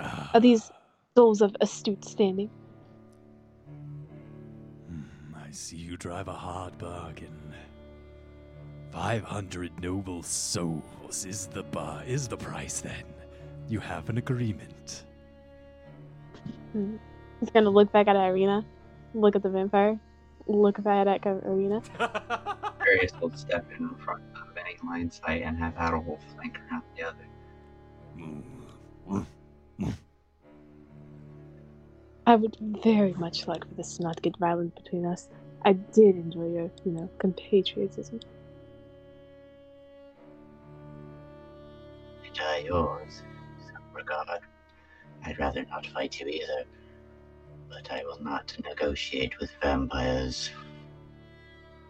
Are 0.00 0.40
these 0.40 0.72
souls 1.16 1.40
of 1.40 1.54
astute 1.60 2.04
standing? 2.04 2.50
Hmm, 4.88 5.36
I 5.36 5.52
see 5.52 5.76
you 5.76 5.96
drive 5.96 6.26
a 6.26 6.32
hard 6.32 6.76
bargain. 6.78 7.54
Five 8.90 9.22
hundred 9.22 9.80
noble 9.80 10.24
souls 10.24 11.26
is 11.26 11.46
the 11.46 11.62
bar 11.62 12.02
is 12.04 12.26
the 12.26 12.36
price 12.36 12.80
then. 12.80 13.04
You 13.68 13.78
have 13.78 14.08
an 14.08 14.18
agreement. 14.18 15.04
Hmm. 16.72 16.96
He's 17.38 17.50
gonna 17.50 17.70
look 17.70 17.92
back 17.92 18.08
at 18.08 18.16
Irina, 18.16 18.64
look 19.14 19.36
at 19.36 19.44
the 19.44 19.48
vampire, 19.48 19.96
look 20.48 20.82
back 20.82 21.24
at 21.24 21.44
Irina. 21.44 21.82
Varius 22.80 23.20
will 23.20 23.30
step 23.30 23.64
in 23.78 23.88
front 23.94 24.31
of 24.74 24.84
line 24.84 25.10
sight 25.10 25.42
and 25.42 25.58
have 25.58 25.74
Adderwolf 25.74 26.20
flank 26.34 26.58
around 26.70 26.82
the 26.96 27.04
other. 27.04 27.26
I 32.26 32.36
would 32.36 32.56
very 32.60 33.12
much 33.14 33.48
like 33.48 33.66
for 33.66 33.74
this 33.74 33.96
to 33.96 34.04
not 34.04 34.22
get 34.22 34.36
violent 34.38 34.74
between 34.76 35.04
us. 35.06 35.28
I 35.64 35.72
did 35.72 36.16
enjoy 36.16 36.48
your, 36.48 36.70
you 36.84 36.92
know, 36.92 37.10
compatriotism. 37.18 38.20
And 42.24 42.40
I 42.40 42.58
yours, 42.58 43.22
in 43.58 43.66
some 43.66 43.82
regard. 43.92 44.40
I'd 45.24 45.38
rather 45.38 45.64
not 45.66 45.86
fight 45.86 46.18
you 46.20 46.26
either, 46.26 46.64
but 47.68 47.90
I 47.90 48.02
will 48.04 48.22
not 48.22 48.56
negotiate 48.64 49.38
with 49.38 49.50
vampires. 49.60 50.50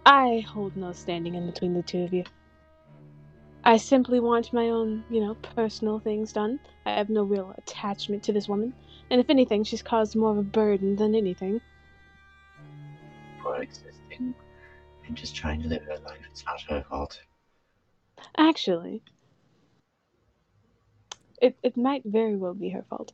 I 0.04 0.44
hold 0.48 0.76
no 0.76 0.92
standing 0.92 1.34
in 1.34 1.46
between 1.46 1.74
the 1.74 1.82
two 1.82 2.02
of 2.02 2.12
you. 2.12 2.24
I 3.64 3.76
simply 3.76 4.18
want 4.18 4.52
my 4.52 4.70
own, 4.70 5.04
you 5.08 5.20
know, 5.20 5.34
personal 5.34 6.00
things 6.00 6.32
done. 6.32 6.58
I 6.84 6.92
have 6.92 7.08
no 7.08 7.22
real 7.22 7.54
attachment 7.58 8.24
to 8.24 8.32
this 8.32 8.48
woman, 8.48 8.74
and 9.08 9.20
if 9.20 9.30
anything, 9.30 9.62
she's 9.62 9.82
caused 9.82 10.16
more 10.16 10.32
of 10.32 10.38
a 10.38 10.42
burden 10.42 10.96
than 10.96 11.14
anything. 11.14 11.60
For 13.40 13.62
existing 13.62 14.34
and 15.06 15.16
just 15.16 15.36
trying 15.36 15.62
to 15.62 15.68
live 15.68 15.84
her 15.84 15.98
life, 16.04 16.20
it's 16.30 16.44
not 16.44 16.60
her 16.62 16.84
fault. 16.88 17.20
Actually, 18.36 19.02
it, 21.40 21.56
it 21.62 21.76
might 21.76 22.02
very 22.04 22.34
well 22.34 22.54
be 22.54 22.70
her 22.70 22.84
fault. 22.88 23.12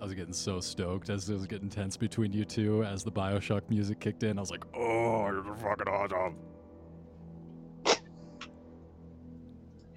I 0.00 0.04
was 0.04 0.14
getting 0.14 0.32
so 0.32 0.60
stoked 0.60 1.10
as 1.10 1.28
it 1.28 1.34
was 1.34 1.46
getting 1.46 1.68
tense 1.68 1.96
between 1.96 2.32
you 2.32 2.44
two 2.44 2.84
as 2.84 3.02
the 3.02 3.10
Bioshock 3.10 3.62
music 3.68 3.98
kicked 3.98 4.22
in. 4.22 4.38
I 4.38 4.40
was 4.40 4.50
like, 4.50 4.64
oh, 4.74 5.28
you're 5.30 5.54
fucking 5.56 5.88
awesome. 5.88 6.36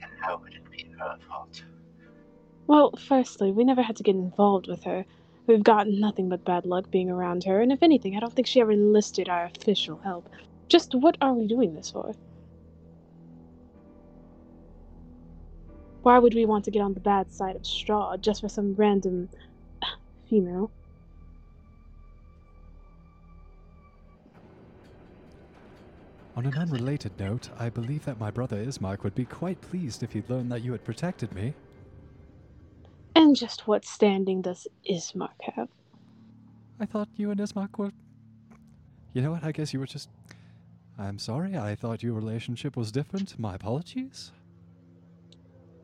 And 0.01 0.11
how 0.19 0.39
would 0.39 0.53
it 0.53 0.69
be 0.71 0.91
her 0.97 1.17
fault? 1.29 1.63
Well, 2.65 2.93
firstly, 2.97 3.51
we 3.51 3.63
never 3.63 3.83
had 3.83 3.95
to 3.97 4.03
get 4.03 4.15
involved 4.15 4.67
with 4.67 4.83
her. 4.85 5.05
We've 5.45 5.63
gotten 5.63 5.99
nothing 5.99 6.29
but 6.29 6.45
bad 6.45 6.65
luck 6.65 6.89
being 6.89 7.09
around 7.09 7.43
her, 7.43 7.61
and 7.61 7.71
if 7.71 7.83
anything, 7.83 8.15
I 8.15 8.19
don't 8.19 8.33
think 8.33 8.47
she 8.47 8.61
ever 8.61 8.71
enlisted 8.71 9.29
our 9.29 9.51
official 9.55 9.97
help. 9.97 10.29
Just 10.67 10.95
what 10.95 11.17
are 11.21 11.33
we 11.33 11.45
doing 11.45 11.75
this 11.75 11.91
for? 11.91 12.13
Why 16.01 16.17
would 16.17 16.33
we 16.33 16.45
want 16.45 16.65
to 16.65 16.71
get 16.71 16.81
on 16.81 16.93
the 16.93 16.99
bad 16.99 17.31
side 17.31 17.55
of 17.55 17.61
Strahd 17.63 18.21
just 18.21 18.41
for 18.41 18.49
some 18.49 18.73
random 18.73 19.29
female? 20.31 20.71
On 26.37 26.45
an 26.45 26.57
unrelated 26.57 27.11
note, 27.19 27.49
I 27.59 27.69
believe 27.69 28.05
that 28.05 28.17
my 28.17 28.31
brother 28.31 28.55
Ismark 28.65 29.03
would 29.03 29.13
be 29.13 29.25
quite 29.25 29.59
pleased 29.59 30.01
if 30.01 30.13
he'd 30.13 30.29
learned 30.29 30.49
that 30.53 30.63
you 30.63 30.71
had 30.71 30.85
protected 30.85 31.33
me. 31.35 31.53
And 33.13 33.35
just 33.35 33.67
what 33.67 33.83
standing 33.83 34.41
does 34.41 34.67
Ismark 34.89 35.39
have? 35.55 35.67
I 36.79 36.85
thought 36.85 37.09
you 37.17 37.29
and 37.31 37.39
Ismark 37.39 37.77
were. 37.77 37.91
You 39.13 39.21
know 39.21 39.31
what? 39.31 39.43
I 39.43 39.51
guess 39.51 39.73
you 39.73 39.79
were 39.81 39.85
just. 39.85 40.07
I'm 40.97 41.19
sorry. 41.19 41.57
I 41.57 41.75
thought 41.75 42.01
your 42.01 42.13
relationship 42.13 42.77
was 42.77 42.89
different. 42.89 43.37
My 43.37 43.55
apologies. 43.55 44.31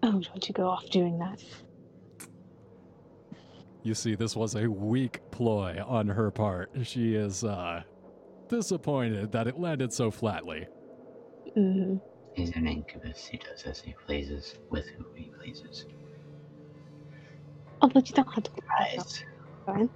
Oh, 0.03 0.21
don't 0.21 0.47
you 0.47 0.53
go 0.53 0.67
off 0.69 0.89
doing 0.89 1.19
that. 1.19 1.43
You 3.87 3.95
see, 3.95 4.15
this 4.15 4.35
was 4.35 4.53
a 4.53 4.69
weak 4.69 5.21
ploy 5.31 5.81
on 5.87 6.09
her 6.09 6.29
part. 6.29 6.69
She 6.83 7.15
is 7.15 7.41
uh, 7.45 7.83
disappointed 8.49 9.31
that 9.31 9.47
it 9.47 9.57
landed 9.57 9.93
so 9.93 10.11
flatly. 10.11 10.67
hmm 11.55 11.95
He's 12.33 12.53
an 12.57 12.67
incubus. 12.67 13.25
He 13.27 13.37
does 13.37 13.63
as 13.63 13.79
he 13.79 13.95
pleases, 14.05 14.55
with 14.69 14.85
whom 14.97 15.07
he 15.15 15.31
pleases. 15.41 15.85
Oh, 17.81 17.87
but 17.87 18.09
you 18.09 18.13
don't 18.15 18.27
have 18.35 18.43
to. 18.43 18.51
Rise. 18.77 19.23
Fine. 19.65 19.89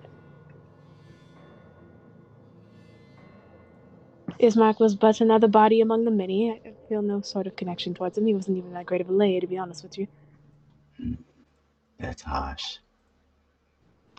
Ismark 4.39 4.79
was 4.79 4.95
but 4.95 5.19
another 5.19 5.49
body 5.49 5.81
among 5.81 6.05
the 6.05 6.11
many. 6.11 6.49
I 6.49 6.73
feel 6.87 7.01
no 7.01 7.19
sort 7.19 7.45
of 7.45 7.57
connection 7.57 7.93
towards 7.93 8.17
him. 8.17 8.25
He 8.25 8.33
wasn't 8.33 8.57
even 8.57 8.71
that 8.71 8.85
great 8.85 9.01
of 9.01 9.09
a 9.09 9.13
lay, 9.13 9.41
to 9.41 9.47
be 9.47 9.57
honest 9.57 9.83
with 9.83 9.97
you. 9.97 10.07
That's 11.99 12.21
harsh. 12.21 12.77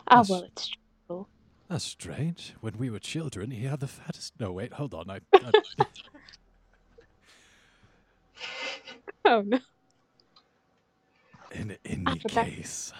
Ah, 0.07 0.17
Yes. 0.19 0.29
well, 0.29 0.43
it's 0.43 0.71
true. 1.07 1.27
That's 1.69 1.83
strange. 1.85 2.53
When 2.61 2.77
we 2.77 2.89
were 2.89 2.99
children, 2.99 3.51
he 3.51 3.65
had 3.65 3.79
the 3.79 3.87
fattest. 3.87 4.33
No, 4.39 4.51
wait, 4.51 4.73
hold 4.73 4.93
on. 4.93 5.09
I, 5.09 5.19
I- 5.33 5.51
Oh, 9.25 9.41
no. 9.41 9.59
In 11.53 11.77
any 11.85 12.19
case, 12.27 12.91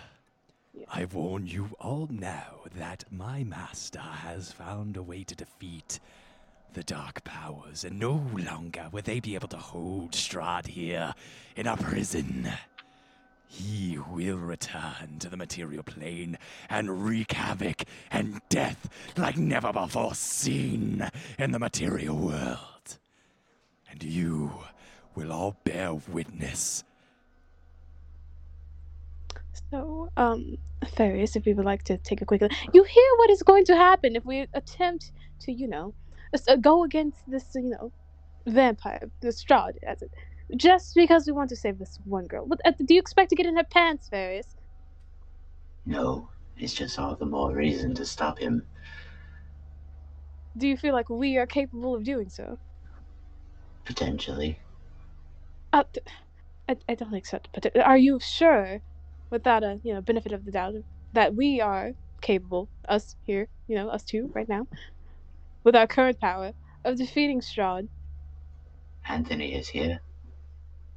Yeah. 0.73 0.85
I 0.89 1.05
warn 1.05 1.45
you 1.47 1.69
all 1.79 2.07
now 2.09 2.61
that 2.75 3.03
my 3.11 3.43
master 3.43 3.99
has 3.99 4.51
found 4.51 4.95
a 4.95 5.03
way 5.03 5.23
to 5.25 5.35
defeat 5.35 5.99
the 6.73 6.83
dark 6.83 7.23
powers, 7.23 7.83
and 7.83 7.99
no 7.99 8.25
longer 8.33 8.87
will 8.91 9.01
they 9.03 9.19
be 9.19 9.35
able 9.35 9.49
to 9.49 9.57
hold 9.57 10.11
Strahd 10.13 10.67
here 10.67 11.13
in 11.55 11.67
a 11.67 11.75
prison. 11.77 12.49
He 13.53 13.99
will 14.09 14.37
return 14.37 15.19
to 15.19 15.29
the 15.29 15.37
material 15.37 15.83
plane 15.83 16.39
and 16.71 17.05
wreak 17.05 17.33
havoc 17.33 17.83
and 18.09 18.41
death 18.49 18.89
like 19.15 19.37
never 19.37 19.71
before 19.71 20.15
seen 20.15 21.07
in 21.37 21.51
the 21.51 21.59
material 21.59 22.15
world. 22.15 22.97
And 23.91 24.01
you 24.01 24.53
will 25.13 25.31
all 25.31 25.55
bear 25.63 25.93
witness. 25.93 26.83
So, 29.69 30.09
um, 30.17 30.57
Varius, 30.97 31.35
if 31.35 31.45
we 31.45 31.53
would 31.53 31.65
like 31.65 31.83
to 31.83 31.97
take 31.97 32.23
a 32.23 32.25
quick 32.25 32.41
look. 32.41 32.51
You 32.73 32.83
hear 32.83 33.09
what 33.17 33.29
is 33.29 33.43
going 33.43 33.65
to 33.65 33.75
happen 33.75 34.15
if 34.15 34.25
we 34.25 34.47
attempt 34.55 35.11
to, 35.41 35.51
you 35.51 35.67
know, 35.67 35.93
uh, 36.47 36.55
go 36.55 36.83
against 36.83 37.19
this, 37.29 37.45
you 37.53 37.69
know, 37.69 37.91
vampire, 38.47 39.11
the 39.21 39.27
Strahd, 39.27 39.77
as 39.83 40.01
it, 40.01 40.09
just 40.55 40.95
because 40.95 41.25
we 41.25 41.33
want 41.33 41.49
to 41.49 41.55
save 41.55 41.79
this 41.79 41.99
one 42.05 42.25
girl. 42.27 42.45
What, 42.45 42.59
uh, 42.65 42.71
do 42.83 42.93
you 42.93 42.99
expect 42.99 43.29
to 43.29 43.35
get 43.35 43.45
in 43.45 43.57
her 43.57 43.63
pants, 43.63 44.09
Varius? 44.11 44.55
No, 45.85 46.29
It's 46.57 46.73
just 46.73 46.99
all 46.99 47.15
the 47.15 47.25
more 47.25 47.53
reason 47.53 47.93
to 47.95 48.05
stop 48.05 48.39
him. 48.39 48.63
Do 50.55 50.67
you 50.67 50.77
feel 50.77 50.93
like 50.93 51.09
we 51.09 51.37
are 51.37 51.47
capable 51.47 51.95
of 51.95 52.03
doing 52.03 52.29
so? 52.29 52.59
Potentially. 53.85 54.59
Uh, 55.73 55.83
I, 56.69 56.77
I 56.87 56.95
don't 56.95 57.13
accept. 57.13 57.49
But 57.53 57.75
are 57.77 57.97
you 57.97 58.19
sure, 58.19 58.81
without 59.29 59.63
a 59.63 59.79
you 59.83 59.93
know 59.93 60.01
benefit 60.01 60.31
of 60.31 60.45
the 60.45 60.51
doubt, 60.51 60.75
that 61.13 61.35
we 61.35 61.59
are 61.59 61.93
capable, 62.21 62.69
us 62.87 63.15
here, 63.23 63.47
you 63.67 63.75
know, 63.75 63.89
us 63.89 64.03
two 64.03 64.31
right 64.33 64.47
now, 64.47 64.67
with 65.63 65.75
our 65.75 65.87
current 65.87 66.19
power, 66.19 66.53
of 66.85 66.97
defeating 66.97 67.41
Strahd? 67.41 67.89
Anthony 69.07 69.53
is 69.53 69.67
here. 69.69 69.99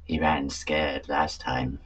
He 0.07 0.19
ran 0.19 0.49
scared 0.49 1.09
last 1.09 1.41
time. 1.41 1.79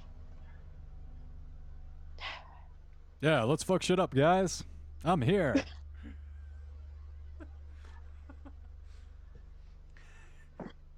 Yeah, 3.20 3.44
let's 3.44 3.64
fuck 3.64 3.84
shit 3.84 4.00
up, 4.00 4.14
guys. 4.14 4.64
I'm 5.04 5.22
here. 5.22 5.56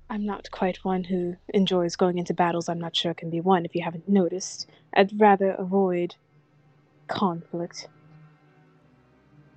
I'm 0.09 0.25
not 0.25 0.51
quite 0.51 0.83
one 0.85 1.03
who 1.05 1.35
enjoys 1.53 1.95
going 1.95 2.17
into 2.17 2.33
battles 2.33 2.69
I'm 2.69 2.79
not 2.79 2.95
sure 2.95 3.13
can 3.13 3.29
be 3.29 3.41
won 3.41 3.65
if 3.65 3.73
you 3.75 3.83
haven't 3.83 4.07
noticed. 4.07 4.69
I'd 4.93 5.19
rather 5.19 5.51
avoid 5.51 6.15
conflict. 7.07 7.87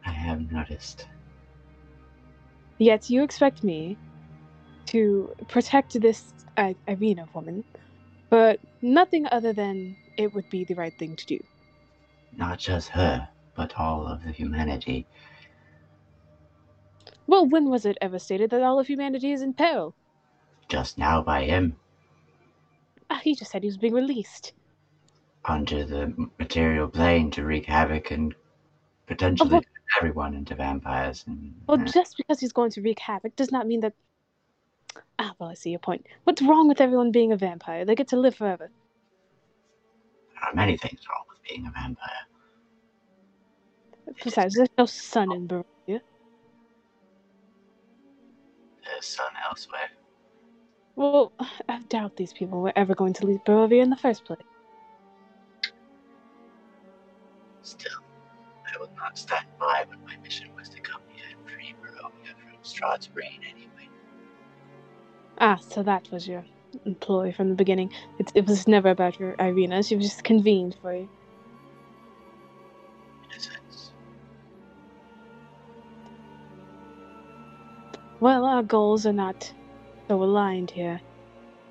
I 0.05 0.11
have 0.11 0.51
noticed. 0.51 1.07
Yet 2.79 3.11
you 3.11 3.23
expect 3.23 3.63
me 3.65 3.99
to 4.87 5.35
protect 5.49 6.01
this 6.01 6.33
uh, 6.57 6.75
Irina 6.87 7.27
woman, 7.35 7.65
but 8.31 8.61
nothing 8.83 9.27
other 9.31 9.53
than 9.53 9.97
it 10.17 10.35
would 10.35 10.49
be 10.51 10.65
the 10.65 10.75
right 10.75 10.97
thing 10.99 11.17
to 11.17 11.27
do. 11.27 11.39
Not 12.37 12.59
just 12.59 12.89
her, 12.91 13.29
but 13.55 13.79
all 13.79 14.07
of 14.07 14.23
the 14.25 14.33
humanity. 14.33 15.07
Well, 17.27 17.47
when 17.47 17.69
was 17.71 17.85
it 17.85 17.99
ever 18.01 18.19
stated 18.19 18.51
that 18.51 18.63
all 18.63 18.79
of 18.79 18.87
humanity 18.87 19.33
is 19.33 19.43
in 19.43 19.55
peril? 19.55 19.95
Just 20.69 20.99
now 20.99 21.23
by 21.23 21.45
him, 21.45 21.77
Ah, 23.09 23.21
he 23.23 23.35
just 23.35 23.51
said 23.53 23.63
he 23.63 23.69
was 23.69 23.77
being 23.79 23.95
released. 23.95 24.53
onto 25.45 25.85
the 25.85 26.13
material 26.41 26.89
plane 26.89 27.31
to 27.31 27.45
wreak 27.45 27.67
havoc 27.67 28.11
and 28.11 28.35
potentially 29.07 29.49
well- 29.51 29.61
turn 29.61 29.71
everyone 29.99 30.35
into 30.35 30.57
vampires. 30.57 31.23
And, 31.29 31.55
Well, 31.69 31.81
uh, 31.81 31.85
just 31.85 32.17
because 32.17 32.41
he's 32.41 32.53
going 32.53 32.73
to 32.73 32.83
wreak 32.83 32.99
havoc 32.99 33.37
does 33.37 33.53
not 33.53 33.67
mean 33.67 33.81
that. 33.81 33.95
Ah, 35.19 35.35
well, 35.39 35.51
I 35.51 35.55
see 35.55 35.71
your 35.71 35.79
point. 35.79 36.07
What's 36.25 36.43
wrong 36.43 36.69
with 36.69 36.81
everyone 36.81 37.11
being 37.13 37.33
a 37.33 37.37
vampire? 37.37 37.85
They 37.85 37.95
get 37.95 38.09
to 38.09 38.17
live 38.17 38.35
forever. 38.35 38.71
there 40.35 40.51
are 40.51 40.55
many 40.55 40.77
things 40.77 41.01
wrong 41.09 41.25
with 41.29 41.43
being 41.49 41.67
a 41.67 41.71
vampire. 41.71 42.27
Besides, 44.25 44.55
there's 44.55 44.69
no 44.79 44.87
sun 44.87 45.33
in 45.33 45.49
Barovia. 45.49 46.01
There's 48.85 49.07
sun 49.07 49.33
elsewhere. 49.49 49.91
Well, 50.97 51.33
I 51.69 51.81
doubt 51.89 52.17
these 52.17 52.33
people 52.33 52.61
were 52.61 52.73
ever 52.77 52.95
going 52.95 53.13
to 53.15 53.27
leave 53.27 53.41
Barovia 53.47 53.83
in 53.83 53.91
the 53.91 53.97
first 53.97 54.25
place. 54.25 54.41
Still, 57.63 58.01
I 58.73 58.79
would 58.81 58.95
not 58.97 59.19
stand 59.19 59.47
by 59.59 59.85
when 59.89 60.05
my 60.05 60.17
mission 60.23 60.49
was 60.55 60.69
to 60.71 60.81
come 60.81 61.03
here 61.13 61.25
and 61.31 61.51
free 61.51 61.75
Barovia 61.83 62.35
from 62.39 62.59
Strahd's 62.63 63.09
brain 63.09 63.41
anyway. 63.49 63.66
Ah, 65.39 65.57
so 65.57 65.83
that 65.83 66.11
was 66.13 66.29
your 66.29 66.45
employ 66.87 67.33
from 67.33 67.49
the 67.51 67.55
beginning. 67.55 67.93
It, 68.19 68.33
it 68.35 68.47
was 68.47 68.69
never 68.69 68.91
about 68.91 69.19
your 69.21 69.35
Irina. 69.39 69.83
She 69.83 69.97
was 69.97 70.07
just 70.07 70.25
convened 70.25 70.77
for 70.83 70.95
you. 70.95 71.09
In 73.25 73.37
a 73.37 73.41
sense. 73.41 73.93
Well, 78.21 78.45
our 78.45 78.63
goals 78.63 79.07
are 79.07 79.13
not 79.13 79.53
so 80.09 80.23
aligned 80.23 80.71
here. 80.71 81.01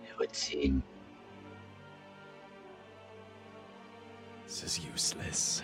It 0.04 0.20
would 0.20 0.36
seem 0.36 0.84
This 4.48 4.64
is 4.64 4.80
useless. 4.86 5.64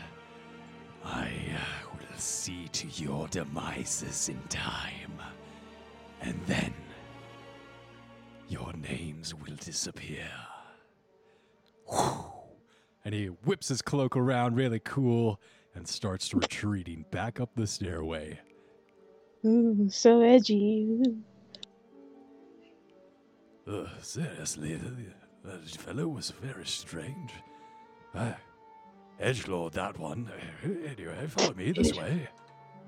I 1.05 1.29
uh, 1.55 1.87
will 1.93 2.17
see 2.17 2.67
to 2.69 2.87
your 2.87 3.27
demises 3.29 4.29
in 4.29 4.41
time. 4.49 5.13
And 6.21 6.39
then 6.47 6.73
your 8.51 8.73
names 8.73 9.33
will 9.33 9.55
disappear. 9.55 10.27
and 13.05 13.13
he 13.13 13.27
whips 13.27 13.69
his 13.69 13.81
cloak 13.81 14.15
around 14.17 14.55
really 14.55 14.79
cool 14.79 15.39
and 15.73 15.87
starts 15.87 16.33
retreating 16.33 17.05
back 17.11 17.39
up 17.39 17.49
the 17.55 17.65
stairway. 17.65 18.37
Ooh, 19.45 19.87
so 19.89 20.21
edgy. 20.21 20.85
Ooh. 21.07 21.15
Uh, 23.67 23.87
seriously, 24.01 24.69
th- 24.77 24.81
that 25.45 25.69
fellow 25.69 26.07
was 26.09 26.31
very 26.41 26.65
strange. 26.65 27.31
Uh, 28.13 28.33
Edgelord, 29.21 29.71
that 29.73 29.97
one. 29.97 30.29
Uh, 30.63 30.67
Anyway, 30.89 31.25
follow 31.27 31.53
me 31.53 31.71
this 31.71 31.93
way. 31.95 32.27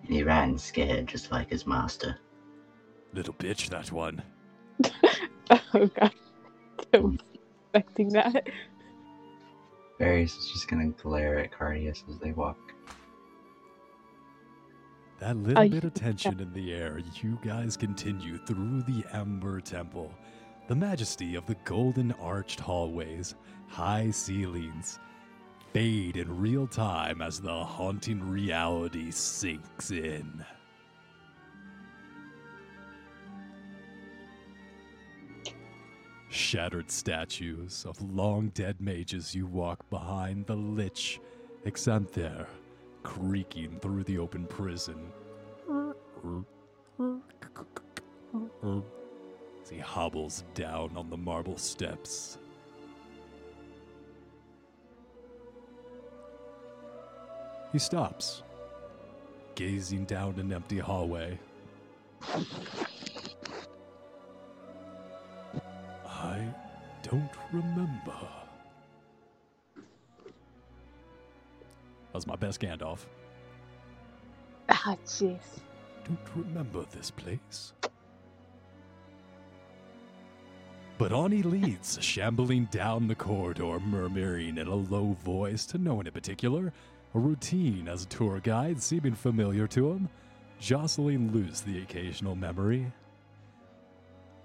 and 0.03 0.13
he 0.13 0.23
ran 0.23 0.57
scared 0.57 1.07
just 1.07 1.31
like 1.31 1.49
his 1.49 1.65
master. 1.65 2.17
Little 3.13 3.33
bitch, 3.35 3.69
that 3.69 3.91
one. 3.91 4.21
Oh 5.73 5.87
god. 5.87 6.13
I 6.93 6.99
was 6.99 7.17
expecting 7.73 8.09
that. 8.13 8.47
Varius 9.99 10.37
is 10.37 10.49
just 10.53 10.67
gonna 10.67 10.89
glare 10.89 11.39
at 11.39 11.51
Cardius 11.51 12.03
as 12.09 12.19
they 12.19 12.31
walk. 12.33 12.57
That 15.19 15.37
little 15.37 15.63
Oh, 15.63 15.69
bit 15.69 15.83
of 15.85 15.93
tension 15.93 16.39
in 16.39 16.53
the 16.53 16.73
air, 16.73 16.99
you 17.21 17.39
guys 17.43 17.77
continue 17.77 18.37
through 18.39 18.83
the 18.83 19.05
Amber 19.13 19.61
Temple. 19.61 20.13
The 20.67 20.75
majesty 20.75 21.35
of 21.35 21.45
the 21.45 21.55
golden 21.65 22.11
arched 22.13 22.59
hallways, 22.59 23.35
high 23.67 24.11
ceilings, 24.11 24.99
fade 25.73 26.17
in 26.17 26.37
real 26.39 26.67
time 26.67 27.21
as 27.21 27.39
the 27.39 27.63
haunting 27.63 28.21
reality 28.23 29.11
sinks 29.11 29.91
in. 29.91 30.45
Shattered 36.33 36.89
statues 36.89 37.85
of 37.87 38.01
long 38.01 38.49
dead 38.55 38.81
mages 38.81 39.35
you 39.35 39.45
walk 39.45 39.87
behind 39.91 40.47
the 40.47 40.55
lich 40.55 41.21
Exanther, 41.63 42.47
creaking 43.03 43.79
through 43.79 44.03
the 44.05 44.17
open 44.17 44.47
prison. 44.47 45.11
As 49.61 49.69
he 49.69 49.77
hobbles 49.77 50.43
down 50.55 50.97
on 50.97 51.11
the 51.11 51.17
marble 51.17 51.55
steps. 51.55 52.39
He 57.71 57.77
stops, 57.77 58.41
gazing 59.53 60.05
down 60.05 60.39
an 60.39 60.51
empty 60.51 60.79
hallway. 60.79 61.37
I 66.23 66.39
don't 67.01 67.29
remember. 67.51 68.15
That 70.15 72.13
was 72.13 72.25
my 72.25 72.37
best 72.37 72.61
Gandalf. 72.61 72.99
Ah, 74.69 74.95
jeez. 75.05 75.59
Don't 76.05 76.19
remember 76.35 76.85
this 76.91 77.11
place. 77.11 77.73
But 80.97 81.11
on 81.11 81.31
he 81.31 81.43
leads, 81.43 81.97
shambling 82.01 82.65
down 82.71 83.09
the 83.09 83.15
corridor, 83.15 83.79
murmuring 83.81 84.57
in 84.57 84.67
a 84.67 84.75
low 84.75 85.17
voice 85.25 85.65
to 85.67 85.77
no 85.77 85.95
one 85.95 86.07
in 86.07 86.13
particular, 86.13 86.71
a 87.13 87.19
routine 87.19 87.89
as 87.89 88.03
a 88.03 88.07
tour 88.07 88.39
guide 88.39 88.81
seeming 88.81 89.13
familiar 89.13 89.67
to 89.67 89.91
him, 89.91 90.07
jostling 90.57 91.33
loose 91.33 91.59
the 91.59 91.81
occasional 91.81 92.35
memory. 92.35 92.89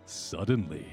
Suddenly, 0.06 0.86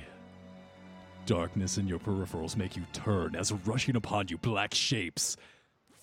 darkness 1.26 1.78
in 1.78 1.88
your 1.88 2.00
peripherals 2.00 2.56
make 2.56 2.76
you 2.76 2.84
turn 2.94 3.36
as 3.36 3.52
rushing 3.52 3.96
upon 3.96 4.28
you 4.30 4.38
black 4.38 4.74
shapes 4.74 5.38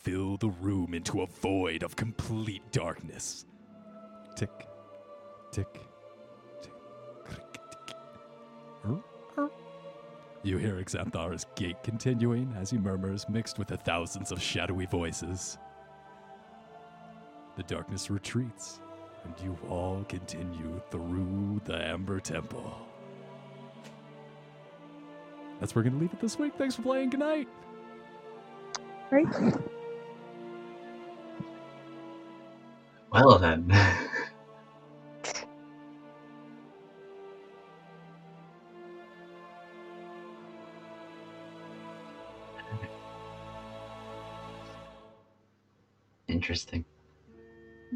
fill 0.03 0.37
the 0.37 0.49
room 0.49 0.95
into 0.95 1.23
a 1.23 1.27
void 1.27 1.85
of 1.85 1.95
complete 1.95 2.63
darkness. 2.73 3.47
Tick, 4.35 4.51
tick, 5.53 5.73
tick, 6.61 6.73
tick. 7.27 7.95
You 10.43 10.59
hear 10.59 10.75
Xanthar's 10.83 11.47
gait 11.55 11.77
continuing 11.85 12.53
as 12.59 12.71
he 12.71 12.79
murmurs, 12.79 13.29
mixed 13.29 13.61
with 13.61 13.69
the 13.69 13.77
thousands 13.77 14.33
of 14.33 14.43
shadowy 14.43 14.87
voices. 14.87 15.57
The 17.57 17.63
darkness 17.63 18.11
retreats, 18.11 18.81
and 19.25 19.35
you 19.41 19.57
all 19.69 20.05
continue 20.09 20.81
through 20.91 21.61
the 21.65 21.77
Amber 21.77 22.19
Temple. 22.19 22.92
That's 25.63 25.75
where 25.77 25.85
we're 25.85 25.91
going 25.91 26.01
to 26.01 26.07
leave 26.07 26.13
it 26.13 26.19
this 26.21 26.37
week. 26.41 26.55
Thanks 26.59 26.75
for 26.75 26.83
playing. 26.83 27.11
Good 27.11 27.21
night. 27.21 27.47
Right? 29.13 29.29
Well 33.13 33.39
then. 33.39 33.71
Interesting. 46.27 46.85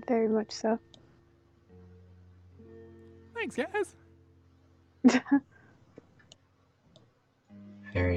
Very 0.06 0.28
much 0.28 0.52
so. 0.52 0.78
Thanks, 3.34 3.56
guys. 3.56 3.96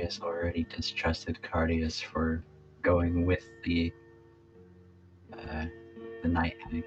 Varius 0.09 0.21
already 0.21 0.65
distrusted 0.75 1.39
Cardius 1.41 2.01
for 2.01 2.43
going 2.81 3.25
with 3.25 3.43
the 3.63 3.93
uh, 5.33 5.65
the 6.23 6.27
night 6.27 6.55
hag. 6.71 6.83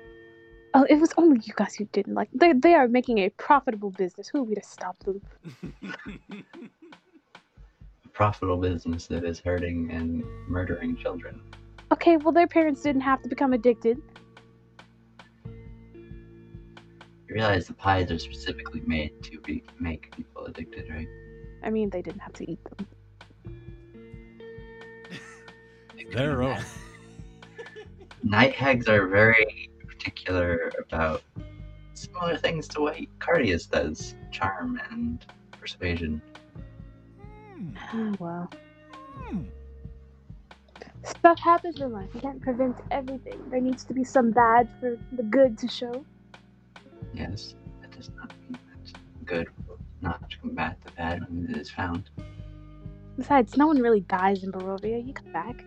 Oh, 0.75 0.87
it 0.89 0.99
was 0.99 1.13
only 1.17 1.41
you 1.45 1.53
guys 1.55 1.75
who 1.75 1.85
didn't 1.93 2.15
like. 2.15 2.29
They 2.33 2.53
they 2.53 2.75
are 2.75 2.89
making 2.89 3.19
a 3.19 3.29
profitable 3.31 3.91
business. 3.91 4.29
Who 4.29 4.41
are 4.41 4.45
we 4.45 4.55
to 4.55 4.63
stop 4.63 4.99
them? 5.01 5.21
A 8.05 8.09
profitable 8.09 8.59
business 8.59 9.07
that 9.07 9.25
is 9.25 9.41
hurting 9.41 9.91
and 9.91 10.25
murdering 10.49 10.97
children. 10.97 11.41
Okay, 11.93 12.17
well 12.17 12.33
their 12.33 12.49
parents 12.49 12.83
didn't 12.83 13.03
have 13.03 13.23
to 13.23 13.29
become 13.29 13.53
addicted. 13.53 13.99
You 17.29 17.37
realize 17.37 17.67
the 17.67 17.75
pies 17.75 18.11
are 18.11 18.19
specifically 18.19 18.83
made 18.87 19.23
to 19.23 19.41
be, 19.41 19.63
make 19.81 20.15
people 20.15 20.45
addicted, 20.45 20.91
right? 20.91 21.09
I 21.65 21.71
mean, 21.71 21.89
they 21.89 22.03
didn't 22.03 22.21
have 22.21 22.35
to 22.35 22.51
eat 22.51 22.63
them. 22.65 22.87
Their 26.13 26.43
own. 26.43 26.63
Night 28.23 28.55
hags 28.55 28.89
are 28.89 29.09
very 29.09 29.71
particular 29.87 30.71
about 30.79 31.23
similar 31.95 32.37
things 32.37 32.69
to 32.69 32.81
what 32.83 32.97
Cardius 33.19 33.69
does 33.69 34.15
charm 34.31 34.81
and 34.91 35.25
persuasion. 35.53 36.21
Hmm. 37.55 37.71
Oh, 37.93 38.15
well, 38.19 38.51
hmm. 39.17 39.43
stuff 41.05 41.39
happens 41.39 41.81
in 41.81 41.93
life. 41.93 42.09
You 42.15 42.21
can't 42.21 42.41
prevent 42.41 42.77
everything. 42.91 43.41
There 43.51 43.61
needs 43.61 43.85
to 43.85 43.95
be 43.95 44.05
some 44.05 44.31
bad 44.31 44.69
for 44.81 44.99
the 45.13 45.23
good 45.23 45.59
to 45.59 45.69
show. 45.69 46.05
Yes, 47.15 47.55
that 47.81 47.91
does 47.93 48.11
not 48.17 48.33
mean 48.49 48.59
that 48.85 48.93
good 49.25 49.49
will 49.67 49.79
not 50.01 50.35
combat 50.41 50.79
the 50.85 50.93
bad 50.93 51.21
when 51.29 51.49
it 51.51 51.57
is 51.57 51.71
found. 51.71 52.11
Besides, 53.17 53.57
no 53.57 53.67
one 53.67 53.81
really 53.81 54.01
dies 54.01 54.43
in 54.43 54.51
Barovia. 54.51 55.07
You 55.07 55.13
come 55.13 55.33
back. 55.33 55.65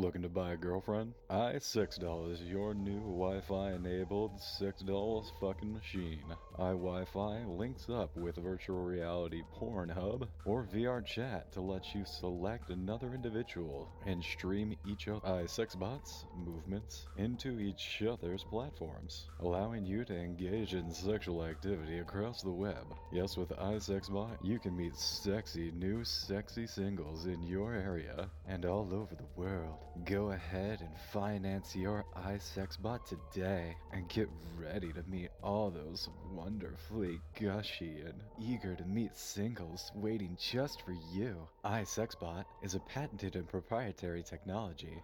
Looking 0.00 0.22
to 0.22 0.30
buy 0.30 0.52
a 0.52 0.56
girlfriend? 0.56 1.12
i6doll 1.28 2.32
is 2.32 2.40
your 2.40 2.72
new 2.72 3.00
Wi-Fi 3.00 3.72
enabled 3.72 4.32
$6 4.58 5.30
fucking 5.38 5.74
machine. 5.74 6.24
iWi-Fi 6.58 7.44
links 7.44 7.90
up 7.90 8.16
with 8.16 8.36
virtual 8.36 8.82
reality 8.82 9.42
Pornhub 9.54 10.26
or 10.46 10.66
VR 10.74 11.04
chat 11.04 11.52
to 11.52 11.60
let 11.60 11.94
you 11.94 12.06
select 12.06 12.70
another 12.70 13.12
individual 13.12 13.90
and 14.06 14.24
stream 14.24 14.74
each 14.86 15.06
of 15.06 15.22
i6 15.22 15.78
bots 15.78 16.24
movements 16.34 17.04
into 17.18 17.60
each 17.60 18.02
other's 18.02 18.42
platforms, 18.44 19.26
allowing 19.40 19.84
you 19.84 20.06
to 20.06 20.16
engage 20.16 20.72
in 20.72 20.90
sexual 20.90 21.44
activity 21.44 21.98
across 21.98 22.40
the 22.40 22.50
web. 22.50 22.86
Yes, 23.12 23.36
with 23.36 23.50
iSexBot, 23.50 24.38
you 24.42 24.58
can 24.58 24.74
meet 24.74 24.96
sexy 24.96 25.70
new 25.72 26.04
sexy 26.04 26.66
singles 26.66 27.26
in 27.26 27.42
your 27.42 27.74
area 27.74 28.30
and 28.48 28.64
all 28.64 28.88
over 28.94 29.14
the 29.14 29.28
world. 29.36 29.76
Go 30.04 30.30
ahead 30.30 30.80
and 30.82 30.96
finance 31.12 31.74
your 31.74 32.04
iSexBot 32.16 33.00
today 33.04 33.76
and 33.92 34.08
get 34.08 34.28
ready 34.56 34.92
to 34.92 35.02
meet 35.10 35.30
all 35.42 35.68
those 35.70 36.08
wonderfully 36.32 37.20
gushy 37.38 38.00
and 38.00 38.22
eager 38.38 38.76
to 38.76 38.84
meet 38.84 39.16
singles 39.16 39.90
waiting 39.94 40.36
just 40.38 40.82
for 40.82 40.92
you. 40.92 41.48
iSexBot 41.64 42.44
is 42.62 42.76
a 42.76 42.80
patented 42.80 43.34
and 43.34 43.48
proprietary 43.48 44.22
technology 44.22 45.02